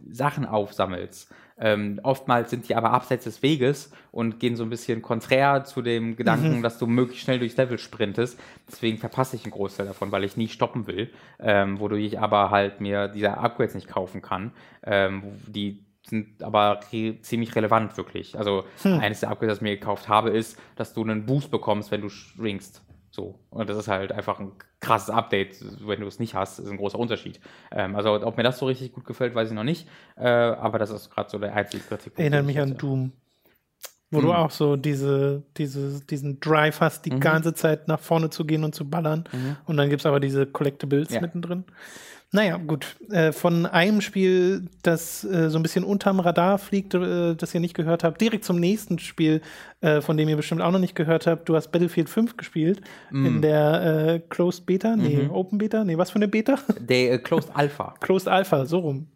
Sachen 0.10 0.46
aufsammelst. 0.46 1.32
Ähm, 1.60 2.00
oftmals 2.04 2.52
sind 2.52 2.70
die 2.70 2.76
aber 2.76 2.92
abseits 2.92 3.24
des 3.24 3.42
Weges 3.42 3.92
und 4.12 4.40
gehen 4.40 4.56
so 4.56 4.64
ein 4.64 4.70
bisschen 4.70 5.02
konträr 5.02 5.64
zu 5.64 5.82
dem 5.82 6.16
Gedanken, 6.16 6.62
dass 6.62 6.78
du 6.78 6.86
möglichst 6.86 7.24
schnell 7.24 7.40
durchs 7.40 7.58
Level 7.58 7.80
sprintest. 7.80 8.40
Deswegen 8.68 9.00
verpasse 9.00 9.36
ich 9.36 9.44
einen 9.44 9.54
Großteil 9.54 9.88
davon, 9.88 10.12
weil 10.12 10.24
ich 10.24 10.38
nie 10.38 10.50
stoppen 10.50 10.86
will, 10.86 11.10
ähm, 11.40 11.80
wodurch 11.80 12.04
ich 12.04 12.20
aber 12.20 12.52
halt 12.52 12.80
mir 12.80 13.08
diese 13.08 13.38
Upgrades 13.38 13.74
nicht 13.74 13.88
kaufen 13.88 14.22
kann. 14.22 14.52
Ähm, 14.84 15.24
die 15.48 15.84
sind 16.04 16.42
aber 16.44 16.80
re 16.94 17.20
ziemlich 17.22 17.56
relevant 17.56 17.98
wirklich. 17.98 18.38
Also 18.38 18.66
eines 19.02 19.22
der 19.22 19.30
Upgrades, 19.30 19.54
das 19.54 19.58
ich 19.58 19.64
mir 19.64 19.78
gekauft 19.78 20.08
habe, 20.08 20.30
ist, 20.30 20.60
dass 20.76 20.94
du 20.94 21.02
einen 21.04 21.26
Boost 21.26 21.50
bekommst, 21.50 21.92
wenn 21.92 22.02
du 22.02 22.10
schwingst. 22.10 22.84
So. 23.12 23.40
Und 23.50 23.70
das 23.70 23.78
ist 23.78 23.88
halt 23.88 24.12
einfach 24.12 24.40
ein 24.40 24.52
krasses 24.80 25.10
Update. 25.10 25.58
Wenn 25.88 26.02
du 26.02 26.08
es 26.08 26.20
nicht 26.20 26.36
hast, 26.36 26.60
ist 26.60 26.70
ein 26.70 26.78
großer 26.78 27.00
Unterschied. 27.00 27.40
Ähm, 27.72 27.96
also, 27.96 28.14
ob 28.14 28.38
mir 28.38 28.44
das 28.44 28.60
so 28.60 28.66
richtig 28.68 28.94
gut 28.94 29.06
gefällt, 29.06 29.34
weiß 29.34 29.50
ich 29.50 29.56
noch 29.56 29.64
nicht. 29.64 29.88
Äh, 30.18 30.28
aber 30.28 30.78
das 30.78 30.90
ist 30.92 31.10
gerade 31.10 31.30
so 31.30 31.40
der 31.40 31.56
einzige 31.56 31.84
Kritikpunkt. 31.84 32.20
Erinnert 32.20 32.46
mich 32.46 32.56
ich 32.58 32.62
an. 32.62 32.78
Doom. 32.78 33.12
Wo 34.10 34.22
du 34.22 34.30
Hm. 34.30 34.36
auch 34.36 34.52
so 34.52 34.78
diese, 34.78 35.44
diese, 35.58 36.00
diesen 36.06 36.40
Drive 36.40 36.80
hast, 36.80 37.06
die 37.06 37.12
Mhm. 37.12 37.20
ganze 37.20 37.54
Zeit 37.54 37.88
nach 37.90 38.00
vorne 38.00 38.30
zu 38.30 38.46
gehen 38.46 38.64
und 38.64 38.74
zu 38.74 38.90
ballern. 38.90 39.26
Und 39.66 39.76
dann 39.76 39.90
gibt 39.90 40.02
es 40.02 40.06
aber 40.06 40.22
diese 40.22 40.46
Collectibles 40.46 41.10
Ja. 41.10 41.20
mittendrin. 41.20 41.66
Naja, 42.34 42.58
gut. 42.58 42.98
Äh, 43.10 43.32
von 43.32 43.66
einem 43.66 44.02
Spiel, 44.02 44.68
das 44.84 45.24
äh, 45.24 45.50
so 45.50 45.58
ein 45.58 45.64
bisschen 45.64 45.86
unterm 45.86 46.20
Radar 46.20 46.58
fliegt, 46.58 46.94
äh, 46.94 47.36
das 47.36 47.54
ihr 47.54 47.62
nicht 47.62 47.74
gehört 47.74 48.04
habt, 48.04 48.20
direkt 48.20 48.44
zum 48.44 48.60
nächsten 48.60 49.00
Spiel, 49.00 49.42
äh, 49.80 50.02
von 50.02 50.18
dem 50.18 50.28
ihr 50.28 50.36
bestimmt 50.36 50.62
auch 50.62 50.72
noch 50.72 50.80
nicht 50.80 50.94
gehört 50.96 51.26
habt. 51.26 51.48
Du 51.48 51.56
hast 51.56 51.72
Battlefield 51.72 52.10
5 52.10 52.36
gespielt 52.36 52.82
Mm. 53.12 53.26
in 53.26 53.42
der 53.42 53.82
äh, 54.16 54.20
Closed 54.28 54.66
Beta, 54.66 54.98
nee, 54.98 55.24
Mhm. 55.24 55.32
Open 55.32 55.58
Beta, 55.58 55.86
nee, 55.86 55.98
was 55.98 56.10
für 56.12 56.18
eine 56.18 56.28
Beta? 56.28 56.60
Der 56.80 57.14
äh, 57.14 57.18
Closed 57.20 57.50
Alpha. 57.54 57.96
Closed 58.02 58.28
Alpha, 58.28 58.66
so 58.66 58.80
rum. 58.80 59.08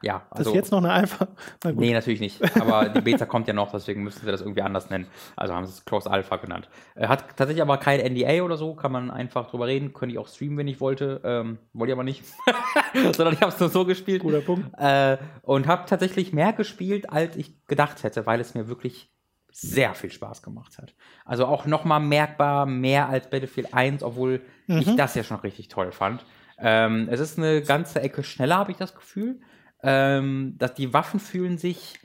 Ja, 0.00 0.22
Das 0.30 0.38
also. 0.40 0.50
ist 0.50 0.56
jetzt 0.56 0.70
noch 0.70 0.78
eine 0.78 0.92
Alpha. 0.92 1.26
Na 1.64 1.72
gut. 1.72 1.80
Nee, 1.80 1.92
natürlich 1.92 2.20
nicht. 2.20 2.40
Aber 2.60 2.88
die 2.88 3.00
Beta 3.00 3.26
kommt 3.26 3.48
ja 3.48 3.54
noch, 3.54 3.72
deswegen 3.72 4.04
müssen 4.04 4.20
sie 4.24 4.30
das 4.30 4.40
irgendwie 4.40 4.62
anders 4.62 4.90
nennen. 4.90 5.06
Also 5.34 5.54
haben 5.54 5.66
sie 5.66 5.72
es 5.72 5.84
Closed 5.84 6.08
Alpha 6.10 6.36
genannt. 6.36 6.68
Äh, 6.94 7.08
Hat 7.08 7.36
tatsächlich 7.36 7.62
aber 7.62 7.78
kein 7.78 7.98
NDA 8.00 8.42
oder 8.42 8.56
so, 8.56 8.74
kann 8.74 8.92
man 8.92 9.10
einfach 9.10 9.50
drüber 9.50 9.66
reden. 9.66 9.92
Könnte 9.92 10.12
ich 10.12 10.18
auch 10.18 10.28
streamen, 10.28 10.56
wenn 10.58 10.68
ich 10.68 10.80
wollte. 10.80 11.20
Ähm, 11.24 11.58
wollte 11.72 11.90
ich 11.90 11.94
aber 11.94 12.04
nicht. 12.04 12.22
Sondern 13.16 13.34
ich 13.34 13.40
habe 13.40 13.52
es 13.52 13.58
nur 13.58 13.70
so 13.70 13.84
gespielt. 13.84 14.22
Guter 14.22 14.40
Punkt. 14.40 14.70
Äh, 14.78 15.18
und 15.42 15.66
habe 15.66 15.84
tatsächlich 15.86 16.32
mehr 16.32 16.52
gespielt, 16.52 17.10
als 17.10 17.34
ich 17.36 17.66
gedacht 17.66 18.04
hätte, 18.04 18.24
weil 18.24 18.40
es 18.40 18.54
mir 18.54 18.68
wirklich 18.68 19.10
sehr 19.50 19.94
viel 19.94 20.12
Spaß 20.12 20.42
gemacht 20.42 20.78
hat. 20.78 20.94
Also 21.24 21.46
auch 21.46 21.66
nochmal 21.66 21.98
merkbar 21.98 22.66
mehr 22.66 23.08
als 23.08 23.28
Battlefield 23.28 23.74
1, 23.74 24.04
obwohl 24.04 24.42
ich 24.68 24.94
das 24.94 25.16
ja 25.16 25.24
schon 25.24 25.38
richtig 25.38 25.66
toll 25.68 25.90
fand. 25.90 26.24
Ähm, 26.60 27.08
es 27.10 27.18
ist 27.18 27.38
eine 27.38 27.62
ganze 27.62 28.00
Ecke 28.00 28.22
schneller, 28.22 28.56
habe 28.58 28.70
ich 28.70 28.76
das 28.76 28.94
Gefühl. 28.94 29.40
Ähm, 29.82 30.54
dass 30.58 30.74
die 30.74 30.92
Waffen 30.92 31.20
fühlen 31.20 31.58
sich. 31.58 31.98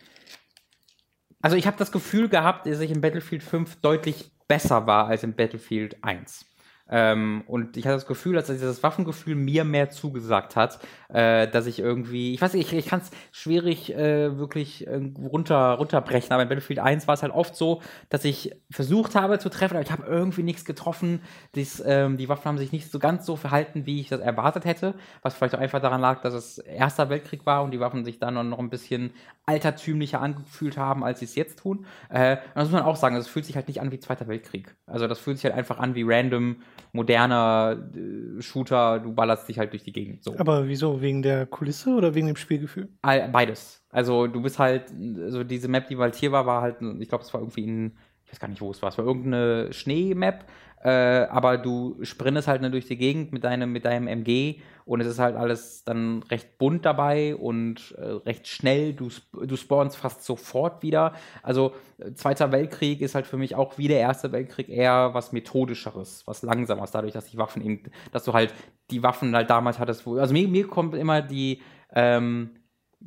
Also 1.41 1.57
ich 1.57 1.67
habe 1.67 1.77
das 1.77 1.91
Gefühl 1.91 2.29
gehabt, 2.29 2.67
dass 2.67 2.79
ich 2.79 2.91
in 2.91 3.01
Battlefield 3.01 3.43
5 3.43 3.77
deutlich 3.81 4.31
besser 4.47 4.87
war 4.87 5.07
als 5.07 5.23
in 5.23 5.35
Battlefield 5.35 6.03
1. 6.03 6.45
Ähm, 6.89 7.43
und 7.47 7.77
ich 7.77 7.85
hatte 7.85 7.95
das 7.95 8.05
Gefühl, 8.05 8.33
dass 8.33 8.47
dieses 8.47 8.83
Waffengefühl 8.83 9.35
mir 9.35 9.63
mehr 9.63 9.89
zugesagt 9.89 10.55
hat, 10.55 10.79
äh, 11.09 11.47
dass 11.47 11.65
ich 11.65 11.79
irgendwie, 11.79 12.33
ich 12.33 12.41
weiß 12.41 12.53
nicht, 12.53 12.71
ich, 12.71 12.77
ich 12.77 12.85
kann 12.87 12.99
es 12.99 13.09
schwierig 13.31 13.95
äh, 13.95 14.37
wirklich 14.37 14.85
äh, 14.85 14.99
runter, 15.23 15.73
runterbrechen, 15.73 16.31
aber 16.31 16.43
in 16.43 16.49
Battlefield 16.49 16.79
1 16.79 17.07
war 17.07 17.13
es 17.13 17.23
halt 17.23 17.33
oft 17.33 17.55
so, 17.55 17.81
dass 18.09 18.25
ich 18.25 18.55
versucht 18.69 19.15
habe 19.15 19.39
zu 19.39 19.49
treffen, 19.49 19.75
aber 19.75 19.85
ich 19.85 19.91
habe 19.91 20.05
irgendwie 20.05 20.43
nichts 20.43 20.65
getroffen. 20.65 21.21
Dies, 21.55 21.81
ähm, 21.85 22.17
die 22.17 22.27
Waffen 22.27 22.45
haben 22.45 22.57
sich 22.57 22.73
nicht 22.73 22.91
so 22.91 22.99
ganz 22.99 23.25
so 23.25 23.37
verhalten, 23.37 23.85
wie 23.85 24.01
ich 24.01 24.09
das 24.09 24.19
erwartet 24.19 24.65
hätte, 24.65 24.95
was 25.21 25.35
vielleicht 25.35 25.55
auch 25.55 25.59
einfach 25.59 25.81
daran 25.81 26.01
lag, 26.01 26.21
dass 26.21 26.33
es 26.33 26.57
Erster 26.57 27.09
Weltkrieg 27.09 27.45
war 27.45 27.63
und 27.63 27.71
die 27.71 27.79
Waffen 27.79 28.03
sich 28.03 28.19
dann 28.19 28.49
noch 28.49 28.59
ein 28.59 28.69
bisschen 28.69 29.13
altertümlicher 29.45 30.21
angefühlt 30.21 30.77
haben, 30.77 31.03
als 31.03 31.19
sie 31.19 31.25
es 31.25 31.35
jetzt 31.35 31.59
tun. 31.59 31.85
Äh, 32.09 32.37
und 32.37 32.55
das 32.55 32.65
muss 32.65 32.73
man 32.73 32.83
auch 32.83 32.95
sagen, 32.95 33.15
es 33.15 33.27
fühlt 33.27 33.45
sich 33.45 33.55
halt 33.55 33.67
nicht 33.67 33.81
an 33.81 33.91
wie 33.91 33.99
Zweiter 33.99 34.27
Weltkrieg. 34.27 34.75
Also 34.85 35.07
das 35.07 35.19
fühlt 35.19 35.37
sich 35.37 35.45
halt 35.45 35.55
einfach 35.55 35.79
an 35.79 35.95
wie 35.95 36.03
random, 36.05 36.57
moderner 36.91 37.77
äh, 37.95 38.41
Shooter, 38.41 38.99
du 38.99 39.13
ballerst 39.13 39.47
dich 39.49 39.59
halt 39.59 39.73
durch 39.73 39.83
die 39.83 39.91
Gegend. 39.93 40.23
So. 40.23 40.37
Aber 40.37 40.67
wieso? 40.67 41.01
Wegen 41.01 41.21
der 41.21 41.45
Kulisse 41.45 41.91
oder 41.95 42.13
wegen 42.15 42.27
dem 42.27 42.35
Spielgefühl? 42.35 42.89
All- 43.01 43.29
Beides. 43.29 43.83
Also 43.89 44.27
du 44.27 44.41
bist 44.41 44.59
halt, 44.59 44.91
also 45.21 45.43
diese 45.43 45.67
Map, 45.67 45.87
die 45.87 45.95
bald 45.95 46.15
hier 46.15 46.31
war, 46.31 46.45
war 46.45 46.61
halt, 46.61 46.77
ich 46.99 47.09
glaube, 47.09 47.23
es 47.23 47.33
war 47.33 47.41
irgendwie 47.41 47.63
in, 47.63 47.91
ich 48.25 48.31
weiß 48.31 48.39
gar 48.39 48.47
nicht, 48.47 48.61
wo 48.61 48.71
es 48.71 48.81
war, 48.81 48.89
es 48.89 48.97
war 48.97 49.05
irgendeine 49.05 49.71
Schneemap, 49.71 50.45
äh, 50.83 51.27
aber 51.29 51.57
du 51.57 51.97
sprintest 52.03 52.49
halt 52.49 52.61
nur 52.61 52.69
durch 52.69 52.85
die 52.85 52.97
Gegend 52.97 53.31
mit 53.31 53.45
deinem, 53.45 53.71
mit 53.71 53.85
deinem 53.85 54.07
MG 54.07 54.59
und 54.83 54.99
es 54.99 55.07
ist 55.07 55.19
halt 55.19 55.37
alles 55.37 55.85
dann 55.85 56.23
recht 56.23 56.57
bunt 56.57 56.85
dabei 56.85 57.35
und 57.37 57.95
äh, 57.97 58.03
recht 58.25 58.47
schnell. 58.49 58.93
Du, 58.93 59.09
du 59.31 59.55
spawnst 59.55 59.95
fast 59.95 60.25
sofort 60.25 60.83
wieder. 60.83 61.13
Also 61.41 61.73
äh, 61.99 62.13
Zweiter 62.15 62.51
Weltkrieg 62.51 62.99
ist 62.99 63.15
halt 63.15 63.27
für 63.27 63.37
mich 63.37 63.55
auch 63.55 63.77
wie 63.77 63.87
der 63.87 63.99
Erste 63.99 64.33
Weltkrieg 64.33 64.67
eher 64.67 65.13
was 65.13 65.31
methodischeres, 65.31 66.23
was 66.25 66.41
langsameres, 66.41 66.91
dadurch, 66.91 67.13
dass 67.13 67.25
die 67.25 67.37
Waffen 67.37 67.63
eben, 67.63 67.83
dass 68.11 68.25
du 68.25 68.33
halt 68.33 68.53
die 68.91 69.03
Waffen 69.03 69.33
halt 69.33 69.49
damals 69.49 69.79
hattest, 69.79 70.05
wo, 70.05 70.17
also 70.17 70.33
mir, 70.33 70.49
mir 70.49 70.67
kommt 70.67 70.95
immer 70.95 71.21
die 71.21 71.61
ähm, 71.93 72.49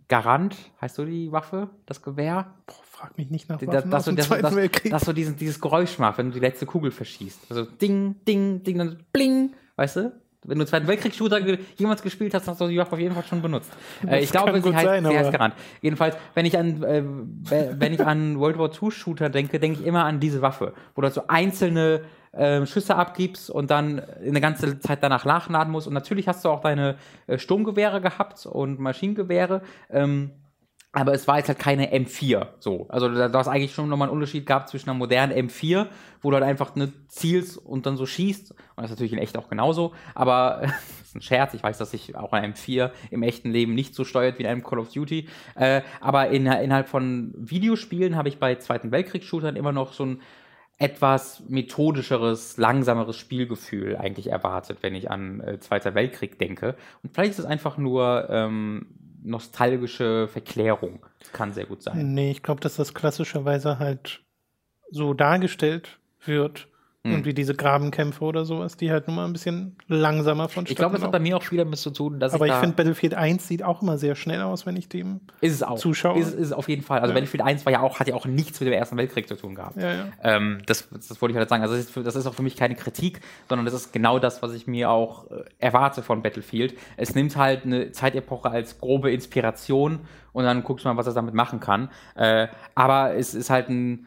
Garant, 0.08 0.56
heißt 0.80 0.94
so 0.94 1.04
die 1.04 1.30
Waffe, 1.30 1.68
das 1.84 2.02
Gewehr? 2.02 2.54
Boah, 2.66 2.85
frag 3.06 3.18
mich 3.18 3.30
nicht 3.30 3.48
nach 3.48 3.58
Das, 3.58 3.68
Waffen 3.68 3.90
das, 3.90 3.98
aus 4.00 4.04
so, 4.04 4.10
dem 4.10 4.16
das, 4.16 4.26
Zweiten 4.26 4.42
das, 4.42 4.56
Weltkrieg. 4.56 4.90
das 4.90 5.02
so 5.04 5.12
diesen, 5.12 5.36
dieses 5.36 5.60
Geräusch 5.60 5.98
macht, 5.98 6.18
wenn 6.18 6.26
du 6.26 6.34
die 6.34 6.40
letzte 6.40 6.66
Kugel 6.66 6.90
verschießt. 6.90 7.46
Also 7.50 7.64
ding, 7.64 8.16
ding, 8.26 8.62
ding, 8.62 8.78
dann 8.78 8.98
bling, 9.12 9.52
weißt 9.76 9.96
du? 9.96 10.12
Wenn 10.44 10.60
du 10.60 10.66
Zweiten 10.66 10.86
Weltkrieg-Shooter 10.86 11.40
jemals 11.76 12.02
gespielt 12.02 12.32
hast, 12.32 12.46
hast 12.46 12.60
du 12.60 12.68
die 12.68 12.78
Waffe 12.78 12.92
auf 12.92 13.00
jeden 13.00 13.14
Fall 13.14 13.24
schon 13.24 13.42
benutzt. 13.42 13.72
Äh, 14.06 14.22
ich 14.22 14.30
kann 14.30 14.44
glaube, 14.44 14.62
sie 14.62 14.74
heißt, 14.74 14.84
sein, 14.84 15.04
sie 15.04 15.18
heißt 15.18 15.32
Garant. 15.32 15.54
Jedenfalls, 15.82 16.16
wenn 16.34 16.46
ich 16.46 16.56
an, 16.56 16.82
äh, 16.84 17.02
wenn 17.02 17.92
ich 17.92 18.04
an 18.04 18.38
World 18.38 18.56
War 18.58 18.70
II-Shooter 18.70 19.28
denke, 19.28 19.58
denke 19.58 19.80
ich 19.80 19.86
immer 19.86 20.04
an 20.04 20.20
diese 20.20 20.42
Waffe, 20.42 20.72
wo 20.94 21.02
du 21.02 21.10
so 21.10 21.22
einzelne 21.26 22.02
äh, 22.30 22.64
Schüsse 22.64 22.94
abgibst 22.94 23.50
und 23.50 23.72
dann 23.72 24.00
eine 24.24 24.40
ganze 24.40 24.78
Zeit 24.78 25.02
danach 25.02 25.24
nachladen 25.24 25.72
musst. 25.72 25.88
Und 25.88 25.94
natürlich 25.94 26.28
hast 26.28 26.44
du 26.44 26.48
auch 26.50 26.60
deine 26.60 26.96
äh, 27.26 27.38
Sturmgewehre 27.38 28.00
gehabt 28.00 28.46
und 28.46 28.78
Maschinengewehre. 28.78 29.62
Ähm, 29.90 30.30
aber 30.96 31.12
es 31.12 31.28
war 31.28 31.36
jetzt 31.36 31.48
halt 31.48 31.58
keine 31.58 31.92
M4. 31.92 32.46
So. 32.58 32.86
Also 32.88 33.10
da, 33.10 33.28
da 33.28 33.38
hast 33.38 33.48
eigentlich 33.48 33.74
schon 33.74 33.90
nochmal 33.90 34.08
einen 34.08 34.14
Unterschied 34.14 34.46
gehabt 34.46 34.70
zwischen 34.70 34.88
einer 34.88 34.98
modernen 34.98 35.50
M4, 35.50 35.88
wo 36.22 36.30
du 36.30 36.36
halt 36.36 36.44
einfach 36.44 36.74
ne, 36.74 36.90
zielst 37.08 37.58
und 37.58 37.84
dann 37.84 37.98
so 37.98 38.06
schießt. 38.06 38.52
Und 38.52 38.58
das 38.76 38.86
ist 38.86 38.90
natürlich 38.92 39.12
in 39.12 39.18
echt 39.18 39.36
auch 39.36 39.50
genauso. 39.50 39.92
Aber 40.14 40.62
ein 41.14 41.20
Scherz. 41.20 41.52
Ich 41.52 41.62
weiß, 41.62 41.76
dass 41.76 41.90
sich 41.90 42.16
auch 42.16 42.32
ein 42.32 42.54
M4 42.54 42.92
im 43.10 43.22
echten 43.22 43.50
Leben 43.50 43.74
nicht 43.74 43.94
so 43.94 44.04
steuert 44.04 44.38
wie 44.38 44.44
in 44.44 44.48
einem 44.48 44.64
Call 44.64 44.78
of 44.78 44.90
Duty. 44.90 45.28
Äh, 45.54 45.82
aber 46.00 46.28
in, 46.28 46.46
innerhalb 46.46 46.88
von 46.88 47.34
Videospielen 47.36 48.16
habe 48.16 48.30
ich 48.30 48.38
bei 48.38 48.54
Zweiten 48.54 48.90
Weltkriegsshootern 48.90 49.54
immer 49.54 49.72
noch 49.72 49.92
so 49.92 50.06
ein 50.06 50.22
etwas 50.78 51.42
methodischeres, 51.46 52.56
langsameres 52.56 53.18
Spielgefühl 53.18 53.98
eigentlich 53.98 54.30
erwartet, 54.30 54.78
wenn 54.80 54.94
ich 54.94 55.10
an 55.10 55.40
äh, 55.40 55.58
Zweiter 55.58 55.94
Weltkrieg 55.94 56.38
denke. 56.38 56.74
Und 57.02 57.12
vielleicht 57.12 57.32
ist 57.32 57.40
es 57.40 57.44
einfach 57.44 57.76
nur 57.76 58.28
ähm, 58.30 58.86
nostalgische 59.26 60.28
Verklärung. 60.28 61.04
Kann 61.32 61.52
sehr 61.52 61.66
gut 61.66 61.82
sein. 61.82 62.14
Nee, 62.14 62.30
ich 62.30 62.42
glaube, 62.42 62.60
dass 62.60 62.76
das 62.76 62.94
klassischerweise 62.94 63.78
halt 63.78 64.22
so 64.90 65.14
dargestellt 65.14 65.98
wird, 66.24 66.68
hm. 67.06 67.12
Irgendwie 67.12 67.34
diese 67.34 67.54
Grabenkämpfe 67.54 68.24
oder 68.24 68.44
sowas, 68.44 68.76
die 68.76 68.90
halt 68.90 69.06
nur 69.06 69.16
mal 69.16 69.26
ein 69.26 69.32
bisschen 69.32 69.76
langsamer 69.86 70.48
von 70.48 70.64
Ich 70.66 70.74
glaube, 70.74 70.94
das 70.94 71.04
hat 71.04 71.12
bei 71.12 71.20
mir 71.20 71.36
auch 71.36 71.50
wieder 71.52 71.64
mit 71.64 71.78
zu 71.78 71.90
tun, 71.90 72.18
dass 72.18 72.34
Aber 72.34 72.46
ich, 72.46 72.52
ich 72.52 72.58
finde, 72.58 72.74
Battlefield 72.74 73.14
1 73.14 73.46
sieht 73.46 73.62
auch 73.62 73.82
immer 73.82 73.96
sehr 73.96 74.14
schnell 74.16 74.42
aus, 74.42 74.66
wenn 74.66 74.76
ich 74.76 74.88
dem 74.88 75.20
ist 75.40 75.54
es 75.54 75.62
auch. 75.62 75.78
zuschaue. 75.78 76.18
Ist, 76.18 76.34
ist 76.34 76.46
es 76.46 76.52
auf 76.52 76.68
jeden 76.68 76.82
Fall. 76.82 77.00
Also 77.00 77.12
ja. 77.12 77.14
Battlefield 77.14 77.44
1 77.44 77.64
war 77.64 77.72
ja 77.72 77.80
auch, 77.80 78.00
hat 78.00 78.08
ja 78.08 78.14
auch 78.14 78.26
nichts 78.26 78.58
mit 78.60 78.66
dem 78.66 78.72
Ersten 78.72 78.96
Weltkrieg 78.96 79.28
zu 79.28 79.36
tun 79.36 79.54
gehabt. 79.54 79.76
Ja, 79.76 79.92
ja. 79.92 80.06
Ähm, 80.22 80.58
das, 80.66 80.88
das 80.90 81.20
wollte 81.22 81.32
ich 81.32 81.38
halt 81.38 81.48
sagen. 81.48 81.62
Also 81.62 81.76
das 81.76 81.84
ist, 81.84 81.96
das 81.96 82.16
ist 82.16 82.26
auch 82.26 82.34
für 82.34 82.42
mich 82.42 82.56
keine 82.56 82.74
Kritik, 82.74 83.20
sondern 83.48 83.64
das 83.64 83.74
ist 83.74 83.92
genau 83.92 84.18
das, 84.18 84.42
was 84.42 84.52
ich 84.52 84.66
mir 84.66 84.90
auch 84.90 85.30
äh, 85.30 85.44
erwarte 85.58 86.02
von 86.02 86.22
Battlefield. 86.22 86.76
Es 86.96 87.14
nimmt 87.14 87.36
halt 87.36 87.64
eine 87.64 87.92
Zeitepoche 87.92 88.50
als 88.50 88.78
grobe 88.78 89.12
Inspiration 89.12 90.00
und 90.32 90.44
dann 90.44 90.64
guckst 90.64 90.84
du 90.84 90.88
mal, 90.88 90.96
was 90.96 91.06
er 91.06 91.14
damit 91.14 91.34
machen 91.34 91.60
kann. 91.60 91.88
Äh, 92.14 92.48
aber 92.74 93.14
es 93.14 93.34
ist 93.34 93.50
halt 93.50 93.68
ein 93.68 94.06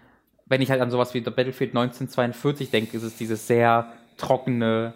wenn 0.49 0.61
ich 0.61 0.71
halt 0.71 0.81
an 0.81 0.91
sowas 0.91 1.13
wie 1.13 1.23
The 1.23 1.29
Battlefield 1.29 1.71
1942 1.71 2.71
denke, 2.71 2.97
ist 2.97 3.03
es 3.03 3.15
dieses 3.15 3.47
sehr 3.47 3.93
trockene, 4.17 4.93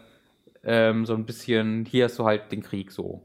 ähm, 0.63 1.05
so 1.05 1.13
ein 1.13 1.25
bisschen, 1.25 1.85
hier 1.85 2.05
hast 2.05 2.19
du 2.19 2.25
halt 2.25 2.51
den 2.51 2.63
Krieg 2.63 2.91
so 2.91 3.21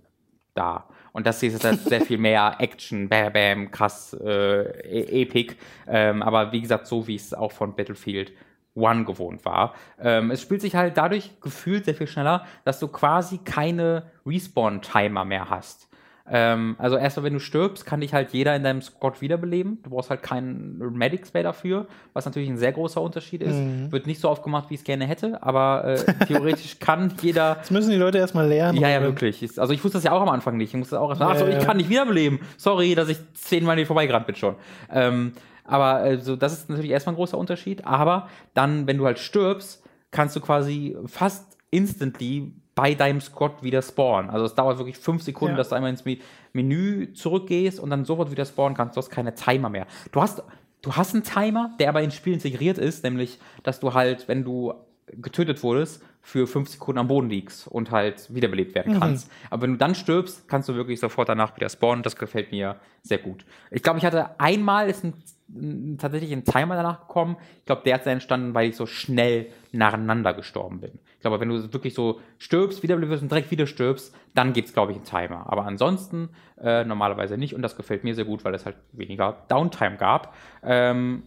da. 0.55 0.89
Und 1.13 1.27
das 1.27 1.41
hier 1.41 1.53
ist 1.53 1.65
halt 1.65 1.81
sehr 1.81 2.03
viel 2.03 2.19
mehr 2.19 2.57
Action, 2.61 3.09
bam, 3.09 3.33
bam, 3.33 3.71
krass, 3.71 4.17
äh, 4.23 4.63
e-, 4.63 5.23
epic. 5.23 5.57
Ähm, 5.89 6.23
aber 6.23 6.53
wie 6.53 6.61
gesagt, 6.61 6.87
so 6.87 7.07
wie 7.07 7.17
es 7.17 7.35
auch 7.35 7.53
von 7.53 7.75
Battlefield 7.75 8.33
One 8.75 9.05
gewohnt 9.05 9.45
war. 9.45 9.75
Ähm, 10.01 10.31
es 10.31 10.43
spielt 10.43 10.61
sich 10.61 10.77
halt 10.77 10.97
dadurch 10.97 11.41
gefühlt 11.41 11.85
sehr 11.85 11.95
viel 11.95 12.07
schneller, 12.07 12.47
dass 12.65 12.79
du 12.79 12.89
quasi 12.89 13.39
keine 13.39 14.05
Respawn-Timer 14.25 15.25
mehr 15.25 15.51
hast. 15.51 15.88
Ähm, 16.31 16.77
also 16.79 16.97
erstmal, 16.97 17.25
wenn 17.25 17.33
du 17.33 17.41
stirbst, 17.41 17.87
kann 17.87 18.01
dich 18.01 18.13
halt 18.13 18.33
jeder 18.33 18.55
in 18.55 18.63
deinem 18.63 18.83
Squad 18.83 19.21
wiederbeleben. 19.21 19.79
Du 19.83 19.91
brauchst 19.91 20.11
halt 20.11 20.23
keinen 20.23 20.79
Medic 20.93 21.27
Spray 21.27 21.43
dafür, 21.43 21.87
was 22.13 22.25
natürlich 22.27 22.49
ein 22.49 22.59
sehr 22.59 22.73
großer 22.73 23.01
Unterschied 23.01 23.43
ist. 23.43 23.57
Mhm. 23.57 23.91
Wird 23.91 24.07
nicht 24.07 24.21
so 24.21 24.29
oft 24.29 24.43
gemacht, 24.43 24.71
wie 24.71 24.75
ich 24.75 24.81
es 24.81 24.85
gerne 24.85 25.07
hätte, 25.07 25.43
aber 25.43 25.85
äh, 25.85 26.27
theoretisch 26.27 26.79
kann 26.81 27.13
jeder. 27.23 27.57
Das 27.57 27.71
müssen 27.71 27.91
die 27.91 27.97
Leute 27.97 28.19
erstmal 28.19 28.47
lernen. 28.47 28.79
Ja, 28.79 28.89
ja, 28.89 29.03
wirklich. 29.03 29.43
Also 29.59 29.73
ich 29.73 29.83
wusste 29.83 29.99
das 29.99 30.05
ja 30.05 30.13
auch 30.13 30.23
am 30.23 30.29
Anfang 30.29 30.57
nicht. 30.57 30.75
Ich 30.75 30.79
musste 30.79 31.01
auch 31.01 31.11
erstmal, 31.11 31.35
ja, 31.35 31.43
achso, 31.43 31.47
ich 31.47 31.65
kann 31.65 31.77
nicht 31.77 31.89
wiederbeleben. 31.89 32.41
Sorry, 32.57 32.95
dass 32.95 33.09
ich 33.09 33.19
zehnmal 33.35 33.77
nicht 33.77 33.87
vorbeigerannt 33.87 34.27
bin 34.27 34.37
schon. 34.37 34.57
Ähm, 34.93 35.33
aber 35.65 35.97
also, 35.97 36.35
das 36.35 36.55
ist 36.55 36.71
natürlich 36.71 36.91
erstmal 36.91 37.15
ein 37.15 37.17
großer 37.17 37.37
Unterschied. 37.37 37.87
Aber 37.87 38.29
dann, 38.55 38.87
wenn 38.87 38.97
du 38.97 39.05
halt 39.05 39.19
stirbst, 39.19 39.83
kannst 40.11 40.35
du 40.35 40.41
quasi 40.41 40.97
fast 41.07 41.59
instantly 41.71 42.53
bei 42.79 42.95
deinem 42.95 43.21
Squad 43.21 43.65
wieder 43.65 43.83
spawnen. 43.83 44.31
Also 44.31 44.47
es 44.47 44.55
dauert 44.55 44.79
wirklich 44.79 44.99
fünf 44.99 45.25
Sekunden, 45.25 45.55
ja. 45.55 45.57
dass 45.57 45.71
du 45.71 45.75
einmal 45.75 45.91
ins 45.91 46.05
Menü 46.53 47.13
zurückgehst 47.13 47.81
und 47.81 47.91
dann 47.91 48.05
sofort 48.05 48.31
wieder 48.31 48.45
spawnen 48.45 48.77
kannst. 48.77 48.95
Du 48.97 48.99
hast 48.99 49.11
keine 49.11 49.35
Timer 49.35 49.69
mehr. 49.69 49.89
Du 50.13 50.23
hast, 50.23 50.45
du 50.83 50.93
hast 50.95 51.13
einen 51.13 51.25
Timer, 51.25 51.73
der 51.81 51.89
aber 51.89 52.03
ins 52.03 52.15
Spiel 52.15 52.35
integriert 52.35 52.79
ist, 52.79 53.03
nämlich, 53.03 53.41
dass 53.65 53.81
du 53.81 53.95
halt, 53.95 54.29
wenn 54.29 54.45
du 54.45 54.75
getötet 55.07 55.61
wurdest, 55.65 56.05
für 56.23 56.47
fünf 56.47 56.69
Sekunden 56.69 57.01
am 57.01 57.09
Boden 57.09 57.29
liegst 57.29 57.67
und 57.67 57.91
halt 57.91 58.33
wiederbelebt 58.33 58.77
werden 58.77 58.95
mhm. 58.95 59.01
kannst. 59.01 59.27
Mhm. 59.27 59.33
Aber 59.51 59.63
wenn 59.63 59.73
du 59.73 59.79
dann 59.79 59.97
stirbst, 59.97 60.47
kannst 60.47 60.69
du 60.69 60.77
wirklich 60.77 61.01
sofort 61.01 61.29
danach 61.29 61.57
wieder 61.57 61.69
spawnen. 61.69 62.05
Das 62.05 62.15
gefällt 62.15 62.53
mir 62.53 62.77
sehr 63.03 63.19
gut. 63.19 63.45
Ich 63.73 63.83
glaube, 63.83 63.99
ich 63.99 64.05
hatte 64.05 64.39
einmal 64.39 64.89
ist 64.89 65.03
ein, 65.03 65.15
ein, 65.49 65.99
tatsächlich 65.99 66.31
ein 66.31 66.45
Timer 66.45 66.77
danach 66.77 67.09
gekommen. 67.09 67.39
Ich 67.59 67.65
glaube, 67.65 67.83
der 67.85 67.99
ist 67.99 68.07
entstanden, 68.07 68.55
weil 68.55 68.69
ich 68.69 68.77
so 68.77 68.87
schnell 68.87 69.47
nacheinander 69.73 70.33
gestorben 70.33 70.79
bin. 70.79 71.01
Ich 71.19 71.23
glaube, 71.23 71.41
wenn 71.41 71.49
du 71.49 71.73
wirklich 71.73 71.95
so 71.95 72.21
stirbst, 72.39 72.85
wiederbelebt 72.85 73.11
wirst 73.11 73.23
und 73.25 73.33
direkt 73.33 73.51
wieder 73.51 73.67
stirbst, 73.67 74.15
dann 74.37 74.53
gibt 74.53 74.69
es, 74.69 74.75
glaube 74.75 74.93
ich, 74.93 74.99
einen 74.99 75.05
Timer. 75.05 75.51
Aber 75.51 75.67
ansonsten 75.67 76.29
äh, 76.63 76.85
normalerweise 76.85 77.37
nicht 77.37 77.55
und 77.55 77.63
das 77.63 77.77
gefällt 77.77 78.05
mir 78.05 78.15
sehr 78.15 78.25
gut, 78.25 78.45
weil 78.45 78.55
es 78.55 78.65
halt 78.65 78.77
weniger 78.93 79.45
Downtime 79.49 79.97
gab. 79.97 80.35
Ähm, 80.63 81.25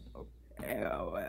äh, 0.62 0.86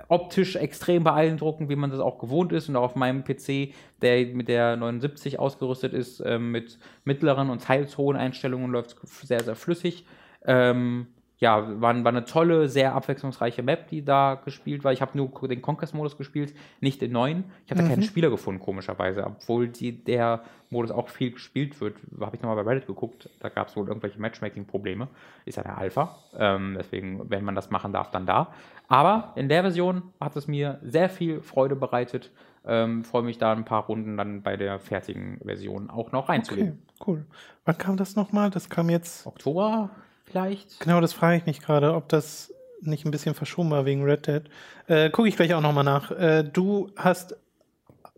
optisch 0.08 0.56
extrem 0.56 1.04
beeindruckend, 1.04 1.68
wie 1.68 1.76
man 1.76 1.90
das 1.90 1.98
auch 1.98 2.18
gewohnt 2.18 2.52
ist. 2.52 2.68
Und 2.68 2.76
auch 2.76 2.84
auf 2.84 2.94
meinem 2.94 3.24
PC, 3.24 3.74
der 4.00 4.26
mit 4.26 4.46
der 4.46 4.76
79 4.76 5.38
ausgerüstet 5.40 5.92
ist, 5.92 6.20
äh, 6.20 6.38
mit 6.38 6.78
mittleren 7.04 7.50
und 7.50 7.62
teils 7.62 7.98
hohen 7.98 8.16
Einstellungen, 8.16 8.70
läuft 8.70 8.96
es 9.02 9.20
sehr, 9.20 9.42
sehr 9.42 9.56
flüssig. 9.56 10.06
Ähm, 10.44 11.08
ja, 11.42 11.80
war, 11.80 12.04
war, 12.04 12.12
eine 12.12 12.24
tolle, 12.24 12.68
sehr 12.68 12.94
abwechslungsreiche 12.94 13.64
Map, 13.64 13.88
die 13.88 14.04
da 14.04 14.40
gespielt 14.44 14.84
war. 14.84 14.92
Ich 14.92 15.02
habe 15.02 15.18
nur 15.18 15.28
den 15.48 15.60
Conquest-Modus 15.60 16.16
gespielt, 16.16 16.54
nicht 16.80 17.02
den 17.02 17.10
neuen. 17.10 17.42
Ich 17.66 17.72
habe 17.72 17.82
mhm. 17.82 17.88
keinen 17.88 18.02
Spieler 18.04 18.30
gefunden, 18.30 18.60
komischerweise, 18.60 19.26
obwohl 19.26 19.66
die, 19.66 20.04
der 20.04 20.44
Modus 20.70 20.92
auch 20.92 21.08
viel 21.08 21.32
gespielt 21.32 21.80
wird. 21.80 21.96
Habe 22.20 22.36
ich 22.36 22.42
nochmal 22.42 22.62
bei 22.62 22.70
Reddit 22.70 22.86
geguckt, 22.86 23.28
da 23.40 23.48
gab 23.48 23.66
es 23.66 23.76
wohl 23.76 23.88
irgendwelche 23.88 24.20
Matchmaking-Probleme. 24.20 25.08
Ist 25.44 25.56
ja 25.56 25.64
der 25.64 25.78
Alpha, 25.78 26.16
ähm, 26.38 26.76
deswegen, 26.78 27.28
wenn 27.28 27.42
man 27.42 27.56
das 27.56 27.70
machen 27.70 27.92
darf, 27.92 28.12
dann 28.12 28.24
da. 28.24 28.54
Aber 28.86 29.32
in 29.34 29.48
der 29.48 29.62
Version 29.62 30.02
hat 30.20 30.36
es 30.36 30.46
mir 30.46 30.78
sehr 30.84 31.08
viel 31.08 31.40
Freude 31.40 31.74
bereitet. 31.74 32.30
Ähm, 32.64 33.02
Freue 33.02 33.24
mich 33.24 33.38
da 33.38 33.50
ein 33.50 33.64
paar 33.64 33.86
Runden 33.86 34.16
dann 34.16 34.42
bei 34.42 34.56
der 34.56 34.78
fertigen 34.78 35.40
Version 35.44 35.90
auch 35.90 36.12
noch 36.12 36.28
reinzulegen. 36.28 36.82
Okay, 37.00 37.04
cool. 37.10 37.26
Wann 37.64 37.78
kam 37.78 37.96
das 37.96 38.14
nochmal? 38.14 38.50
Das 38.50 38.70
kam 38.70 38.88
jetzt. 38.90 39.26
Oktober? 39.26 39.90
Vielleicht. 40.32 40.80
Genau, 40.80 41.00
das 41.00 41.12
frage 41.12 41.36
ich 41.36 41.46
mich 41.46 41.60
gerade, 41.60 41.94
ob 41.94 42.08
das 42.08 42.52
nicht 42.80 43.04
ein 43.04 43.10
bisschen 43.10 43.34
verschoben 43.34 43.70
war 43.70 43.84
wegen 43.84 44.02
Red 44.02 44.26
Dead. 44.26 44.42
Äh, 44.88 45.10
Gucke 45.10 45.28
ich 45.28 45.36
gleich 45.36 45.54
auch 45.54 45.60
nochmal 45.60 45.84
nach. 45.84 46.10
Äh, 46.10 46.42
du 46.42 46.90
hast 46.96 47.36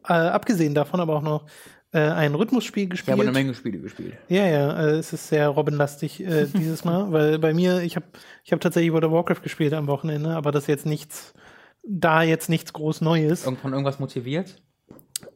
äh, 0.08 0.12
abgesehen 0.12 0.74
davon 0.74 1.00
aber 1.00 1.16
auch 1.16 1.22
noch 1.22 1.46
äh, 1.92 1.98
ein 1.98 2.34
Rhythmusspiel 2.34 2.88
gespielt. 2.88 3.16
Ich 3.16 3.20
habe 3.20 3.22
eine 3.22 3.32
Menge 3.32 3.54
Spiele 3.54 3.78
gespielt. 3.78 4.14
Ja, 4.28 4.46
ja, 4.46 4.80
äh, 4.80 4.90
es 4.92 5.12
ist 5.12 5.28
sehr 5.28 5.48
Robin-lastig 5.48 6.20
äh, 6.20 6.46
dieses 6.54 6.84
Mal, 6.84 7.12
weil 7.12 7.38
bei 7.38 7.52
mir, 7.52 7.82
ich 7.82 7.96
habe 7.96 8.06
ich 8.42 8.52
hab 8.52 8.60
tatsächlich 8.60 8.92
World 8.92 9.04
of 9.04 9.12
Warcraft 9.12 9.42
gespielt 9.42 9.72
am 9.74 9.86
Wochenende, 9.86 10.30
aber 10.30 10.50
das 10.50 10.64
ist 10.64 10.68
jetzt 10.68 10.86
nichts, 10.86 11.34
da 11.86 12.22
jetzt 12.22 12.48
nichts 12.48 12.72
groß 12.72 13.00
Neues. 13.00 13.44
Irgend 13.44 13.60
von 13.60 13.72
irgendwas 13.72 13.98
motiviert? 13.98 14.56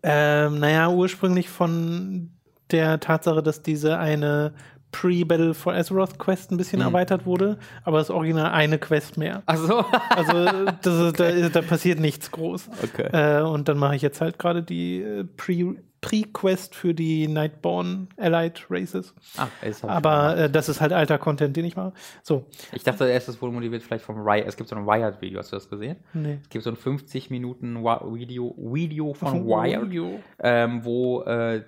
Ähm, 0.02 0.58
naja, 0.58 0.90
ursprünglich 0.90 1.48
von 1.48 2.32
der 2.70 3.00
Tatsache, 3.00 3.42
dass 3.42 3.62
diese 3.62 3.98
eine 3.98 4.54
Pre-Battle 4.92 5.54
for 5.54 5.74
Azeroth 5.74 6.18
Quest 6.18 6.50
ein 6.50 6.56
bisschen 6.56 6.80
hm. 6.80 6.88
erweitert 6.88 7.26
wurde, 7.26 7.58
aber 7.84 7.98
das 7.98 8.10
Original 8.10 8.50
eine 8.52 8.78
Quest 8.78 9.18
mehr. 9.18 9.42
Ach 9.46 9.56
so. 9.56 9.84
also 10.10 10.64
das 10.82 10.94
ist, 10.94 11.20
okay. 11.20 11.42
da, 11.42 11.48
da, 11.48 11.62
passiert 11.62 12.00
nichts 12.00 12.30
groß. 12.30 12.68
Okay. 12.82 13.08
Äh, 13.12 13.42
und 13.42 13.68
dann 13.68 13.78
mache 13.78 13.96
ich 13.96 14.02
jetzt 14.02 14.20
halt 14.20 14.38
gerade 14.38 14.62
die 14.62 15.02
äh, 15.02 15.24
Pre 15.24 15.76
Pre-Quest 16.00 16.76
für 16.76 16.94
die 16.94 17.26
Nightborn 17.26 18.08
Allied 18.16 18.66
Races. 18.70 19.14
Ah, 19.36 19.48
das 19.60 19.82
Aber 19.82 20.36
äh, 20.36 20.50
das 20.50 20.68
ist 20.68 20.80
halt 20.80 20.92
alter 20.92 21.18
Content, 21.18 21.56
den 21.56 21.64
ich 21.64 21.74
mache. 21.74 21.92
So. 22.22 22.46
Ich 22.72 22.84
dachte 22.84 23.08
erst, 23.08 23.26
das 23.26 23.42
wurde 23.42 23.52
motiviert 23.52 23.82
vielleicht 23.82 24.04
vom 24.04 24.20
Riot. 24.20 24.46
Es 24.46 24.56
gibt 24.56 24.68
so 24.68 24.76
ein 24.76 24.86
Wired-Video, 24.86 25.40
hast 25.40 25.50
du 25.50 25.56
das 25.56 25.68
gesehen? 25.68 25.96
Nee. 26.14 26.38
Es 26.40 26.48
gibt 26.50 26.62
so 26.62 26.70
ein 26.70 26.76
50 26.76 27.30
Minuten 27.30 27.82
Video, 27.82 28.54
Video 28.56 29.12
von 29.12 29.44
Wired, 29.44 30.20
ähm, 30.38 30.84
wo 30.84 31.22
äh, 31.22 31.64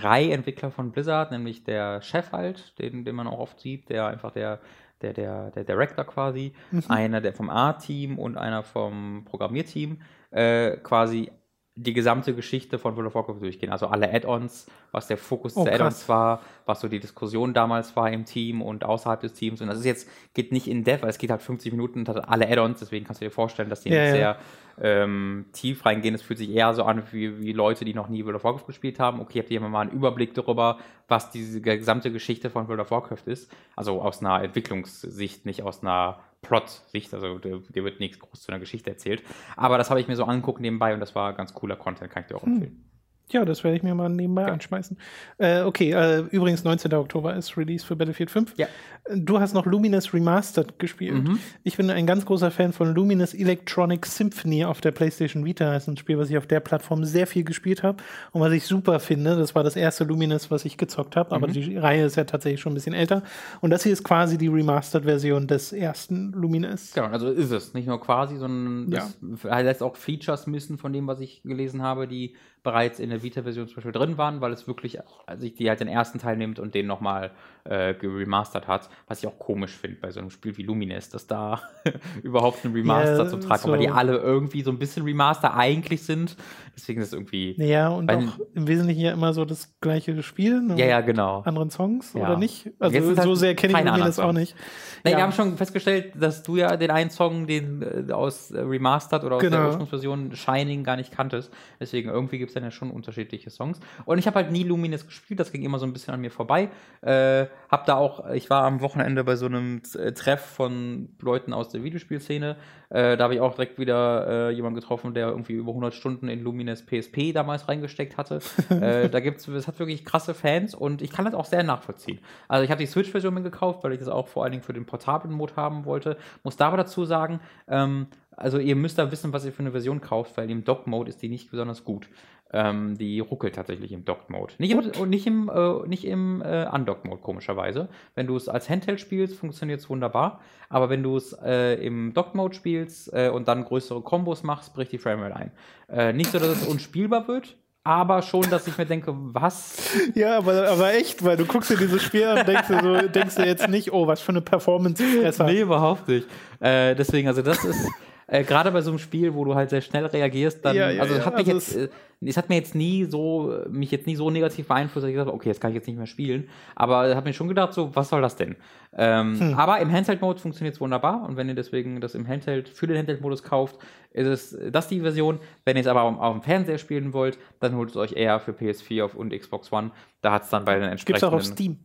drei 0.00 0.30
Entwickler 0.30 0.70
von 0.70 0.90
Blizzard, 0.90 1.30
nämlich 1.30 1.64
der 1.64 2.00
Chef 2.00 2.32
halt, 2.32 2.78
den, 2.78 3.04
den 3.04 3.14
man 3.14 3.26
auch 3.26 3.38
oft 3.38 3.60
sieht, 3.60 3.88
der 3.90 4.06
einfach 4.06 4.30
der, 4.30 4.60
der, 5.02 5.12
der, 5.12 5.50
der 5.50 5.64
Director 5.64 6.04
quasi, 6.04 6.54
mhm. 6.70 6.84
einer 6.88 7.20
der 7.20 7.34
vom 7.34 7.50
A-Team 7.50 8.18
und 8.18 8.36
einer 8.38 8.62
vom 8.62 9.24
Programmierteam, 9.24 10.00
äh, 10.30 10.76
quasi 10.78 11.30
die 11.74 11.94
gesamte 11.94 12.34
Geschichte 12.34 12.78
von 12.78 12.96
World 12.96 13.08
of 13.08 13.14
Warcraft 13.14 13.40
durchgehen. 13.40 13.70
Also 13.70 13.86
alle 13.86 14.12
Add-ons, 14.12 14.66
was 14.90 15.06
der 15.06 15.16
Fokus 15.16 15.56
oh, 15.56 15.64
der 15.64 15.74
Add-ons 15.74 16.06
war, 16.06 16.42
was 16.66 16.80
so 16.82 16.88
die 16.88 17.00
Diskussion 17.00 17.54
damals 17.54 17.96
war 17.96 18.10
im 18.10 18.26
Team 18.26 18.60
und 18.60 18.84
außerhalb 18.84 19.20
des 19.20 19.32
Teams. 19.32 19.62
Und 19.62 19.68
das 19.68 19.78
ist 19.78 19.86
jetzt, 19.86 20.08
geht 20.34 20.52
nicht 20.52 20.66
in 20.66 20.84
Dev, 20.84 21.02
weil 21.02 21.08
es 21.08 21.16
geht 21.16 21.30
halt 21.30 21.40
50 21.40 21.72
Minuten 21.72 22.00
und 22.00 22.08
hat 22.10 22.28
alle 22.28 22.46
Add-ons, 22.46 22.80
deswegen 22.80 23.06
kannst 23.06 23.22
du 23.22 23.24
dir 23.24 23.30
vorstellen, 23.30 23.70
dass 23.70 23.80
die 23.80 23.88
ja, 23.88 24.04
ja. 24.04 24.12
sehr 24.12 24.36
ähm, 24.82 25.46
tief 25.52 25.86
reingehen. 25.86 26.14
Es 26.14 26.20
fühlt 26.20 26.38
sich 26.38 26.50
eher 26.50 26.74
so 26.74 26.84
an 26.84 27.02
wie, 27.10 27.40
wie 27.40 27.52
Leute, 27.52 27.86
die 27.86 27.94
noch 27.94 28.08
nie 28.08 28.22
World 28.24 28.36
of 28.36 28.44
Warcraft 28.44 28.66
gespielt 28.66 29.00
haben. 29.00 29.20
Okay, 29.20 29.38
habt 29.38 29.50
ihr 29.50 29.60
mal 29.60 29.80
einen 29.80 29.92
Überblick 29.92 30.34
darüber, 30.34 30.78
was 31.08 31.30
diese 31.30 31.62
gesamte 31.62 32.12
Geschichte 32.12 32.50
von 32.50 32.68
World 32.68 32.80
of 32.80 32.90
Warcraft 32.90 33.26
ist? 33.26 33.50
Also 33.76 34.02
aus 34.02 34.20
einer 34.20 34.42
Entwicklungssicht, 34.42 35.46
nicht 35.46 35.62
aus 35.62 35.82
einer 35.82 36.18
Plot-Sicht. 36.42 37.14
Also 37.14 37.38
dir 37.38 37.84
wird 37.84 38.00
nichts 38.00 38.18
groß 38.18 38.42
zu 38.42 38.52
einer 38.52 38.60
Geschichte 38.60 38.90
erzählt. 38.90 39.22
Aber 39.56 39.78
das 39.78 39.90
habe 39.90 40.00
ich 40.00 40.08
mir 40.08 40.16
so 40.16 40.24
angeguckt 40.24 40.60
nebenbei 40.60 40.92
und 40.92 41.00
das 41.00 41.14
war 41.14 41.32
ganz 41.32 41.54
cooler 41.54 41.76
Content, 41.76 42.10
kann 42.10 42.22
ich 42.22 42.28
dir 42.28 42.36
auch 42.36 42.42
hm. 42.42 42.84
Ja, 43.30 43.44
das 43.44 43.64
werde 43.64 43.76
ich 43.76 43.82
mir 43.82 43.94
mal 43.94 44.08
nebenbei 44.08 44.42
ja. 44.42 44.48
anschmeißen. 44.48 44.96
Äh, 45.38 45.62
okay, 45.62 45.92
äh, 45.92 46.18
übrigens 46.30 46.64
19. 46.64 46.92
Oktober 46.94 47.34
ist 47.34 47.56
Release 47.56 47.84
für 47.84 47.96
Battlefield 47.96 48.30
5. 48.30 48.54
Ja. 48.58 48.66
Du 49.14 49.40
hast 49.40 49.52
noch 49.52 49.66
Luminous 49.66 50.14
Remastered 50.14 50.78
gespielt. 50.78 51.24
Mhm. 51.24 51.40
Ich 51.64 51.76
bin 51.76 51.90
ein 51.90 52.06
ganz 52.06 52.24
großer 52.24 52.50
Fan 52.50 52.72
von 52.72 52.94
Luminous 52.94 53.34
Electronic 53.34 54.06
Symphony 54.06 54.64
auf 54.64 54.80
der 54.80 54.92
PlayStation 54.92 55.44
Vita. 55.44 55.72
Das 55.72 55.84
ist 55.84 55.88
ein 55.88 55.96
Spiel, 55.96 56.18
was 56.18 56.30
ich 56.30 56.36
auf 56.36 56.46
der 56.46 56.60
Plattform 56.60 57.04
sehr 57.04 57.26
viel 57.26 57.42
gespielt 57.42 57.82
habe 57.82 58.02
und 58.30 58.40
was 58.40 58.52
ich 58.52 58.64
super 58.64 59.00
finde. 59.00 59.34
Das 59.34 59.54
war 59.54 59.64
das 59.64 59.74
erste 59.74 60.04
Luminous, 60.04 60.50
was 60.50 60.64
ich 60.64 60.76
gezockt 60.76 61.16
habe, 61.16 61.34
aber 61.34 61.48
mhm. 61.48 61.52
die 61.52 61.76
Reihe 61.76 62.04
ist 62.04 62.16
ja 62.16 62.24
tatsächlich 62.24 62.60
schon 62.60 62.72
ein 62.72 62.76
bisschen 62.76 62.94
älter. 62.94 63.22
Und 63.60 63.70
das 63.70 63.82
hier 63.82 63.92
ist 63.92 64.04
quasi 64.04 64.38
die 64.38 64.48
Remastered-Version 64.48 65.48
des 65.48 65.72
ersten 65.72 66.32
Luminous. 66.32 66.92
Genau, 66.94 67.08
also 67.08 67.28
ist 67.28 67.50
es. 67.50 67.74
Nicht 67.74 67.88
nur 67.88 68.00
quasi, 68.00 68.36
sondern 68.36 68.92
ja. 68.92 69.08
es 69.32 69.42
lässt 69.42 69.82
auch 69.82 69.96
Features 69.96 70.46
missen 70.46 70.78
von 70.78 70.92
dem, 70.92 71.08
was 71.08 71.18
ich 71.20 71.42
gelesen 71.42 71.82
habe, 71.82 72.06
die 72.06 72.36
bereits 72.62 73.00
in 73.00 73.10
der 73.10 73.22
Vita-Version 73.22 73.66
zum 73.66 73.76
Beispiel 73.76 73.92
drin 73.92 74.18
waren, 74.18 74.40
weil 74.40 74.52
es 74.52 74.66
wirklich 74.66 74.98
also 75.26 75.40
sich 75.40 75.54
die 75.54 75.68
halt 75.68 75.80
den 75.80 75.88
ersten 75.88 76.18
Teil 76.18 76.36
nimmt 76.36 76.58
und 76.58 76.74
den 76.74 76.86
nochmal 76.86 77.32
äh, 77.64 77.94
geremastert 77.94 78.68
hat, 78.68 78.88
was 79.06 79.20
ich 79.20 79.26
auch 79.26 79.38
komisch 79.38 79.72
finde 79.72 79.98
bei 80.00 80.10
so 80.10 80.20
einem 80.20 80.30
Spiel 80.30 80.56
wie 80.56 80.62
Lumines, 80.62 81.10
dass 81.10 81.26
da 81.26 81.60
überhaupt 82.22 82.64
ein 82.64 82.72
Remaster 82.72 83.16
yeah, 83.16 83.28
zum 83.28 83.40
Tragen 83.40 83.62
kommt, 83.62 83.74
weil 83.74 83.80
die 83.80 83.88
alle 83.88 84.16
irgendwie 84.16 84.62
so 84.62 84.70
ein 84.70 84.78
bisschen 84.78 85.04
Remaster 85.04 85.54
eigentlich 85.54 86.02
sind. 86.02 86.36
Deswegen 86.74 87.00
ist 87.00 87.08
es 87.08 87.12
irgendwie. 87.12 87.54
Ja, 87.62 87.88
und 87.88 88.10
auch 88.10 88.38
im 88.54 88.66
Wesentlichen 88.66 89.00
ja 89.00 89.12
immer 89.12 89.32
so 89.34 89.44
das 89.44 89.74
gleiche 89.80 90.22
Spiel. 90.22 90.60
Ne? 90.60 90.76
Ja, 90.78 90.86
ja, 90.86 91.00
genau. 91.02 91.42
Anderen 91.44 91.70
Songs 91.70 92.14
ja. 92.14 92.22
oder 92.22 92.38
nicht? 92.38 92.70
Also 92.78 93.14
so 93.14 93.16
halt 93.16 93.38
sehr 93.38 93.54
kenne 93.54 93.78
ich 93.78 93.84
Lumines 93.84 94.18
auch 94.18 94.32
nicht. 94.32 94.56
Nein, 95.04 95.12
ja. 95.12 95.18
wir 95.18 95.24
haben 95.24 95.32
schon 95.32 95.56
festgestellt, 95.56 96.12
dass 96.18 96.42
du 96.42 96.56
ja 96.56 96.76
den 96.76 96.90
einen 96.90 97.10
Song, 97.10 97.46
den 97.46 98.08
äh, 98.08 98.12
aus 98.12 98.50
äh, 98.50 98.60
Remastered 98.60 99.24
oder 99.24 99.36
aus 99.36 99.42
genau. 99.42 99.56
der 99.58 99.66
Ursprungsversion 99.66 100.34
Shining 100.34 100.84
gar 100.84 100.96
nicht 100.96 101.12
kanntest. 101.12 101.52
Deswegen 101.78 102.08
irgendwie 102.08 102.38
gibt 102.38 102.50
es 102.52 102.54
dann 102.54 102.64
ja 102.64 102.70
schon 102.70 102.90
unterschiedliche 102.90 103.50
Songs. 103.50 103.80
Und 104.04 104.18
ich 104.18 104.26
habe 104.26 104.36
halt 104.36 104.50
nie 104.50 104.62
Lumines 104.62 105.06
gespielt, 105.06 105.40
das 105.40 105.52
ging 105.52 105.62
immer 105.62 105.78
so 105.78 105.86
ein 105.86 105.92
bisschen 105.92 106.14
an 106.14 106.20
mir 106.20 106.30
vorbei. 106.30 106.68
Äh, 107.00 107.46
hab 107.70 107.86
da 107.86 107.96
auch, 107.96 108.30
ich 108.30 108.50
war 108.50 108.64
am 108.64 108.80
Wochenende 108.80 109.24
bei 109.24 109.36
so 109.36 109.46
einem 109.46 109.82
äh, 109.94 110.12
Treff 110.12 110.40
von 110.40 111.08
Leuten 111.20 111.52
aus 111.52 111.70
der 111.70 111.82
Videospielszene. 111.82 112.56
Äh, 112.90 113.16
da 113.16 113.24
habe 113.24 113.34
ich 113.34 113.40
auch 113.40 113.54
direkt 113.54 113.78
wieder 113.78 114.50
äh, 114.50 114.50
jemanden 114.50 114.78
getroffen, 114.78 115.14
der 115.14 115.28
irgendwie 115.28 115.54
über 115.54 115.70
100 115.70 115.94
Stunden 115.94 116.28
in 116.28 116.42
Lumines 116.42 116.84
PSP 116.84 117.32
damals 117.32 117.68
reingesteckt 117.68 118.18
hatte. 118.18 118.40
äh, 118.70 119.08
da 119.08 119.20
gibt's, 119.20 119.48
es 119.48 119.66
hat 119.66 119.78
wirklich 119.78 120.04
krasse 120.04 120.34
Fans 120.34 120.74
und 120.74 121.00
ich 121.00 121.10
kann 121.10 121.24
das 121.24 121.34
auch 121.34 121.46
sehr 121.46 121.62
nachvollziehen. 121.62 122.18
Also 122.48 122.64
ich 122.64 122.70
habe 122.70 122.80
die 122.80 122.86
Switch-Version 122.86 123.42
gekauft, 123.42 123.82
weil 123.82 123.92
ich 123.92 123.98
das 123.98 124.08
auch 124.08 124.28
vor 124.28 124.42
allen 124.44 124.52
Dingen 124.52 124.62
für 124.62 124.74
den 124.74 124.84
portablen 124.84 125.34
Mode 125.34 125.56
haben 125.56 125.84
wollte. 125.84 126.18
Muss 126.42 126.56
da 126.56 126.68
aber 126.68 126.76
dazu 126.76 127.04
sagen, 127.04 127.40
ähm, 127.68 128.08
also 128.36 128.58
ihr 128.58 128.76
müsst 128.76 128.98
da 128.98 129.10
wissen, 129.10 129.32
was 129.32 129.44
ihr 129.44 129.52
für 129.52 129.60
eine 129.60 129.72
Version 129.72 130.00
kauft, 130.00 130.36
weil 130.36 130.50
im 130.50 130.64
Dock-Mode 130.64 131.08
ist 131.08 131.22
die 131.22 131.28
nicht 131.28 131.50
besonders 131.50 131.84
gut. 131.84 132.08
Ähm, 132.54 132.98
die 132.98 133.20
ruckelt 133.20 133.54
tatsächlich 133.54 133.92
im 133.92 134.04
Docked-Mode. 134.04 134.54
Nicht 134.58 134.72
im, 134.72 135.08
nicht 135.08 135.26
im, 135.26 135.48
äh, 135.48 135.88
nicht 135.88 136.04
im 136.04 136.42
äh, 136.42 136.66
Undocked-Mode, 136.66 137.22
komischerweise. 137.22 137.88
Wenn 138.14 138.26
du 138.26 138.36
es 138.36 138.48
als 138.48 138.68
Handheld 138.68 139.00
spielst, 139.00 139.36
funktioniert 139.36 139.80
es 139.80 139.88
wunderbar. 139.88 140.40
Aber 140.68 140.90
wenn 140.90 141.02
du 141.02 141.16
es 141.16 141.32
äh, 141.42 141.74
im 141.84 142.12
Docked-Mode 142.12 142.54
spielst 142.54 143.12
äh, 143.14 143.30
und 143.30 143.48
dann 143.48 143.64
größere 143.64 144.02
Kombos 144.02 144.42
machst, 144.42 144.74
bricht 144.74 144.92
die 144.92 144.98
Framerate 144.98 145.36
ein. 145.36 145.52
Äh, 145.88 146.12
nicht 146.12 146.30
so, 146.30 146.38
dass 146.38 146.48
es 146.48 146.66
unspielbar 146.66 147.26
wird, 147.26 147.56
aber 147.84 148.20
schon, 148.20 148.48
dass 148.50 148.66
ich 148.66 148.76
mir 148.76 148.86
denke, 148.86 149.14
was? 149.16 149.90
Ja, 150.14 150.36
aber, 150.38 150.68
aber 150.68 150.92
echt, 150.92 151.24
weil 151.24 151.38
du 151.38 151.46
guckst 151.46 151.70
dir 151.70 151.78
dieses 151.78 152.02
Spiel 152.02 152.24
an 152.24 152.40
und 152.40 152.48
denkst 152.48 152.68
dir, 152.68 152.80
so, 152.82 153.08
denkst 153.08 153.34
dir 153.36 153.46
jetzt 153.46 153.68
nicht, 153.68 153.92
oh, 153.92 154.06
was 154.06 154.20
für 154.20 154.30
eine 154.30 154.42
performance 154.42 155.02
-Fresser. 155.02 155.46
Nee, 155.46 155.62
überhaupt 155.62 156.06
nicht. 156.06 156.28
Äh, 156.60 156.94
deswegen, 156.94 157.28
also 157.28 157.40
das 157.40 157.64
ist 157.64 157.88
äh, 158.32 158.44
gerade 158.44 158.72
bei 158.72 158.80
so 158.80 158.90
einem 158.90 158.98
Spiel, 158.98 159.34
wo 159.34 159.44
du 159.44 159.54
halt 159.54 159.68
sehr 159.68 159.82
schnell 159.82 160.06
reagierst, 160.06 160.64
dann, 160.64 160.74
ja, 160.74 160.90
ja, 160.90 161.02
also, 161.02 161.16
ja, 161.16 161.26
hat 161.26 161.36
mich 161.36 161.52
also 161.52 161.80
jetzt, 161.80 161.92
äh, 161.92 161.94
es 162.24 162.38
hat 162.38 162.48
mir 162.48 162.54
jetzt 162.54 162.74
nie 162.74 163.04
so, 163.04 163.54
mich 163.68 163.90
jetzt 163.90 164.06
nie 164.06 164.16
so 164.16 164.30
negativ 164.30 164.68
beeinflusst, 164.68 165.04
dass 165.04 165.10
ich 165.10 165.14
gesagt 165.14 165.28
habe, 165.28 165.36
okay, 165.36 165.50
jetzt 165.50 165.60
kann 165.60 165.70
ich 165.70 165.74
jetzt 165.74 165.86
nicht 165.86 165.98
mehr 165.98 166.06
spielen. 166.06 166.48
Aber 166.74 167.10
ich 167.10 167.14
habe 167.14 167.28
mir 167.28 167.34
schon 167.34 167.48
gedacht, 167.48 167.74
so, 167.74 167.94
was 167.94 168.08
soll 168.08 168.22
das 168.22 168.36
denn? 168.36 168.56
Ähm, 168.96 169.38
hm. 169.38 169.54
Aber 169.58 169.80
im 169.80 169.92
Handheld-Mode 169.92 170.40
funktioniert 170.40 170.74
es 170.74 170.80
wunderbar 170.80 171.28
und 171.28 171.36
wenn 171.36 171.46
ihr 171.46 171.54
deswegen 171.54 172.00
das 172.00 172.14
im 172.14 172.26
Handheld, 172.26 172.70
für 172.70 172.86
den 172.86 172.96
Handheld-Modus 172.96 173.42
kauft, 173.42 173.76
ist 174.12 174.26
es 174.26 174.58
das 174.70 174.88
die 174.88 175.00
Version. 175.00 175.38
Wenn 175.66 175.76
ihr 175.76 175.82
es 175.82 175.86
aber 175.86 176.00
auf, 176.00 176.18
auf, 176.18 176.32
dem 176.32 176.42
Fernseher 176.42 176.78
spielen 176.78 177.12
wollt, 177.12 177.38
dann 177.60 177.76
holt 177.76 177.90
es 177.90 177.96
euch 177.96 178.12
eher 178.12 178.40
für 178.40 178.52
PS4 178.52 179.14
und 179.14 179.38
Xbox 179.38 179.70
One. 179.70 179.90
Da 180.22 180.32
hat 180.32 180.44
es 180.44 180.48
dann 180.48 180.64
bei 180.64 180.76
den 180.76 180.84
entsprechenden. 180.84 181.20
Gibt's 181.20 181.24
auch 181.24 181.32
auf 181.34 181.44
Steam. 181.44 181.80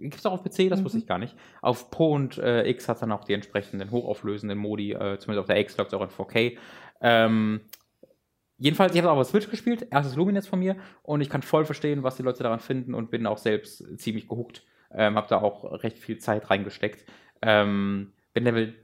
Gibt 0.00 0.16
es 0.16 0.26
auch 0.26 0.32
auf 0.32 0.42
PC, 0.42 0.68
das 0.68 0.80
mhm. 0.80 0.84
wusste 0.84 0.98
ich 0.98 1.06
gar 1.06 1.18
nicht. 1.18 1.36
Auf 1.62 1.90
Pro 1.90 2.12
und 2.12 2.38
äh, 2.38 2.68
X 2.68 2.88
hat 2.88 3.02
dann 3.02 3.12
auch 3.12 3.24
die 3.24 3.34
entsprechenden 3.34 3.90
hochauflösenden 3.90 4.58
Modi, 4.58 4.92
äh, 4.92 5.18
zumindest 5.18 5.38
auf 5.40 5.46
der 5.46 5.60
X 5.60 5.76
läuft 5.76 5.92
es 5.92 5.94
auch 5.94 6.02
in 6.02 6.08
4K. 6.08 6.58
Ähm, 7.00 7.60
jedenfalls, 8.58 8.94
ich 8.94 9.00
habe 9.00 9.10
auch 9.10 9.18
auf 9.18 9.26
Switch 9.26 9.50
gespielt, 9.50 9.86
erstes 9.90 10.16
Luminous 10.16 10.46
von 10.46 10.58
mir 10.58 10.76
und 11.02 11.20
ich 11.20 11.30
kann 11.30 11.42
voll 11.42 11.64
verstehen, 11.64 12.02
was 12.02 12.16
die 12.16 12.22
Leute 12.22 12.42
daran 12.42 12.60
finden 12.60 12.94
und 12.94 13.10
bin 13.10 13.26
auch 13.26 13.38
selbst 13.38 13.84
ziemlich 13.98 14.28
gehuckt. 14.28 14.64
Ähm, 14.92 15.16
habe 15.16 15.28
da 15.28 15.40
auch 15.40 15.82
recht 15.82 15.98
viel 15.98 16.18
Zeit 16.18 16.50
reingesteckt. 16.50 17.04
Ähm, 17.42 18.12
bin 18.32 18.44
Level, 18.44 18.74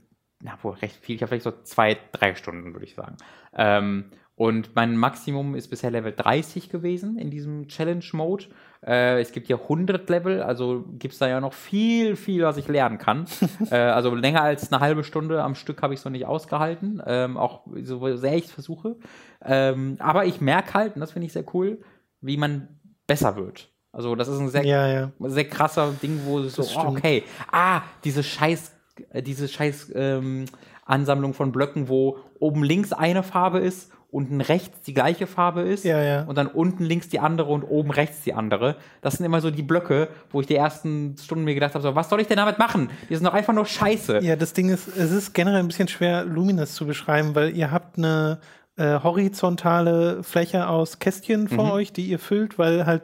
na 0.41 0.57
wohl 0.61 0.73
recht 0.73 0.95
viel, 0.95 1.15
ich 1.15 1.21
habe 1.21 1.29
vielleicht 1.29 1.43
so 1.43 1.51
zwei, 1.63 1.97
drei 2.11 2.35
Stunden, 2.35 2.73
würde 2.73 2.85
ich 2.85 2.95
sagen. 2.95 3.17
Ähm, 3.55 4.11
und 4.37 4.75
mein 4.75 4.95
Maximum 4.95 5.55
ist 5.55 5.69
bisher 5.69 5.89
Level 5.89 6.13
30 6.15 6.69
gewesen 6.69 7.17
in 7.17 7.31
diesem 7.31 7.67
Challenge-Mode. 7.67 8.45
Äh, 8.85 9.21
es 9.21 9.31
gibt 9.31 9.47
ja 9.47 9.57
100 9.57 10.09
Level, 10.09 10.41
also 10.41 10.85
gibt 10.93 11.13
es 11.13 11.19
da 11.19 11.27
ja 11.27 11.41
noch 11.41 11.53
viel, 11.53 12.15
viel, 12.15 12.43
was 12.43 12.57
ich 12.57 12.67
lernen 12.67 12.97
kann. 12.97 13.25
äh, 13.71 13.75
also 13.75 14.13
länger 14.13 14.41
als 14.41 14.71
eine 14.71 14.81
halbe 14.81 15.03
Stunde 15.03 15.43
am 15.43 15.55
Stück 15.55 15.81
habe 15.81 15.93
ich 15.93 15.99
es 15.99 16.05
noch 16.05 16.11
nicht 16.11 16.25
ausgehalten, 16.25 17.01
ähm, 17.05 17.37
auch 17.37 17.61
so 17.81 18.15
sehr 18.15 18.35
ich 18.35 18.45
es 18.45 18.51
versuche. 18.51 18.95
Ähm, 19.43 19.97
aber 19.99 20.25
ich 20.25 20.41
merke 20.41 20.73
halt, 20.73 20.95
und 20.95 21.01
das 21.01 21.11
finde 21.11 21.25
ich 21.25 21.33
sehr 21.33 21.45
cool, 21.53 21.79
wie 22.21 22.37
man 22.37 22.67
besser 23.07 23.35
wird. 23.35 23.69
Also 23.91 24.15
das 24.15 24.27
ist 24.27 24.39
ein 24.39 24.49
sehr, 24.49 24.65
ja, 24.65 24.87
ja. 24.87 25.11
sehr 25.21 25.45
krasser 25.45 25.91
Ding, 26.01 26.21
wo 26.25 26.39
es 26.39 26.53
so, 26.53 26.63
oh, 26.79 26.89
okay, 26.89 27.23
ah, 27.51 27.81
diese 28.03 28.21
scheiß, 28.21 28.71
äh, 29.09 29.23
diese 29.23 29.47
scheiß 29.47 29.91
ähm, 29.95 30.45
Ansammlung 30.87 31.33
von 31.33 31.51
Blöcken, 31.51 31.89
wo 31.89 32.17
oben 32.39 32.63
links 32.63 32.93
eine 32.93 33.23
Farbe 33.23 33.59
ist 33.59 33.91
unten 34.09 34.39
rechts 34.39 34.81
die 34.81 34.93
gleiche 34.93 35.27
Farbe 35.27 35.61
ist 35.61 35.83
ja, 35.83 36.01
ja. 36.01 36.23
und 36.23 36.37
dann 36.37 36.47
unten 36.47 36.83
links 36.83 37.09
die 37.09 37.19
andere 37.19 37.51
und 37.51 37.63
oben 37.63 37.91
rechts 37.91 38.23
die 38.23 38.33
andere. 38.33 38.77
Das 39.01 39.15
sind 39.15 39.25
immer 39.25 39.41
so 39.41 39.51
die 39.51 39.63
Blöcke, 39.63 40.07
wo 40.31 40.39
ich 40.39 40.47
die 40.47 40.55
ersten 40.55 41.15
Stunden 41.17 41.43
mir 41.43 41.53
gedacht 41.53 41.73
habe, 41.73 41.83
so, 41.83 41.93
was 41.93 42.09
soll 42.09 42.21
ich 42.21 42.27
denn 42.27 42.37
damit 42.37 42.57
machen? 42.57 42.89
Die 43.09 43.15
sind 43.15 43.25
doch 43.25 43.33
einfach 43.33 43.53
nur 43.53 43.65
scheiße. 43.65 44.19
Ja, 44.19 44.35
das 44.35 44.53
Ding 44.53 44.69
ist, 44.69 44.87
es 44.87 45.11
ist 45.11 45.33
generell 45.33 45.59
ein 45.59 45.67
bisschen 45.67 45.89
schwer, 45.89 46.23
Luminous 46.23 46.73
zu 46.73 46.85
beschreiben, 46.85 47.35
weil 47.35 47.55
ihr 47.55 47.69
habt 47.69 47.97
eine 47.97 48.39
äh, 48.77 48.99
horizontale 49.03 50.23
Fläche 50.23 50.67
aus 50.69 50.99
Kästchen 50.99 51.49
vor 51.49 51.65
mhm. 51.65 51.71
euch, 51.71 51.91
die 51.91 52.07
ihr 52.07 52.19
füllt, 52.19 52.57
weil 52.57 52.85
halt 52.85 53.03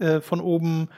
äh, 0.00 0.20
von 0.20 0.40
oben 0.40 0.88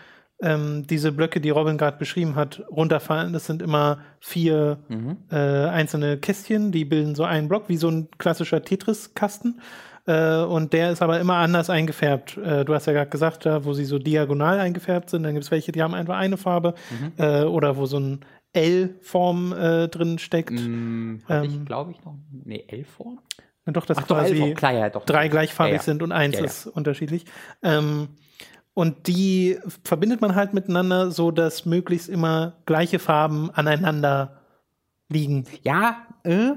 ähm, 0.41 0.87
diese 0.87 1.13
Blöcke, 1.13 1.41
die 1.41 1.51
Robin 1.51 1.79
gerade 1.79 1.97
beschrieben 1.97 2.35
hat, 2.35 2.63
runterfallen. 2.71 3.33
Das 3.33 3.47
sind 3.47 3.63
immer 3.63 3.99
vier 4.21 4.79
mhm. 4.89 5.17
äh, 5.31 5.37
einzelne 5.37 6.19
Kästchen, 6.19 6.73
die 6.73 6.85
bilden 6.85 7.15
so 7.15 7.25
einen 7.25 7.49
Block, 7.49 7.69
wie 7.69 7.77
so 7.77 7.89
ein 7.89 8.09
klassischer 8.19 8.63
Tetris-Kasten. 8.63 9.61
Äh, 10.07 10.43
und 10.43 10.73
der 10.73 10.93
ist 10.93 11.03
aber 11.03 11.19
immer 11.21 11.37
anders 11.37 11.71
eingefärbt. 11.71 12.37
Äh, 12.37 12.65
du 12.65 12.75
hast 12.75 12.87
ja 12.87 12.93
gerade 12.93 13.11
gesagt, 13.11 13.47
da 13.47 13.65
wo 13.65 13.73
sie 13.73 13.85
so 13.85 13.99
diagonal 13.99 14.61
eingefärbt 14.61 15.11
sind, 15.11 15.23
dann 15.23 15.35
gibt 15.35 15.45
es 15.45 15.51
welche, 15.51 15.73
die 15.73 15.83
haben 15.83 15.95
einfach 15.95 16.17
eine 16.17 16.37
Farbe 16.37 16.75
mhm. 16.91 17.13
Äh, 17.17 17.43
oder 17.45 17.77
wo 17.77 17.87
so 17.87 17.99
ein 17.99 18.21
L-Form 18.53 19.53
äh, 19.53 19.89
drin 19.89 20.19
steckt. 20.19 20.53
Mm, 20.53 21.19
ähm, 21.29 21.45
ich 21.45 21.65
glaube 21.67 21.91
ich 21.91 22.03
noch. 22.05 22.15
Nee, 22.31 22.65
L-Form? 22.69 23.19
Doch, 23.67 23.85
das 23.85 23.99
Ach, 23.99 24.07
quasi 24.07 24.39
doch, 24.39 24.55
Klar, 24.55 24.73
ja, 24.73 24.91
doch. 24.91 25.05
drei 25.05 25.29
gleichfarbig 25.29 25.73
ja, 25.73 25.77
ja. 25.79 25.83
sind 25.83 26.03
und 26.03 26.13
eins 26.13 26.39
ist 26.39 26.67
unterschiedlich. 26.67 27.25
Ähm, 27.63 28.09
und 28.77 29.07
die 29.07 29.59
verbindet 29.85 30.21
man 30.21 30.35
halt 30.35 30.53
miteinander, 30.53 31.11
so 31.11 31.31
dass 31.31 31.65
möglichst 31.65 32.11
immer 32.11 32.59
gleiche 32.67 32.99
Farben 32.99 33.51
aneinander 33.51 34.43
liegen. 35.09 35.47
Ja, 35.63 36.07
äh, 36.25 36.51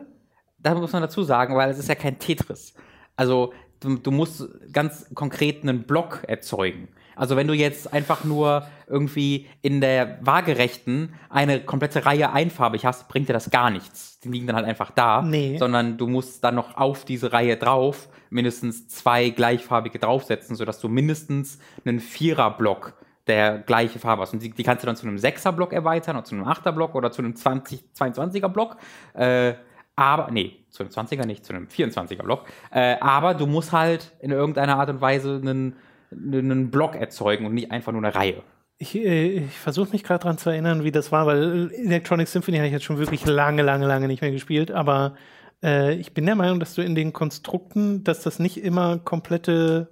da 0.57 0.75
muss 0.75 0.91
man 0.91 1.01
dazu 1.01 1.23
sagen, 1.23 1.55
weil 1.55 1.69
es 1.69 1.79
ist 1.79 1.87
ja 1.87 1.95
kein 1.95 2.19
Tetris. 2.19 2.73
Also 3.15 3.53
du, 3.79 3.95
du 3.95 4.11
musst 4.11 4.49
ganz 4.73 5.07
konkret 5.15 5.63
einen 5.63 5.83
Block 5.83 6.25
erzeugen. 6.27 6.89
Also 7.15 7.37
wenn 7.37 7.47
du 7.47 7.53
jetzt 7.53 7.93
einfach 7.93 8.25
nur 8.25 8.67
irgendwie 8.89 9.47
in 9.61 9.81
der 9.81 10.17
waagerechten 10.21 11.13
eine 11.29 11.61
komplette 11.61 12.05
Reihe 12.05 12.31
einfarbig 12.31 12.85
hast, 12.85 13.07
bringt 13.07 13.29
dir 13.29 13.33
das 13.33 13.49
gar 13.49 13.69
nichts. 13.69 14.19
Die 14.19 14.29
liegen 14.29 14.47
dann 14.47 14.55
halt 14.55 14.65
einfach 14.65 14.91
da. 14.91 15.21
Nee. 15.21 15.57
Sondern 15.57 15.97
du 15.97 16.07
musst 16.07 16.43
dann 16.43 16.55
noch 16.55 16.75
auf 16.77 17.05
diese 17.05 17.31
Reihe 17.31 17.57
drauf 17.57 18.09
mindestens 18.29 18.87
zwei 18.87 19.29
gleichfarbige 19.29 19.99
draufsetzen, 19.99 20.55
sodass 20.55 20.79
du 20.79 20.87
mindestens 20.87 21.59
einen 21.85 21.99
Vierer-Block 21.99 22.93
der 23.27 23.59
gleiche 23.59 23.99
Farbe 23.99 24.23
hast. 24.23 24.33
Und 24.33 24.43
die, 24.43 24.49
die, 24.49 24.63
kannst 24.63 24.83
du 24.83 24.87
dann 24.87 24.95
zu 24.95 25.07
einem 25.07 25.17
Sechser-Block 25.17 25.73
erweitern 25.73 26.15
oder 26.15 26.25
zu 26.25 26.35
einem 26.35 26.45
Achter-Block 26.45 26.95
oder 26.95 27.11
zu 27.11 27.21
einem 27.21 27.35
20, 27.35 27.83
22er-Block. 27.97 28.77
Äh, 29.13 29.53
aber, 29.95 30.31
nee, 30.31 30.57
zu 30.69 30.83
einem 30.83 30.91
20er 30.91 31.25
nicht, 31.25 31.45
zu 31.45 31.53
einem 31.53 31.67
24er-Block. 31.67 32.45
Äh, 32.71 32.97
aber 32.99 33.33
du 33.33 33.45
musst 33.45 33.71
halt 33.71 34.13
in 34.19 34.31
irgendeiner 34.31 34.77
Art 34.77 34.89
und 34.89 35.01
Weise 35.01 35.39
einen 35.41 35.75
einen 36.11 36.71
Block 36.71 36.95
erzeugen 36.95 37.45
und 37.45 37.53
nicht 37.53 37.71
einfach 37.71 37.91
nur 37.91 38.03
eine 38.03 38.13
Reihe. 38.15 38.41
Ich, 38.81 38.95
äh, 38.95 39.39
ich 39.43 39.57
versuche 39.59 39.91
mich 39.91 40.03
gerade 40.03 40.23
daran 40.23 40.37
zu 40.37 40.49
erinnern, 40.49 40.83
wie 40.85 40.91
das 40.91 41.11
war, 41.11 41.25
weil 41.27 41.69
Electronic 41.73 42.27
Symphony 42.27 42.57
habe 42.57 42.67
ich 42.67 42.73
jetzt 42.73 42.85
schon 42.85 42.97
wirklich 42.97 43.25
lange, 43.25 43.61
lange, 43.61 43.85
lange 43.85 44.07
nicht 44.07 44.21
mehr 44.21 44.31
gespielt, 44.31 44.71
aber 44.71 45.15
äh, 45.61 45.95
ich 45.95 46.13
bin 46.13 46.25
der 46.25 46.35
Meinung, 46.35 46.61
dass 46.61 46.75
du 46.75 46.81
in 46.81 46.95
den 46.95 47.11
Konstrukten, 47.11 48.05
dass 48.05 48.21
das 48.21 48.39
nicht 48.39 48.63
immer 48.63 48.97
komplette 48.97 49.89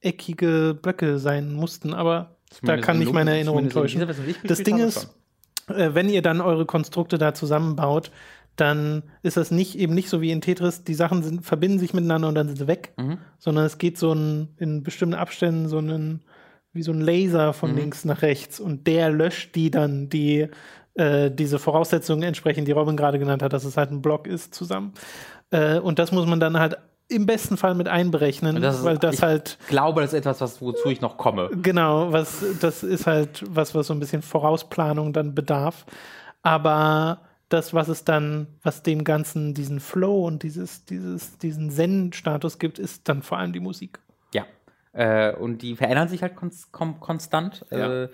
eckige 0.00 0.76
Blöcke 0.80 1.18
sein 1.18 1.52
mussten, 1.52 1.94
aber 1.94 2.36
da 2.50 2.56
Zumindest 2.56 2.86
kann 2.86 2.96
in 2.96 3.04
mich 3.04 3.12
meine 3.12 3.30
Erinnerung 3.30 3.68
täuschen. 3.70 4.04
Das 4.44 4.62
Ding 4.64 4.78
habe, 4.78 4.88
ist, 4.88 5.14
äh, 5.68 5.90
wenn 5.94 6.08
ihr 6.08 6.22
dann 6.22 6.40
eure 6.40 6.66
Konstrukte 6.66 7.18
da 7.18 7.34
zusammenbaut, 7.34 8.10
dann 8.56 9.04
ist 9.22 9.36
das 9.36 9.52
nicht 9.52 9.78
eben 9.78 9.94
nicht 9.94 10.08
so 10.08 10.20
wie 10.20 10.32
in 10.32 10.40
Tetris, 10.40 10.82
die 10.82 10.94
Sachen 10.94 11.22
sind, 11.22 11.44
verbinden 11.46 11.78
sich 11.78 11.94
miteinander 11.94 12.26
und 12.26 12.34
dann 12.34 12.48
sind 12.48 12.56
sie 12.58 12.66
weg, 12.66 12.92
Mhm. 12.98 13.18
sondern 13.38 13.64
es 13.64 13.78
geht 13.78 13.96
so 13.96 14.12
ein, 14.12 14.48
in 14.58 14.82
bestimmten 14.82 15.14
Abständen 15.14 15.68
so 15.68 15.78
einen, 15.78 16.22
wie 16.72 16.82
so 16.82 16.92
ein 16.92 17.00
Laser 17.00 17.48
Mhm. 17.48 17.54
von 17.54 17.76
links 17.76 18.04
nach 18.04 18.22
rechts 18.22 18.60
und 18.60 18.86
der 18.86 19.10
löscht 19.10 19.54
die 19.54 19.70
dann, 19.70 20.08
die 20.08 20.48
äh, 20.94 21.30
diese 21.30 21.58
Voraussetzungen 21.60 22.22
entsprechen, 22.24 22.64
die 22.64 22.72
Robin 22.72 22.96
gerade 22.96 23.18
genannt 23.20 23.42
hat, 23.42 23.52
dass 23.52 23.64
es 23.64 23.76
halt 23.76 23.90
ein 23.92 24.02
Block 24.02 24.26
ist 24.26 24.54
zusammen. 24.54 24.92
Äh, 25.50 25.78
und 25.78 25.98
das 26.00 26.10
muss 26.12 26.26
man 26.26 26.40
dann 26.40 26.58
halt 26.58 26.76
im 27.08 27.26
besten 27.26 27.56
Fall 27.56 27.74
mit 27.74 27.88
einberechnen, 27.88 28.60
das 28.60 28.78
ist- 28.78 28.84
weil 28.84 28.98
das 28.98 29.16
ich- 29.16 29.22
halt 29.22 29.56
Ich 29.62 29.66
glaube, 29.68 30.00
das 30.00 30.12
ist 30.12 30.18
etwas, 30.18 30.40
was, 30.40 30.60
wozu 30.60 30.88
ich 30.90 31.00
noch 31.00 31.16
komme. 31.16 31.48
Genau, 31.62 32.12
was, 32.12 32.44
das 32.60 32.82
ist 32.82 33.06
halt 33.06 33.44
was, 33.48 33.74
was 33.74 33.86
so 33.86 33.94
ein 33.94 34.00
bisschen 34.00 34.22
Vorausplanung 34.22 35.12
dann 35.12 35.34
bedarf. 35.34 35.86
Aber 36.42 37.20
das, 37.48 37.74
was 37.74 37.88
es 37.88 38.04
dann, 38.04 38.46
was 38.62 38.82
dem 38.82 39.04
Ganzen 39.04 39.54
diesen 39.54 39.80
Flow 39.80 40.26
und 40.26 40.42
dieses, 40.42 40.84
dieses, 40.84 41.38
diesen 41.38 41.70
Zen-Status 41.70 42.58
gibt, 42.58 42.78
ist 42.78 43.08
dann 43.08 43.22
vor 43.22 43.38
allem 43.38 43.52
die 43.52 43.60
Musik. 43.60 43.98
Äh, 44.92 45.34
und 45.34 45.62
die 45.62 45.76
verändern 45.76 46.08
sich 46.08 46.22
halt 46.22 46.36
konst 46.36 46.72
kon 46.72 46.98
konstant. 47.00 47.64
Ja. 47.70 48.04
Äh, 48.04 48.08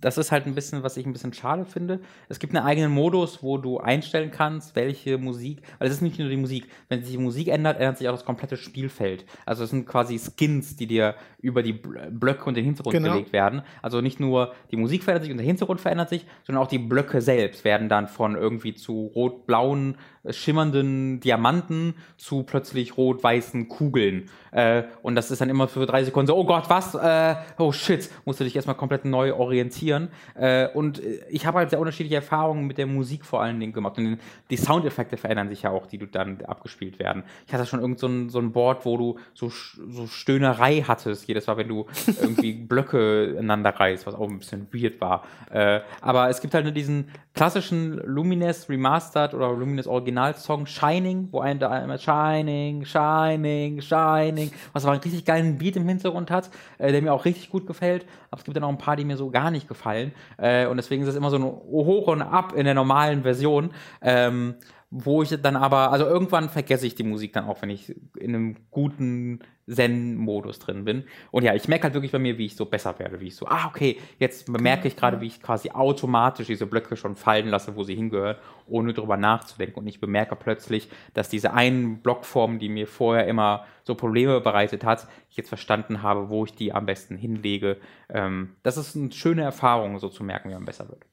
das 0.00 0.16
ist 0.16 0.32
halt 0.32 0.46
ein 0.46 0.54
bisschen, 0.54 0.82
was 0.82 0.96
ich 0.96 1.04
ein 1.04 1.12
bisschen 1.12 1.34
schade 1.34 1.66
finde. 1.66 2.00
Es 2.30 2.38
gibt 2.38 2.56
einen 2.56 2.64
eigenen 2.64 2.90
Modus, 2.90 3.42
wo 3.42 3.58
du 3.58 3.76
einstellen 3.80 4.30
kannst, 4.30 4.74
welche 4.76 5.18
Musik, 5.18 5.60
weil 5.78 5.88
es 5.88 5.94
ist 5.96 6.00
nicht 6.00 6.18
nur 6.18 6.30
die 6.30 6.38
Musik. 6.38 6.68
Wenn 6.88 7.02
sich 7.02 7.12
die 7.12 7.18
Musik 7.18 7.48
ändert, 7.48 7.76
ändert 7.78 7.98
sich 7.98 8.08
auch 8.08 8.12
das 8.12 8.24
komplette 8.24 8.56
Spielfeld. 8.56 9.26
Also 9.44 9.64
es 9.64 9.68
sind 9.70 9.84
quasi 9.86 10.18
Skins, 10.18 10.76
die 10.76 10.86
dir 10.86 11.16
über 11.38 11.62
die 11.62 11.74
Bl- 11.74 12.10
Blöcke 12.10 12.46
und 12.46 12.56
den 12.56 12.64
Hintergrund 12.64 12.96
Genau. 12.96 13.12
gelegt 13.12 13.34
werden. 13.34 13.60
Also 13.82 14.00
nicht 14.00 14.20
nur 14.20 14.54
die 14.70 14.76
Musik 14.78 15.02
verändert 15.04 15.24
sich 15.24 15.32
und 15.32 15.36
der 15.36 15.46
Hintergrund 15.46 15.82
verändert 15.82 16.08
sich, 16.08 16.24
sondern 16.46 16.64
auch 16.64 16.68
die 16.68 16.78
Blöcke 16.78 17.20
selbst 17.20 17.62
werden 17.66 17.90
dann 17.90 18.08
von 18.08 18.36
irgendwie 18.36 18.72
zu 18.72 19.12
rot-blauen, 19.14 19.98
schimmernden 20.30 21.20
Diamanten 21.20 21.94
zu 22.16 22.44
plötzlich 22.44 22.96
rot-weißen 22.96 23.68
Kugeln. 23.68 24.28
Äh, 24.52 24.84
und 25.02 25.14
das 25.14 25.30
ist 25.30 25.40
dann 25.40 25.50
immer 25.50 25.66
für 25.66 25.86
drei 25.86 26.04
Sekunden 26.04 26.28
so, 26.28 26.36
oh 26.36 26.44
Gott, 26.44 26.68
was? 26.68 26.94
Äh, 26.94 27.34
oh 27.58 27.72
shit, 27.72 28.10
musst 28.24 28.38
du 28.38 28.44
dich 28.44 28.54
erstmal 28.54 28.76
komplett 28.76 29.04
neu 29.04 29.34
orientieren. 29.34 30.08
Äh, 30.34 30.68
und 30.68 31.02
ich 31.30 31.46
habe 31.46 31.58
halt 31.58 31.70
sehr 31.70 31.80
unterschiedliche 31.80 32.16
Erfahrungen 32.16 32.66
mit 32.66 32.78
der 32.78 32.86
Musik 32.86 33.24
vor 33.24 33.42
allen 33.42 33.58
Dingen 33.58 33.72
gemacht. 33.72 33.98
Und 33.98 34.18
die 34.50 34.56
Soundeffekte 34.56 35.16
verändern 35.16 35.48
sich 35.48 35.62
ja 35.62 35.70
auch, 35.70 35.86
die 35.86 35.98
du 35.98 36.06
dann 36.06 36.42
abgespielt 36.42 36.98
werden. 36.98 37.24
Ich 37.46 37.54
hatte 37.54 37.66
schon 37.66 37.80
irgend 37.80 37.98
so 37.98 38.06
ein, 38.06 38.28
so 38.28 38.38
ein 38.38 38.52
Board, 38.52 38.84
wo 38.84 38.96
du 38.96 39.18
so, 39.34 39.48
so 39.48 40.06
Stöhnerei 40.06 40.82
hattest, 40.86 41.26
jedes 41.26 41.46
Mal, 41.46 41.56
wenn 41.56 41.68
du 41.68 41.86
irgendwie 42.20 42.52
Blöcke 42.52 43.32
ineinander 43.32 43.70
reißt, 43.70 44.06
was 44.06 44.14
auch 44.14 44.28
ein 44.28 44.38
bisschen 44.38 44.68
weird 44.72 45.00
war. 45.00 45.24
Äh, 45.50 45.80
aber 46.00 46.28
es 46.28 46.40
gibt 46.40 46.54
halt 46.54 46.64
nur 46.64 46.72
diesen 46.72 47.08
klassischen 47.34 47.96
Lumines 48.04 48.68
Remastered 48.68 49.34
oder 49.34 49.50
Lumines 49.52 49.86
Original-Song 50.12 50.66
Shining, 50.66 51.28
wo 51.30 51.40
ein 51.40 51.58
da 51.58 51.70
einmal 51.70 51.98
Shining, 51.98 52.84
Shining, 52.84 53.80
Shining, 53.80 54.50
was 54.72 54.84
aber 54.84 54.92
einen 54.92 55.02
richtig 55.02 55.24
geilen 55.24 55.58
Beat 55.58 55.76
im 55.76 55.88
Hintergrund 55.88 56.30
hat, 56.30 56.50
äh, 56.78 56.92
der 56.92 57.02
mir 57.02 57.12
auch 57.12 57.24
richtig 57.24 57.50
gut 57.50 57.66
gefällt. 57.66 58.06
Aber 58.30 58.38
es 58.38 58.44
gibt 58.44 58.56
dann 58.56 58.64
auch 58.64 58.68
ein 58.68 58.78
paar, 58.78 58.96
die 58.96 59.04
mir 59.04 59.16
so 59.16 59.30
gar 59.30 59.50
nicht 59.50 59.68
gefallen. 59.68 60.12
Äh, 60.36 60.66
und 60.66 60.76
deswegen 60.76 61.02
ist 61.02 61.08
es 61.08 61.16
immer 61.16 61.30
so 61.30 61.36
ein 61.36 61.44
Hoch 61.44 62.08
und 62.08 62.22
Ab 62.22 62.52
in 62.54 62.64
der 62.64 62.74
normalen 62.74 63.22
Version. 63.22 63.70
Ähm, 64.00 64.54
wo 64.94 65.22
ich 65.22 65.30
dann 65.40 65.56
aber, 65.56 65.90
also 65.90 66.04
irgendwann 66.04 66.50
vergesse 66.50 66.86
ich 66.86 66.94
die 66.94 67.02
Musik 67.02 67.32
dann 67.32 67.46
auch, 67.46 67.62
wenn 67.62 67.70
ich 67.70 67.96
in 68.18 68.34
einem 68.34 68.56
guten 68.70 69.40
Zen-Modus 69.66 70.58
drin 70.58 70.84
bin. 70.84 71.04
Und 71.30 71.44
ja, 71.44 71.54
ich 71.54 71.66
merke 71.66 71.84
halt 71.84 71.94
wirklich 71.94 72.12
bei 72.12 72.18
mir, 72.18 72.36
wie 72.36 72.44
ich 72.44 72.56
so 72.56 72.66
besser 72.66 72.98
werde, 72.98 73.18
wie 73.18 73.28
ich 73.28 73.36
so, 73.36 73.46
ah, 73.46 73.68
okay, 73.68 73.98
jetzt 74.18 74.52
bemerke 74.52 74.86
ich 74.86 74.94
gerade, 74.94 75.22
wie 75.22 75.28
ich 75.28 75.40
quasi 75.40 75.70
automatisch 75.70 76.48
diese 76.48 76.66
Blöcke 76.66 76.98
schon 76.98 77.14
fallen 77.16 77.48
lasse, 77.48 77.74
wo 77.74 77.84
sie 77.84 77.94
hingehören, 77.94 78.36
ohne 78.66 78.92
drüber 78.92 79.16
nachzudenken. 79.16 79.78
Und 79.78 79.86
ich 79.86 79.98
bemerke 79.98 80.36
plötzlich, 80.36 80.90
dass 81.14 81.30
diese 81.30 81.54
einen 81.54 82.02
Blockform, 82.02 82.58
die 82.58 82.68
mir 82.68 82.86
vorher 82.86 83.26
immer 83.26 83.64
so 83.84 83.94
Probleme 83.94 84.42
bereitet 84.42 84.84
hat, 84.84 85.08
ich 85.30 85.38
jetzt 85.38 85.48
verstanden 85.48 86.02
habe, 86.02 86.28
wo 86.28 86.44
ich 86.44 86.54
die 86.54 86.74
am 86.74 86.84
besten 86.84 87.16
hinlege. 87.16 87.78
Ähm, 88.10 88.56
das 88.62 88.76
ist 88.76 88.94
eine 88.94 89.10
schöne 89.10 89.42
Erfahrung, 89.42 89.98
so 89.98 90.10
zu 90.10 90.22
merken, 90.22 90.50
wie 90.50 90.54
man 90.54 90.66
besser 90.66 90.86
wird. 90.90 91.06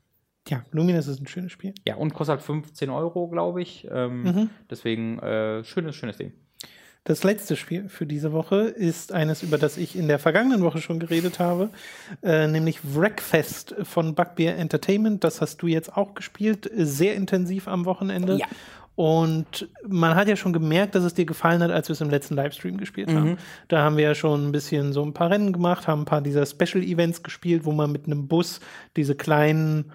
Ja, 0.48 0.64
Luminous 0.72 1.08
ist 1.08 1.22
ein 1.22 1.28
schönes 1.28 1.52
Spiel. 1.52 1.74
Ja, 1.88 1.96
und 1.96 2.14
kostet 2.14 2.38
halt 2.38 2.42
15 2.42 2.90
Euro, 2.90 3.28
glaube 3.28 3.62
ich. 3.62 3.88
Ähm, 3.92 4.24
Mhm. 4.24 4.50
Deswegen 4.70 5.20
äh, 5.20 5.64
schönes, 5.64 5.96
schönes 5.96 6.18
Ding. 6.18 6.34
Das 7.06 7.24
letzte 7.24 7.56
Spiel 7.56 7.88
für 7.88 8.06
diese 8.06 8.34
Woche 8.34 8.58
ist 8.62 9.14
eines, 9.14 9.42
über 9.42 9.58
das 9.58 9.78
ich 9.78 9.96
in 9.96 10.08
der 10.08 10.20
vergangenen 10.20 10.62
Woche 10.64 10.80
schon 10.82 11.00
geredet 11.00 11.40
habe, 11.40 11.70
äh, 12.24 12.46
nämlich 12.48 12.80
Wreckfest 12.84 13.76
von 13.84 14.16
Bugbear 14.16 14.56
Entertainment. 14.58 15.24
Das 15.24 15.40
hast 15.42 15.62
du 15.62 15.68
jetzt 15.68 15.96
auch 15.96 16.14
gespielt, 16.14 16.70
sehr 16.76 17.16
intensiv 17.16 17.68
am 17.68 17.86
Wochenende. 17.86 18.38
Ja. 18.38 18.46
Und 18.96 19.70
man 19.88 20.16
hat 20.16 20.28
ja 20.28 20.36
schon 20.36 20.52
gemerkt, 20.52 20.94
dass 20.94 21.06
es 21.06 21.14
dir 21.14 21.26
gefallen 21.26 21.64
hat, 21.64 21.72
als 21.72 21.88
wir 21.88 21.94
es 21.94 22.02
im 22.02 22.10
letzten 22.10 22.36
Livestream 22.36 22.76
gespielt 22.78 23.10
Mhm. 23.10 23.16
haben. 23.18 23.38
Da 23.70 23.82
haben 23.82 23.96
wir 23.96 24.04
ja 24.04 24.14
schon 24.16 24.48
ein 24.48 24.52
bisschen 24.52 24.92
so 24.92 25.02
ein 25.04 25.14
paar 25.14 25.30
Rennen 25.30 25.54
gemacht, 25.54 25.88
haben 25.88 26.02
ein 26.02 26.06
paar 26.06 26.22
dieser 26.22 26.46
Special 26.46 26.84
Events 26.84 27.24
gespielt, 27.24 27.64
wo 27.64 27.72
man 27.72 27.92
mit 27.94 28.08
einem 28.08 28.28
Bus 28.28 28.60
diese 28.98 29.16
kleinen 29.16 29.92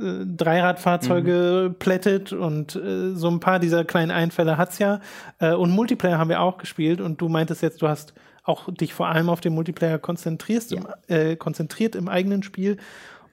äh, 0.00 0.24
Dreiradfahrzeuge 0.26 1.68
Mhm. 1.70 1.74
plättet 1.78 2.32
und 2.32 2.76
äh, 2.76 3.14
so 3.14 3.28
ein 3.28 3.40
paar 3.40 3.58
dieser 3.58 3.84
kleinen 3.84 4.10
Einfälle 4.10 4.56
hat's 4.58 4.78
ja. 4.78 5.00
Äh, 5.38 5.52
und 5.54 5.70
Multiplayer 5.70 6.18
haben 6.18 6.30
wir 6.30 6.40
auch 6.40 6.58
gespielt 6.58 7.00
und 7.00 7.20
du 7.20 7.28
meintest 7.28 7.62
jetzt, 7.62 7.82
du 7.82 7.88
hast 7.88 8.14
auch 8.44 8.72
dich 8.72 8.92
vor 8.94 9.08
allem 9.08 9.28
auf 9.28 9.40
den 9.40 9.54
Multiplayer 9.54 9.98
konzentrierst, 9.98 10.72
im, 10.72 10.86
äh, 11.08 11.36
konzentriert 11.36 11.94
im 11.94 12.08
eigenen 12.08 12.42
Spiel 12.42 12.78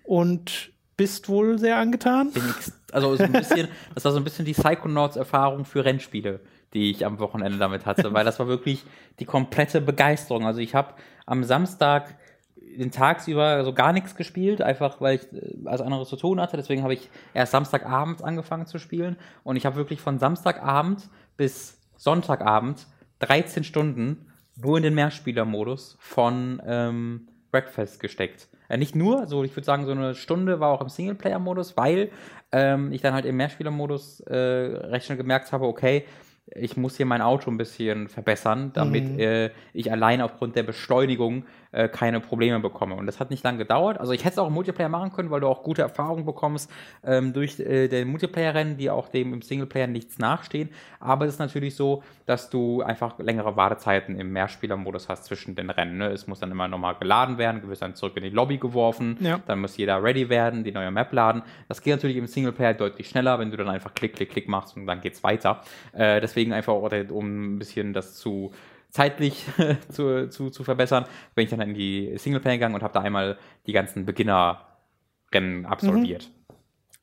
und 0.03 0.71
bist 0.97 1.29
wohl 1.29 1.57
sehr 1.57 1.77
angetan. 1.77 2.31
Also 2.91 3.15
so 3.15 3.23
ein 3.23 3.31
bisschen, 3.31 3.67
das 3.95 4.03
war 4.05 4.11
so 4.11 4.17
ein 4.17 4.23
bisschen 4.23 4.45
die 4.45 4.53
Psychonauts-Erfahrung 4.53 5.65
für 5.65 5.85
Rennspiele, 5.85 6.41
die 6.73 6.91
ich 6.91 7.05
am 7.05 7.19
Wochenende 7.19 7.57
damit 7.57 7.85
hatte, 7.85 8.13
weil 8.13 8.25
das 8.25 8.37
war 8.37 8.47
wirklich 8.47 8.83
die 9.19 9.25
komplette 9.25 9.81
Begeisterung. 9.81 10.45
Also 10.45 10.59
ich 10.59 10.75
habe 10.75 10.93
am 11.25 11.43
Samstag 11.43 12.15
den 12.77 12.91
tagsüber 12.91 13.63
so 13.63 13.73
gar 13.73 13.93
nichts 13.93 14.15
gespielt, 14.15 14.61
einfach 14.61 15.01
weil 15.01 15.15
ich 15.15 15.23
äh, 15.33 15.53
was 15.63 15.81
anderes 15.81 16.09
zu 16.09 16.15
tun 16.15 16.39
hatte. 16.39 16.57
Deswegen 16.57 16.83
habe 16.83 16.93
ich 16.93 17.09
erst 17.33 17.51
Samstagabend 17.51 18.23
angefangen 18.23 18.65
zu 18.65 18.77
spielen 18.79 19.17
und 19.43 19.55
ich 19.55 19.65
habe 19.65 19.75
wirklich 19.75 20.01
von 20.01 20.19
Samstagabend 20.19 21.09
bis 21.37 21.79
Sonntagabend 21.97 22.87
13 23.19 23.63
Stunden 23.63 24.27
nur 24.61 24.77
in 24.77 24.83
den 24.83 24.95
Mehrspielermodus 24.95 25.97
von 25.99 26.61
ähm, 26.65 27.27
Breakfast 27.51 27.99
gesteckt. 27.99 28.47
Äh, 28.67 28.77
nicht 28.77 28.95
nur, 28.95 29.25
so 29.27 29.43
ich 29.43 29.55
würde 29.55 29.65
sagen, 29.65 29.85
so 29.85 29.91
eine 29.91 30.15
Stunde 30.15 30.59
war 30.59 30.69
auch 30.69 30.81
im 30.81 30.89
Singleplayer-Modus, 30.89 31.75
weil 31.77 32.11
ähm, 32.51 32.91
ich 32.91 33.01
dann 33.01 33.13
halt 33.13 33.25
im 33.25 33.37
Mehrspieler-Modus 33.37 34.21
äh, 34.21 34.35
recht 34.35 35.05
schnell 35.05 35.17
gemerkt 35.17 35.51
habe, 35.51 35.65
okay, 35.65 36.05
ich 36.55 36.77
muss 36.77 36.97
hier 36.97 37.05
mein 37.05 37.21
Auto 37.21 37.51
ein 37.51 37.57
bisschen 37.57 38.07
verbessern, 38.07 38.71
damit 38.73 39.07
Mhm. 39.07 39.19
äh, 39.19 39.49
ich 39.73 39.91
allein 39.91 40.19
aufgrund 40.21 40.55
der 40.55 40.63
Beschleunigung 40.63 41.45
äh, 41.71 41.87
keine 41.87 42.19
Probleme 42.19 42.59
bekomme. 42.59 42.95
Und 42.95 43.05
das 43.05 43.19
hat 43.19 43.29
nicht 43.29 43.43
lange 43.43 43.59
gedauert. 43.59 43.99
Also 43.99 44.11
ich 44.13 44.21
hätte 44.25 44.33
es 44.33 44.37
auch 44.39 44.47
im 44.47 44.53
Multiplayer 44.53 44.89
machen 44.89 45.11
können, 45.11 45.29
weil 45.29 45.39
du 45.41 45.47
auch 45.47 45.63
gute 45.63 45.81
Erfahrungen 45.81 46.25
bekommst 46.25 46.71
ähm, 47.03 47.33
durch 47.33 47.59
äh, 47.59 47.87
den 47.87 48.07
Multiplayer-Rennen, 48.09 48.77
die 48.77 48.89
auch 48.89 49.07
dem 49.09 49.33
im 49.33 49.41
Singleplayer 49.41 49.87
nichts 49.87 50.17
nachstehen. 50.17 50.69
Aber 50.99 51.25
es 51.25 51.33
ist 51.33 51.39
natürlich 51.39 51.75
so, 51.75 52.03
dass 52.25 52.49
du 52.49 52.81
einfach 52.81 53.19
längere 53.19 53.55
Wartezeiten 53.55 54.19
im 54.19 54.31
Mehrspieler-Modus 54.33 55.09
hast 55.09 55.25
zwischen 55.25 55.55
den 55.55 55.69
Rennen. 55.69 55.97
Ne? 55.97 56.07
Es 56.07 56.27
muss 56.27 56.39
dann 56.39 56.51
immer 56.51 56.67
nochmal 56.67 56.95
geladen 56.95 57.37
werden, 57.37 57.61
du 57.61 57.69
wirst 57.69 57.81
dann 57.81 57.95
zurück 57.95 58.17
in 58.17 58.23
die 58.23 58.29
Lobby 58.29 58.57
geworfen, 58.57 59.17
Ja. 59.19 59.39
dann 59.45 59.61
muss 59.61 59.77
jeder 59.77 60.03
ready 60.03 60.29
werden, 60.29 60.63
die 60.63 60.71
neue 60.71 60.91
Map 60.91 61.11
laden. 61.13 61.41
Das 61.67 61.81
geht 61.81 61.93
natürlich 61.95 62.17
im 62.17 62.27
Singleplayer 62.27 62.73
deutlich 62.73 63.09
schneller, 63.09 63.39
wenn 63.39 63.51
du 63.51 63.57
dann 63.57 63.69
einfach 63.69 63.93
klick, 63.93 64.15
klick, 64.15 64.29
klick 64.31 64.47
machst 64.47 64.75
und 64.75 64.85
dann 64.87 65.01
geht's 65.01 65.23
weiter. 65.23 65.61
Äh, 65.93 66.19
deswegen 66.21 66.53
einfach, 66.53 66.73
um 66.73 67.55
ein 67.55 67.59
bisschen 67.59 67.93
das 67.93 68.15
zu 68.15 68.51
zeitlich 68.89 69.45
zu, 69.89 70.29
zu, 70.29 70.49
zu 70.49 70.63
verbessern, 70.63 71.05
bin 71.35 71.45
ich 71.45 71.49
dann 71.49 71.61
in 71.61 71.73
die 71.73 72.17
Singleplayer 72.17 72.55
gegangen 72.55 72.75
und 72.75 72.83
habe 72.83 72.93
da 72.93 73.01
einmal 73.01 73.37
die 73.65 73.73
ganzen 73.73 74.05
Beginner-Rennen 74.05 75.65
absolviert. 75.65 76.29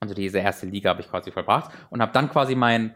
Also 0.01 0.15
diese 0.15 0.39
erste 0.39 0.67
Liga 0.67 0.91
habe 0.91 1.01
ich 1.01 1.09
quasi 1.09 1.31
vollbracht 1.31 1.71
und 1.91 2.03
habe 2.03 2.13
dann 2.13 2.29
quasi 2.29 2.55
mein 2.55 2.95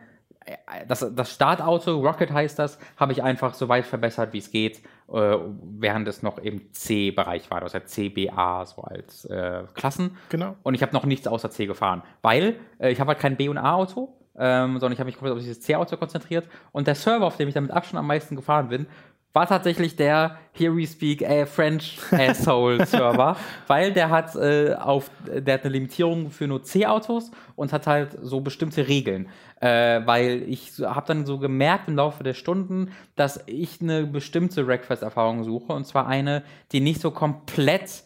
das, 0.89 1.07
das 1.15 1.33
Startauto, 1.33 2.01
Rocket 2.01 2.33
heißt 2.33 2.59
das, 2.59 2.79
habe 2.97 3.13
ich 3.13 3.23
einfach 3.23 3.55
so 3.55 3.69
weit 3.69 3.87
verbessert, 3.87 4.33
wie 4.33 4.39
es 4.39 4.51
geht, 4.51 4.79
äh, 5.13 5.37
während 5.79 6.09
es 6.09 6.23
noch 6.23 6.39
im 6.39 6.73
C-Bereich 6.73 7.51
war, 7.51 7.61
das 7.61 7.75
heißt 7.75 7.89
CBA 7.89 8.65
so 8.67 8.83
als 8.83 9.25
äh, 9.27 9.65
Klassen. 9.75 10.17
Genau. 10.31 10.57
Und 10.63 10.75
ich 10.75 10.83
habe 10.83 10.93
noch 10.93 11.05
nichts 11.05 11.27
außer 11.27 11.51
C 11.51 11.67
gefahren, 11.67 12.03
weil 12.23 12.57
äh, 12.79 12.91
ich 12.91 13.01
habe 13.01 13.09
halt 13.09 13.19
kein 13.19 13.37
B- 13.37 13.49
und 13.49 13.59
A-Auto, 13.59 14.17
ähm, 14.39 14.75
sondern 14.75 14.93
ich 14.93 14.99
habe 14.99 15.07
mich 15.07 15.17
komplett 15.17 15.35
auf 15.37 15.43
dieses 15.43 15.61
C-Auto 15.61 15.97
konzentriert. 15.97 16.49
Und 16.73 16.87
der 16.87 16.95
Server, 16.95 17.27
auf 17.27 17.37
dem 17.37 17.49
ich 17.49 17.55
damit 17.55 17.71
Abstand 17.71 17.99
am 17.99 18.07
meisten 18.07 18.37
gefahren 18.37 18.69
bin, 18.69 18.87
war 19.33 19.47
tatsächlich 19.47 19.95
der 19.95 20.39
Here 20.53 20.77
We 20.77 20.87
Speak 20.87 21.23
äh, 21.23 21.47
French 21.47 21.99
Asshole 22.11 22.85
Server, 22.85 23.37
weil 23.69 23.93
der 23.93 24.11
hat 24.11 24.35
äh, 24.35 24.75
auf, 24.75 25.11
der 25.25 25.55
hat 25.55 25.63
eine 25.63 25.73
Limitierung 25.73 26.31
für 26.31 26.49
nur 26.49 26.65
C-Autos 26.65 27.31
und 27.55 27.73
hat 27.73 27.87
halt 27.87 28.19
so 28.23 28.41
bestimmte 28.41 28.89
Regeln. 28.89 29.29
Äh, 29.61 30.01
weil 30.05 30.43
ich 30.49 30.73
habe 30.83 31.07
dann 31.07 31.27
so 31.27 31.39
gemerkt 31.39 31.89
im 31.89 31.97
Laufe 31.97 32.25
der 32.25 32.35
Stunden, 32.35 32.91
dass 33.15 33.41
ich 33.47 33.81
eine 33.81 34.07
bestimmte 34.07 34.67
Wreckfest-Erfahrung 34.67 35.45
suche 35.45 35.73
und 35.73 35.87
zwar 35.87 36.07
eine, 36.07 36.43
die 36.73 36.81
nicht 36.81 37.01
so 37.01 37.11
komplett 37.11 38.03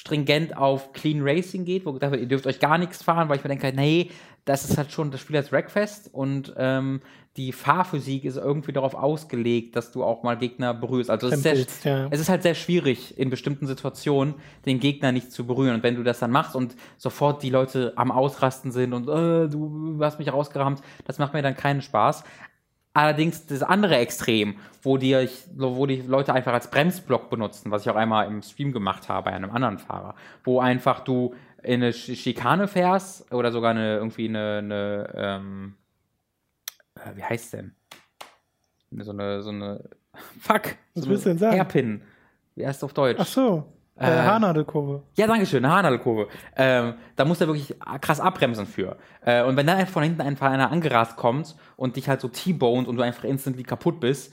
stringent 0.00 0.56
auf 0.56 0.94
Clean 0.94 1.20
Racing 1.20 1.66
geht, 1.66 1.84
wo 1.84 1.92
gesagt 1.92 2.12
wird, 2.12 2.22
ihr 2.22 2.28
dürft 2.28 2.46
euch 2.46 2.58
gar 2.58 2.78
nichts 2.78 3.02
fahren, 3.02 3.28
weil 3.28 3.36
ich 3.36 3.44
mir 3.44 3.50
denke, 3.50 3.70
nee, 3.76 4.10
das 4.46 4.64
ist 4.64 4.78
halt 4.78 4.90
schon 4.90 5.10
das 5.10 5.20
Spiel 5.20 5.36
als 5.36 5.52
Wreckfest 5.52 6.08
und 6.14 6.54
ähm, 6.56 7.02
die 7.36 7.52
Fahrphysik 7.52 8.24
ist 8.24 8.36
irgendwie 8.36 8.72
darauf 8.72 8.94
ausgelegt, 8.94 9.76
dass 9.76 9.92
du 9.92 10.02
auch 10.02 10.22
mal 10.22 10.38
Gegner 10.38 10.72
berührst. 10.72 11.10
Also 11.10 11.28
es 11.28 11.34
ist, 11.34 11.82
sehr, 11.82 11.92
ja. 11.92 12.08
es 12.10 12.18
ist, 12.18 12.30
halt 12.30 12.42
sehr 12.42 12.54
schwierig, 12.54 13.18
in 13.18 13.28
bestimmten 13.28 13.66
Situationen 13.66 14.34
den 14.64 14.80
Gegner 14.80 15.12
nicht 15.12 15.30
zu 15.32 15.46
berühren. 15.46 15.74
Und 15.74 15.82
wenn 15.82 15.96
du 15.96 16.02
das 16.02 16.18
dann 16.18 16.30
machst 16.30 16.56
und 16.56 16.74
sofort 16.96 17.42
die 17.42 17.50
Leute 17.50 17.92
am 17.96 18.10
Ausrasten 18.10 18.72
sind 18.72 18.94
und 18.94 19.06
äh, 19.06 19.48
du 19.48 19.98
hast 20.00 20.18
mich 20.18 20.32
rausgerammt, 20.32 20.80
das 21.04 21.18
macht 21.18 21.34
mir 21.34 21.42
dann 21.42 21.56
keinen 21.56 21.82
Spaß. 21.82 22.24
Allerdings 22.92 23.46
das 23.46 23.62
andere 23.62 23.96
Extrem, 23.96 24.56
wo 24.82 24.96
die, 24.96 25.28
wo 25.54 25.86
die 25.86 26.02
Leute 26.02 26.34
einfach 26.34 26.52
als 26.52 26.70
Bremsblock 26.70 27.30
benutzen, 27.30 27.70
was 27.70 27.82
ich 27.82 27.90
auch 27.90 27.96
einmal 27.96 28.26
im 28.26 28.42
Stream 28.42 28.72
gemacht 28.72 29.08
habe 29.08 29.30
bei 29.30 29.32
einem 29.36 29.50
anderen 29.50 29.78
Fahrer, 29.78 30.16
wo 30.42 30.60
einfach 30.60 31.00
du 31.00 31.34
in 31.62 31.82
eine 31.82 31.92
Schikane 31.92 32.66
fährst 32.66 33.32
oder 33.32 33.52
sogar 33.52 33.70
eine 33.72 33.96
irgendwie 33.96 34.28
eine, 34.28 34.58
eine 34.58 35.12
ähm, 35.14 35.74
äh, 36.96 37.16
wie 37.16 37.22
heißt 37.22 37.52
denn? 37.52 37.74
So 38.90 39.12
eine, 39.12 39.42
so 39.42 39.50
eine, 39.50 39.88
fuck, 40.40 40.76
was 40.94 41.04
so 41.04 41.10
willst 41.10 41.26
du 41.26 41.30
denn 41.30 41.38
sagen? 41.38 41.56
Hairpin. 41.56 42.02
Wie 42.56 42.66
heißt 42.66 42.78
es 42.78 42.84
auf 42.84 42.92
Deutsch? 42.92 43.18
Ach 43.20 43.26
so, 43.26 43.72
äh, 44.00 44.10
äh, 44.10 44.22
Haarnadelkurve. 44.22 45.02
Ja, 45.14 45.26
danke 45.26 45.46
schön, 45.46 45.64
eine 45.64 45.74
Haarnadelkurve. 45.74 46.28
Ähm, 46.56 46.94
da 47.16 47.24
muss 47.24 47.40
er 47.40 47.48
wirklich 47.48 47.76
krass 48.00 48.18
abbremsen 48.18 48.66
für. 48.66 48.96
Äh, 49.24 49.44
und 49.44 49.56
wenn 49.56 49.66
dann 49.66 49.86
von 49.86 50.02
hinten 50.02 50.22
einfach 50.22 50.50
einer 50.50 50.70
angerast 50.70 51.16
kommt 51.16 51.54
und 51.76 51.96
dich 51.96 52.08
halt 52.08 52.20
so 52.20 52.28
T-boned 52.28 52.88
und 52.88 52.96
du 52.96 53.02
einfach 53.02 53.24
instantly 53.24 53.62
kaputt 53.62 54.00
bist, 54.00 54.32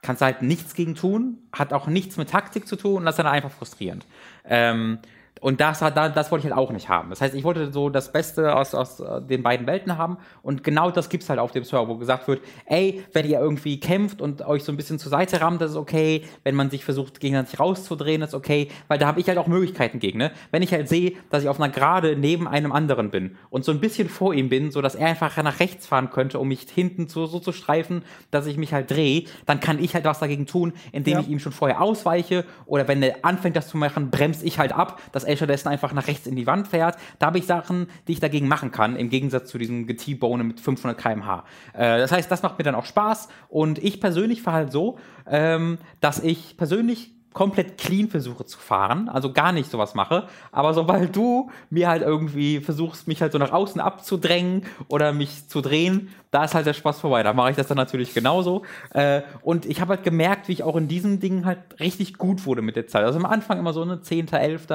kannst 0.00 0.22
du 0.22 0.26
halt 0.26 0.42
nichts 0.42 0.74
gegen 0.74 0.94
tun, 0.94 1.38
hat 1.52 1.72
auch 1.72 1.86
nichts 1.86 2.16
mit 2.16 2.30
Taktik 2.30 2.66
zu 2.66 2.76
tun 2.76 2.96
und 2.96 3.04
das 3.04 3.14
ist 3.14 3.18
dann 3.18 3.26
einfach 3.26 3.50
frustrierend. 3.50 4.06
Ähm, 4.44 4.98
und 5.40 5.60
das, 5.60 5.80
das 5.80 6.30
wollte 6.30 6.46
ich 6.46 6.52
halt 6.52 6.60
auch 6.60 6.70
nicht 6.72 6.88
haben. 6.88 7.10
Das 7.10 7.20
heißt, 7.20 7.34
ich 7.34 7.44
wollte 7.44 7.72
so 7.72 7.90
das 7.90 8.12
Beste 8.12 8.56
aus, 8.56 8.74
aus 8.74 9.00
äh, 9.00 9.22
den 9.22 9.42
beiden 9.42 9.66
Welten 9.66 9.96
haben. 9.98 10.18
Und 10.42 10.64
genau 10.64 10.90
das 10.90 11.08
gibt 11.08 11.22
es 11.22 11.30
halt 11.30 11.38
auf 11.38 11.52
dem 11.52 11.64
Server, 11.64 11.88
wo 11.88 11.96
gesagt 11.96 12.28
wird, 12.28 12.40
ey, 12.66 13.04
wenn 13.12 13.28
ihr 13.28 13.38
irgendwie 13.38 13.80
kämpft 13.80 14.20
und 14.20 14.42
euch 14.42 14.64
so 14.64 14.72
ein 14.72 14.76
bisschen 14.76 14.98
zur 14.98 15.10
Seite 15.10 15.40
rammt, 15.40 15.60
das 15.60 15.72
ist 15.72 15.76
okay. 15.76 16.24
Wenn 16.44 16.54
man 16.54 16.70
sich 16.70 16.84
versucht, 16.84 17.20
gegenseitig 17.20 17.60
rauszudrehen, 17.60 18.20
das 18.20 18.30
ist 18.30 18.34
okay. 18.34 18.68
Weil 18.88 18.98
da 18.98 19.06
habe 19.06 19.20
ich 19.20 19.28
halt 19.28 19.38
auch 19.38 19.46
Möglichkeiten 19.46 19.98
gegen. 19.98 20.18
Ne? 20.18 20.32
Wenn 20.50 20.62
ich 20.62 20.72
halt 20.72 20.88
sehe, 20.88 21.12
dass 21.30 21.42
ich 21.42 21.48
auf 21.48 21.60
einer 21.60 21.72
Gerade 21.72 22.16
neben 22.16 22.48
einem 22.48 22.72
anderen 22.72 23.10
bin 23.10 23.36
und 23.50 23.64
so 23.64 23.72
ein 23.72 23.80
bisschen 23.80 24.08
vor 24.08 24.34
ihm 24.34 24.48
bin, 24.48 24.70
so 24.70 24.80
dass 24.82 24.94
er 24.94 25.08
einfach 25.08 25.36
nach 25.42 25.60
rechts 25.60 25.86
fahren 25.86 26.10
könnte, 26.10 26.38
um 26.38 26.48
mich 26.48 26.66
hinten 26.68 27.08
zu, 27.08 27.26
so 27.26 27.38
zu 27.38 27.52
streifen, 27.52 28.02
dass 28.30 28.46
ich 28.46 28.56
mich 28.56 28.72
halt 28.72 28.90
drehe, 28.90 29.24
dann 29.46 29.60
kann 29.60 29.82
ich 29.82 29.94
halt 29.94 30.04
was 30.04 30.18
dagegen 30.18 30.46
tun, 30.46 30.72
indem 30.92 31.14
ja. 31.14 31.20
ich 31.20 31.28
ihm 31.28 31.38
schon 31.38 31.52
vorher 31.52 31.80
ausweiche. 31.80 32.44
Oder 32.66 32.88
wenn 32.88 33.02
er 33.02 33.18
anfängt, 33.22 33.56
das 33.56 33.68
zu 33.68 33.76
machen, 33.76 34.10
bremse 34.10 34.44
ich 34.44 34.58
halt 34.58 34.72
ab, 34.72 35.00
dass 35.12 35.24
er 35.28 35.36
stattdessen 35.36 35.68
einfach 35.68 35.92
nach 35.92 36.06
rechts 36.06 36.26
in 36.26 36.36
die 36.36 36.46
Wand 36.46 36.68
fährt. 36.68 36.96
Da 37.18 37.26
habe 37.26 37.38
ich 37.38 37.46
Sachen, 37.46 37.88
die 38.06 38.12
ich 38.12 38.20
dagegen 38.20 38.48
machen 38.48 38.70
kann, 38.70 38.96
im 38.96 39.10
Gegensatz 39.10 39.50
zu 39.50 39.58
diesem 39.58 39.86
T-Bone 39.86 40.42
mit 40.42 40.60
500 40.60 40.98
km/h. 40.98 41.44
Äh, 41.74 41.98
das 41.98 42.12
heißt, 42.12 42.30
das 42.30 42.42
macht 42.42 42.58
mir 42.58 42.64
dann 42.64 42.74
auch 42.74 42.86
Spaß 42.86 43.28
und 43.48 43.78
ich 43.78 44.00
persönlich 44.00 44.42
fahre 44.42 44.56
halt 44.56 44.72
so, 44.72 44.98
ähm, 45.26 45.78
dass 46.00 46.18
ich 46.18 46.56
persönlich 46.56 47.17
komplett 47.32 47.78
clean 47.78 48.08
versuche 48.08 48.44
zu 48.44 48.58
fahren, 48.58 49.08
also 49.08 49.32
gar 49.32 49.52
nicht 49.52 49.70
sowas 49.70 49.94
mache, 49.94 50.28
aber 50.50 50.74
sobald 50.74 51.14
du 51.14 51.50
mir 51.70 51.88
halt 51.88 52.02
irgendwie 52.02 52.60
versuchst, 52.60 53.06
mich 53.06 53.22
halt 53.22 53.32
so 53.32 53.38
nach 53.38 53.52
außen 53.52 53.80
abzudrängen 53.80 54.64
oder 54.88 55.12
mich 55.12 55.48
zu 55.48 55.60
drehen, 55.60 56.08
da 56.30 56.44
ist 56.44 56.54
halt 56.54 56.66
der 56.66 56.74
Spaß 56.74 57.00
vorbei. 57.00 57.22
Da 57.22 57.32
mache 57.32 57.50
ich 57.50 57.56
das 57.56 57.68
dann 57.68 57.76
natürlich 57.76 58.12
genauso. 58.12 58.62
Äh, 58.90 59.22
und 59.42 59.66
ich 59.66 59.80
habe 59.80 59.94
halt 59.94 60.04
gemerkt, 60.04 60.48
wie 60.48 60.52
ich 60.52 60.62
auch 60.62 60.76
in 60.76 60.88
diesen 60.88 61.20
Dingen 61.20 61.46
halt 61.46 61.80
richtig 61.80 62.18
gut 62.18 62.44
wurde 62.44 62.62
mit 62.62 62.76
der 62.76 62.86
Zeit. 62.86 63.04
Also 63.04 63.18
am 63.18 63.26
Anfang 63.26 63.58
immer 63.58 63.72
so 63.72 63.82
eine 63.82 64.00
10., 64.02 64.28
11. 64.32 64.66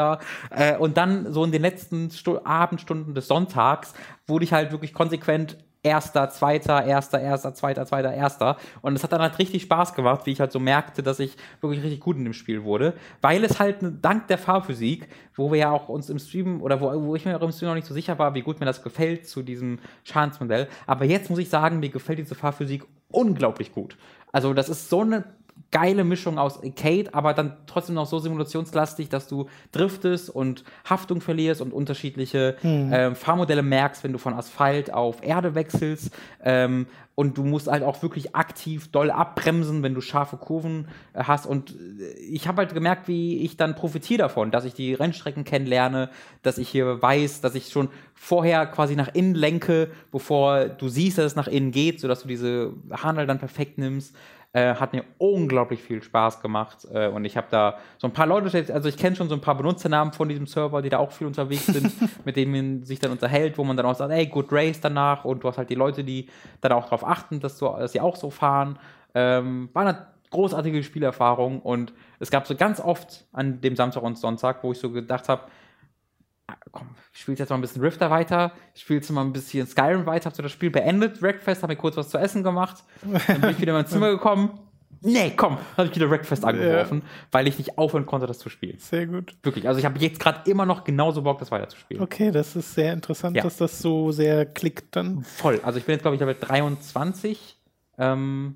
Äh, 0.49 0.77
und 0.77 0.97
dann 0.97 1.31
so 1.31 1.43
in 1.43 1.51
den 1.51 1.61
letzten 1.61 2.09
Stu 2.09 2.39
Abendstunden 2.43 3.13
des 3.13 3.27
Sonntags 3.27 3.93
wurde 4.25 4.45
ich 4.45 4.53
halt 4.53 4.71
wirklich 4.71 4.93
konsequent 4.93 5.57
erster, 5.83 6.29
zweiter, 6.29 6.83
erster, 6.83 7.19
erster, 7.19 7.53
zweiter, 7.53 7.85
zweiter, 7.85 8.13
erster. 8.13 8.57
Und 8.81 8.95
es 8.95 9.03
hat 9.03 9.11
dann 9.11 9.21
halt 9.21 9.37
richtig 9.37 9.63
Spaß 9.63 9.93
gemacht, 9.93 10.25
wie 10.25 10.31
ich 10.31 10.39
halt 10.39 10.51
so 10.51 10.59
merkte, 10.59 11.03
dass 11.03 11.19
ich 11.19 11.35
wirklich 11.61 11.83
richtig 11.83 11.99
gut 11.99 12.17
in 12.17 12.23
dem 12.23 12.33
Spiel 12.33 12.63
wurde. 12.63 12.93
Weil 13.21 13.43
es 13.43 13.59
halt 13.59 13.77
dank 14.01 14.27
der 14.27 14.37
Fahrphysik, 14.37 15.09
wo 15.35 15.51
wir 15.51 15.59
ja 15.59 15.71
auch 15.71 15.89
uns 15.89 16.09
im 16.09 16.19
Stream 16.19 16.61
oder 16.61 16.79
wo, 16.79 16.89
wo 17.03 17.15
ich 17.15 17.25
mir 17.25 17.35
auch 17.35 17.41
im 17.41 17.51
Stream 17.51 17.69
noch 17.69 17.75
nicht 17.75 17.87
so 17.87 17.93
sicher 17.93 18.17
war, 18.17 18.33
wie 18.33 18.41
gut 18.41 18.59
mir 18.61 18.65
das 18.65 18.81
gefällt 18.81 19.27
zu 19.27 19.43
diesem 19.43 19.79
Schadensmodell. 20.05 20.67
Aber 20.87 21.05
jetzt 21.05 21.29
muss 21.29 21.39
ich 21.39 21.49
sagen, 21.49 21.79
mir 21.79 21.89
gefällt 21.89 22.19
diese 22.19 22.35
Fahrphysik 22.35 22.85
unglaublich 23.09 23.73
gut. 23.73 23.97
Also 24.31 24.53
das 24.53 24.69
ist 24.69 24.89
so 24.89 25.01
eine 25.01 25.25
geile 25.73 26.03
Mischung 26.03 26.37
aus 26.37 26.63
Arcade, 26.63 27.13
aber 27.13 27.33
dann 27.33 27.57
trotzdem 27.65 27.95
noch 27.95 28.05
so 28.05 28.19
simulationslastig, 28.19 29.09
dass 29.09 29.27
du 29.27 29.47
driftest 29.71 30.29
und 30.29 30.63
Haftung 30.87 31.19
verlierst 31.19 31.61
und 31.61 31.73
unterschiedliche 31.73 32.55
hm. 32.61 32.91
ähm, 32.93 33.15
Fahrmodelle 33.15 33.63
merkst, 33.63 34.03
wenn 34.03 34.13
du 34.13 34.19
von 34.19 34.35
Asphalt 34.35 34.93
auf 34.93 35.23
Erde 35.23 35.55
wechselst. 35.55 36.11
Ähm, 36.43 36.85
und 37.15 37.37
du 37.37 37.43
musst 37.43 37.67
halt 37.67 37.83
auch 37.83 38.01
wirklich 38.01 38.35
aktiv 38.35 38.91
doll 38.91 39.11
abbremsen, 39.11 39.83
wenn 39.83 39.93
du 39.93 40.01
scharfe 40.01 40.37
Kurven 40.37 40.87
äh, 41.13 41.23
hast. 41.23 41.45
Und 41.45 41.71
äh, 41.71 42.13
ich 42.19 42.47
habe 42.47 42.57
halt 42.57 42.73
gemerkt, 42.73 43.07
wie 43.07 43.39
ich 43.39 43.57
dann 43.57 43.75
profitiere 43.75 44.19
davon, 44.19 44.51
dass 44.51 44.65
ich 44.65 44.73
die 44.73 44.93
Rennstrecken 44.93 45.43
kennenlerne, 45.43 46.09
dass 46.43 46.59
ich 46.59 46.69
hier 46.69 47.01
weiß, 47.01 47.41
dass 47.41 47.55
ich 47.55 47.69
schon 47.69 47.89
vorher 48.13 48.65
quasi 48.67 48.95
nach 48.95 49.13
innen 49.13 49.35
lenke, 49.35 49.89
bevor 50.11 50.65
du 50.65 50.87
siehst, 50.87 51.17
dass 51.17 51.25
es 51.25 51.35
nach 51.35 51.47
innen 51.47 51.71
geht, 51.71 51.99
sodass 51.99 52.21
du 52.21 52.27
diese 52.27 52.73
Handel 52.91 53.27
dann 53.27 53.39
perfekt 53.39 53.77
nimmst. 53.77 54.15
Äh, 54.55 54.75
hat 54.75 54.93
mir 54.93 55.03
unglaublich 55.17 55.81
viel 55.81 56.03
Spaß 56.03 56.39
gemacht 56.39 56.87
äh, 56.93 57.07
und 57.07 57.25
ich 57.25 57.37
habe 57.37 57.47
da 57.49 57.79
so 57.97 58.05
ein 58.05 58.13
paar 58.13 58.27
Leute, 58.27 58.71
also 58.71 58.87
ich 58.87 58.97
kenne 58.97 59.15
schon 59.15 59.27
so 59.27 59.33
ein 59.33 59.41
paar 59.41 59.57
Benutzernamen 59.57 60.13
von 60.13 60.29
diesem 60.29 60.45
Server, 60.45 60.83
die 60.83 60.89
da 60.89 60.99
auch 60.99 61.11
viel 61.11 61.25
unterwegs 61.25 61.65
sind, 61.65 61.91
mit 62.25 62.35
denen 62.35 62.51
man 62.51 62.83
sich 62.83 62.99
dann 62.99 63.09
unterhält, 63.09 63.57
wo 63.57 63.63
man 63.63 63.75
dann 63.75 63.87
auch 63.87 63.95
sagt, 63.95 64.11
ey, 64.11 64.27
good 64.27 64.51
race 64.51 64.79
danach 64.79 65.25
und 65.25 65.43
du 65.43 65.47
hast 65.47 65.57
halt 65.57 65.71
die 65.71 65.75
Leute, 65.75 66.03
die 66.03 66.27
dann 66.61 66.71
auch 66.73 66.83
darauf 66.83 67.03
achten, 67.03 67.39
dass, 67.39 67.57
du, 67.57 67.65
dass 67.65 67.93
sie 67.93 67.99
auch 67.99 68.15
so 68.15 68.29
fahren. 68.29 68.77
Ähm, 69.15 69.69
war 69.73 69.87
eine 69.87 70.05
großartige 70.29 70.83
Spielerfahrung 70.83 71.59
und 71.59 71.91
es 72.19 72.29
gab 72.29 72.45
so 72.45 72.55
ganz 72.55 72.79
oft 72.79 73.25
an 73.33 73.59
dem 73.59 73.75
Samstag 73.75 74.03
und 74.03 74.19
Sonntag, 74.19 74.63
wo 74.63 74.71
ich 74.71 74.77
so 74.77 74.91
gedacht 74.91 75.29
habe, 75.29 75.45
komm, 76.71 76.89
ich 77.13 77.21
spiele 77.21 77.37
jetzt 77.37 77.49
mal 77.49 77.55
ein 77.55 77.61
bisschen 77.61 77.81
Rifter 77.81 78.09
weiter, 78.09 78.51
ich 78.73 78.81
spiele 78.81 78.99
jetzt 78.99 79.09
mal 79.11 79.21
ein 79.21 79.33
bisschen 79.33 79.67
Skyrim 79.67 80.05
weiter, 80.05 80.25
hab 80.25 80.35
so 80.35 80.43
das 80.43 80.51
Spiel 80.51 80.71
beendet, 80.71 81.21
Wreckfest, 81.21 81.63
habe 81.63 81.73
mir 81.73 81.77
kurz 81.77 81.97
was 81.97 82.09
zu 82.09 82.17
essen 82.17 82.43
gemacht, 82.43 82.83
dann 83.27 83.41
bin 83.41 83.51
ich 83.51 83.61
wieder 83.61 83.71
in 83.71 83.77
mein 83.77 83.87
Zimmer 83.87 84.09
gekommen. 84.11 84.59
Nee, 85.05 85.33
komm, 85.35 85.57
habe 85.75 85.89
ich 85.89 85.95
wieder 85.95 86.09
Wreckfest 86.09 86.45
angeworfen, 86.45 86.99
ja. 86.99 87.07
weil 87.31 87.47
ich 87.47 87.57
nicht 87.57 87.77
aufhören 87.77 88.05
konnte, 88.05 88.25
das 88.25 88.39
zu 88.39 88.49
spielen. 88.49 88.77
Sehr 88.79 89.05
gut. 89.05 89.35
Wirklich, 89.43 89.67
also 89.67 89.77
ich 89.77 89.85
habe 89.85 89.99
jetzt 89.99 90.19
gerade 90.19 90.49
immer 90.49 90.65
noch 90.65 90.85
genauso 90.85 91.23
Bock, 91.23 91.39
das 91.39 91.51
weiterzuspielen. 91.51 92.01
Okay, 92.01 92.31
das 92.31 92.55
ist 92.55 92.73
sehr 92.73 92.93
interessant, 92.93 93.35
ja. 93.35 93.43
dass 93.43 93.57
das 93.57 93.79
so 93.79 94.11
sehr 94.11 94.45
klickt 94.45 94.95
dann. 94.95 95.23
Voll, 95.23 95.59
also 95.63 95.77
ich 95.77 95.85
bin 95.85 95.93
jetzt, 95.93 96.03
glaube 96.03 96.15
ich, 96.15 96.21
Level 96.21 96.37
23. 96.39 97.59
Ähm, 97.97 98.55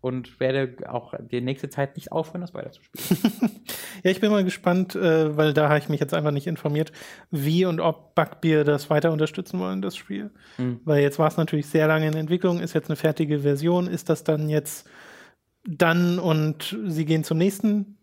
und 0.00 0.38
werde 0.38 0.76
auch 0.88 1.14
die 1.18 1.40
nächste 1.40 1.68
Zeit 1.70 1.96
nicht 1.96 2.12
aufhören, 2.12 2.40
das 2.40 2.54
weiterzuspielen. 2.54 3.50
ja, 4.04 4.10
ich 4.10 4.20
bin 4.20 4.30
mal 4.30 4.44
gespannt, 4.44 4.94
äh, 4.94 5.36
weil 5.36 5.52
da 5.52 5.68
habe 5.68 5.78
ich 5.78 5.88
mich 5.88 6.00
jetzt 6.00 6.14
einfach 6.14 6.30
nicht 6.30 6.46
informiert, 6.46 6.92
wie 7.30 7.64
und 7.64 7.80
ob 7.80 8.14
Bugbeer 8.14 8.64
das 8.64 8.90
weiter 8.90 9.10
unterstützen 9.10 9.58
wollen, 9.58 9.82
das 9.82 9.96
Spiel. 9.96 10.30
Mhm. 10.56 10.80
Weil 10.84 11.02
jetzt 11.02 11.18
war 11.18 11.26
es 11.26 11.36
natürlich 11.36 11.66
sehr 11.66 11.88
lange 11.88 12.06
in 12.06 12.14
Entwicklung, 12.14 12.60
ist 12.60 12.74
jetzt 12.74 12.88
eine 12.88 12.96
fertige 12.96 13.40
Version. 13.40 13.88
Ist 13.88 14.08
das 14.08 14.22
dann 14.22 14.48
jetzt 14.48 14.88
dann 15.64 16.18
und 16.18 16.78
sie 16.86 17.04
gehen 17.04 17.24
zum 17.24 17.38
nächsten? 17.38 17.98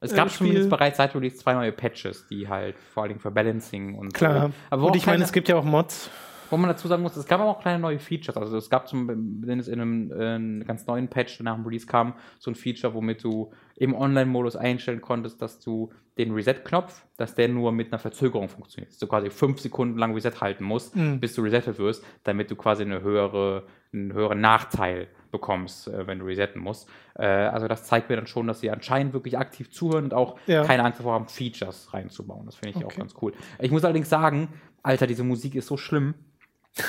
Es 0.00 0.14
gab 0.14 0.28
äh, 0.28 0.30
Spiel. 0.30 0.46
zumindest 0.46 0.70
bereits 0.70 0.96
seit 0.96 1.14
Release 1.14 1.36
zwei 1.36 1.52
neue 1.52 1.72
Patches, 1.72 2.26
die 2.28 2.48
halt 2.48 2.76
vor 2.78 3.04
allem 3.04 3.18
für 3.18 3.30
Balancing 3.30 3.94
und 3.94 4.14
Klar. 4.14 4.48
So. 4.48 4.54
Aber 4.70 4.86
und 4.86 4.96
ich 4.96 5.06
meine, 5.06 5.22
es 5.22 5.32
gibt 5.32 5.48
ja 5.48 5.56
auch 5.56 5.64
Mods 5.64 6.10
wo 6.50 6.56
man 6.56 6.68
dazu 6.68 6.88
sagen 6.88 7.02
muss, 7.02 7.16
es 7.16 7.26
gab 7.26 7.40
auch 7.40 7.60
kleine 7.60 7.78
neue 7.78 7.98
Features. 7.98 8.36
Also 8.36 8.56
es 8.56 8.70
gab 8.70 8.88
zumindest 8.88 9.68
in 9.68 9.80
einem, 9.80 10.12
in 10.12 10.22
einem 10.22 10.64
ganz 10.64 10.86
neuen 10.86 11.08
Patch, 11.08 11.38
der 11.38 11.44
nach 11.44 11.54
dem 11.56 11.64
Release 11.64 11.86
kam, 11.86 12.14
so 12.38 12.50
ein 12.50 12.54
Feature, 12.54 12.94
womit 12.94 13.24
du 13.24 13.52
im 13.76 13.94
Online-Modus 13.94 14.56
einstellen 14.56 15.00
konntest, 15.00 15.42
dass 15.42 15.60
du 15.60 15.90
den 16.18 16.32
Reset-Knopf, 16.32 17.04
dass 17.16 17.34
der 17.34 17.48
nur 17.48 17.72
mit 17.72 17.92
einer 17.92 17.98
Verzögerung 17.98 18.48
funktioniert. 18.48 18.90
Dass 18.92 18.98
du 18.98 19.06
quasi 19.06 19.30
fünf 19.30 19.60
Sekunden 19.60 19.98
lang 19.98 20.14
Reset 20.14 20.40
halten 20.40 20.64
musst, 20.64 20.96
mhm. 20.96 21.20
bis 21.20 21.34
du 21.34 21.42
resettet 21.42 21.78
wirst, 21.78 22.04
damit 22.24 22.50
du 22.50 22.56
quasi 22.56 22.82
eine 22.82 23.02
höhere, 23.02 23.64
einen 23.92 24.12
höheren 24.12 24.40
Nachteil 24.40 25.08
bekommst, 25.30 25.88
äh, 25.88 26.06
wenn 26.06 26.18
du 26.18 26.24
resetten 26.24 26.62
musst. 26.62 26.88
Äh, 27.14 27.26
also 27.26 27.68
das 27.68 27.84
zeigt 27.84 28.08
mir 28.08 28.16
dann 28.16 28.26
schon, 28.26 28.46
dass 28.46 28.60
sie 28.60 28.70
anscheinend 28.70 29.12
wirklich 29.12 29.36
aktiv 29.36 29.70
zuhören 29.70 30.04
und 30.04 30.14
auch 30.14 30.38
ja. 30.46 30.64
keine 30.64 30.84
Angst 30.84 31.00
davor 31.00 31.12
haben, 31.12 31.28
Features 31.28 31.92
reinzubauen. 31.92 32.46
Das 32.46 32.56
finde 32.56 32.70
ich 32.70 32.76
okay. 32.76 32.86
auch 32.86 32.98
ganz 32.98 33.14
cool. 33.20 33.32
Ich 33.58 33.70
muss 33.70 33.84
allerdings 33.84 34.08
sagen, 34.08 34.48
Alter, 34.82 35.06
diese 35.06 35.24
Musik 35.24 35.54
ist 35.54 35.66
so 35.66 35.76
schlimm 35.76 36.14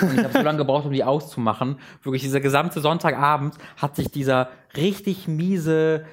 Und 0.02 0.18
ich 0.18 0.24
habe 0.24 0.34
so 0.34 0.42
lange 0.42 0.58
gebraucht, 0.58 0.86
um 0.86 0.92
die 0.92 1.04
auszumachen. 1.04 1.80
Wirklich, 2.04 2.22
dieser 2.22 2.42
gesamte 2.42 2.82
Sonntagabend 2.82 3.56
hat 3.78 3.96
sich 3.96 4.12
dieser 4.12 4.50
richtig 4.76 5.28
miese 5.28 6.06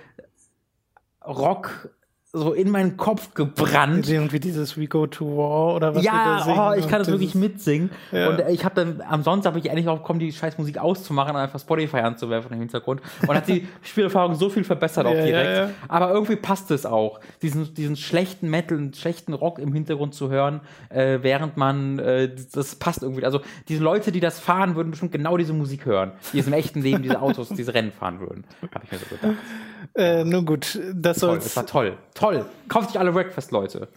Rock 1.27 1.91
so 2.35 2.53
in 2.53 2.71
meinen 2.71 2.97
Kopf 2.97 3.33
gebrannt. 3.35 4.09
Irgendwie 4.09 4.41
dieses 4.41 4.77
We 4.77 4.89
Go 4.89 5.07
to 5.07 5.25
War 5.37 5.77
oder 5.77 5.95
was 5.95 6.05
Ja, 6.05 6.45
oh, 6.47 6.79
ich 6.79 6.89
kann 6.89 6.99
das 6.99 7.09
wirklich 7.09 7.35
mitsingen. 7.35 7.91
Ja. 8.11 8.29
Und 8.29 8.43
ich 8.51 8.65
habe 8.65 8.75
dann 8.75 9.03
am 9.09 9.23
Sonntag 9.23 9.51
habe 9.51 9.61
ich 9.61 9.67
endlich 9.67 9.87
auch 9.89 9.99
bekommen, 9.99 10.19
die 10.19 10.33
scheiß 10.33 10.59
Musik 10.59 10.79
auszumachen 10.79 11.35
und 11.35 11.41
einfach 11.41 11.61
Spotify 11.61 11.99
anzuwerfen 11.99 12.53
im 12.53 12.59
Hintergrund. 12.59 13.01
Und 13.27 13.35
hat 13.35 13.47
die 13.47 13.69
Spielerfahrung 13.83 14.35
so 14.35 14.51
viel 14.51 14.65
verbessert 14.65 15.07
auch 15.07 15.15
ja, 15.15 15.25
direkt. 15.25 15.57
Ja, 15.57 15.71
Aber 15.89 16.11
irgendwie 16.13 16.37
passt 16.37 16.71
es 16.73 16.85
auch, 16.85 17.21
diesen, 17.41 17.73
diesen 17.75 17.97
schlechten 17.97 18.51
Metal 18.51 18.77
und 18.77 18.97
schlechten 18.97 19.33
Rock 19.33 19.61
im 19.61 19.73
Hintergrund 19.73 20.15
zu 20.15 20.29
hören, 20.29 20.61
äh, 20.89 21.21
während 21.23 21.57
man, 21.57 22.01
äh, 22.01 22.31
das 22.53 22.75
passt 22.75 23.03
irgendwie. 23.03 23.25
Also 23.25 23.41
diese 23.69 23.83
Leute, 23.83 24.11
die 24.11 24.21
das 24.21 24.41
fahren, 24.41 24.75
würden 24.75 24.91
bestimmt 24.91 25.13
genau 25.13 25.37
diese 25.37 25.53
Musik 25.53 25.87
hören, 25.87 26.13
die 26.33 26.41
es 26.41 26.49
im 26.49 26.53
echten 26.53 26.83
Leben 26.83 27.03
diese 27.03 27.23
Autos, 27.23 27.49
diese 27.51 27.75
Rennen 27.75 27.93
fahren 27.93 28.19
würden. 28.19 28.45
Habe 28.75 28.85
ich 28.85 28.93
mir 28.93 28.99
so 28.99 29.07
gedacht. 29.07 29.37
Äh, 29.95 30.25
nun 30.25 30.47
gut, 30.47 30.79
das 30.95 31.19
soll. 31.19 31.39
Es 31.39 31.57
war 31.57 31.67
toll. 31.67 31.97
Toll. 32.15 32.45
Kauft 32.69 32.91
sich 32.91 32.99
alle 32.99 33.13
Breakfast, 33.13 33.51
Leute. 33.51 33.89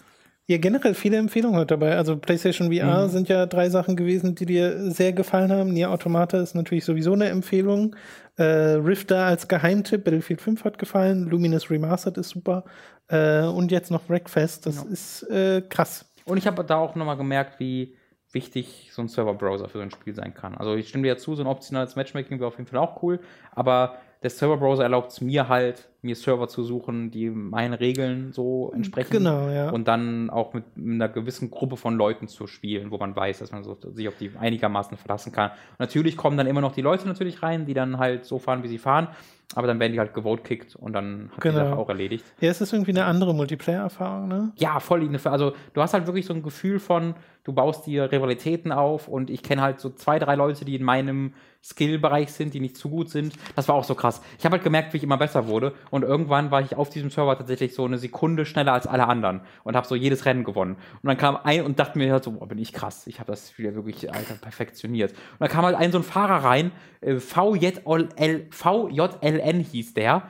Ja, 0.50 0.58
generell 0.58 0.94
viele 0.94 1.18
Empfehlungen 1.18 1.60
heute 1.60 1.78
dabei. 1.78 1.98
Also 1.98 2.16
PlayStation 2.16 2.72
VR 2.74 3.06
mhm. 3.06 3.10
sind 3.10 3.28
ja 3.28 3.46
drei 3.46 3.70
Sachen 3.70 3.98
gewesen, 3.98 4.34
die 4.34 4.46
dir 4.46 4.92
sehr 4.92 5.12
gefallen 5.12 5.52
haben. 5.52 5.74
Nier 5.74 5.92
Automata 5.92 6.40
ist 6.40 6.56
natürlich 6.56 6.86
sowieso 6.86 7.14
eine 7.14 7.28
Empfehlung. 7.28 7.98
Äh, 8.38 8.44
Rifter 8.44 9.26
als 9.26 9.50
Geheimtipp, 9.50 10.06
Battlefield 10.06 10.40
5 10.40 10.64
hat 10.64 10.78
gefallen. 10.78 11.30
Luminous 11.30 11.70
Remastered 11.70 12.18
ist 12.18 12.30
super. 12.30 12.64
Äh, 13.10 13.44
und 13.44 13.72
jetzt 13.72 13.92
noch 13.92 14.04
Breakfast, 14.04 14.66
das 14.66 14.78
genau. 14.78 14.94
ist 14.94 15.24
äh, 15.24 15.62
krass. 15.68 16.06
Und 16.24 16.38
ich 16.38 16.48
habe 16.48 16.64
da 16.64 16.78
auch 16.78 16.96
nochmal 16.96 17.18
gemerkt, 17.18 17.60
wie 17.60 17.98
wichtig 18.32 18.90
so 18.94 19.02
ein 19.02 19.10
Server-Browser 19.10 19.68
für 19.68 19.80
so 19.80 19.84
ein 19.84 19.92
Spiel 19.92 20.14
sein 20.14 20.34
kann. 20.34 20.56
Also 20.56 20.76
ich 20.76 20.88
stimme 20.88 21.04
dir 21.04 21.10
ja 21.10 21.18
zu, 21.18 21.36
so 21.36 21.44
ein 21.44 21.48
optionales 21.48 21.96
Matchmaking 21.96 22.40
wäre 22.40 22.48
auf 22.48 22.58
jeden 22.58 22.70
Fall 22.70 22.80
auch 22.80 23.02
cool, 23.04 23.20
aber 23.52 23.98
der 24.24 24.30
Server-Browser 24.30 24.84
erlaubt 24.84 25.12
es 25.12 25.22
mir 25.22 25.48
halt, 25.48 25.90
mir 26.08 26.16
Server 26.16 26.48
zu 26.48 26.64
suchen, 26.64 27.12
die 27.12 27.30
meinen 27.30 27.74
Regeln 27.74 28.32
so 28.32 28.72
entsprechen. 28.74 29.12
Genau, 29.12 29.50
ja. 29.50 29.70
Und 29.70 29.88
dann 29.88 30.30
auch 30.30 30.54
mit 30.54 30.64
einer 30.76 31.10
gewissen 31.10 31.52
Gruppe 31.52 31.78
von 31.78 31.96
Leuten 31.96 32.28
zu 32.28 32.48
spielen, 32.48 32.90
wo 32.92 32.98
man 32.98 33.16
weiß, 33.16 33.40
dass 33.40 33.52
man 33.52 33.64
so, 33.64 33.78
sich 33.94 34.08
auf 34.08 34.16
die 34.18 34.32
einigermaßen 34.40 34.98
verlassen 34.98 35.32
kann. 35.32 35.52
Und 35.52 35.80
natürlich 35.80 36.18
kommen 36.18 36.38
dann 36.38 36.48
immer 36.48 36.62
noch 36.62 36.72
die 36.72 36.82
Leute 36.82 37.08
natürlich 37.08 37.44
rein, 37.44 37.66
die 37.66 37.74
dann 37.74 38.00
halt 38.00 38.26
so 38.26 38.40
fahren, 38.40 38.64
wie 38.64 38.68
sie 38.68 38.80
fahren. 38.80 39.10
Aber 39.56 39.66
dann 39.66 39.80
werden 39.80 39.94
die 39.94 40.00
halt 40.00 40.14
gewote 40.14 40.44
kickt 40.44 40.76
und 40.76 40.92
dann 40.92 41.32
hat 41.34 41.42
genau. 41.42 41.60
die 41.60 41.66
Sache 41.70 41.78
auch 41.78 41.88
erledigt. 41.88 42.26
Ja, 42.42 42.50
es 42.50 42.60
ist 42.60 42.74
irgendwie 42.74 42.92
eine 42.92 43.06
andere 43.06 43.34
Multiplayer-Erfahrung, 43.34 44.28
ne? 44.28 44.52
Ja, 44.58 44.82
voll. 44.82 45.10
Also 45.24 45.54
du 45.74 45.82
hast 45.82 45.94
halt 45.94 46.06
wirklich 46.06 46.26
so 46.26 46.34
ein 46.34 46.44
Gefühl 46.44 46.80
von, 46.80 47.16
du 47.46 47.54
baust 47.54 47.86
dir 47.86 48.12
Rivalitäten 48.12 48.74
auf 48.74 49.08
und 49.08 49.30
ich 49.30 49.44
kenne 49.44 49.62
halt 49.62 49.80
so 49.80 49.90
zwei, 49.90 50.20
drei 50.20 50.36
Leute, 50.36 50.66
die 50.66 50.76
in 50.76 50.84
meinem 50.84 51.34
Skill-Bereich 51.64 52.34
sind, 52.34 52.54
die 52.54 52.60
nicht 52.60 52.76
zu 52.76 52.90
gut 52.90 53.10
sind. 53.10 53.34
Das 53.56 53.70
war 53.70 53.76
auch 53.76 53.86
so 53.86 53.96
krass. 53.96 54.22
Ich 54.38 54.44
habe 54.44 54.54
halt 54.54 54.64
gemerkt, 54.64 54.94
wie 54.94 54.98
ich 54.98 55.04
immer 55.04 55.18
besser 55.18 55.48
wurde 55.48 55.74
und 55.92 55.97
irgendwann 56.04 56.52
war 56.52 56.62
ich 56.62 56.76
auf 56.76 56.90
diesem 56.90 57.10
Server 57.10 57.38
tatsächlich 57.38 57.74
so 57.74 57.86
eine 57.86 57.98
Sekunde 57.98 58.46
schneller 58.46 58.74
als 58.74 58.88
alle 58.88 59.08
anderen 59.08 59.42
und 59.64 59.76
habe 59.76 59.88
so 59.88 59.96
jedes 59.96 60.26
Rennen 60.26 60.44
gewonnen. 60.44 60.76
Und 61.02 61.08
dann 61.08 61.18
kam 61.18 61.38
ein 61.44 61.64
und 61.64 61.80
dachte 61.80 61.98
mir 61.98 62.12
halt 62.12 62.24
so, 62.24 62.32
boah, 62.32 62.48
bin 62.48 62.58
ich 62.58 62.74
krass. 62.74 63.08
Ich 63.08 63.20
habe 63.20 63.32
das 63.32 63.58
wieder 63.58 63.76
wirklich, 63.76 64.14
Alter, 64.14 64.36
perfektioniert. 64.36 65.12
Und 65.12 65.42
dann 65.42 65.50
kam 65.50 65.66
halt 65.66 65.76
ein 65.76 65.92
so 65.92 66.00
ein 66.00 66.04
Fahrer 66.04 66.44
rein, 66.44 66.72
äh, 67.02 67.20
VJL, 67.20 68.48
VJLN 68.50 69.60
hieß 69.60 69.94
der. 69.94 70.24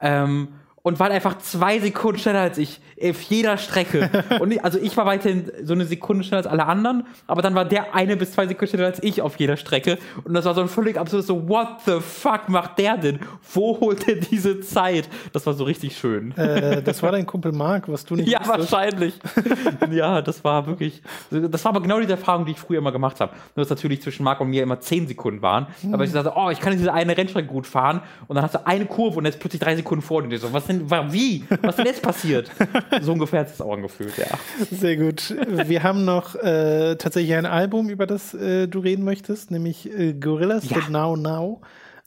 Ähm, 0.00 0.48
und 0.86 1.00
war 1.00 1.10
einfach 1.10 1.38
zwei 1.38 1.78
Sekunden 1.78 2.18
schneller 2.18 2.40
als 2.40 2.58
ich 2.58 2.78
auf 3.02 3.22
jeder 3.22 3.56
Strecke. 3.56 4.10
und 4.40 4.62
also 4.62 4.78
ich 4.78 4.94
war 4.98 5.06
weiterhin 5.06 5.50
so 5.62 5.72
eine 5.72 5.86
Sekunde 5.86 6.24
schneller 6.24 6.42
als 6.42 6.46
alle 6.46 6.66
anderen, 6.66 7.06
aber 7.26 7.40
dann 7.40 7.54
war 7.54 7.64
der 7.64 7.94
eine 7.94 8.18
bis 8.18 8.32
zwei 8.32 8.46
Sekunden 8.46 8.68
schneller 8.68 8.88
als 8.88 9.02
ich 9.02 9.22
auf 9.22 9.36
jeder 9.36 9.56
Strecke. 9.56 9.98
Und 10.24 10.34
das 10.34 10.44
war 10.44 10.54
so 10.54 10.60
ein 10.60 10.68
völlig 10.68 10.98
absurd 10.98 11.24
so, 11.24 11.48
what 11.48 11.68
the 11.86 12.00
fuck 12.00 12.50
macht 12.50 12.78
der 12.78 12.98
denn? 12.98 13.18
Wo 13.54 13.80
holt 13.80 14.06
er 14.06 14.16
diese 14.16 14.60
Zeit? 14.60 15.08
Das 15.32 15.46
war 15.46 15.54
so 15.54 15.64
richtig 15.64 15.96
schön. 15.96 16.36
Äh, 16.36 16.82
das 16.82 17.02
war 17.02 17.12
dein 17.12 17.24
Kumpel 17.24 17.52
Mark, 17.52 17.88
was 17.88 18.04
du 18.04 18.16
nicht 18.16 18.28
Ja, 18.28 18.40
wusstest. 18.40 18.72
wahrscheinlich. 18.72 19.18
ja, 19.90 20.20
das 20.20 20.44
war 20.44 20.66
wirklich, 20.66 21.00
das 21.30 21.64
war 21.64 21.70
aber 21.70 21.80
genau 21.80 21.98
diese 21.98 22.12
Erfahrung, 22.12 22.44
die 22.44 22.52
ich 22.52 22.58
früher 22.60 22.78
immer 22.78 22.92
gemacht 22.92 23.20
habe. 23.20 23.32
Nur 23.56 23.64
dass 23.64 23.70
natürlich 23.70 24.02
zwischen 24.02 24.22
Mark 24.22 24.38
und 24.42 24.50
mir 24.50 24.62
immer 24.62 24.80
zehn 24.80 25.08
Sekunden 25.08 25.40
waren. 25.40 25.66
Mhm. 25.82 25.94
Aber 25.94 26.04
ich 26.04 26.12
dachte, 26.12 26.34
oh, 26.36 26.50
ich 26.50 26.60
kann 26.60 26.74
diese 26.74 26.92
eine 26.92 27.16
Rennstrecke 27.16 27.48
gut 27.48 27.66
fahren. 27.66 28.02
Und 28.28 28.36
dann 28.36 28.44
hast 28.44 28.54
du 28.54 28.66
eine 28.66 28.84
Kurve 28.84 29.16
und 29.16 29.24
jetzt 29.24 29.40
plötzlich 29.40 29.62
drei 29.62 29.74
Sekunden 29.76 30.02
vor 30.02 30.22
dir. 30.22 30.38
So, 30.38 30.52
was 30.52 30.66
denn 30.66 30.73
denn, 30.78 31.12
wie? 31.12 31.44
Was 31.62 31.70
ist 31.70 31.78
denn 31.78 31.86
jetzt 31.86 32.02
passiert? 32.02 32.50
So 33.00 33.12
ungefähr 33.12 33.40
hat 33.40 33.48
es 33.48 33.60
auch 33.60 33.72
angefühlt, 33.72 34.16
ja. 34.16 34.26
Sehr 34.70 34.96
gut. 34.96 35.34
Wir 35.66 35.82
haben 35.82 36.04
noch 36.04 36.34
äh, 36.36 36.96
tatsächlich 36.96 37.34
ein 37.34 37.46
Album, 37.46 37.88
über 37.88 38.06
das 38.06 38.34
äh, 38.34 38.66
du 38.68 38.78
reden 38.78 39.04
möchtest, 39.04 39.50
nämlich 39.50 39.90
äh, 39.90 40.14
Gorillas 40.14 40.68
ja. 40.70 40.88
Now 40.88 41.16
Now. 41.16 41.60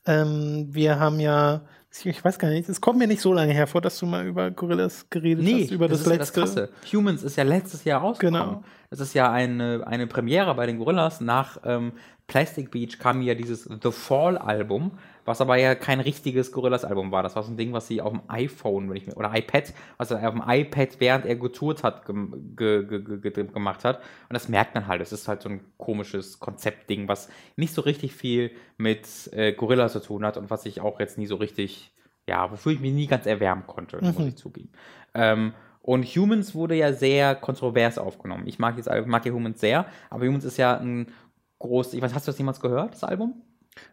Ähm, 0.05 0.67
wir 0.71 0.99
haben 0.99 1.19
ja 1.19 1.61
ich 2.05 2.23
weiß 2.23 2.37
gar 2.37 2.49
nicht, 2.49 2.69
es 2.69 2.81
kommt 2.81 2.99
mir 2.99 3.07
nicht 3.07 3.21
so 3.21 3.33
lange 3.33 3.53
hervor, 3.53 3.81
dass 3.81 3.97
du 3.97 4.05
mal 4.05 4.25
über 4.25 4.51
Gorillas 4.51 5.09
geredet 5.09 5.43
nee, 5.43 5.63
hast, 5.63 5.71
über 5.71 5.87
das, 5.87 6.03
das 6.03 6.07
letzte. 6.07 6.41
Das 6.41 6.53
Krasse. 6.55 6.69
Humans 6.91 7.23
ist 7.23 7.37
ja 7.37 7.43
letztes 7.43 7.83
Jahr 7.85 8.01
rausgekommen. 8.01 8.41
Genau. 8.41 8.63
Das 8.89 8.99
ist 8.99 9.13
ja 9.13 9.31
eine, 9.31 9.85
eine 9.85 10.07
Premiere 10.07 10.53
bei 10.55 10.65
den 10.65 10.77
Gorillas. 10.77 11.21
Nach 11.21 11.57
ähm, 11.65 11.93
Plastic 12.27 12.71
Beach 12.71 12.99
kam 12.99 13.21
ja 13.21 13.33
dieses 13.35 13.63
The 13.63 13.91
Fall 13.91 14.37
Album, 14.37 14.91
was 15.27 15.41
aber 15.41 15.57
ja 15.57 15.75
kein 15.75 15.99
richtiges 15.99 16.53
Gorillas-Album 16.53 17.11
war. 17.11 17.21
Das 17.21 17.35
war 17.35 17.43
so 17.43 17.51
ein 17.51 17.57
Ding, 17.57 17.73
was 17.73 17.85
sie 17.85 18.01
auf 18.01 18.13
dem 18.13 18.21
iPhone 18.29 18.89
wenn 18.89 18.95
ich, 18.95 19.15
oder 19.17 19.35
iPad, 19.35 19.73
was 19.97 20.09
er 20.09 20.25
auf 20.25 20.33
dem 20.33 20.43
iPad, 20.47 20.99
während 20.99 21.25
er 21.25 21.35
getourt 21.35 21.83
hat, 21.83 22.05
ge, 22.05 22.85
ge, 22.85 23.19
ge, 23.19 23.31
gemacht 23.31 23.83
hat. 23.83 23.97
Und 23.97 24.33
das 24.33 24.47
merkt 24.47 24.73
man 24.73 24.87
halt. 24.87 25.01
Es 25.01 25.11
ist 25.11 25.27
halt 25.27 25.41
so 25.41 25.49
ein 25.49 25.59
komisches 25.77 26.39
Konzeptding, 26.39 27.09
was 27.09 27.27
nicht 27.57 27.73
so 27.73 27.81
richtig 27.81 28.15
viel 28.15 28.51
mit 28.77 29.05
äh, 29.33 29.51
Gorillas 29.51 29.91
zu 29.91 29.99
tun 29.99 30.25
hat 30.25 30.37
und 30.37 30.49
was 30.49 30.65
ich 30.65 30.79
auch 30.79 31.01
jetzt 31.01 31.17
nie 31.17 31.27
so 31.27 31.35
richtig, 31.35 31.91
ja, 32.25 32.49
wofür 32.49 32.71
ich 32.71 32.79
mich 32.79 32.93
nie 32.93 33.07
ganz 33.07 33.25
erwärmen 33.25 33.67
konnte, 33.67 33.97
mhm. 33.97 34.13
muss 34.13 34.27
ich 34.27 34.37
zugeben. 34.37 34.69
Ähm, 35.13 35.51
und 35.81 36.05
Humans 36.05 36.55
wurde 36.55 36.75
ja 36.75 36.93
sehr 36.93 37.35
kontrovers 37.35 37.97
aufgenommen. 37.97 38.47
Ich 38.47 38.59
mag 38.59 38.77
jetzt 38.77 38.89
mag 39.05 39.25
ja 39.25 39.33
Humans 39.33 39.59
sehr, 39.59 39.87
aber 40.09 40.25
Humans 40.25 40.45
ist 40.45 40.55
ja 40.55 40.77
ein 40.77 41.07
groß. 41.59 41.95
Ich 41.95 42.01
weiß, 42.01 42.13
hast 42.13 42.27
du 42.27 42.31
das 42.31 42.37
jemals 42.37 42.61
gehört, 42.61 42.93
das 42.93 43.03
Album? 43.03 43.41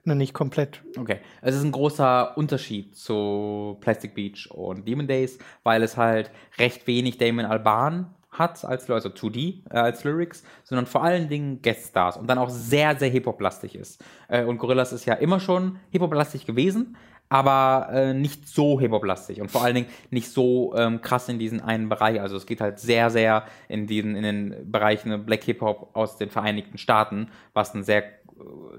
Nein, 0.05 0.19
nicht 0.19 0.35
komplett. 0.35 0.83
Okay. 0.99 1.19
Es 1.43 1.55
ist 1.55 1.65
ein 1.65 1.73
großer 1.73 2.37
Unterschied 2.37 2.97
zu 2.97 3.77
Plastic 3.81 4.15
Beach 4.15 4.51
und 4.51 4.87
Demon 4.87 5.07
Days, 5.07 5.39
weil 5.63 5.83
es 5.83 5.97
halt 5.97 6.31
recht 6.59 6.87
wenig 6.87 7.19
Damon 7.19 7.45
Alban 7.45 8.15
hat 8.39 8.65
als 8.65 8.91
also 8.91 9.09
2D 9.09 9.63
äh, 9.71 9.79
als 9.79 10.05
Lyrics, 10.05 10.43
sondern 10.65 10.87
vor 10.87 11.03
allen 11.03 11.29
Dingen 11.29 11.63
Guest 11.63 11.89
Stars 11.91 12.17
und 12.17 12.27
dann 12.29 12.39
auch 12.39 12.51
sehr, 12.51 12.97
sehr 12.99 13.09
Hip-Hop-lastig 13.09 13.75
ist. 13.75 14.03
Äh, 14.29 14.45
und 14.45 14.59
Gorillas 14.59 14.93
ist 14.93 15.05
ja 15.07 15.15
immer 15.15 15.41
schon 15.41 15.79
Hip-Hop-lastig 15.91 16.47
gewesen, 16.47 16.97
aber 17.29 17.89
äh, 17.93 18.15
nicht 18.15 18.49
so 18.49 18.79
Hip-Hop-lastig 18.81 19.41
und 19.41 19.51
vor 19.51 19.65
allen 19.65 19.75
Dingen 19.75 19.89
nicht 20.11 20.31
so 20.31 20.75
ähm, 20.77 21.01
krass 21.01 21.29
in 21.29 21.39
diesen 21.39 21.61
einen 21.61 21.89
Bereich. 21.89 22.21
Also 22.21 22.37
es 22.37 22.47
geht 22.47 22.61
halt 22.61 22.79
sehr, 22.79 23.11
sehr 23.11 23.45
in, 23.69 23.87
diesen, 23.87 24.15
in 24.17 24.23
den 24.23 24.71
Bereichen 24.71 25.25
Black 25.25 25.45
Hip-Hop 25.45 25.91
aus 25.95 26.17
den 26.17 26.31
Vereinigten 26.31 26.79
Staaten, 26.79 27.29
was 27.53 27.75
ein 27.75 27.83
sehr, 27.83 28.05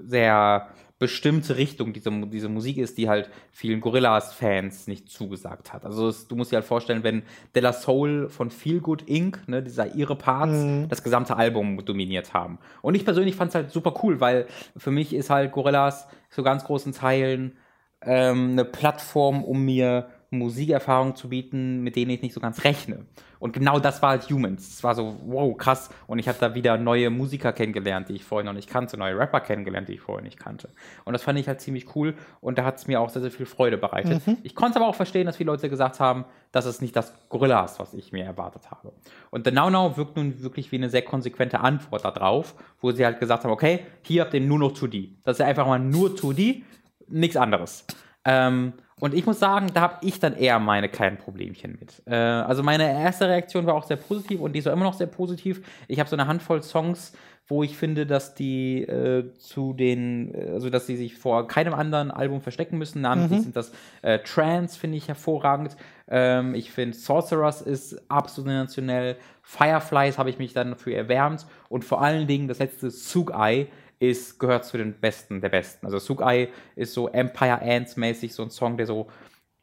sehr 0.04 0.68
bestimmte 0.98 1.56
Richtung 1.58 1.92
diese, 1.92 2.10
diese 2.26 2.48
Musik 2.48 2.78
ist, 2.78 2.96
die 2.96 3.08
halt 3.08 3.28
vielen 3.52 3.80
Gorillas-Fans 3.80 4.86
nicht 4.86 5.10
zugesagt 5.10 5.72
hat. 5.72 5.84
Also 5.84 6.08
es, 6.08 6.26
du 6.26 6.36
musst 6.36 6.52
dir 6.52 6.56
halt 6.56 6.64
vorstellen, 6.64 7.04
wenn 7.04 7.22
Della 7.54 7.74
Soul 7.74 8.30
von 8.30 8.50
Feel 8.50 8.80
Good 8.80 9.02
Inc., 9.02 9.46
ne, 9.46 9.62
dieser 9.62 9.94
ihre 9.94 10.16
Parts, 10.16 10.52
mhm. 10.52 10.88
das 10.88 11.02
gesamte 11.02 11.36
Album 11.36 11.84
dominiert 11.84 12.32
haben. 12.32 12.58
Und 12.80 12.94
ich 12.94 13.04
persönlich 13.04 13.36
fand 13.36 13.50
es 13.50 13.54
halt 13.54 13.70
super 13.70 13.94
cool, 14.02 14.20
weil 14.20 14.46
für 14.76 14.90
mich 14.90 15.14
ist 15.14 15.28
halt 15.28 15.52
Gorillas 15.52 16.08
zu 16.30 16.42
ganz 16.42 16.64
großen 16.64 16.92
Teilen 16.92 17.58
ähm, 18.00 18.52
eine 18.52 18.64
Plattform, 18.64 19.44
um 19.44 19.64
mir 19.64 20.08
Musikerfahrungen 20.30 21.16
zu 21.16 21.28
bieten, 21.28 21.82
mit 21.82 21.96
denen 21.96 22.10
ich 22.10 22.22
nicht 22.22 22.34
so 22.34 22.40
ganz 22.40 22.64
rechne. 22.64 23.06
Und 23.38 23.52
genau 23.52 23.78
das 23.78 24.02
war 24.02 24.10
halt 24.10 24.30
Humans. 24.30 24.66
Es 24.66 24.84
war 24.84 24.94
so, 24.94 25.16
wow, 25.26 25.56
krass. 25.56 25.90
Und 26.06 26.18
ich 26.18 26.28
habe 26.28 26.38
da 26.40 26.54
wieder 26.54 26.78
neue 26.78 27.10
Musiker 27.10 27.52
kennengelernt, 27.52 28.08
die 28.08 28.14
ich 28.14 28.24
vorher 28.24 28.44
noch 28.44 28.54
nicht 28.54 28.68
kannte, 28.68 28.96
neue 28.96 29.18
Rapper 29.18 29.40
kennengelernt, 29.40 29.88
die 29.88 29.94
ich 29.94 30.00
vorher 30.00 30.22
nicht 30.22 30.38
kannte. 30.38 30.70
Und 31.04 31.12
das 31.12 31.22
fand 31.22 31.38
ich 31.38 31.46
halt 31.46 31.60
ziemlich 31.60 31.94
cool 31.94 32.14
und 32.40 32.58
da 32.58 32.64
hat 32.64 32.78
es 32.78 32.86
mir 32.86 33.00
auch 33.00 33.10
sehr, 33.10 33.22
sehr 33.22 33.30
viel 33.30 33.46
Freude 33.46 33.76
bereitet. 33.78 34.26
Mhm. 34.26 34.38
Ich 34.42 34.54
konnte 34.54 34.78
aber 34.78 34.88
auch 34.88 34.94
verstehen, 34.94 35.26
dass 35.26 35.36
viele 35.36 35.50
Leute 35.50 35.68
gesagt 35.68 36.00
haben, 36.00 36.24
dass 36.52 36.64
es 36.64 36.80
nicht 36.80 36.96
das 36.96 37.12
Gorilla 37.28 37.64
ist, 37.64 37.78
was 37.78 37.92
ich 37.94 38.12
mir 38.12 38.24
erwartet 38.24 38.70
habe. 38.70 38.92
Und 39.30 39.46
The 39.46 39.52
Now 39.52 39.70
Now 39.70 39.96
wirkt 39.96 40.16
nun 40.16 40.42
wirklich 40.42 40.72
wie 40.72 40.76
eine 40.76 40.88
sehr 40.88 41.02
konsequente 41.02 41.60
Antwort 41.60 42.04
darauf, 42.04 42.54
wo 42.80 42.92
sie 42.92 43.04
halt 43.04 43.20
gesagt 43.20 43.44
haben, 43.44 43.50
okay, 43.50 43.80
hier 44.02 44.22
habt 44.22 44.34
ihr 44.34 44.40
nur 44.40 44.58
noch 44.58 44.72
2D. 44.72 45.10
Das 45.24 45.38
ist 45.38 45.44
einfach 45.44 45.66
mal 45.66 45.78
nur 45.78 46.10
2D, 46.10 46.62
nichts 47.08 47.36
anderes. 47.36 47.84
Ähm, 48.26 48.74
und 48.98 49.14
ich 49.14 49.26
muss 49.26 49.38
sagen, 49.38 49.68
da 49.72 49.82
habe 49.82 49.98
ich 50.00 50.20
dann 50.20 50.34
eher 50.34 50.58
meine 50.58 50.88
kleinen 50.88 51.18
Problemchen 51.18 51.78
mit. 51.78 52.02
Äh, 52.06 52.14
also 52.14 52.62
meine 52.62 52.90
erste 52.90 53.28
Reaktion 53.28 53.66
war 53.66 53.74
auch 53.74 53.84
sehr 53.84 53.98
positiv 53.98 54.40
und 54.40 54.52
die 54.52 54.58
ist 54.58 54.66
auch 54.66 54.72
immer 54.72 54.84
noch 54.84 54.94
sehr 54.94 55.06
positiv. 55.06 55.62
Ich 55.86 56.00
habe 56.00 56.08
so 56.08 56.16
eine 56.16 56.26
Handvoll 56.26 56.62
Songs, 56.62 57.12
wo 57.46 57.62
ich 57.62 57.76
finde, 57.76 58.06
dass 58.06 58.34
die 58.34 58.82
äh, 58.82 59.32
zu 59.38 59.72
den, 59.72 60.34
äh, 60.34 60.50
also 60.50 60.70
dass 60.70 60.86
sie 60.86 60.96
sich 60.96 61.16
vor 61.16 61.46
keinem 61.46 61.74
anderen 61.74 62.10
Album 62.10 62.40
verstecken 62.40 62.78
müssen. 62.78 63.02
Namentlich 63.02 63.40
mhm. 63.40 63.44
sind 63.44 63.56
das 63.56 63.72
äh, 64.02 64.18
Trance, 64.20 64.78
finde 64.78 64.96
ich 64.96 65.08
hervorragend. 65.08 65.76
Ähm, 66.08 66.54
ich 66.54 66.72
finde 66.72 66.96
Sorcerers 66.96 67.62
ist 67.62 68.10
absolut 68.10 68.50
sensationell. 68.50 69.16
Fireflies 69.42 70.18
habe 70.18 70.30
ich 70.30 70.38
mich 70.38 70.54
dann 70.54 70.70
dafür 70.70 70.96
erwärmt 70.96 71.46
und 71.68 71.84
vor 71.84 72.02
allen 72.02 72.26
Dingen 72.26 72.48
das 72.48 72.58
letzte 72.58 72.90
Zug-Ei 72.90 73.68
ist, 73.98 74.38
gehört 74.38 74.64
zu 74.64 74.76
den 74.76 74.94
Besten 75.00 75.40
der 75.40 75.48
Besten. 75.48 75.86
Also 75.86 75.98
Sugai 75.98 76.48
ist 76.74 76.92
so 76.92 77.08
Empire 77.08 77.62
Ants 77.62 77.96
mäßig 77.96 78.34
so 78.34 78.42
ein 78.42 78.50
Song, 78.50 78.76
der 78.76 78.86
so 78.86 79.08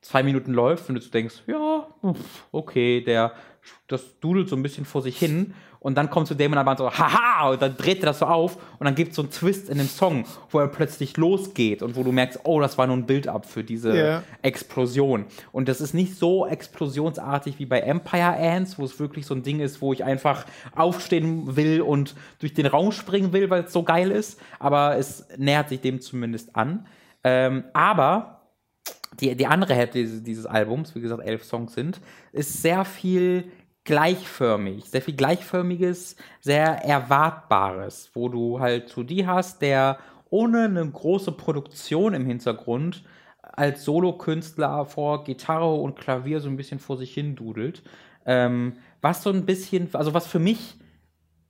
zwei 0.02 0.24
Minuten 0.24 0.52
läuft 0.52 0.90
und 0.90 0.96
du 0.96 1.10
denkst, 1.10 1.44
ja, 1.48 1.88
okay, 2.52 3.02
der, 3.02 3.34
das 3.88 4.20
dudelt 4.20 4.50
so 4.50 4.56
ein 4.56 4.64
bisschen 4.64 4.86
vor 4.86 5.02
sich 5.02 5.18
hin 5.18 5.54
und 5.84 5.96
dann 5.96 6.10
kommt 6.10 6.28
zu 6.28 6.34
Damon 6.34 6.58
aber 6.58 6.76
so, 6.78 6.90
haha, 6.90 7.50
und 7.52 7.62
dann 7.62 7.78
dreht 7.78 8.00
er 8.00 8.08
das 8.08 8.20
so 8.20 8.26
auf 8.26 8.56
und 8.80 8.86
dann 8.86 8.96
gibt 8.96 9.12
es 9.12 9.18
so 9.18 9.22
einen 9.22 9.32
Twist 9.32 9.70
in 9.70 9.78
dem 9.78 9.88
Song, 9.88 10.26
wo 10.50 10.60
er 10.60 10.68
plötzlich 10.68 11.18
losgeht 11.18 11.84
und 11.84 11.96
wo 11.96 12.04
du 12.04 12.12
merkst, 12.12 12.40
oh, 12.46 12.62
das 12.62 12.78
war 12.78 12.88
nur 12.88 12.96
ein 12.96 13.06
Build-up 13.06 13.46
für 13.46 13.64
diese 13.64 13.94
yeah. 13.94 14.24
Explosion. 14.42 15.26
Und 15.52 15.68
das 15.68 15.82
ist 15.82 15.94
nicht 15.94 16.16
so 16.16 16.48
explosionsartig 16.48 17.60
wie 17.60 17.66
bei 17.66 17.82
Empire 17.82 18.38
Ants, 18.38 18.80
wo 18.80 18.86
es 18.86 18.98
wirklich 18.98 19.26
so 19.26 19.36
ein 19.36 19.44
Ding 19.44 19.60
ist, 19.60 19.82
wo 19.82 19.92
ich 19.92 20.06
einfach 20.06 20.46
aufstehen 20.74 21.58
will 21.58 21.82
und 21.82 22.16
durch 22.40 22.54
den 22.54 22.66
Raum 22.66 22.94
springen 22.94 23.34
will, 23.34 23.50
weil 23.50 23.66
es 23.66 23.74
so 23.74 23.84
geil 23.84 24.10
ist, 24.10 24.40
aber 24.60 24.98
es 24.98 25.28
nähert 25.38 25.68
sich 25.68 25.82
dem 25.82 26.00
zumindest 26.00 26.56
an. 26.56 26.88
Ähm, 27.26 27.66
aber 27.74 28.42
die, 29.20 29.36
die 29.36 29.48
andere 29.48 29.74
Hälfte 29.74 30.00
dieses, 30.00 30.24
dieses 30.24 30.46
Albums, 30.46 30.96
wie 30.96 31.02
gesagt, 31.02 31.24
elf 31.26 31.44
Songs 31.44 31.74
sind, 31.74 32.00
ist 32.32 32.62
sehr 32.62 32.86
viel 32.86 33.52
gleichförmig, 33.86 34.86
sehr 34.86 35.02
viel 35.02 35.16
gleichförmiges, 35.16 36.16
sehr 36.40 36.84
erwartbares, 36.86 38.12
wo 38.14 38.30
du 38.30 38.60
halt 38.60 38.90
so 38.90 39.04
die 39.04 39.28
hast, 39.28 39.62
der 39.62 40.00
ohne 40.30 40.64
eine 40.64 40.90
große 40.90 41.34
Produktion 41.34 42.14
im 42.14 42.26
Hintergrund 42.26 43.04
als 43.42 43.84
Solokünstler 43.84 44.86
vor 44.86 45.24
Gitarre 45.26 45.76
und 45.76 45.96
Klavier 45.96 46.40
so 46.40 46.50
ein 46.50 46.58
bisschen 46.58 46.80
vor 46.80 46.98
sich 46.98 47.14
hin 47.14 47.36
dudelt. 47.36 47.84
Ähm, 48.26 48.78
was 49.02 49.22
so 49.22 49.30
ein 49.30 49.46
bisschen, 49.46 49.94
also 49.94 50.14
was 50.14 50.26
für 50.26 50.40
mich 50.40 50.80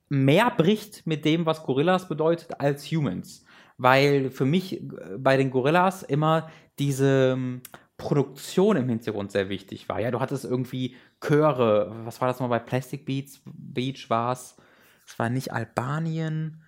mehr 0.10 0.52
bricht 0.52 1.06
mit 1.08 1.24
dem, 1.24 1.46
was 1.46 1.64
Gorillas 1.64 2.10
bedeutet, 2.10 2.60
als 2.60 2.86
Humans. 2.92 3.46
Weil 3.78 4.32
für 4.32 4.46
mich 4.46 4.82
äh, 4.82 5.18
bei 5.18 5.38
den 5.38 5.52
Gorillas 5.52 6.04
immer 6.04 6.50
diese 6.80 7.62
Produktion 7.98 8.76
im 8.76 8.90
Hintergrund 8.90 9.32
sehr 9.32 9.50
wichtig 9.50 9.88
war. 9.88 10.00
Ja, 10.00 10.12
du 10.12 10.20
hattest 10.20 10.46
irgendwie 10.46 10.96
Chöre, 11.22 11.92
was 12.06 12.20
war 12.22 12.28
das 12.28 12.40
mal 12.40 12.48
bei 12.48 12.60
Plastic 12.60 13.06
Beats 13.06 13.42
Beach 13.46 14.10
war 14.10 14.34
es? 14.34 14.58
Es 15.06 15.18
war 15.20 15.30
nicht 15.30 15.52
Albanien. 15.52 16.64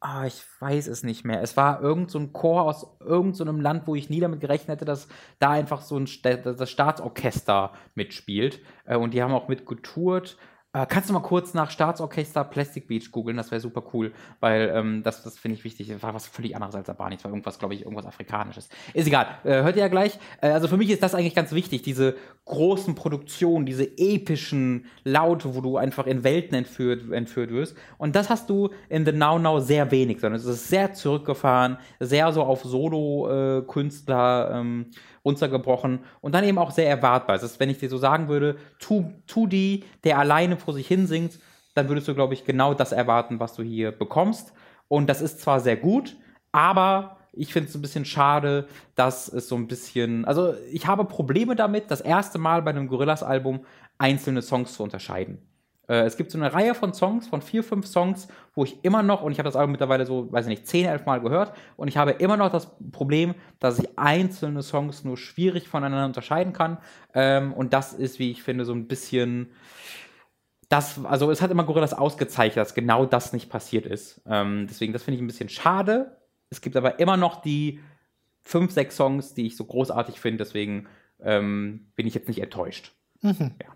Ah, 0.00 0.26
ich 0.26 0.42
weiß 0.58 0.88
es 0.88 1.04
nicht 1.04 1.24
mehr. 1.24 1.42
Es 1.42 1.56
war 1.56 1.80
irgend 1.80 2.10
so 2.10 2.18
ein 2.18 2.32
Chor 2.32 2.62
aus 2.62 2.86
irgendeinem 3.00 3.56
so 3.56 3.62
Land, 3.62 3.86
wo 3.86 3.94
ich 3.94 4.10
nie 4.10 4.18
damit 4.18 4.40
gerechnet 4.40 4.76
hätte, 4.76 4.84
dass 4.84 5.06
da 5.38 5.50
einfach 5.50 5.82
so 5.82 5.96
ein 5.96 6.08
das 6.22 6.70
Staatsorchester 6.70 7.72
mitspielt. 7.94 8.60
Äh, 8.84 8.96
und 8.96 9.14
die 9.14 9.22
haben 9.22 9.32
auch 9.32 9.48
mit 9.48 9.64
getourt. 9.64 10.36
Äh, 10.74 10.86
kannst 10.86 11.10
du 11.10 11.12
mal 11.12 11.20
kurz 11.20 11.52
nach 11.52 11.70
Staatsorchester 11.70 12.44
Plastic 12.44 12.88
Beach 12.88 13.10
googeln? 13.10 13.36
Das 13.36 13.50
wäre 13.50 13.60
super 13.60 13.82
cool, 13.92 14.12
weil 14.40 14.72
ähm, 14.74 15.02
das, 15.02 15.22
das 15.22 15.38
finde 15.38 15.58
ich 15.58 15.64
wichtig. 15.64 15.88
Das 15.88 16.02
war 16.02 16.14
was 16.14 16.26
völlig 16.26 16.54
anderes 16.56 16.74
als 16.74 16.88
Albanisch. 16.88 17.18
Das 17.18 17.24
war 17.24 17.32
irgendwas, 17.32 17.58
glaube 17.58 17.74
ich, 17.74 17.82
irgendwas 17.82 18.06
Afrikanisches. 18.06 18.70
Ist 18.94 19.06
egal. 19.06 19.26
Äh, 19.44 19.62
hört 19.62 19.76
ihr 19.76 19.82
ja 19.82 19.88
gleich. 19.88 20.18
Äh, 20.40 20.48
also 20.48 20.68
für 20.68 20.78
mich 20.78 20.88
ist 20.88 21.02
das 21.02 21.14
eigentlich 21.14 21.34
ganz 21.34 21.52
wichtig, 21.52 21.82
diese 21.82 22.16
großen 22.46 22.94
Produktionen, 22.94 23.66
diese 23.66 23.84
epischen 23.98 24.86
Laute, 25.04 25.54
wo 25.54 25.60
du 25.60 25.76
einfach 25.76 26.06
in 26.06 26.24
Welten 26.24 26.56
entführt, 26.56 27.12
entführt 27.12 27.50
wirst. 27.50 27.76
Und 27.98 28.16
das 28.16 28.30
hast 28.30 28.48
du 28.48 28.70
in 28.88 29.04
The 29.04 29.12
Now 29.12 29.38
Now 29.38 29.60
sehr 29.60 29.90
wenig, 29.90 30.20
sondern 30.20 30.40
es 30.40 30.46
ist 30.46 30.68
sehr 30.68 30.94
zurückgefahren, 30.94 31.76
sehr 32.00 32.32
so 32.32 32.42
auf 32.44 32.62
Solo-Künstler. 32.62 34.50
Äh, 34.50 34.58
ähm, 34.58 34.86
runtergebrochen 35.24 36.00
und 36.20 36.34
dann 36.34 36.44
eben 36.44 36.58
auch 36.58 36.70
sehr 36.70 36.88
erwartbar. 36.88 37.36
Das 37.36 37.44
ist, 37.44 37.60
wenn 37.60 37.70
ich 37.70 37.78
dir 37.78 37.88
so 37.88 37.98
sagen 37.98 38.28
würde, 38.28 38.56
tu, 38.78 39.12
tu 39.26 39.46
die, 39.46 39.84
der 40.04 40.18
alleine 40.18 40.56
vor 40.56 40.74
sich 40.74 40.86
hin 40.86 41.06
singt, 41.06 41.38
dann 41.74 41.88
würdest 41.88 42.08
du, 42.08 42.14
glaube 42.14 42.34
ich, 42.34 42.44
genau 42.44 42.74
das 42.74 42.92
erwarten, 42.92 43.40
was 43.40 43.54
du 43.54 43.62
hier 43.62 43.92
bekommst. 43.92 44.52
Und 44.88 45.08
das 45.08 45.22
ist 45.22 45.40
zwar 45.40 45.60
sehr 45.60 45.76
gut, 45.76 46.16
aber 46.50 47.16
ich 47.32 47.52
finde 47.52 47.68
es 47.68 47.74
ein 47.74 47.82
bisschen 47.82 48.04
schade, 48.04 48.68
dass 48.94 49.28
es 49.28 49.48
so 49.48 49.56
ein 49.56 49.66
bisschen. 49.66 50.26
Also, 50.26 50.54
ich 50.70 50.86
habe 50.86 51.06
Probleme 51.06 51.56
damit, 51.56 51.90
das 51.90 52.02
erste 52.02 52.38
Mal 52.38 52.62
bei 52.62 52.70
einem 52.70 52.88
Gorillas-Album 52.88 53.64
einzelne 53.96 54.42
Songs 54.42 54.74
zu 54.74 54.82
unterscheiden. 54.82 55.38
Äh, 55.88 56.02
es 56.02 56.16
gibt 56.16 56.30
so 56.30 56.38
eine 56.38 56.52
Reihe 56.52 56.74
von 56.74 56.94
Songs, 56.94 57.26
von 57.26 57.42
vier, 57.42 57.64
fünf 57.64 57.86
Songs, 57.86 58.28
wo 58.54 58.64
ich 58.64 58.84
immer 58.84 59.02
noch, 59.02 59.22
und 59.22 59.32
ich 59.32 59.38
habe 59.38 59.48
das 59.48 59.56
Album 59.56 59.72
mittlerweile 59.72 60.06
so, 60.06 60.30
weiß 60.30 60.46
ich 60.46 60.50
nicht, 60.50 60.66
zehn, 60.66 60.86
elf 60.86 61.06
Mal 61.06 61.20
gehört, 61.20 61.54
und 61.76 61.88
ich 61.88 61.96
habe 61.96 62.12
immer 62.12 62.36
noch 62.36 62.50
das 62.50 62.70
Problem, 62.92 63.34
dass 63.58 63.78
ich 63.78 63.98
einzelne 63.98 64.62
Songs 64.62 65.04
nur 65.04 65.16
schwierig 65.16 65.68
voneinander 65.68 66.06
unterscheiden 66.06 66.52
kann. 66.52 66.78
Ähm, 67.14 67.52
und 67.52 67.72
das 67.72 67.92
ist, 67.92 68.18
wie 68.18 68.30
ich 68.30 68.42
finde, 68.42 68.64
so 68.64 68.72
ein 68.72 68.88
bisschen. 68.88 69.50
Das, 70.68 71.04
also 71.04 71.30
es 71.30 71.42
hat 71.42 71.50
immer 71.50 71.64
Gorillas 71.64 71.92
ausgezeichnet, 71.92 72.56
dass 72.56 72.74
genau 72.74 73.04
das 73.04 73.34
nicht 73.34 73.50
passiert 73.50 73.84
ist. 73.84 74.22
Ähm, 74.26 74.66
deswegen, 74.66 74.94
das 74.94 75.02
finde 75.02 75.16
ich 75.16 75.22
ein 75.22 75.26
bisschen 75.26 75.50
schade. 75.50 76.16
Es 76.48 76.62
gibt 76.62 76.76
aber 76.76 76.98
immer 76.98 77.18
noch 77.18 77.42
die 77.42 77.80
fünf, 78.40 78.72
sechs 78.72 78.96
Songs, 78.96 79.34
die 79.34 79.46
ich 79.46 79.56
so 79.56 79.66
großartig 79.66 80.18
finde, 80.18 80.38
deswegen 80.38 80.88
ähm, 81.20 81.92
bin 81.94 82.06
ich 82.06 82.14
jetzt 82.14 82.28
nicht 82.28 82.40
enttäuscht. 82.40 82.92
Mhm. 83.20 83.52
Ja 83.62 83.68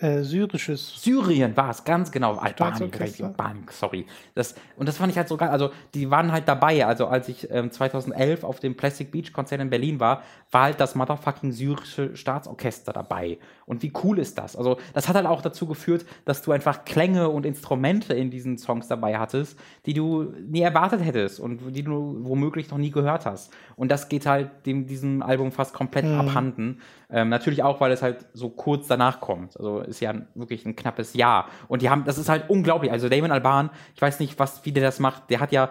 äh, 0.00 0.22
syrisches. 0.22 1.02
Syrien 1.02 1.56
war 1.56 1.70
es, 1.70 1.84
ganz 1.84 2.10
genau. 2.10 2.34
Albanien, 2.36 2.90
Albanien, 3.22 3.66
sorry. 3.70 4.06
Das, 4.34 4.54
und 4.76 4.88
das 4.88 4.96
fand 4.96 5.12
ich 5.12 5.18
halt 5.18 5.28
so 5.28 5.36
geil. 5.36 5.50
Also, 5.50 5.70
die 5.94 6.10
waren 6.10 6.32
halt 6.32 6.48
dabei. 6.48 6.86
Also, 6.86 7.06
als 7.06 7.28
ich 7.28 7.50
ähm, 7.50 7.70
2011 7.70 8.42
auf 8.42 8.60
dem 8.60 8.76
Plastic 8.76 9.10
Beach 9.10 9.32
Konzert 9.32 9.60
in 9.60 9.68
Berlin 9.68 10.00
war, 10.00 10.22
war 10.50 10.62
halt 10.62 10.80
das 10.80 10.94
motherfucking 10.94 11.52
syrische 11.52 12.16
Staatsorchester 12.16 12.92
dabei. 12.92 13.38
Und 13.66 13.82
wie 13.82 13.92
cool 14.02 14.18
ist 14.18 14.38
das? 14.38 14.56
Also, 14.56 14.78
das 14.94 15.08
hat 15.08 15.16
halt 15.16 15.26
auch 15.26 15.42
dazu 15.42 15.66
geführt, 15.66 16.06
dass 16.24 16.42
du 16.42 16.52
einfach 16.52 16.84
Klänge 16.84 17.28
und 17.28 17.44
Instrumente 17.44 18.14
in 18.14 18.30
diesen 18.30 18.56
Songs 18.56 18.88
dabei 18.88 19.18
hattest, 19.18 19.58
die 19.86 19.94
du 19.94 20.32
nie 20.48 20.62
erwartet 20.62 21.04
hättest 21.04 21.40
und 21.40 21.74
die 21.74 21.82
du 21.82 22.16
womöglich 22.22 22.70
noch 22.70 22.78
nie 22.78 22.90
gehört 22.90 23.26
hast. 23.26 23.52
Und 23.76 23.90
das 23.90 24.08
geht 24.08 24.26
halt 24.26 24.66
dem, 24.66 24.86
diesem 24.86 25.22
Album 25.22 25.52
fast 25.52 25.74
komplett 25.74 26.06
mhm. 26.06 26.20
abhanden. 26.20 26.80
Ähm, 27.12 27.28
natürlich 27.28 27.62
auch, 27.62 27.80
weil 27.80 27.92
es 27.92 28.02
halt 28.02 28.26
so 28.32 28.50
kurz 28.50 28.86
danach 28.86 29.20
kommt. 29.20 29.56
Also 29.56 29.80
ist 29.80 30.00
ja 30.00 30.14
wirklich 30.34 30.64
ein 30.64 30.76
knappes 30.76 31.14
Jahr. 31.14 31.48
Und 31.68 31.82
die 31.82 31.90
haben, 31.90 32.04
das 32.04 32.18
ist 32.18 32.28
halt 32.28 32.48
unglaublich. 32.48 32.92
Also 32.92 33.08
Damon 33.08 33.32
Alban, 33.32 33.70
ich 33.94 34.02
weiß 34.02 34.20
nicht, 34.20 34.38
was, 34.38 34.64
wie 34.64 34.72
der 34.72 34.82
das 34.82 35.00
macht. 35.00 35.30
Der 35.30 35.40
hat 35.40 35.52
ja 35.52 35.70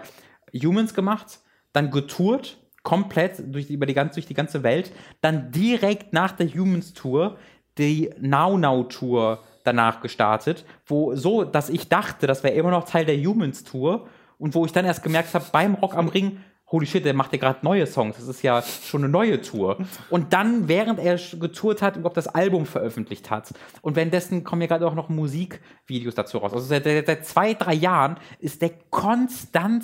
Humans 0.54 0.94
gemacht, 0.94 1.40
dann 1.72 1.92
getourt, 1.92 2.58
komplett 2.84 3.42
durch, 3.54 3.70
über 3.70 3.86
die 3.86 3.94
ganze, 3.94 4.16
durch 4.16 4.26
die 4.26 4.34
ganze 4.34 4.64
Welt, 4.64 4.92
dann 5.22 5.52
direkt 5.52 6.14
nach 6.14 6.32
der 6.32 6.48
Humans 6.48 6.94
Tour 6.94 7.38
die 7.78 8.10
Now 8.20 8.58
Now 8.58 8.84
Tour 8.84 9.40
danach 9.64 10.02
gestartet, 10.02 10.66
wo 10.86 11.16
so, 11.16 11.44
dass 11.44 11.70
ich 11.70 11.90
dachte, 11.90 12.28
das 12.28 12.44
wäre 12.44 12.56
immer 12.56 12.72
noch 12.72 12.86
Teil 12.86 13.06
der 13.06 13.18
Humans 13.18 13.64
Tour 13.64 14.08
und 14.38 14.56
wo 14.56 14.66
ich 14.66 14.72
dann 14.72 14.86
erst 14.86 15.04
gemerkt 15.04 15.34
habe, 15.34 15.46
beim 15.52 15.76
Rock 15.76 15.96
am 15.96 16.08
Ring, 16.08 16.40
holy 16.72 16.86
shit, 16.86 17.04
der 17.04 17.14
macht 17.14 17.34
ja 17.34 17.40
gerade 17.40 17.60
neue 17.64 17.88
Songs. 17.88 18.16
Das 18.18 18.28
ist 18.28 18.42
ja 18.44 18.62
schon 18.62 19.04
eine 19.04 19.12
neue 19.12 19.42
Tour. 19.42 19.78
Und 20.10 20.34
dann, 20.34 20.68
während 20.68 21.00
er 21.00 21.18
getourt 21.18 21.82
hat, 21.82 21.98
überhaupt 21.98 22.18
das 22.18 22.28
Album 22.28 22.66
veröffentlicht 22.66 23.30
hat. 23.32 23.54
Und 23.82 23.96
währenddessen 23.96 24.44
kommen 24.44 24.62
ja 24.62 24.68
gerade 24.68 24.86
auch 24.88 24.94
noch 24.94 25.10
Musikvideos 25.10 26.16
dazu 26.16 26.38
raus. 26.38 26.54
Also 26.54 26.66
seit, 26.66 26.84
seit 26.84 27.26
zwei, 27.26 27.54
drei 27.54 27.74
Jahren 27.74 28.18
ist 28.40 28.62
der 28.62 28.72
konstant 28.90 29.84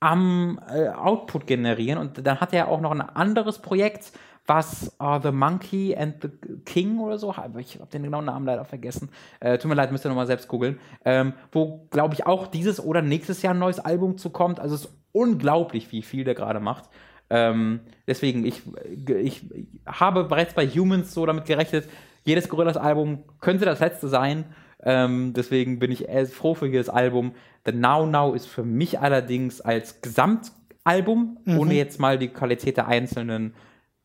am 0.00 0.60
äh, 0.68 0.88
Output 0.88 1.46
generieren. 1.46 1.98
Und 1.98 2.26
dann 2.26 2.40
hat 2.40 2.52
er 2.52 2.68
auch 2.68 2.80
noch 2.80 2.90
ein 2.90 3.00
anderes 3.00 3.60
Projekt, 3.60 4.12
was 4.46 4.94
uh, 5.00 5.18
The 5.22 5.32
Monkey 5.32 5.96
and 5.96 6.16
the 6.20 6.28
King 6.64 6.98
oder 6.98 7.18
so, 7.18 7.34
ich 7.58 7.80
habe 7.80 7.90
den 7.92 8.02
genauen 8.02 8.26
Namen 8.26 8.44
leider 8.44 8.64
vergessen. 8.64 9.08
Äh, 9.40 9.58
tut 9.58 9.68
mir 9.68 9.74
leid, 9.74 9.90
müsst 9.90 10.04
ihr 10.04 10.10
nochmal 10.10 10.26
selbst 10.26 10.48
googeln. 10.48 10.78
Ähm, 11.04 11.32
wo, 11.50 11.86
glaube 11.90 12.14
ich, 12.14 12.26
auch 12.26 12.46
dieses 12.46 12.82
oder 12.82 13.00
nächstes 13.00 13.40
Jahr 13.42 13.54
ein 13.54 13.58
neues 13.58 13.80
Album 13.80 14.18
zu 14.18 14.30
kommt. 14.30 14.60
Also 14.60 14.74
es 14.74 14.82
ist 14.82 14.92
unglaublich, 15.12 15.92
wie 15.92 16.02
viel 16.02 16.24
der 16.24 16.34
gerade 16.34 16.60
macht. 16.60 16.90
Ähm, 17.30 17.80
deswegen, 18.06 18.44
ich, 18.44 18.62
ich 19.08 19.42
habe 19.86 20.24
bereits 20.24 20.54
bei 20.54 20.66
Humans 20.66 21.14
so 21.14 21.24
damit 21.24 21.46
gerechnet, 21.46 21.88
jedes 22.24 22.48
Gorillas-Album 22.48 23.24
könnte 23.40 23.64
das 23.64 23.80
letzte 23.80 24.08
sein. 24.08 24.44
Ähm, 24.82 25.32
deswegen 25.34 25.78
bin 25.78 25.90
ich 25.90 26.06
froh 26.32 26.54
für 26.54 26.66
jedes 26.66 26.90
Album. 26.90 27.32
The 27.64 27.72
Now 27.72 28.06
Now 28.06 28.34
ist 28.34 28.46
für 28.46 28.62
mich 28.62 29.00
allerdings 29.00 29.62
als 29.62 30.02
Gesamtalbum, 30.02 31.38
mhm. 31.44 31.58
ohne 31.58 31.74
jetzt 31.74 31.98
mal 31.98 32.18
die 32.18 32.28
Qualität 32.28 32.76
der 32.76 32.88
einzelnen 32.88 33.54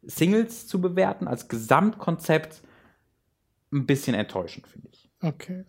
Singles 0.01 0.67
zu 0.67 0.81
bewerten, 0.81 1.27
als 1.27 1.47
Gesamtkonzept 1.47 2.61
ein 3.71 3.85
bisschen 3.85 4.15
enttäuschend, 4.15 4.67
finde 4.67 4.89
ich. 4.91 5.09
Okay. 5.21 5.65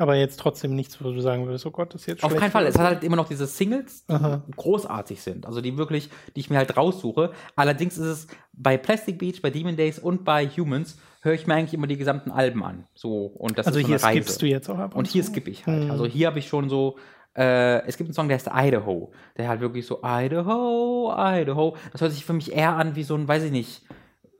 Aber 0.00 0.14
jetzt 0.14 0.40
trotzdem 0.40 0.74
nichts, 0.74 0.98
wo 1.04 1.12
du 1.12 1.20
sagen 1.20 1.44
würdest, 1.44 1.66
oh 1.66 1.70
Gott, 1.70 1.92
das 1.92 2.00
ist 2.00 2.06
jetzt 2.06 2.24
Auf 2.24 2.34
keinen 2.34 2.50
Fall. 2.50 2.64
Es 2.64 2.78
hat 2.78 2.86
halt 2.86 3.04
immer 3.04 3.16
noch 3.16 3.28
diese 3.28 3.46
Singles, 3.46 4.06
die 4.06 4.14
Aha. 4.14 4.42
großartig 4.56 5.20
sind. 5.20 5.44
Also 5.44 5.60
die 5.60 5.76
wirklich, 5.76 6.08
die 6.34 6.40
ich 6.40 6.48
mir 6.48 6.56
halt 6.56 6.74
raussuche. 6.74 7.32
Allerdings 7.54 7.98
ist 7.98 8.06
es 8.06 8.26
bei 8.54 8.78
Plastic 8.78 9.18
Beach, 9.18 9.42
bei 9.42 9.50
Demon 9.50 9.76
Days 9.76 9.98
und 9.98 10.24
bei 10.24 10.46
Humans 10.48 10.96
höre 11.20 11.34
ich 11.34 11.46
mir 11.46 11.52
eigentlich 11.52 11.74
immer 11.74 11.86
die 11.86 11.98
gesamten 11.98 12.30
Alben 12.30 12.64
an. 12.64 12.86
So, 12.94 13.26
und 13.26 13.58
das 13.58 13.66
also 13.66 13.78
ist 13.78 13.84
so 13.84 13.88
hier 13.88 13.98
skippst 13.98 14.40
du 14.40 14.46
jetzt 14.46 14.70
auch 14.70 14.78
ab. 14.78 14.94
Und, 14.94 15.00
und 15.00 15.08
hier 15.08 15.22
so? 15.22 15.32
skippe 15.32 15.50
ich 15.50 15.66
halt. 15.66 15.82
Hm. 15.82 15.90
Also 15.90 16.06
hier 16.06 16.28
habe 16.28 16.38
ich 16.38 16.48
schon 16.48 16.70
so, 16.70 16.96
äh, 17.36 17.86
es 17.86 17.96
gibt 17.96 18.08
einen 18.08 18.14
Song, 18.14 18.28
der 18.28 18.36
heißt 18.36 18.50
Idaho. 18.52 19.12
Der 19.36 19.48
halt 19.48 19.60
wirklich 19.60 19.86
so 19.86 20.00
Idaho, 20.02 21.12
Idaho. 21.16 21.76
Das 21.92 22.00
hört 22.00 22.12
sich 22.12 22.24
für 22.24 22.32
mich 22.32 22.52
eher 22.52 22.76
an 22.76 22.96
wie 22.96 23.02
so 23.02 23.14
ein, 23.14 23.28
weiß 23.28 23.44
ich 23.44 23.52
nicht, 23.52 23.82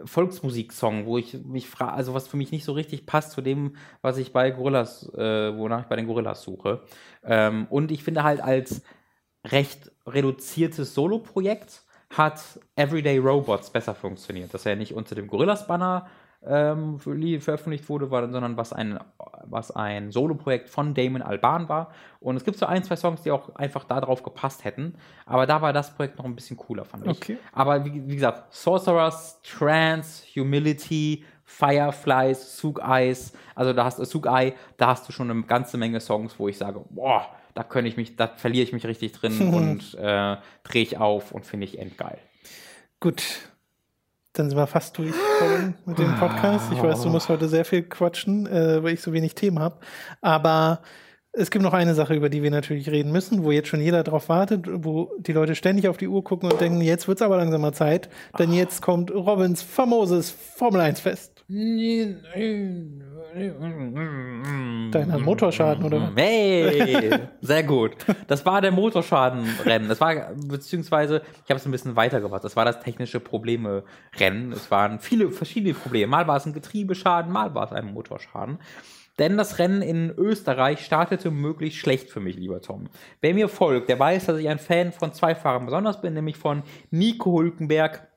Volksmusiksong, 0.05 1.07
wo 1.07 1.19
ich 1.19 1.35
mich 1.45 1.69
frage, 1.69 1.93
also 1.93 2.15
was 2.15 2.27
für 2.27 2.37
mich 2.37 2.53
nicht 2.53 2.65
so 2.65 2.73
richtig 2.73 3.07
passt 3.07 3.33
zu 3.33 3.43
dem, 3.43 3.77
was 4.01 4.17
ich 4.17 4.33
bei 4.33 4.51
Gorillas, 4.51 5.13
äh, 5.15 5.57
wonach 5.57 5.83
ich 5.83 5.87
bei 5.87 5.97
den 5.97 6.07
Gorillas 6.07 6.43
suche. 6.43 6.83
Ähm, 7.23 7.67
und 7.71 7.91
ich 7.91 8.03
finde 8.03 8.23
halt 8.23 8.41
als 8.41 8.83
recht 9.47 9.93
reduziertes 10.07 10.95
Solo-Projekt 10.95 11.83
hat 12.11 12.43
Everyday 12.77 13.19
Robots 13.19 13.71
besser 13.71 13.95
funktioniert. 13.95 14.53
Dass 14.53 14.67
er 14.67 14.77
nicht 14.77 14.95
unter 14.95 15.15
dem 15.15 15.29
Gorillas-Banner 15.29 16.09
ähm, 16.47 16.99
veröffentlicht 16.99 17.89
wurde, 17.89 18.09
sondern 18.09 18.57
was 18.57 18.73
ein, 18.73 18.99
was 19.45 19.71
ein 19.71 20.11
Solo-Projekt 20.11 20.71
von 20.71 20.95
Damon 20.95 21.23
Alban 21.23 21.69
war. 21.69 21.93
Und 22.19 22.37
es 22.37 22.45
gibt 22.45 22.57
so 22.57 22.67
ein, 22.67 22.83
zwei 22.83 22.97
Songs, 22.97 23.23
die 23.23 23.31
auch 23.31 23.55
einfach 23.57 23.85
darauf 23.85 24.23
gepasst 24.23 24.65
hätten. 24.65 24.95
Aber 25.27 25.47
da 25.47 25.61
war 25.61 25.73
das 25.73 25.95
Projekt 25.95 26.19
noch 26.19 26.25
ein 26.25 26.35
bisschen 26.35 26.57
cooler, 26.57 26.85
fand 26.85 27.07
ich. 27.07 27.17
Okay. 27.17 27.39
Aber 27.53 27.85
wie, 27.85 28.09
wie 28.09 28.15
gesagt, 28.15 28.55
Sorcerers, 28.55 29.41
Trance, 29.43 30.25
Humility, 30.35 31.25
Fireflies, 31.45 32.57
Sug 32.57 32.81
Eyes, 32.81 33.33
also 33.55 33.73
da 33.73 33.85
hast 33.85 33.99
du 33.99 34.05
Sug 34.05 34.27
Eye, 34.27 34.55
da 34.77 34.89
hast 34.89 35.09
du 35.09 35.13
schon 35.13 35.31
eine 35.31 35.43
ganze 35.43 35.77
Menge 35.77 36.01
Songs, 36.01 36.39
wo 36.39 36.49
ich 36.49 36.57
sage, 36.57 36.81
boah, 36.91 37.27
da 37.55 37.65
könnte 37.65 37.89
ich 37.89 37.97
mich, 37.97 38.17
da 38.17 38.29
verliere 38.29 38.63
ich 38.63 38.73
mich 38.73 38.87
richtig 38.87 39.13
drin 39.13 39.53
und 39.55 39.95
äh, 39.95 40.37
drehe 40.63 40.83
ich 40.83 40.97
auf 40.97 41.33
und 41.33 41.45
finde 41.45 41.67
ich 41.67 41.79
endgeil. 41.79 42.19
Gut. 43.01 43.23
Dann 44.33 44.49
sind 44.49 44.57
wir 44.57 44.67
fast 44.67 44.97
durch 44.97 45.15
mit 45.87 45.99
dem 45.99 46.15
Podcast. 46.17 46.73
Ich 46.73 46.83
weiß, 46.83 47.03
du 47.03 47.09
musst 47.09 47.29
heute 47.29 47.49
sehr 47.49 47.65
viel 47.65 47.83
quatschen, 47.83 48.47
äh, 48.47 48.83
weil 48.83 48.95
ich 48.95 49.03
so 49.03 49.13
wenig 49.13 49.35
Themen 49.35 49.59
habe. 49.59 49.81
Aber 50.21 50.83
es 51.33 51.51
gibt 51.51 51.63
noch 51.63 51.73
eine 51.73 51.95
Sache, 51.95 52.15
über 52.15 52.29
die 52.29 52.43
wir 52.43 52.51
natürlich 52.51 52.89
reden 52.91 53.13
müssen, 53.13 53.45
wo 53.45 53.53
jetzt 53.53 53.69
schon 53.69 53.81
jeder 53.81 54.03
drauf 54.03 54.29
wartet, 54.29 54.67
wo 54.69 55.11
die 55.19 55.33
Leute 55.33 55.55
ständig 55.55 55.89
auf 55.89 55.97
die 55.97 56.09
Uhr 56.09 56.25
gucken 56.25 56.51
und 56.51 56.61
denken, 56.61 56.81
jetzt 56.81 57.07
wird 57.07 57.19
es 57.19 57.23
aber 57.23 57.37
langsam 57.37 57.61
mal 57.61 57.73
Zeit, 57.73 58.09
denn 58.39 58.53
jetzt 58.53 58.83
kommt 58.83 59.13
Robins 59.13 59.63
famoses 59.63 60.31
Formel 60.31 60.81
1 60.81 61.01
Fest. 61.01 61.30
Deiner 64.93 65.19
Motorschaden, 65.19 65.85
oder? 65.85 66.13
Hey, 66.15 67.11
sehr 67.41 67.65
gut. 67.65 67.97
Das 68.29 68.47
war 68.47 68.61
der 68.61 68.71
Motorschadenrennen. 68.71 69.89
Das 69.89 70.01
war, 70.01 70.33
beziehungsweise, 70.47 71.23
ich 71.45 71.51
habe 71.51 71.59
es 71.59 71.67
ein 71.67 71.73
bisschen 71.73 71.97
weitergebracht. 71.97 72.45
Das 72.45 72.55
war 72.55 72.65
das 72.65 72.81
technische 72.81 73.19
Probleme-Rennen. 73.19 74.53
Es 74.53 74.71
waren 74.71 75.01
viele 75.01 75.31
verschiedene 75.31 75.75
Probleme. 75.75 76.07
Mal 76.07 76.29
war 76.29 76.37
es 76.37 76.47
ein 76.47 76.53
Getriebeschaden, 76.53 77.33
mal 77.33 77.53
war 77.55 77.65
es 77.65 77.73
ein 77.73 77.93
Motorschaden. 77.93 78.59
Denn 79.19 79.37
das 79.37 79.59
Rennen 79.59 79.83
in 79.83 80.11
Österreich 80.17 80.85
startete 80.85 81.31
möglichst 81.31 81.79
schlecht 81.79 82.11
für 82.11 82.21
mich, 82.21 82.37
lieber 82.37 82.63
Tom. 82.63 82.89
Wer 83.21 83.35
mir 83.35 83.49
folgt, 83.49 83.89
der 83.89 83.99
weiß, 83.99 84.27
dass 84.27 84.39
ich 84.39 84.49
ein 84.49 84.59
Fan 84.59 84.93
von 84.93 85.13
zwei 85.13 85.35
Fahrern 85.35 85.67
besonders 85.67 86.01
bin, 86.01 86.15
nämlich 86.15 86.37
von 86.37 86.63
Nico 86.91 87.39
Hülkenberg 87.39 88.10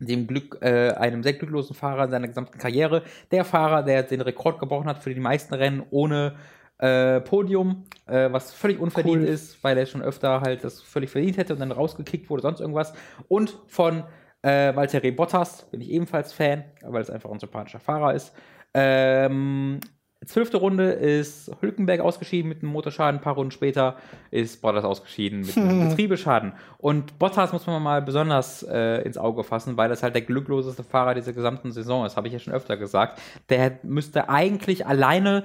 dem 0.00 0.26
Glück, 0.26 0.58
äh, 0.62 0.90
einem 0.92 1.22
sehr 1.22 1.34
glücklosen 1.34 1.76
Fahrer 1.76 2.04
in 2.04 2.10
seiner 2.10 2.28
gesamten 2.28 2.58
Karriere. 2.58 3.02
Der 3.30 3.44
Fahrer, 3.44 3.82
der 3.82 4.02
den 4.02 4.20
Rekord 4.20 4.58
gebrochen 4.58 4.86
hat 4.86 4.98
für 4.98 5.14
die 5.14 5.20
meisten 5.20 5.54
Rennen 5.54 5.82
ohne 5.90 6.36
äh, 6.78 7.20
Podium, 7.20 7.84
äh, 8.06 8.32
was 8.32 8.52
völlig 8.52 8.80
unverdient 8.80 9.22
Cool. 9.22 9.28
ist, 9.28 9.62
weil 9.62 9.76
er 9.76 9.86
schon 9.86 10.02
öfter 10.02 10.40
halt 10.40 10.64
das 10.64 10.80
völlig 10.80 11.10
verdient 11.10 11.36
hätte 11.36 11.52
und 11.52 11.60
dann 11.60 11.72
rausgekickt 11.72 12.30
wurde, 12.30 12.42
sonst 12.42 12.60
irgendwas. 12.60 12.94
Und 13.28 13.58
von 13.66 14.04
äh, 14.42 14.74
Valtteri 14.74 15.10
Bottas 15.10 15.70
bin 15.70 15.82
ich 15.82 15.90
ebenfalls 15.90 16.32
Fan, 16.32 16.64
weil 16.82 17.02
es 17.02 17.10
einfach 17.10 17.30
ein 17.30 17.38
sympathischer 17.38 17.80
Fahrer 17.80 18.14
ist. 18.14 18.32
Ähm, 18.72 19.80
zwölfte 20.26 20.58
Runde 20.58 20.90
ist 20.90 21.50
Hülkenberg 21.60 22.00
ausgeschieden 22.00 22.48
mit 22.48 22.62
einem 22.62 22.72
Motorschaden, 22.72 23.18
ein 23.18 23.22
paar 23.22 23.34
Runden 23.34 23.50
später 23.50 23.96
ist 24.30 24.60
Bottas 24.60 24.84
ausgeschieden 24.84 25.40
mit 25.40 25.56
einem 25.56 25.88
Getriebeschaden. 25.88 26.52
Und 26.78 27.18
Bottas 27.18 27.52
muss 27.52 27.66
man 27.66 27.82
mal 27.82 28.02
besonders 28.02 28.62
äh, 28.62 29.02
ins 29.02 29.16
Auge 29.16 29.44
fassen, 29.44 29.76
weil 29.76 29.88
das 29.88 30.02
halt 30.02 30.14
der 30.14 30.22
glückloseste 30.22 30.82
Fahrer 30.82 31.14
dieser 31.14 31.32
gesamten 31.32 31.72
Saison 31.72 32.04
ist, 32.04 32.16
habe 32.16 32.26
ich 32.28 32.34
ja 32.34 32.38
schon 32.38 32.52
öfter 32.52 32.76
gesagt. 32.76 33.20
Der 33.48 33.78
müsste 33.82 34.28
eigentlich 34.28 34.86
alleine 34.86 35.44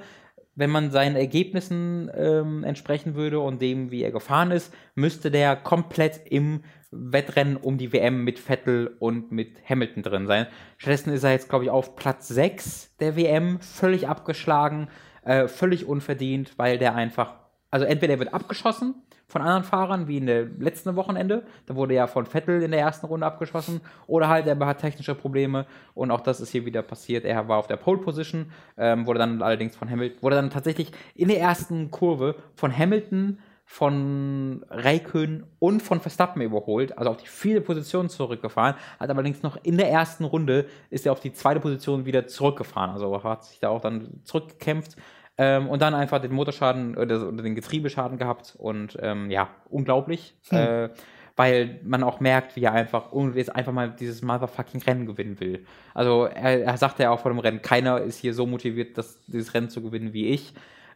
wenn 0.56 0.70
man 0.70 0.90
seinen 0.90 1.18
Ergebnissen 1.18 2.10
ähm, 2.16 2.64
entsprechen 2.64 3.16
würde 3.16 3.40
und 3.40 3.62
dem, 3.62 3.92
wie 3.92 4.04
er 4.04 4.12
gefahren 4.12 4.52
ist, 4.52 4.74
müsste 4.96 5.30
der 5.30 5.56
komplett 5.58 6.22
im 6.26 6.64
Wettrennen 6.96 7.58
um 7.58 7.78
die 7.78 7.94
WM 7.94 8.24
mit 8.24 8.40
Vettel 8.40 8.96
und 9.00 9.32
mit 9.32 9.58
Hamilton 9.70 10.04
drin 10.04 10.28
sein. 10.28 10.48
Stattdessen 10.78 11.14
ist 11.14 11.24
er 11.24 11.32
jetzt, 11.32 11.50
glaube 11.50 11.66
ich, 11.66 11.72
auf 11.72 11.96
Platz 11.96 12.28
6 12.28 12.96
der 13.00 13.16
WM, 13.16 13.60
völlig 13.60 14.08
abgeschlagen, 14.08 14.88
äh, 15.24 15.48
völlig 15.48 15.86
unverdient, 15.86 16.54
weil 16.58 16.78
der 16.78 16.96
einfach, 16.96 17.34
also 17.72 17.86
entweder 17.86 18.14
er 18.14 18.20
wird 18.20 18.34
abgeschossen 18.34 18.96
von 19.28 19.42
anderen 19.42 19.64
Fahrern, 19.64 20.08
wie 20.08 20.18
in 20.18 20.28
der 20.28 20.46
letzten 20.46 20.96
Wochenende, 20.96 21.44
da 21.66 21.76
wurde 21.76 21.96
ja 21.96 22.08
von 22.08 22.26
Vettel 22.26 22.62
in 22.62 22.72
der 22.72 22.80
ersten 22.80 23.08
Runde 23.08 23.26
abgeschossen, 23.26 23.82
oder 24.08 24.30
halt 24.30 24.46
er 24.46 24.58
hat 24.60 24.80
technische 24.80 25.16
Probleme 25.16 25.66
und 25.94 26.12
auch 26.12 26.22
das 26.22 26.40
ist 26.40 26.52
hier 26.52 26.66
wieder 26.66 26.84
passiert. 26.84 27.26
Er 27.26 27.48
war 27.48 27.58
auf 27.58 27.68
der 27.68 27.78
Pole 27.78 28.00
Position, 28.00 28.52
ähm, 28.78 29.08
wurde 29.08 29.20
dann 29.20 29.42
allerdings 29.42 29.76
von 29.76 29.90
Hamilton, 29.90 30.22
wurde 30.22 30.36
dann 30.36 30.52
tatsächlich 30.52 30.92
in 31.16 31.28
der 31.28 31.40
ersten 31.40 31.90
Kurve 31.90 32.36
von 32.54 32.76
Hamilton 32.76 33.40
von 33.66 34.64
Raikön 34.70 35.44
und 35.60 35.82
von 35.82 36.00
Verstappen 36.00 36.42
überholt, 36.42 36.98
also 36.98 37.10
auf 37.10 37.18
die 37.18 37.28
vierte 37.28 37.62
Position 37.62 38.10
zurückgefahren, 38.10 38.76
hat 39.00 39.10
allerdings 39.10 39.42
noch 39.42 39.58
in 39.64 39.78
der 39.78 39.90
ersten 39.90 40.24
Runde 40.24 40.68
ist 40.92 41.06
er 41.06 41.12
auf 41.12 41.20
die 41.20 41.34
zweite 41.34 41.60
Position 41.60 42.06
wieder 42.06 42.28
zurückgefahren, 42.28 42.92
also 42.92 43.24
hat 43.24 43.44
sich 43.44 43.60
da 43.60 43.70
auch 43.70 43.82
dann 43.82 44.22
zurückgekämpft 44.24 44.96
ähm, 45.38 45.68
und 45.68 45.82
dann 45.82 45.96
einfach 45.96 46.22
den 46.22 46.32
Motorschaden 46.32 46.96
oder, 46.96 47.28
oder 47.28 47.42
den 47.42 47.56
Getriebeschaden 47.56 48.20
gehabt 48.20 48.56
und 48.58 48.98
ähm, 49.02 49.32
ja, 49.32 49.50
unglaublich, 49.70 50.36
äh, 50.52 50.90
weil 51.36 51.82
man 51.84 52.04
auch 52.04 52.20
merkt, 52.20 52.56
wie 52.56 52.64
er 52.64 52.74
einfach 52.74 53.12
jetzt 53.34 53.54
einfach 53.54 53.74
mal 53.74 53.90
dieses 53.90 54.22
motherfucking 54.22 54.84
Rennen 54.84 55.06
gewinnen 55.08 55.40
will. 55.40 55.66
Also 55.94 56.26
er, 56.26 56.64
er 56.64 56.78
sagte 56.78 57.04
ja 57.04 57.10
auch 57.10 57.20
vor 57.20 57.32
dem 57.32 57.40
Rennen, 57.40 57.62
keiner 57.64 58.00
ist 58.00 58.20
hier 58.20 58.34
so 58.34 58.46
motiviert, 58.46 58.98
das, 58.98 59.20
dieses 59.26 59.54
Rennen 59.56 59.70
zu 59.70 59.82
gewinnen 59.82 60.14
wie 60.14 60.28
ich. 60.28 60.54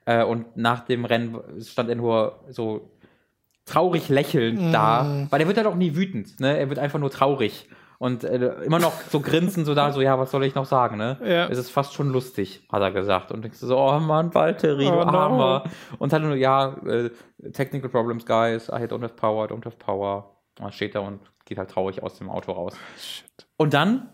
Äh, 0.09 0.23
und 0.23 0.57
nach 0.57 0.79
dem 0.85 1.05
Rennen 1.05 1.37
stand 1.61 1.87
er 1.87 1.95
nur 1.95 2.39
so 2.49 2.89
traurig 3.65 4.09
lächelnd 4.09 4.73
da, 4.73 5.27
weil 5.29 5.39
er 5.39 5.47
wird 5.47 5.57
halt 5.57 5.67
auch 5.67 5.75
nie 5.75 5.95
wütend, 5.95 6.39
ne? 6.39 6.57
Er 6.57 6.69
wird 6.69 6.79
einfach 6.79 6.97
nur 6.97 7.11
traurig 7.11 7.69
und 7.99 8.23
äh, 8.23 8.63
immer 8.63 8.79
noch 8.79 8.93
so 9.01 9.19
grinsen 9.19 9.65
so 9.65 9.75
da, 9.75 9.91
so 9.91 10.01
ja, 10.01 10.17
was 10.17 10.31
soll 10.31 10.43
ich 10.45 10.55
noch 10.55 10.65
sagen, 10.65 10.97
ne? 10.97 11.19
Ja. 11.23 11.47
Es 11.47 11.59
ist 11.59 11.69
fast 11.69 11.93
schon 11.93 12.09
lustig, 12.09 12.65
hat 12.71 12.81
er 12.81 12.89
gesagt 12.89 13.31
und 13.31 13.43
denkst 13.43 13.59
du 13.59 13.67
so, 13.67 13.77
oh 13.77 13.99
Mann, 13.99 14.33
Valtteri, 14.33 14.85
du 14.85 14.93
Oh 14.93 15.05
no. 15.05 15.19
Armer. 15.19 15.63
Und 15.99 16.11
dann 16.11 16.23
nur, 16.23 16.35
ja, 16.35 16.75
äh, 16.87 17.11
technical 17.51 17.91
problems, 17.91 18.25
guys, 18.25 18.67
I 18.69 18.87
don't 18.87 19.03
have 19.03 19.13
power, 19.13 19.45
don't 19.45 19.63
have 19.63 19.77
power. 19.77 20.37
Und 20.57 20.65
dann 20.65 20.71
steht 20.71 20.95
er 20.95 21.03
und 21.03 21.19
geht 21.45 21.59
halt 21.59 21.69
traurig 21.69 22.01
aus 22.01 22.17
dem 22.17 22.31
Auto 22.31 22.53
raus. 22.53 22.73
Und 23.57 23.75
dann 23.75 24.09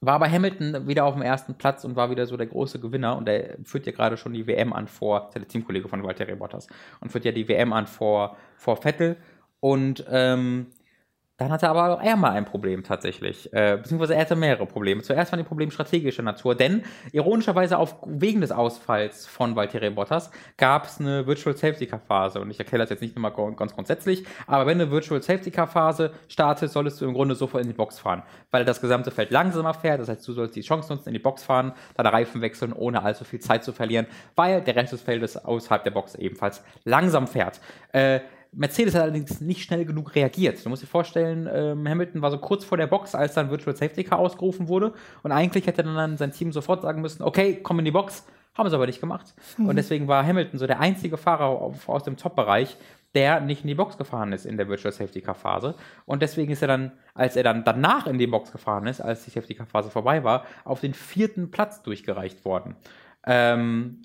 war 0.00 0.14
aber 0.14 0.30
Hamilton 0.30 0.86
wieder 0.86 1.04
auf 1.04 1.14
dem 1.14 1.22
ersten 1.22 1.54
Platz 1.54 1.84
und 1.84 1.96
war 1.96 2.10
wieder 2.10 2.26
so 2.26 2.36
der 2.36 2.46
große 2.46 2.78
Gewinner. 2.78 3.16
Und 3.16 3.28
er 3.28 3.56
führt 3.64 3.86
ja 3.86 3.92
gerade 3.92 4.16
schon 4.16 4.32
die 4.32 4.46
WM 4.46 4.72
an 4.72 4.86
vor, 4.86 5.28
ist 5.28 5.34
ja 5.34 5.40
der 5.40 5.48
Teamkollege 5.48 5.88
von 5.88 6.02
Valtteri 6.02 6.36
Bottas 6.36 6.68
und 7.00 7.10
führt 7.10 7.24
ja 7.24 7.32
die 7.32 7.48
WM 7.48 7.72
an 7.72 7.86
vor, 7.86 8.36
vor 8.56 8.76
Vettel. 8.76 9.16
Und 9.60 10.04
ähm, 10.08 10.66
dann 11.38 11.52
hatte 11.52 11.68
aber 11.68 11.94
auch 11.94 12.02
er 12.02 12.16
mal 12.16 12.32
ein 12.32 12.44
Problem 12.44 12.82
tatsächlich, 12.82 13.52
äh, 13.52 13.78
beziehungsweise 13.80 14.14
er 14.14 14.22
hatte 14.22 14.36
mehrere 14.36 14.66
Probleme. 14.66 15.02
Zuerst 15.02 15.30
waren 15.32 15.38
die 15.38 15.46
Probleme 15.46 15.70
strategischer 15.70 16.24
Natur, 16.24 16.56
denn 16.56 16.82
ironischerweise 17.12 17.78
auf, 17.78 17.96
wegen 18.06 18.40
des 18.40 18.50
Ausfalls 18.50 19.24
von 19.24 19.54
Valtteri 19.54 19.90
Bottas 19.90 20.30
gab 20.56 20.86
es 20.86 21.00
eine 21.00 21.26
Virtual 21.26 21.56
Safety 21.56 21.86
Car 21.86 22.00
Phase 22.00 22.40
und 22.40 22.50
ich 22.50 22.58
erkläre 22.58 22.82
das 22.82 22.90
jetzt 22.90 23.00
nicht 23.00 23.16
nochmal 23.16 23.32
ganz 23.54 23.72
grundsätzlich, 23.72 24.24
aber 24.48 24.66
wenn 24.66 24.80
eine 24.80 24.90
Virtual 24.90 25.22
Safety 25.22 25.52
Car 25.52 25.68
Phase 25.68 26.10
startet, 26.26 26.72
solltest 26.72 27.00
du 27.00 27.04
im 27.04 27.14
Grunde 27.14 27.36
sofort 27.36 27.62
in 27.62 27.68
die 27.68 27.76
Box 27.76 28.00
fahren, 28.00 28.24
weil 28.50 28.64
das 28.64 28.80
gesamte 28.80 29.12
Feld 29.12 29.30
langsamer 29.30 29.74
fährt, 29.74 30.00
das 30.00 30.08
heißt, 30.08 30.26
du 30.26 30.32
sollst 30.32 30.56
die 30.56 30.62
Chance 30.62 30.92
nutzen, 30.92 31.08
in 31.08 31.14
die 31.14 31.20
Box 31.20 31.44
fahren, 31.44 31.72
deine 31.96 32.12
Reifen 32.12 32.40
wechseln, 32.40 32.72
ohne 32.72 33.02
allzu 33.04 33.24
viel 33.24 33.38
Zeit 33.38 33.62
zu 33.62 33.72
verlieren, 33.72 34.06
weil 34.34 34.60
der 34.60 34.74
Rest 34.74 34.92
des 34.92 35.02
Feldes 35.02 35.36
außerhalb 35.36 35.84
der 35.84 35.92
Box 35.92 36.16
ebenfalls 36.16 36.64
langsam 36.84 37.28
fährt. 37.28 37.60
Äh, 37.92 38.20
Mercedes 38.52 38.94
hat 38.94 39.02
allerdings 39.02 39.40
nicht 39.40 39.62
schnell 39.62 39.84
genug 39.84 40.14
reagiert. 40.14 40.64
Du 40.64 40.68
musst 40.68 40.82
dir 40.82 40.86
vorstellen, 40.86 41.48
ähm, 41.52 41.88
Hamilton 41.88 42.22
war 42.22 42.30
so 42.30 42.38
kurz 42.38 42.64
vor 42.64 42.78
der 42.78 42.86
Box, 42.86 43.14
als 43.14 43.34
dann 43.34 43.50
Virtual 43.50 43.76
Safety 43.76 44.04
Car 44.04 44.18
ausgerufen 44.18 44.68
wurde. 44.68 44.92
Und 45.22 45.32
eigentlich 45.32 45.66
hätte 45.66 45.82
dann 45.82 46.16
sein 46.16 46.32
Team 46.32 46.52
sofort 46.52 46.82
sagen 46.82 47.02
müssen, 47.02 47.22
okay, 47.22 47.60
komm 47.62 47.78
in 47.78 47.84
die 47.84 47.90
Box. 47.90 48.26
Haben 48.54 48.68
sie 48.70 48.74
aber 48.74 48.86
nicht 48.86 49.00
gemacht. 49.00 49.34
Und 49.56 49.76
deswegen 49.76 50.08
war 50.08 50.26
Hamilton 50.26 50.58
so 50.58 50.66
der 50.66 50.80
einzige 50.80 51.16
Fahrer 51.16 51.44
auf, 51.44 51.88
aus 51.88 52.02
dem 52.02 52.16
Top-Bereich, 52.16 52.76
der 53.14 53.40
nicht 53.40 53.62
in 53.62 53.68
die 53.68 53.76
Box 53.76 53.96
gefahren 53.96 54.32
ist 54.32 54.46
in 54.46 54.56
der 54.56 54.68
Virtual 54.68 54.92
Safety 54.92 55.20
Car 55.20 55.36
Phase. 55.36 55.74
Und 56.06 56.22
deswegen 56.22 56.50
ist 56.50 56.62
er 56.62 56.68
dann, 56.68 56.92
als 57.14 57.36
er 57.36 57.44
dann 57.44 57.62
danach 57.64 58.08
in 58.08 58.18
die 58.18 58.26
Box 58.26 58.50
gefahren 58.50 58.86
ist, 58.88 59.00
als 59.00 59.24
die 59.24 59.30
Safety 59.30 59.54
Car 59.54 59.66
Phase 59.66 59.90
vorbei 59.90 60.24
war, 60.24 60.44
auf 60.64 60.80
den 60.80 60.92
vierten 60.92 61.52
Platz 61.52 61.82
durchgereicht 61.82 62.44
worden. 62.44 62.74
Ähm, 63.26 64.02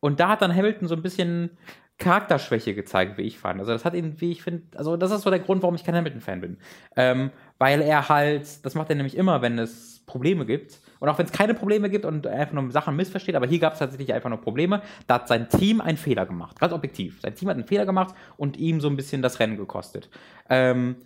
und 0.00 0.20
da 0.20 0.28
hat 0.28 0.42
dann 0.42 0.54
Hamilton 0.54 0.86
so 0.86 0.94
ein 0.94 1.02
bisschen 1.02 1.56
Charakterschwäche 1.98 2.74
gezeigt, 2.74 3.18
wie 3.18 3.22
ich 3.22 3.38
fand. 3.38 3.60
Also 3.60 3.72
das 3.72 3.84
hat 3.84 3.94
ihn, 3.94 4.20
wie 4.20 4.32
ich 4.32 4.42
finde, 4.42 4.62
also 4.76 4.96
das 4.96 5.10
ist 5.12 5.22
so 5.22 5.30
der 5.30 5.38
Grund, 5.38 5.62
warum 5.62 5.76
ich 5.76 5.84
kein 5.84 5.94
Hamilton-Fan 5.94 6.40
bin. 6.40 6.58
Ähm, 6.96 7.30
weil 7.58 7.80
er 7.82 8.08
halt, 8.08 8.64
das 8.64 8.74
macht 8.74 8.90
er 8.90 8.96
nämlich 8.96 9.16
immer, 9.16 9.42
wenn 9.42 9.58
es 9.58 10.02
Probleme 10.06 10.44
gibt. 10.44 10.80
Und 10.98 11.08
auch 11.08 11.18
wenn 11.18 11.26
es 11.26 11.32
keine 11.32 11.54
Probleme 11.54 11.88
gibt 11.90 12.04
und 12.04 12.26
er 12.26 12.40
einfach 12.40 12.54
nur 12.54 12.70
Sachen 12.70 12.96
missversteht, 12.96 13.36
aber 13.36 13.46
hier 13.46 13.58
gab 13.58 13.74
es 13.74 13.78
tatsächlich 13.78 14.12
einfach 14.12 14.28
nur 14.28 14.40
Probleme, 14.40 14.82
da 15.06 15.14
hat 15.14 15.28
sein 15.28 15.48
Team 15.48 15.80
einen 15.80 15.98
Fehler 15.98 16.26
gemacht. 16.26 16.58
Ganz 16.58 16.72
objektiv. 16.72 17.20
Sein 17.20 17.34
Team 17.34 17.48
hat 17.48 17.56
einen 17.56 17.66
Fehler 17.66 17.86
gemacht 17.86 18.14
und 18.36 18.56
ihm 18.56 18.80
so 18.80 18.88
ein 18.88 18.96
bisschen 18.96 19.22
das 19.22 19.38
Rennen 19.38 19.56
gekostet. 19.56 20.08
Ähm, 20.50 20.96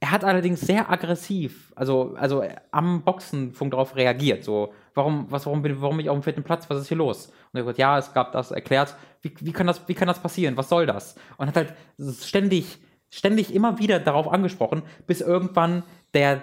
er 0.00 0.12
hat 0.12 0.24
allerdings 0.24 0.60
sehr 0.60 0.90
aggressiv, 0.90 1.72
also, 1.74 2.14
also 2.16 2.44
am 2.70 3.02
Boxenfunk 3.02 3.72
darauf 3.72 3.96
reagiert. 3.96 4.44
So, 4.44 4.72
warum, 4.94 5.26
was, 5.28 5.44
warum, 5.44 5.62
bin, 5.62 5.80
warum 5.80 5.96
bin 5.96 6.06
ich 6.06 6.10
auf 6.10 6.16
dem 6.16 6.22
vierten 6.22 6.44
Platz? 6.44 6.70
Was 6.70 6.80
ist 6.80 6.88
hier 6.88 6.96
los? 6.96 7.26
Und 7.26 7.34
er 7.54 7.60
hat 7.60 7.64
gesagt, 7.64 7.78
ja, 7.78 7.98
es 7.98 8.12
gab 8.12 8.30
das 8.32 8.52
erklärt. 8.52 8.94
Wie, 9.22 9.32
wie, 9.40 9.52
kann 9.52 9.66
das, 9.66 9.88
wie 9.88 9.94
kann 9.94 10.06
das 10.06 10.20
passieren? 10.20 10.56
Was 10.56 10.68
soll 10.68 10.86
das? 10.86 11.16
Und 11.36 11.48
hat 11.48 11.56
halt 11.56 11.74
ständig 12.20 12.78
ständig 13.10 13.54
immer 13.54 13.78
wieder 13.78 13.98
darauf 13.98 14.28
angesprochen, 14.28 14.82
bis 15.06 15.20
irgendwann 15.20 15.82
der 16.14 16.42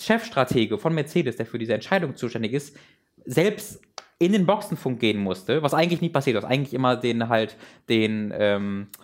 Chefstratege 0.00 0.78
von 0.78 0.94
Mercedes, 0.94 1.36
der 1.36 1.46
für 1.46 1.58
diese 1.58 1.74
Entscheidung 1.74 2.16
zuständig 2.16 2.52
ist, 2.52 2.76
selbst 3.24 3.80
in 4.18 4.32
den 4.32 4.46
Boxenfunk 4.46 5.00
gehen 5.00 5.18
musste, 5.18 5.62
was 5.62 5.74
eigentlich 5.74 6.00
nie 6.00 6.10
passiert 6.10 6.36
ist. 6.36 6.44
Eigentlich 6.44 6.74
immer 6.74 6.96
den 6.96 7.28
halt 7.28 7.56
den 7.88 8.32
ähm, 8.36 8.88
äh, 8.98 9.01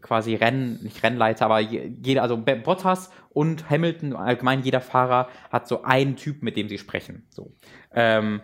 quasi 0.00 0.34
Rennen, 0.34 0.82
nicht 0.82 1.02
Rennleiter, 1.02 1.46
aber 1.46 1.60
jeder, 1.60 2.22
also 2.22 2.36
Bottas 2.36 3.10
und 3.30 3.70
Hamilton, 3.70 4.14
allgemein 4.14 4.62
jeder 4.62 4.80
Fahrer 4.80 5.28
hat 5.50 5.66
so 5.66 5.82
einen 5.82 6.16
Typ, 6.16 6.42
mit 6.42 6.56
dem 6.56 6.68
sie 6.68 6.78
sprechen. 6.78 7.26
So. 7.30 7.52
Ähm, 7.94 8.40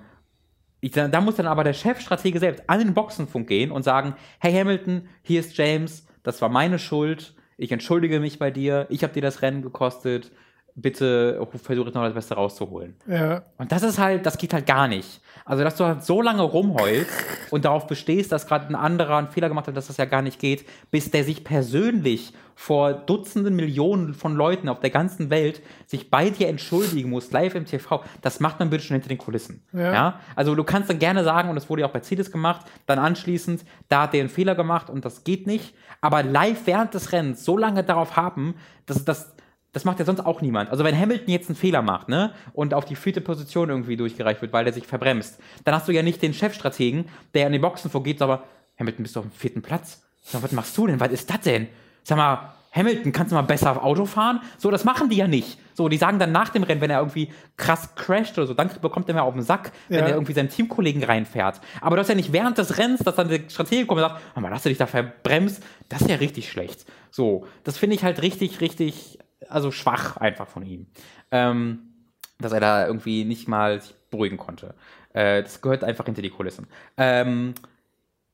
ich, 0.80 0.92
da 0.92 1.20
muss 1.20 1.36
dann 1.36 1.46
aber 1.46 1.64
der 1.64 1.74
Chefstratege 1.74 2.38
selbst 2.38 2.64
an 2.66 2.80
den 2.80 2.94
Boxenfunk 2.94 3.46
gehen 3.46 3.70
und 3.70 3.82
sagen, 3.84 4.16
hey 4.40 4.52
Hamilton, 4.52 5.08
hier 5.22 5.40
ist 5.40 5.56
James, 5.56 6.06
das 6.22 6.42
war 6.42 6.48
meine 6.48 6.78
Schuld, 6.78 7.34
ich 7.56 7.70
entschuldige 7.70 8.18
mich 8.18 8.38
bei 8.38 8.50
dir, 8.50 8.86
ich 8.88 9.04
habe 9.04 9.12
dir 9.12 9.22
das 9.22 9.42
Rennen 9.42 9.62
gekostet, 9.62 10.32
bitte 10.74 11.46
versuche 11.54 11.90
noch 11.90 12.02
das 12.02 12.14
Beste 12.14 12.34
rauszuholen. 12.34 12.96
Ja. 13.06 13.44
Und 13.58 13.70
das 13.70 13.82
ist 13.82 13.98
halt, 13.98 14.26
das 14.26 14.38
geht 14.38 14.54
halt 14.54 14.66
gar 14.66 14.88
nicht. 14.88 15.20
Also, 15.44 15.64
dass 15.64 15.76
du 15.76 15.84
halt 15.84 16.04
so 16.04 16.22
lange 16.22 16.42
rumheulst 16.42 17.10
und 17.50 17.64
darauf 17.64 17.86
bestehst, 17.86 18.32
dass 18.32 18.46
gerade 18.46 18.68
ein 18.68 18.74
anderer 18.74 19.16
einen 19.16 19.28
Fehler 19.28 19.48
gemacht 19.48 19.66
hat, 19.66 19.76
dass 19.76 19.88
das 19.88 19.96
ja 19.96 20.04
gar 20.04 20.22
nicht 20.22 20.38
geht, 20.38 20.64
bis 20.90 21.10
der 21.10 21.24
sich 21.24 21.44
persönlich 21.44 22.32
vor 22.54 22.92
Dutzenden 22.92 23.56
Millionen 23.56 24.14
von 24.14 24.36
Leuten 24.36 24.68
auf 24.68 24.80
der 24.80 24.90
ganzen 24.90 25.30
Welt 25.30 25.62
sich 25.86 26.10
bei 26.10 26.30
dir 26.30 26.48
entschuldigen 26.48 27.10
muss, 27.10 27.32
live 27.32 27.54
im 27.54 27.64
TV, 27.64 28.04
das 28.20 28.40
macht 28.40 28.60
man 28.60 28.70
bitte 28.70 28.84
schon 28.84 28.94
hinter 28.94 29.08
den 29.08 29.18
Kulissen. 29.18 29.62
Ja. 29.72 29.92
ja? 29.92 30.20
Also 30.36 30.54
du 30.54 30.62
kannst 30.62 30.88
dann 30.90 30.98
gerne 30.98 31.24
sagen, 31.24 31.48
und 31.48 31.54
das 31.54 31.68
wurde 31.68 31.82
ja 31.82 31.88
auch 31.88 31.92
bei 31.92 32.02
Cedes 32.02 32.30
gemacht, 32.30 32.66
dann 32.86 32.98
anschließend, 32.98 33.64
da 33.88 34.02
hat 34.02 34.12
der 34.12 34.20
einen 34.20 34.28
Fehler 34.28 34.54
gemacht 34.54 34.90
und 34.90 35.04
das 35.04 35.24
geht 35.24 35.46
nicht, 35.46 35.74
aber 36.00 36.22
live 36.22 36.60
während 36.66 36.94
des 36.94 37.12
Rennens 37.12 37.44
so 37.44 37.56
lange 37.56 37.82
darauf 37.82 38.16
haben, 38.16 38.54
dass 38.86 39.04
das 39.04 39.34
das 39.72 39.84
macht 39.84 39.98
ja 39.98 40.04
sonst 40.04 40.20
auch 40.20 40.40
niemand. 40.42 40.70
Also 40.70 40.84
wenn 40.84 40.98
Hamilton 40.98 41.28
jetzt 41.28 41.48
einen 41.48 41.56
Fehler 41.56 41.82
macht, 41.82 42.08
ne, 42.08 42.32
und 42.52 42.74
auf 42.74 42.84
die 42.84 42.96
vierte 42.96 43.20
Position 43.20 43.70
irgendwie 43.70 43.96
durchgereicht 43.96 44.42
wird, 44.42 44.52
weil 44.52 44.66
er 44.66 44.72
sich 44.72 44.86
verbremst, 44.86 45.38
dann 45.64 45.74
hast 45.74 45.88
du 45.88 45.92
ja 45.92 46.02
nicht 46.02 46.22
den 46.22 46.34
Chefstrategen, 46.34 47.06
der 47.34 47.46
in 47.46 47.52
die 47.52 47.58
Boxen 47.58 47.90
vorgeht, 47.90 48.20
aber 48.22 48.44
Hamilton 48.78 49.02
bist 49.02 49.16
du 49.16 49.20
auf 49.20 49.26
dem 49.26 49.32
vierten 49.32 49.62
Platz. 49.62 50.02
Sag, 50.22 50.42
was 50.42 50.52
machst 50.52 50.76
du 50.76 50.86
denn? 50.86 51.00
Was 51.00 51.10
ist 51.10 51.28
das 51.28 51.40
denn? 51.40 51.68
Sag 52.04 52.16
mal, 52.16 52.52
Hamilton, 52.74 53.12
kannst 53.12 53.32
du 53.32 53.36
mal 53.36 53.42
besser 53.42 53.82
Auto 53.84 54.06
fahren? 54.06 54.40
So, 54.56 54.70
das 54.70 54.84
machen 54.84 55.10
die 55.10 55.16
ja 55.16 55.28
nicht. 55.28 55.58
So, 55.74 55.88
die 55.88 55.98
sagen 55.98 56.18
dann 56.18 56.32
nach 56.32 56.48
dem 56.48 56.62
Rennen, 56.62 56.80
wenn 56.80 56.90
er 56.90 57.00
irgendwie 57.00 57.30
krass 57.56 57.94
crasht 57.94 58.36
oder 58.38 58.46
so, 58.46 58.54
dann 58.54 58.70
bekommt 58.80 59.08
er 59.08 59.14
mehr 59.14 59.24
auf 59.24 59.34
den 59.34 59.42
Sack, 59.42 59.72
wenn 59.88 60.00
ja. 60.00 60.06
er 60.06 60.14
irgendwie 60.14 60.32
seinen 60.32 60.48
Teamkollegen 60.48 61.04
reinfährt. 61.04 61.60
Aber 61.80 61.96
du 61.96 62.00
hast 62.00 62.08
ja 62.08 62.14
nicht 62.14 62.32
während 62.32 62.56
des 62.56 62.78
Rennens, 62.78 63.00
dass 63.00 63.16
dann 63.16 63.28
der 63.28 63.40
Stratege 63.48 63.86
kommt 63.86 64.00
und 64.00 64.08
sagt, 64.08 64.36
mal, 64.36 64.50
hast 64.50 64.64
du 64.64 64.70
dich 64.70 64.78
da 64.78 64.86
verbremst? 64.86 65.62
Das 65.88 66.00
ist 66.02 66.10
ja 66.10 66.16
richtig 66.16 66.50
schlecht. 66.50 66.86
So, 67.10 67.46
das 67.62 67.76
finde 67.76 67.96
ich 67.96 68.04
halt 68.04 68.22
richtig, 68.22 68.60
richtig 68.62 69.18
also 69.52 69.70
schwach 69.70 70.16
einfach 70.16 70.48
von 70.48 70.64
ihm. 70.64 70.86
Ähm, 71.30 71.88
dass 72.38 72.52
er 72.52 72.60
da 72.60 72.86
irgendwie 72.86 73.24
nicht 73.24 73.48
mal 73.48 73.80
sich 73.80 73.94
beruhigen 74.10 74.36
konnte. 74.36 74.74
Äh, 75.12 75.42
das 75.42 75.60
gehört 75.60 75.84
einfach 75.84 76.04
hinter 76.04 76.22
die 76.22 76.30
Kulissen. 76.30 76.66
Ähm, 76.96 77.54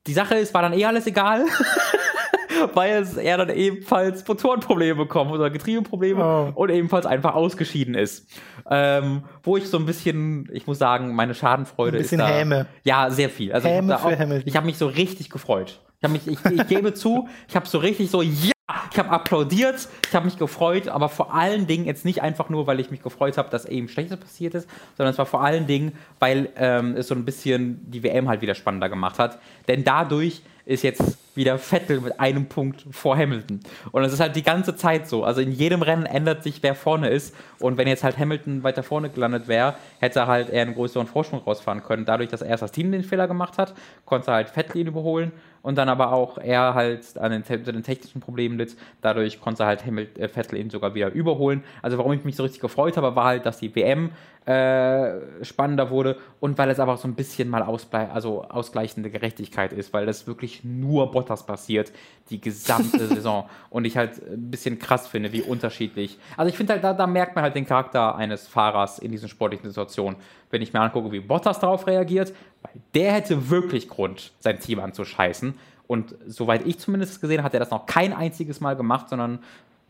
die 0.07 0.13
Sache 0.15 0.37
ist, 0.37 0.55
war 0.55 0.63
dann 0.63 0.73
eh 0.73 0.85
alles 0.85 1.07
egal. 1.07 1.45
weil 2.75 3.07
er 3.19 3.37
dann 3.37 3.51
ebenfalls 3.51 4.27
Motorenprobleme 4.27 4.97
bekommen 4.97 5.31
oder 5.31 5.51
Getriebeprobleme 5.51 6.23
oh. 6.23 6.53
und 6.55 6.71
ebenfalls 6.71 7.07
einfach 7.07 7.35
ausgeschieden 7.35 7.95
ist. 7.95 8.29
Ähm, 8.71 9.23
wo 9.43 9.57
ich 9.57 9.69
so 9.69 9.79
ein 9.79 9.87
bisschen, 9.87 10.49
ich 10.53 10.67
muss 10.67 10.79
sagen, 10.79 11.15
meine 11.15 11.35
Schadenfreude 11.35 11.99
ein 11.99 12.03
bisschen 12.03 12.21
ist 12.21 12.27
da, 12.27 12.33
Häme. 12.33 12.67
Ja, 12.85 13.11
sehr 13.11 13.31
viel. 13.31 13.53
Also 13.53 13.69
Häme 13.69 13.95
ich 13.95 14.03
habe 14.03 14.53
hab 14.55 14.65
mich 14.65 14.79
so 14.79 14.87
richtig 14.87 15.31
gefreut. 15.31 15.81
Ich, 16.01 16.09
mich, 16.09 16.27
ich, 16.29 16.45
ich 16.45 16.69
gebe 16.69 16.95
zu, 16.95 17.29
ich 17.49 17.57
habe 17.57 17.67
so 17.67 17.79
richtig 17.79 18.11
so, 18.11 18.23
ja, 18.23 18.53
ich 18.93 18.99
habe 18.99 19.11
applaudiert, 19.11 19.89
ich 20.09 20.15
habe 20.15 20.27
mich 20.27 20.39
gefreut, 20.39 20.89
aber 20.89 21.09
vor 21.09 21.35
allen 21.35 21.67
Dingen 21.67 21.87
jetzt 21.87 22.05
nicht 22.05 22.23
einfach 22.23 22.51
nur, 22.51 22.67
weil 22.67 22.79
ich 22.79 22.91
mich 22.91 23.03
gefreut 23.03 23.37
habe, 23.37 23.51
dass 23.51 23.65
eben 23.65 23.89
Schlechtes 23.89 24.19
passiert 24.19 24.55
ist, 24.55 24.69
sondern 24.97 25.13
es 25.13 25.19
war 25.19 25.27
vor 25.27 25.43
allen 25.43 25.67
Dingen, 25.67 25.93
weil 26.21 26.51
ähm, 26.57 26.95
es 26.97 27.09
so 27.09 27.15
ein 27.15 27.25
bisschen 27.25 27.91
die 27.91 28.03
WM 28.03 28.29
halt 28.29 28.43
wieder 28.43 28.55
spannender 28.55 28.89
gemacht 28.89 29.19
hat. 29.19 29.41
Denn 29.67 29.83
dadurch 29.83 30.43
ist 30.67 30.83
jetzt 30.83 31.17
wieder 31.35 31.59
Vettel 31.59 32.03
mit 32.03 32.21
einem 32.21 32.47
Punkt 32.47 32.85
vor 32.91 33.17
Hamilton. 33.17 33.61
Und 33.91 34.05
es 34.05 34.13
ist 34.13 34.21
halt 34.21 34.37
die 34.37 34.43
ganze 34.43 34.77
Zeit 34.77 35.09
so. 35.09 35.25
Also 35.25 35.41
in 35.41 35.51
jedem 35.51 35.81
Rennen 35.81 36.05
ändert 36.05 36.43
sich, 36.43 36.63
wer 36.63 36.75
vorne 36.75 37.09
ist. 37.09 37.35
Und 37.59 37.79
wenn 37.79 37.89
jetzt 37.89 38.05
halt 38.05 38.19
Hamilton 38.19 38.65
weiter 38.65 38.83
vorne 38.83 39.09
gelandet 39.09 39.49
wäre, 39.49 39.77
hätte 39.99 40.21
er 40.21 40.27
halt 40.27 40.51
eher 40.51 40.63
einen 40.63 40.75
größeren 40.75 41.07
Vorsprung 41.07 41.41
rausfahren 41.41 41.83
können. 41.83 42.05
Dadurch, 42.05 42.29
dass 42.29 42.43
er 42.43 42.51
erst 42.51 42.63
das 42.63 42.73
Team 42.73 42.93
den 42.93 43.03
Fehler 43.03 43.27
gemacht 43.27 43.57
hat, 43.57 43.73
konnte 44.05 44.31
er 44.31 44.35
halt 44.35 44.51
Vettel 44.51 44.83
ihn 44.83 44.89
überholen 44.89 45.33
und 45.63 45.77
dann 45.77 45.89
aber 45.89 46.13
auch 46.13 46.39
er 46.39 46.75
halt 46.75 47.17
an 47.19 47.31
den, 47.31 47.65
den 47.65 47.83
technischen 47.83 48.21
Problemen 48.21 48.59
litt. 48.59 48.77
Dadurch 49.03 49.41
konnte 49.41 49.67
halt 49.67 49.85
Hamilton, 49.85 50.23
äh, 50.23 50.29
Vettel 50.29 50.59
ihn 50.59 50.71
sogar 50.71 50.95
wieder 50.95 51.13
überholen. 51.13 51.63
Also 51.83 51.99
warum 51.99 52.13
ich 52.13 52.25
mich 52.25 52.37
so 52.37 52.43
richtig 52.43 52.61
gefreut 52.61 52.97
habe, 52.97 53.15
war 53.17 53.25
halt, 53.25 53.47
dass 53.47 53.59
die 53.59 53.75
WM 53.75 54.11
äh, 54.49 55.45
spannender 55.45 55.91
wurde 55.91 56.17
und 56.41 56.57
weil 56.57 56.71
es 56.71 56.81
aber 56.81 56.95
auch 56.95 56.99
so 56.99 57.07
ein 57.07 57.15
bisschen 57.15 57.51
mal 57.51 57.63
ausblei 57.63 58.09
also 58.09 58.45
ausgleichende 58.45 59.11
Gerechtigkeit 59.11 59.75
ist, 59.75 59.93
weil 59.93 60.07
das 60.07 60.27
wirklich 60.27 60.65
nur 60.65 61.11
Bottas 61.11 61.45
passiert, 61.45 61.93
die 62.31 62.41
gesamte 62.41 63.07
Saison. 63.09 63.49
Und 63.69 63.85
ich 63.85 63.99
halt 63.99 64.23
ein 64.27 64.51
bisschen 64.51 64.79
krass 64.79 65.07
finde, 65.07 65.33
wie 65.33 65.43
unterschiedlich. 65.43 66.19
Also 66.37 66.49
ich 66.49 66.57
finde 66.57 66.73
halt, 66.73 66.85
da, 66.85 66.95
da 66.95 67.07
merkt 67.07 67.35
man 67.35 67.45
halt 67.45 67.57
den 67.57 67.67
Charakter 67.67 68.17
eines 68.17 68.49
Fahrers 68.49 68.99
in 68.99 69.11
diesen 69.11 69.29
sportlichen 69.29 69.69
Situationen. 69.69 70.19
Wenn 70.51 70.63
ich 70.63 70.73
mir 70.73 70.81
angucke, 70.81 71.13
wie 71.13 71.21
Bottas 71.21 71.61
darauf 71.61 71.87
reagiert, 71.87 72.33
weil 72.63 72.73
der 72.95 73.13
hätte 73.13 73.51
wirklich 73.51 73.89
Grund, 73.89 74.33
sein 74.41 74.59
Team 74.61 74.81
anzuscheißen. 74.81 75.55
Und 75.87 76.15
soweit 76.27 76.67
ich 76.67 76.79
zumindest 76.79 77.21
gesehen, 77.21 77.43
hat 77.43 77.55
er 77.55 77.61
das 77.61 77.71
noch 77.71 77.87
kein 77.87 78.13
einziges 78.13 78.61
Mal 78.61 78.77
gemacht, 78.77 79.09
sondern 79.09 79.41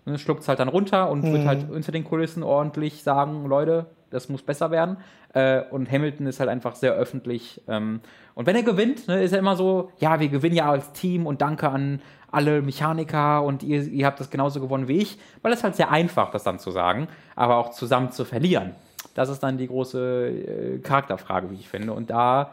ne, 0.04 0.18
schluckt 0.18 0.42
es 0.42 0.48
halt 0.48 0.60
dann 0.60 0.68
runter 0.68 1.10
und 1.10 1.24
mhm. 1.24 1.32
wird 1.32 1.46
halt 1.46 1.70
unter 1.70 1.92
den 1.92 2.04
Kulissen 2.04 2.42
ordentlich 2.42 3.02
sagen, 3.02 3.44
Leute, 3.46 3.86
das 4.10 4.28
muss 4.28 4.42
besser 4.42 4.70
werden. 4.70 4.96
Äh, 5.34 5.62
und 5.70 5.90
Hamilton 5.90 6.26
ist 6.26 6.40
halt 6.40 6.48
einfach 6.48 6.74
sehr 6.74 6.92
öffentlich. 6.92 7.60
Ähm, 7.68 8.00
und 8.34 8.46
wenn 8.46 8.56
er 8.56 8.62
gewinnt, 8.62 9.08
ne, 9.08 9.22
ist 9.22 9.32
er 9.32 9.38
immer 9.38 9.56
so, 9.56 9.90
ja, 9.98 10.20
wir 10.20 10.28
gewinnen 10.28 10.56
ja 10.56 10.70
als 10.70 10.92
Team 10.92 11.26
und 11.26 11.40
danke 11.40 11.68
an 11.68 12.00
alle 12.30 12.62
Mechaniker 12.62 13.42
und 13.42 13.62
ihr, 13.62 13.82
ihr 13.82 14.06
habt 14.06 14.20
das 14.20 14.30
genauso 14.30 14.60
gewonnen 14.60 14.88
wie 14.88 14.98
ich, 14.98 15.18
weil 15.42 15.52
es 15.52 15.64
halt 15.64 15.76
sehr 15.76 15.90
einfach, 15.90 16.30
das 16.30 16.44
dann 16.44 16.58
zu 16.58 16.70
sagen, 16.70 17.08
aber 17.36 17.56
auch 17.56 17.70
zusammen 17.70 18.12
zu 18.12 18.24
verlieren. 18.24 18.74
Das 19.18 19.28
ist 19.28 19.42
dann 19.42 19.58
die 19.58 19.66
große 19.66 20.28
äh, 20.28 20.78
Charakterfrage, 20.78 21.50
wie 21.50 21.56
ich 21.56 21.68
finde. 21.68 21.92
Und 21.92 22.08
da 22.08 22.52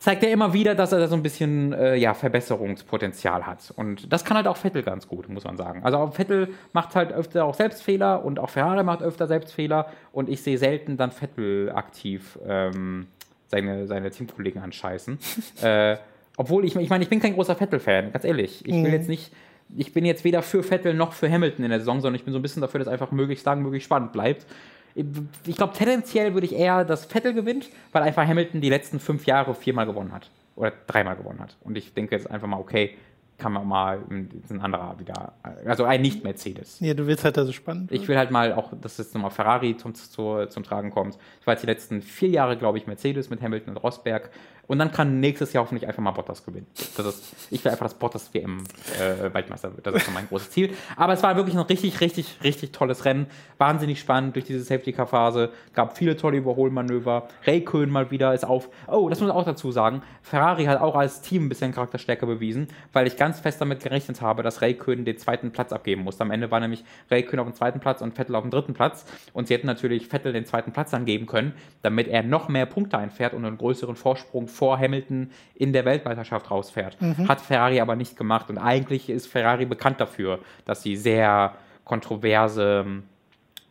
zeigt 0.00 0.24
er 0.24 0.32
immer 0.32 0.52
wieder, 0.52 0.74
dass 0.74 0.90
er 0.90 0.98
da 0.98 1.06
so 1.06 1.14
ein 1.14 1.22
bisschen 1.22 1.72
äh, 1.72 1.94
ja, 1.94 2.14
Verbesserungspotenzial 2.14 3.46
hat. 3.46 3.72
Und 3.76 4.12
das 4.12 4.24
kann 4.24 4.36
halt 4.36 4.48
auch 4.48 4.56
Vettel 4.56 4.82
ganz 4.82 5.06
gut, 5.06 5.28
muss 5.28 5.44
man 5.44 5.56
sagen. 5.56 5.84
Also 5.84 5.98
auch 5.98 6.12
Vettel 6.12 6.48
macht 6.72 6.96
halt 6.96 7.12
öfter 7.12 7.44
auch 7.44 7.54
Selbstfehler 7.54 8.24
und 8.24 8.40
auch 8.40 8.50
Ferrari 8.50 8.82
macht 8.82 9.02
öfter 9.02 9.28
Selbstfehler 9.28 9.86
und 10.10 10.28
ich 10.28 10.42
sehe 10.42 10.58
selten 10.58 10.96
dann 10.96 11.12
Vettel 11.12 11.70
aktiv 11.70 12.36
ähm, 12.44 13.06
seine, 13.46 13.86
seine 13.86 14.10
Teamkollegen 14.10 14.60
anscheißen. 14.60 15.20
äh, 15.62 15.96
obwohl 16.36 16.64
ich, 16.64 16.74
ich 16.74 16.90
meine, 16.90 17.04
ich 17.04 17.10
bin 17.10 17.20
kein 17.20 17.34
großer 17.34 17.54
Vettel-Fan, 17.54 18.10
ganz 18.10 18.24
ehrlich. 18.24 18.66
Ich 18.66 18.72
will 18.74 18.88
mhm. 18.88 18.94
jetzt 18.94 19.08
nicht, 19.08 19.32
ich 19.76 19.92
bin 19.92 20.04
jetzt 20.04 20.24
weder 20.24 20.42
für 20.42 20.64
Vettel 20.64 20.94
noch 20.94 21.12
für 21.12 21.30
Hamilton 21.30 21.64
in 21.64 21.70
der 21.70 21.78
Saison, 21.78 22.00
sondern 22.00 22.16
ich 22.16 22.24
bin 22.24 22.32
so 22.32 22.40
ein 22.40 22.42
bisschen 22.42 22.60
dafür, 22.62 22.80
dass 22.80 22.88
einfach 22.88 23.12
möglichst 23.12 23.46
lang, 23.46 23.62
möglichst 23.62 23.84
spannend 23.84 24.12
bleibt 24.12 24.46
ich 24.94 25.56
glaube, 25.56 25.72
tendenziell 25.72 26.34
würde 26.34 26.46
ich 26.46 26.54
eher, 26.54 26.84
dass 26.84 27.06
Vettel 27.06 27.34
gewinnt, 27.34 27.70
weil 27.92 28.02
einfach 28.02 28.26
Hamilton 28.26 28.60
die 28.60 28.68
letzten 28.68 29.00
fünf 29.00 29.26
Jahre 29.26 29.54
viermal 29.54 29.86
gewonnen 29.86 30.12
hat. 30.12 30.30
Oder 30.54 30.72
dreimal 30.86 31.16
gewonnen 31.16 31.40
hat. 31.40 31.56
Und 31.62 31.78
ich 31.78 31.94
denke 31.94 32.14
jetzt 32.14 32.30
einfach 32.30 32.46
mal, 32.46 32.58
okay, 32.58 32.96
kann 33.38 33.52
man 33.52 33.66
mal 33.66 33.98
ein 34.08 34.60
anderer 34.60 34.98
wieder, 35.00 35.32
also 35.64 35.84
ein 35.84 36.00
Nicht-Mercedes. 36.02 36.78
Ja, 36.80 36.94
du 36.94 37.06
willst 37.06 37.24
halt, 37.24 37.36
dass 37.36 37.48
es 37.48 37.54
spannend 37.54 37.90
Ich 37.90 38.06
will 38.06 38.16
halt 38.16 38.30
mal 38.30 38.52
auch, 38.52 38.70
dass 38.80 38.98
jetzt 38.98 39.14
nochmal 39.14 39.32
Ferrari 39.32 39.76
zum, 39.76 39.94
zum, 39.94 40.48
zum 40.48 40.62
Tragen 40.62 40.90
kommt. 40.90 41.18
Ich 41.40 41.46
war 41.46 41.54
jetzt 41.54 41.62
die 41.62 41.66
letzten 41.66 42.02
vier 42.02 42.28
Jahre, 42.28 42.56
glaube 42.56 42.78
ich, 42.78 42.86
Mercedes 42.86 43.30
mit 43.30 43.42
Hamilton 43.42 43.74
und 43.74 43.82
Rosberg. 43.82 44.30
Und 44.72 44.78
dann 44.78 44.90
kann 44.90 45.20
nächstes 45.20 45.52
Jahr 45.52 45.64
hoffentlich 45.64 45.86
einfach 45.86 46.02
mal 46.02 46.12
Bottas 46.12 46.46
gewinnen. 46.46 46.66
Das 46.96 47.04
ist, 47.04 47.34
ich 47.50 47.62
will 47.62 47.72
einfach, 47.72 47.84
dass 47.84 47.92
Bottas 47.92 48.32
WM-Weltmeister 48.32 49.68
äh, 49.68 49.76
wird. 49.76 49.86
Das 49.86 49.96
ist 49.96 50.14
mein 50.14 50.26
großes 50.28 50.48
Ziel. 50.48 50.74
Aber 50.96 51.12
es 51.12 51.22
war 51.22 51.36
wirklich 51.36 51.54
ein 51.54 51.60
richtig, 51.60 52.00
richtig, 52.00 52.38
richtig 52.42 52.72
tolles 52.72 53.04
Rennen. 53.04 53.26
Wahnsinnig 53.58 54.00
spannend 54.00 54.34
durch 54.34 54.46
diese 54.46 54.60
Safety-Car-Phase. 54.60 55.52
Gab 55.74 55.98
viele 55.98 56.16
tolle 56.16 56.38
Überholmanöver. 56.38 57.28
Raikön 57.46 57.90
mal 57.90 58.10
wieder 58.10 58.32
ist 58.32 58.46
auf. 58.46 58.70
Oh, 58.88 59.10
das 59.10 59.20
muss 59.20 59.28
ich 59.28 59.34
auch 59.34 59.44
dazu 59.44 59.70
sagen. 59.72 60.00
Ferrari 60.22 60.64
hat 60.64 60.80
auch 60.80 60.96
als 60.96 61.20
Team 61.20 61.44
ein 61.44 61.48
bisschen 61.50 61.72
Charakterstärke 61.72 62.24
bewiesen, 62.24 62.68
weil 62.94 63.06
ich 63.06 63.18
ganz 63.18 63.40
fest 63.40 63.60
damit 63.60 63.82
gerechnet 63.82 64.22
habe, 64.22 64.42
dass 64.42 64.62
Raikön 64.62 65.04
den 65.04 65.18
zweiten 65.18 65.50
Platz 65.50 65.74
abgeben 65.74 66.00
muss. 66.00 66.18
Am 66.18 66.30
Ende 66.30 66.50
war 66.50 66.60
nämlich 66.60 66.82
Raikön 67.10 67.38
auf 67.40 67.46
dem 67.46 67.54
zweiten 67.54 67.78
Platz 67.78 68.00
und 68.00 68.14
Vettel 68.14 68.34
auf 68.36 68.42
dem 68.42 68.50
dritten 68.50 68.72
Platz. 68.72 69.04
Und 69.34 69.48
sie 69.48 69.54
hätten 69.54 69.66
natürlich 69.66 70.06
Vettel 70.06 70.32
den 70.32 70.46
zweiten 70.46 70.72
Platz 70.72 70.94
angeben 70.94 71.26
können, 71.26 71.52
damit 71.82 72.08
er 72.08 72.22
noch 72.22 72.48
mehr 72.48 72.64
Punkte 72.64 72.96
einfährt 72.96 73.34
und 73.34 73.44
einen 73.44 73.58
größeren 73.58 73.96
Vorsprung 73.96 74.48
vor 74.48 74.61
Hamilton 74.70 75.30
in 75.54 75.72
der 75.72 75.84
Weltmeisterschaft 75.84 76.50
rausfährt. 76.50 77.00
Mhm. 77.00 77.28
Hat 77.28 77.40
Ferrari 77.40 77.80
aber 77.80 77.96
nicht 77.96 78.16
gemacht. 78.16 78.48
Und 78.50 78.58
eigentlich 78.58 79.10
ist 79.10 79.26
Ferrari 79.26 79.66
bekannt 79.66 80.00
dafür, 80.00 80.38
dass 80.64 80.82
sie 80.82 80.96
sehr 80.96 81.54
kontroverse 81.84 82.84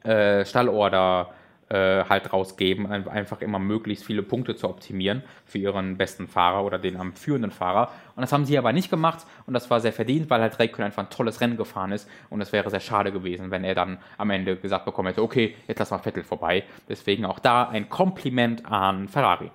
äh, 0.03 0.45
Stallorder 0.45 1.29
äh, 1.69 2.03
halt 2.09 2.33
rausgeben, 2.33 2.85
ein- 2.87 3.07
einfach 3.07 3.39
immer 3.39 3.57
möglichst 3.59 4.03
viele 4.05 4.23
Punkte 4.23 4.55
zu 4.57 4.67
optimieren 4.67 5.23
für 5.45 5.57
ihren 5.59 5.95
besten 5.97 6.27
Fahrer 6.27 6.65
oder 6.65 6.77
den 6.77 6.97
am 6.97 7.13
führenden 7.13 7.51
Fahrer. 7.51 7.89
Und 8.15 8.21
das 8.21 8.33
haben 8.33 8.43
sie 8.43 8.57
aber 8.57 8.73
nicht 8.73 8.89
gemacht 8.89 9.25
und 9.45 9.53
das 9.53 9.69
war 9.69 9.79
sehr 9.79 9.93
verdient, 9.93 10.29
weil 10.29 10.41
halt 10.41 10.59
Räikkönen 10.59 10.87
einfach 10.87 11.03
ein 11.03 11.09
tolles 11.09 11.39
Rennen 11.39 11.55
gefahren 11.55 11.93
ist 11.93 12.09
und 12.29 12.41
es 12.41 12.51
wäre 12.51 12.69
sehr 12.69 12.81
schade 12.81 13.13
gewesen, 13.13 13.51
wenn 13.51 13.63
er 13.63 13.73
dann 13.75 13.99
am 14.17 14.29
Ende 14.31 14.57
gesagt 14.57 14.83
bekommen 14.83 15.07
hätte, 15.09 15.21
okay, 15.23 15.55
jetzt 15.65 15.79
lass 15.79 15.91
mal 15.91 15.99
Vettel 15.99 16.23
vorbei. 16.23 16.63
Deswegen 16.89 17.23
auch 17.23 17.39
da 17.39 17.69
ein 17.69 17.87
Kompliment 17.87 18.65
an 18.69 19.07
Ferrari. 19.07 19.49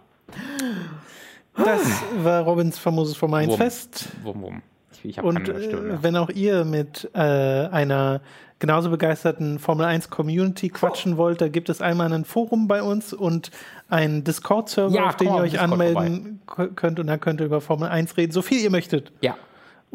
Das 1.57 1.81
war 2.23 2.43
Robins 2.43 2.79
famoses 2.79 3.17
Formel 3.17 3.41
1 3.41 3.49
Wurm. 3.51 3.59
Fest. 3.59 4.09
Wum, 4.23 4.43
wum. 4.43 4.63
Ich, 4.93 5.05
ich 5.19 5.23
Und 5.23 5.45
keine 5.45 5.63
Stimme 5.63 5.89
äh, 5.95 6.03
wenn 6.03 6.17
auch 6.17 6.31
ihr 6.31 6.65
mit 6.65 7.11
äh, 7.15 7.19
einer 7.19 8.21
genauso 8.59 8.89
begeisterten 8.91 9.59
Formel 9.59 9.85
1 9.87 10.09
Community 10.11 10.69
quatschen 10.71 11.17
wollt, 11.19 11.41
da 11.41 11.49
gibt 11.49 11.69
es 11.69 11.83
einmal 11.83 12.11
ein 12.13 12.25
Forum 12.25 12.69
bei 12.69 12.83
uns 12.83 13.13
und 13.13 13.51
einen 13.89 14.25
Discord-Server, 14.25 14.95
Ja, 14.95 15.07
auf 15.09 15.17
den 15.17 15.29
ihr 15.29 15.35
euch 15.37 15.51
Discord 15.53 15.73
anmelden 15.73 16.41
k- 16.47 16.69
könnt 16.69 16.99
und 16.99 17.07
dann 17.07 17.21
könnt 17.21 17.41
ihr 17.41 17.47
über 17.47 17.61
Formel 17.61 17.89
1 17.89 18.17
reden, 18.17 18.33
so 18.33 18.41
viel 18.43 18.59
ihr 18.63 18.71
möchtet. 18.71 19.13
Ja, 19.21 19.37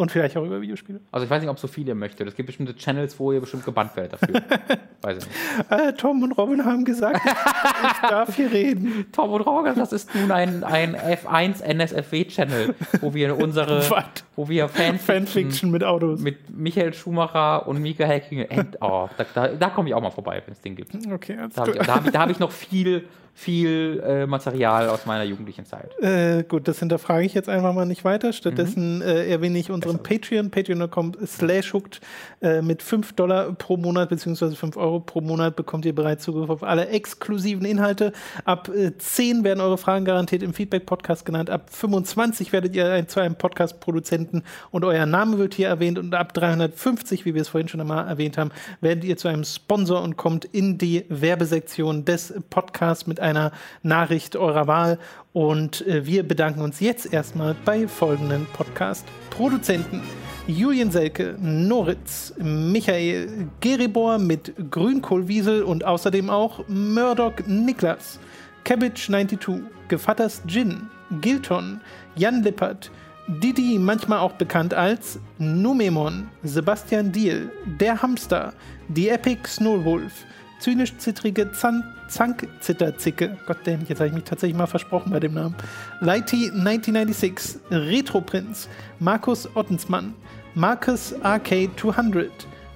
Und 0.02 0.12
vielleicht 0.12 0.36
auch 0.36 0.44
über 0.44 0.60
Videospiele. 0.60 1.00
also 1.12 1.26
ich 1.26 1.30
weiß 1.30 1.42
nicht, 1.42 1.50
ob 1.52 1.60
so 1.60 1.68
viele 1.68 1.94
möchtet. 1.94 2.28
Es 2.28 2.36
gibt 2.36 2.48
bestimmte 2.48 2.76
Channels, 2.76 3.20
wo 3.20 3.32
ihr 3.32 3.40
bestimmt 3.40 3.64
gebannt 3.66 3.96
werdet 3.96 4.14
dafür. 4.14 4.42
weiß 5.02 5.20
ich 5.20 5.28
nicht. 5.28 5.72
Äh, 5.72 5.94
Tom 5.94 6.24
und 6.24 6.32
Robin 6.32 6.66
haben 6.66 6.86
gesagt, 6.86 7.20
ich 7.24 8.10
darf 8.10 8.36
hier 8.36 8.52
reden. 8.52 9.06
Tom 9.12 9.32
und 9.32 9.42
Roger, 9.42 9.76
das 9.76 9.94
ist 9.94 10.14
nun 10.16 10.32
ein, 10.32 10.64
ein 10.64 10.96
F1 10.96 11.62
NSFW-Channel, 11.62 12.74
wo 13.02 13.14
wir 13.14 13.38
unsere, 13.38 13.78
Was? 13.92 14.06
Wo 14.42 14.50
wir 14.50 14.68
Fanfiction, 14.68 15.00
Fanfiction 15.00 15.72
mit 15.72 15.84
Autos. 15.84 16.20
mit 16.20 16.50
Michael 16.50 16.94
Schumacher 16.96 17.68
und 17.68 17.80
Mika 17.82 18.06
Häkkinen, 18.06 18.48
oh, 18.82 19.08
da, 19.18 19.26
da, 19.36 19.48
da 19.50 19.70
komme 19.70 19.90
ich 19.90 19.96
auch 19.96 20.02
mal 20.02 20.10
vorbei, 20.10 20.42
wenn 20.46 20.54
es 20.54 20.62
den 20.62 20.76
gibt. 20.76 20.96
Okay, 21.12 21.38
Da 21.54 21.62
habe 21.62 21.72
ich, 21.72 21.78
da 21.78 21.96
hab 21.96 22.08
ich, 22.08 22.16
hab 22.16 22.30
ich 22.32 22.40
noch 22.40 22.52
viel, 22.52 23.06
viel 23.34 24.02
äh, 24.06 24.26
Material 24.26 24.90
aus 24.90 25.06
meiner 25.06 25.24
jugendlichen 25.24 25.66
Zeit. 25.66 25.92
Äh, 26.02 26.44
gut, 26.44 26.68
das 26.68 26.80
hinterfrage 26.80 27.26
ich 27.26 27.34
jetzt 27.34 27.48
einfach 27.50 27.74
mal 27.74 27.86
nicht 27.86 28.04
weiter. 28.04 28.34
Stattdessen 28.34 28.98
Mhm. 28.98 29.02
äh, 29.04 29.30
erwähne 29.30 29.58
ich 29.58 29.70
unseren 29.72 30.00
Patreon, 30.04 30.50
patreon.com 30.52 31.14
slash 31.26 31.74
hooked. 31.74 32.02
Äh, 32.42 32.62
mit 32.62 32.82
5 32.84 33.14
Dollar 33.14 33.52
pro 33.54 33.78
Monat 33.78 34.10
beziehungsweise 34.10 34.56
5 34.56 34.76
Euro 34.78 35.00
pro 35.00 35.22
Monat 35.22 35.56
bekommt 35.56 35.86
ihr 35.86 35.94
bereits 35.96 36.24
Zugriff 36.24 36.50
auf 36.50 36.64
alle 36.64 36.88
exklusiven 36.90 37.66
Inhalte. 37.66 38.12
Ab 38.46 38.70
äh, 38.70 38.98
10 38.98 39.44
werden 39.44 39.62
eure 39.62 39.78
Fragen 39.78 40.06
garantiert 40.06 40.44
im 40.44 40.54
Feedback-Podcast 40.54 41.26
genannt. 41.26 41.50
Ab 41.50 41.70
25 41.72 42.52
werdet 42.54 42.76
ihr 42.76 42.92
ein, 42.92 43.08
zu 43.08 43.20
einem 43.20 43.36
Podcast-Produzenten 43.36 44.31
und 44.72 44.86
euer 44.86 45.06
Name 45.06 45.38
wird 45.38 45.54
hier 45.54 45.68
erwähnt. 45.68 46.00
Und 46.00 46.14
ab 46.14 46.34
350, 46.34 47.26
wie 47.26 47.34
wir 47.34 47.42
es 47.42 47.50
vorhin 47.50 47.68
schon 47.68 47.82
einmal 47.82 48.08
erwähnt 48.08 48.38
haben, 48.38 48.52
werdet 48.80 49.04
ihr 49.04 49.18
zu 49.18 49.28
einem 49.28 49.44
Sponsor 49.44 50.02
und 50.02 50.18
kommt 50.18 50.46
in 50.46 50.78
die 50.78 51.06
Werbesektion 51.10 52.06
des 52.06 52.34
Podcasts 52.50 53.08
mit 53.08 53.20
einer 53.20 53.52
Nachricht 53.84 54.36
eurer 54.36 54.68
Wahl. 54.68 55.00
Und 55.34 55.86
äh, 55.88 56.06
wir 56.06 56.28
bedanken 56.28 56.62
uns 56.62 56.80
jetzt 56.80 57.12
erstmal 57.14 57.56
bei 57.66 57.88
folgenden 57.88 58.48
Podcast-Produzenten. 58.54 60.02
Julian 60.48 60.92
Selke, 60.92 61.36
Noritz, 61.40 62.34
Michael 62.38 63.50
Geribor 63.60 64.18
mit 64.18 64.54
Grünkohlwiesel 64.72 65.64
und 65.64 65.86
außerdem 65.86 66.30
auch 66.30 66.68
Murdoch 66.68 67.34
Niklas, 67.46 68.20
Cabbage92, 68.66 69.62
Gevatters 69.88 70.42
Gin, 70.48 70.90
Gilton, 71.22 71.80
Jan 72.16 72.44
Lippert, 72.44 72.92
Didi, 73.40 73.80
manchmal 73.80 74.20
auch 74.20 74.34
bekannt 74.34 74.74
als 74.74 75.18
Numemon, 75.38 76.28
Sebastian 76.44 77.14
Diel, 77.14 77.50
Der 77.80 78.02
Hamster, 78.02 78.52
die 78.90 79.08
Epic 79.08 79.48
Snowwolf, 79.48 80.12
zynisch-zittrige 80.60 81.50
Zan 81.54 81.82
Zankzitterzicke, 82.10 83.38
Gottverdammt, 83.48 83.88
jetzt 83.88 84.00
habe 84.00 84.10
ich 84.10 84.14
mich 84.14 84.26
tatsächlich 84.26 84.58
mal 84.58 84.68
versprochen 84.68 85.14
bei 85.14 85.22
dem 85.22 85.34
Namen, 85.34 85.56
Lighty 86.02 86.52
1996, 86.52 87.62
Retroprinz, 87.72 88.68
Markus 89.00 89.48
Ottensmann, 89.56 90.14
Marcus 90.54 91.16
RK200, 91.24 92.28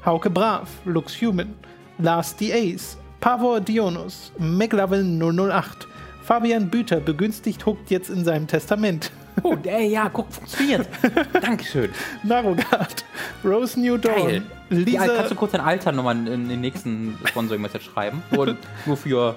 Hauke 0.06 0.30
Brav, 0.30 0.70
Lux 0.86 1.20
Human, 1.22 1.54
Lars 1.98 2.34
the 2.40 2.54
Ace, 2.54 2.98
Pavor 3.20 3.60
Dionus, 3.60 4.32
McLovin 4.38 5.22
008, 5.22 5.86
Fabian 6.24 6.70
Büter 6.70 7.02
begünstigt 7.02 7.66
Hooked 7.66 7.92
jetzt 7.92 8.10
in 8.10 8.24
seinem 8.24 8.48
Testament. 8.48 9.12
Oh, 9.44 9.56
ey, 9.64 9.90
ja, 9.90 10.10
guck, 10.10 10.32
funktioniert. 10.32 10.88
Dankeschön. 11.42 11.90
Narogard, 12.24 13.06
Rose 13.44 13.80
New 13.80 13.98
Dawn, 13.98 14.16
Geil. 14.16 14.44
Ja, 14.70 14.76
kannst 14.76 14.88
Lisa, 14.88 15.30
du 15.30 15.36
kurz 15.36 15.52
dein 15.52 15.62
Alter 15.62 15.92
nochmal 15.92 16.16
in, 16.18 16.28
in 16.28 16.50
den 16.50 16.62
nächsten 16.62 17.18
Sponsoring-Message 17.26 17.86
schreiben? 17.86 18.24
Nur, 18.32 18.56
nur 18.86 18.98
für 18.98 19.36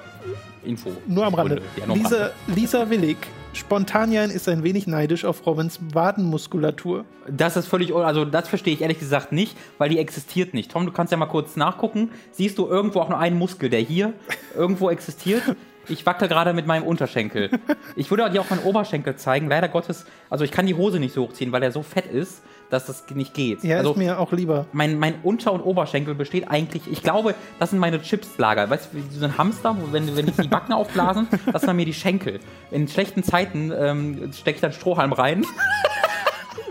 Info. 0.64 0.90
nur 1.06 1.26
am 1.26 1.34
Rande, 1.34 1.60
Ja, 1.76 1.86
nur 1.86 1.96
am 1.96 2.02
Lisa, 2.02 2.16
Rande. 2.16 2.32
Lisa 2.54 2.90
Willig, 2.90 3.16
Spontanian 3.52 4.30
ist 4.30 4.48
ein 4.48 4.62
wenig 4.62 4.86
neidisch 4.86 5.24
auf 5.24 5.44
Robins 5.46 5.80
Wadenmuskulatur. 5.92 7.04
Das 7.28 7.56
ist 7.56 7.66
völlig, 7.66 7.94
also 7.94 8.24
das 8.24 8.48
verstehe 8.48 8.74
ich 8.74 8.80
ehrlich 8.82 9.00
gesagt 9.00 9.32
nicht, 9.32 9.56
weil 9.78 9.90
die 9.90 9.98
existiert 9.98 10.54
nicht. 10.54 10.70
Tom, 10.70 10.86
du 10.86 10.92
kannst 10.92 11.10
ja 11.10 11.16
mal 11.18 11.26
kurz 11.26 11.56
nachgucken. 11.56 12.10
Siehst 12.30 12.56
du 12.58 12.66
irgendwo 12.66 13.00
auch 13.00 13.08
nur 13.08 13.18
einen 13.18 13.36
Muskel, 13.36 13.68
der 13.68 13.80
hier 13.80 14.12
irgendwo 14.54 14.90
existiert? 14.90 15.42
Ich 15.88 16.04
wackel 16.06 16.28
gerade 16.28 16.52
mit 16.52 16.66
meinem 16.66 16.84
Unterschenkel. 16.84 17.50
Ich 17.96 18.10
würde 18.10 18.28
dir 18.30 18.40
auch 18.40 18.50
meinen 18.50 18.62
Oberschenkel 18.64 19.16
zeigen. 19.16 19.48
Leider 19.48 19.68
Gottes, 19.68 20.04
also 20.30 20.44
ich 20.44 20.50
kann 20.50 20.66
die 20.66 20.74
Hose 20.74 20.98
nicht 21.00 21.14
so 21.14 21.22
hochziehen, 21.22 21.52
weil 21.52 21.62
er 21.62 21.72
so 21.72 21.82
fett 21.82 22.06
ist, 22.06 22.42
dass 22.70 22.86
das 22.86 23.04
nicht 23.14 23.32
geht. 23.32 23.64
Ja, 23.64 23.78
also 23.78 23.92
ist 23.92 23.96
mir 23.96 24.18
auch 24.18 24.32
lieber. 24.32 24.66
mein, 24.72 24.98
mein 24.98 25.14
Unter- 25.22 25.52
und 25.52 25.62
Oberschenkel 25.62 26.14
besteht 26.14 26.50
eigentlich, 26.50 26.82
ich 26.90 27.02
glaube, 27.02 27.34
das 27.58 27.70
sind 27.70 27.78
meine 27.78 28.00
Chipslager. 28.02 28.68
Weißt 28.68 28.90
du, 28.92 28.98
wie 28.98 29.18
so 29.18 29.24
ein 29.24 29.38
Hamster, 29.38 29.76
wo, 29.80 29.92
wenn, 29.92 30.14
wenn 30.16 30.28
ich 30.28 30.36
die 30.36 30.48
Backen 30.48 30.72
aufblasen, 30.74 31.28
das 31.52 31.62
sind 31.62 31.68
dann 31.68 31.76
mir 31.76 31.86
die 31.86 31.94
Schenkel. 31.94 32.40
In 32.70 32.86
schlechten 32.88 33.22
Zeiten 33.22 33.72
ähm, 33.76 34.30
stecke 34.32 34.56
ich 34.56 34.60
dann 34.60 34.72
Strohhalm 34.72 35.12
rein 35.12 35.44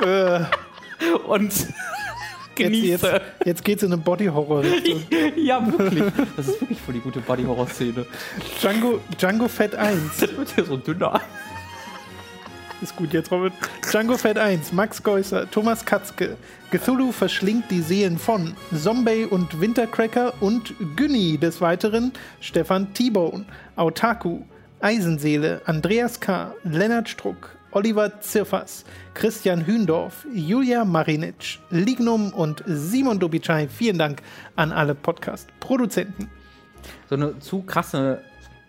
Äh, 0.02 0.42
und 1.28 1.52
genieße. 2.58 3.08
jetzt, 3.08 3.22
jetzt 3.46 3.64
geht's 3.66 3.84
in 3.84 3.92
eine 3.94 4.02
Body-Horror-Richtung. 4.02 5.04
Ja, 5.38 5.66
wirklich. 5.66 6.04
Das 6.36 6.48
ist 6.48 6.62
wirklich 6.62 6.80
voll 6.82 6.96
die 6.96 7.00
gute 7.00 7.20
Body-Horror-Szene. 7.20 8.06
Django, 8.60 9.00
Django 9.18 9.48
Fett 9.48 9.76
1. 9.76 10.00
Das 10.20 10.38
wird 10.38 10.50
hier 10.56 10.66
so 10.66 10.78
dünner. 10.78 11.22
Ist 12.82 12.96
gut 12.96 13.14
jetzt, 13.14 13.32
Robin. 13.32 13.52
Django 13.90 14.18
Fett 14.18 14.38
1, 14.38 14.72
Max 14.72 15.02
Geusser, 15.02 15.50
Thomas 15.50 15.84
Katzke, 15.84 16.38
Cthulhu 16.70 17.12
verschlingt 17.12 17.72
die 17.72 17.82
Seelen 17.82 18.18
von 18.18 18.56
Zombie 18.76 19.24
und 19.24 19.60
Wintercracker 19.62 20.34
und 20.42 20.74
Günni. 20.96 21.38
Des 21.38 21.62
Weiteren 21.62 22.12
Stefan 22.42 22.94
T-Bone, 22.94 23.46
Autaku, 23.78 24.42
Eisenseele, 24.82 25.62
Andreas 25.66 26.20
K., 26.20 26.54
Lennart 26.64 27.10
Struck, 27.10 27.57
Oliver 27.78 28.20
Zirfas, 28.22 28.86
Christian 29.14 29.68
Hündorf, 29.68 30.26
Julia 30.34 30.84
Marinic, 30.84 31.60
Lignum 31.70 32.34
und 32.34 32.64
Simon 32.66 33.20
Dobitschei. 33.20 33.68
Vielen 33.68 34.00
Dank 34.00 34.24
an 34.56 34.72
alle 34.72 34.96
Podcast-Produzenten. 34.96 36.28
So 37.08 37.14
eine 37.14 37.38
zu 37.38 37.62
krasse 37.62 38.24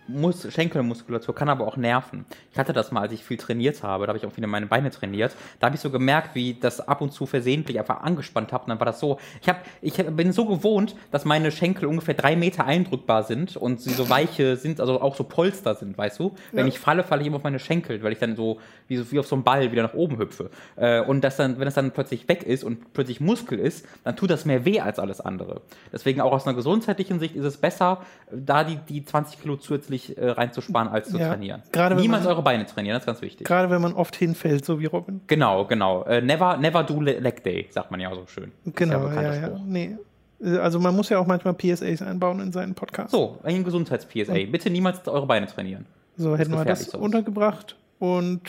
Mus 0.09 0.47
Schenkelmuskulatur 0.51 1.35
kann 1.35 1.49
aber 1.49 1.67
auch 1.67 1.77
nerven. 1.77 2.25
Ich 2.51 2.57
hatte 2.59 2.73
das 2.73 2.91
mal, 2.91 3.01
als 3.01 3.13
ich 3.13 3.23
viel 3.23 3.37
trainiert 3.37 3.83
habe, 3.83 4.05
da 4.05 4.09
habe 4.09 4.17
ich 4.17 4.25
auch 4.25 4.31
viele 4.31 4.47
meine 4.47 4.65
Beine 4.65 4.89
trainiert. 4.91 5.35
Da 5.59 5.67
habe 5.67 5.75
ich 5.75 5.81
so 5.81 5.89
gemerkt, 5.89 6.35
wie 6.35 6.55
das 6.55 6.79
ab 6.87 7.01
und 7.01 7.11
zu 7.11 7.25
versehentlich 7.25 7.77
einfach 7.79 8.01
angespannt 8.01 8.51
habe. 8.51 8.63
Und 8.63 8.69
dann 8.69 8.79
war 8.79 8.85
das 8.85 8.99
so. 8.99 9.19
Ich, 9.41 9.47
hab, 9.49 9.63
ich 9.81 9.95
bin 9.95 10.31
so 10.31 10.45
gewohnt, 10.45 10.95
dass 11.11 11.25
meine 11.25 11.51
Schenkel 11.51 11.87
ungefähr 11.87 12.15
drei 12.15 12.35
Meter 12.35 12.65
eindrückbar 12.65 13.23
sind 13.23 13.55
und 13.55 13.79
sie 13.81 13.91
so 13.91 14.09
weiche 14.09 14.55
sind, 14.55 14.79
also 14.79 15.01
auch 15.01 15.15
so 15.15 15.23
Polster 15.23 15.75
sind, 15.75 15.97
weißt 15.97 16.19
du? 16.19 16.33
Wenn 16.51 16.65
Ja. 16.65 16.67
ich 16.67 16.79
falle, 16.79 17.03
falle 17.03 17.21
ich 17.21 17.27
immer 17.27 17.37
auf 17.37 17.43
meine 17.43 17.59
Schenkel, 17.59 18.01
weil 18.03 18.11
ich 18.13 18.19
dann 18.19 18.35
so 18.35 18.59
wie, 18.87 18.97
so 18.97 19.11
wie 19.11 19.19
auf 19.19 19.27
so 19.27 19.35
einem 19.35 19.43
Ball 19.43 19.71
wieder 19.71 19.83
nach 19.83 19.93
oben 19.93 20.17
hüpfe. 20.17 20.49
Äh, 20.75 21.01
und 21.01 21.21
das 21.21 21.37
dann, 21.37 21.59
wenn 21.59 21.65
das 21.65 21.75
dann 21.75 21.91
plötzlich 21.91 22.27
weg 22.27 22.43
ist 22.43 22.63
und 22.63 22.93
plötzlich 22.93 23.19
Muskel 23.21 23.59
ist, 23.59 23.85
dann 24.03 24.15
tut 24.15 24.29
das 24.31 24.45
mehr 24.45 24.65
weh 24.65 24.79
als 24.79 24.97
alles 24.99 25.21
andere. 25.21 25.61
Deswegen 25.93 26.21
auch 26.21 26.31
aus 26.31 26.47
einer 26.47 26.55
gesundheitlichen 26.55 27.19
Sicht 27.19 27.35
ist 27.35 27.45
es 27.45 27.57
besser, 27.57 28.01
da 28.31 28.63
die, 28.63 28.77
die 28.77 29.03
20 29.05 29.41
Kilo 29.41 29.55
zusätzlich 29.57 29.98
äh, 30.17 30.29
reinzusparen, 30.29 30.87
als 30.87 31.09
zu 31.09 31.17
Ja. 31.17 31.29
trainieren. 31.29 31.61
Gerade 31.71 31.95
wenn 31.95 32.01
Niemals 32.01 32.23
man- 32.23 32.33
eure 32.33 32.43
Beine 32.43 32.65
trainieren, 32.65 32.95
das 32.95 33.03
ist 33.03 33.07
ganz 33.07 33.21
wichtig. 33.21 33.45
Gerade 33.47 33.69
wenn 33.69 33.81
man 33.81 33.93
oft 33.93 34.15
hinfällt, 34.15 34.63
so 34.65 34.79
wie 34.79 34.85
Robin. 34.85 35.21
Genau, 35.27 35.65
genau. 35.65 36.03
Äh, 36.03 36.21
never, 36.21 36.57
never 36.57 36.83
do 36.83 37.01
le- 37.01 37.19
leg 37.19 37.43
day, 37.43 37.67
sagt 37.69 37.91
man 37.91 37.99
ja 37.99 38.13
so 38.13 38.25
schön. 38.27 38.51
Genau, 38.65 39.07
ja, 39.09 39.21
ja. 39.33 39.47
Spruch. 39.47 39.59
Nee. 39.65 39.97
Äh, 40.43 40.57
Also 40.57 40.79
man 40.79 40.95
muss 40.95 41.09
ja 41.09 41.19
auch 41.19 41.27
manchmal 41.27 41.53
PSAs 41.53 42.01
einbauen 42.01 42.39
in 42.39 42.51
seinen 42.51 42.73
Podcast. 42.75 43.11
So, 43.11 43.37
ein 43.43 43.63
Gesundheits-PSA. 43.63 44.45
Bitte 44.49 44.69
niemals 44.69 45.05
eure 45.07 45.25
Beine 45.27 45.47
trainieren. 45.47 45.85
So 46.15 46.37
hätten 46.37 46.51
wir 46.51 46.63
das 46.65 46.85
sowas. 46.85 47.01
untergebracht. 47.01 47.75
Und 47.99 48.41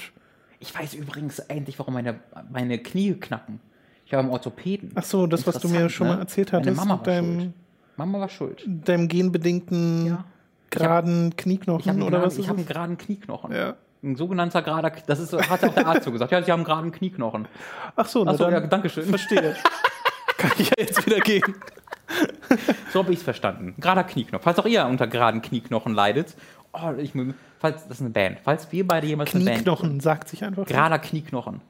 Ich 0.63 0.79
weiß 0.79 0.95
übrigens 0.95 1.39
endlich, 1.39 1.79
warum 1.79 1.95
meine, 1.95 2.21
meine 2.53 2.79
Knie 2.79 3.15
knacken. 3.15 3.61
Ich 4.05 4.13
war 4.13 4.23
beim 4.23 4.31
Orthopäden. 4.31 4.91
ach 4.95 5.05
so, 5.05 5.27
das, 5.27 5.47
was 5.47 5.59
du 5.61 5.69
mir 5.69 5.89
schon 5.89 6.07
ne? 6.09 6.15
mal 6.15 6.19
erzählt 6.21 6.53
Meine 6.53 6.67
hattest, 6.67 6.77
Mama 6.77 6.97
mit 6.97 7.07
war 7.07 7.15
deinem, 7.15 7.41
schuld. 7.41 7.53
Mama 7.97 8.21
war 8.21 8.29
schuld. 8.29 8.65
deinem 8.67 9.09
genbedingten 9.09 10.07
Ja. 10.07 10.25
Geraden 10.71 11.31
Ich 11.31 11.37
Knieknochen 11.37 11.91
habe 11.91 12.05
oder 12.05 12.23
was 12.23 12.35
ich 12.35 12.45
ist 12.45 12.49
hab 12.49 12.57
einen 12.57 12.67
geraden 12.67 12.99
Knieknochen. 12.99 13.53
Ja. 13.53 13.75
Ein 14.03 14.17
sogenannter 14.17 14.63
gerader, 14.63 14.93
das 15.07 15.19
ist, 15.19 15.33
hat 15.33 15.63
auch 15.63 15.75
der 15.75 15.87
Arzt 15.87 16.05
so 16.05 16.13
gesagt. 16.13 16.33
Ja, 16.33 16.43
sie 16.43 16.51
haben 16.51 16.61
einen 16.61 16.67
geraden 16.67 16.93
Knieknochen. 16.93 17.47
Ach 17.97 18.07
so, 18.07 18.25
na 18.25 18.31
Achso, 18.31 18.45
dann 18.45 18.53
ja, 18.55 18.61
danke 18.61 18.89
schön. 18.89 19.05
verstehe. 19.05 19.57
Kann 20.39 20.53
ich 20.59 20.69
ja 20.69 20.75
jetzt 20.79 21.05
wieder 21.05 21.21
gehen. 21.21 21.43
so 22.93 23.01
habe 23.01 23.13
ich 23.13 23.19
es 23.19 23.23
verstanden. 23.23 23.75
Gerader 23.79 24.05
Knieknochen. 24.05 24.43
Falls 24.43 24.59
auch 24.59 24.67
ihr 24.67 24.87
unter 24.87 25.07
geraden 25.07 25.43
Knieknochen 25.43 25.93
leidet, 25.93 26.35
oh, 26.73 26.93
ich, 26.97 27.13
falls, 27.59 27.83
das 27.89 27.99
ist 27.99 28.01
eine 28.01 28.11
Band. 28.11 28.39
Falls 28.43 28.73
wir 28.73 28.87
beide 28.87 29.07
jemals 29.07 29.35
eine 29.35 29.45
Band. 29.45 29.57
Knieknochen 29.57 30.01
sagt 30.01 30.29
sich 30.29 30.45
einfach. 30.45 30.65
Gerader 30.65 30.99
Knieknochen. 30.99 31.61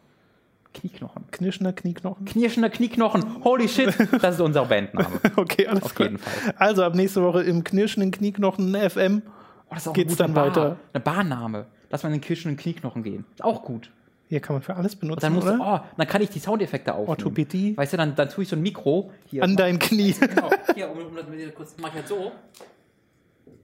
Knieknochen. 0.75 1.25
Knirschender 1.31 1.73
Knieknochen. 1.73 2.25
Knirschender 2.25 2.71
Knieknochen. 2.71 3.43
Holy 3.45 3.69
shit, 3.69 3.93
das 4.23 4.37
ist 4.37 4.41
unser 4.41 4.67
Bandname. 4.67 5.21
Okay, 5.37 5.67
alles 5.67 5.83
Auf 5.83 5.95
klar. 5.95 6.09
jeden 6.11 6.19
Fall. 6.23 6.55
Also 6.57 6.85
ab 6.85 6.95
nächste 6.95 7.23
Woche 7.23 7.43
im 7.43 7.65
knirschenden 7.65 8.11
Knieknochen 8.13 8.75
FM. 8.75 9.23
Oh, 9.69 9.75
das 9.75 9.83
ist 9.83 9.89
auch 9.89 9.93
Geht's 9.93 10.17
dann 10.17 10.33
Bar. 10.35 10.47
weiter? 10.49 10.77
Eine 10.93 11.03
Barname. 11.03 11.67
Lass 11.91 12.03
mal 12.05 12.09
in 12.11 12.15
den 12.17 12.21
knirschenden 12.21 12.57
Knieknochen 12.57 13.03
gehen. 13.03 13.25
Ist 13.35 13.43
auch 13.45 13.63
gut. 13.63 13.91
Hier 14.29 14.39
kann 14.39 14.55
man 14.55 14.63
für 14.63 14.77
alles 14.77 14.95
Und 14.95 15.01
benutzen, 15.01 15.23
dann, 15.23 15.33
musst 15.33 15.49
oder? 15.49 15.83
oh, 15.85 15.95
dann 15.97 16.07
kann 16.07 16.23
ich 16.23 16.31
die 16.31 16.39
Soundeffekte 16.39 16.93
aufnehmen. 16.93 17.09
Orthopädie. 17.09 17.77
Weißt 17.77 17.93
du, 17.93 17.97
dann, 17.97 18.15
dann 18.15 18.29
tue 18.29 18.45
ich 18.45 18.49
so 18.49 18.55
ein 18.55 18.63
Mikro 18.63 19.11
hier. 19.27 19.43
An 19.43 19.57
dein 19.57 19.81
Knie. 19.81 20.13
genau, 20.13 20.51
hier, 20.75 20.89
um, 20.89 20.99
um 20.99 21.17
das 21.17 21.25
kurz, 21.57 21.75
mach 21.81 21.89
ich 21.89 21.95
halt 21.97 22.07
so. 22.09 22.31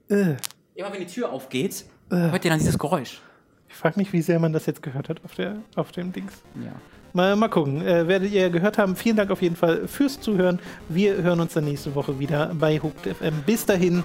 Äh, 0.09 0.35
Immer 0.75 0.91
wenn 0.91 0.99
die 0.99 1.05
Tür 1.05 1.31
aufgeht, 1.31 1.85
hört 2.09 2.43
ihr 2.43 2.51
dann 2.51 2.59
dieses 2.59 2.77
Geräusch. 2.77 3.21
ich 3.69 3.75
frage 3.75 3.97
mich, 3.97 4.11
wie 4.11 4.21
sehr 4.21 4.39
man 4.39 4.51
das 4.53 4.65
jetzt 4.65 4.81
gehört 4.83 5.07
hat 5.09 5.23
auf, 5.23 5.35
der, 5.35 5.57
auf 5.75 5.91
dem 5.93 6.11
Dings. 6.11 6.33
Ja. 6.63 6.73
Mal, 7.17 7.35
mal 7.35 7.47
gucken. 7.47 7.81
Äh, 7.81 8.07
werdet 8.07 8.31
ihr 8.31 8.51
gehört 8.51 8.77
haben. 8.77 8.95
Vielen 8.95 9.15
Dank 9.15 9.31
auf 9.31 9.41
jeden 9.41 9.55
Fall 9.55 9.87
fürs 9.87 10.21
Zuhören. 10.21 10.59
Wir 10.87 11.15
hören 11.15 11.39
uns 11.39 11.53
dann 11.53 11.65
nächste 11.65 11.95
Woche 11.95 12.19
wieder 12.19 12.51
bei 12.53 12.79
Hooked 12.79 13.07
FM. 13.07 13.41
Bis 13.43 13.65
dahin. 13.65 14.03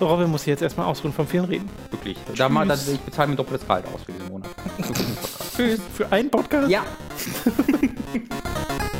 Robin 0.00 0.30
muss 0.30 0.46
jetzt 0.46 0.62
erstmal 0.62 0.86
ausruhen 0.86 1.12
vom 1.12 1.26
vielen 1.26 1.44
Reden. 1.44 1.68
Wirklich. 1.90 2.16
Da 2.34 2.48
mal, 2.48 2.66
das, 2.66 2.88
ich 2.88 2.98
bezahle 2.98 3.28
mir 3.28 3.36
doppeltes 3.36 3.68
Gehalt 3.68 3.84
aus 3.92 4.00
für 4.06 4.12
diesen 4.12 4.28
Monat. 4.30 4.48
Tschüss. 5.54 5.80
Für 5.92 6.10
einen 6.10 6.30
Podcast? 6.30 6.70
Ja. 6.70 6.82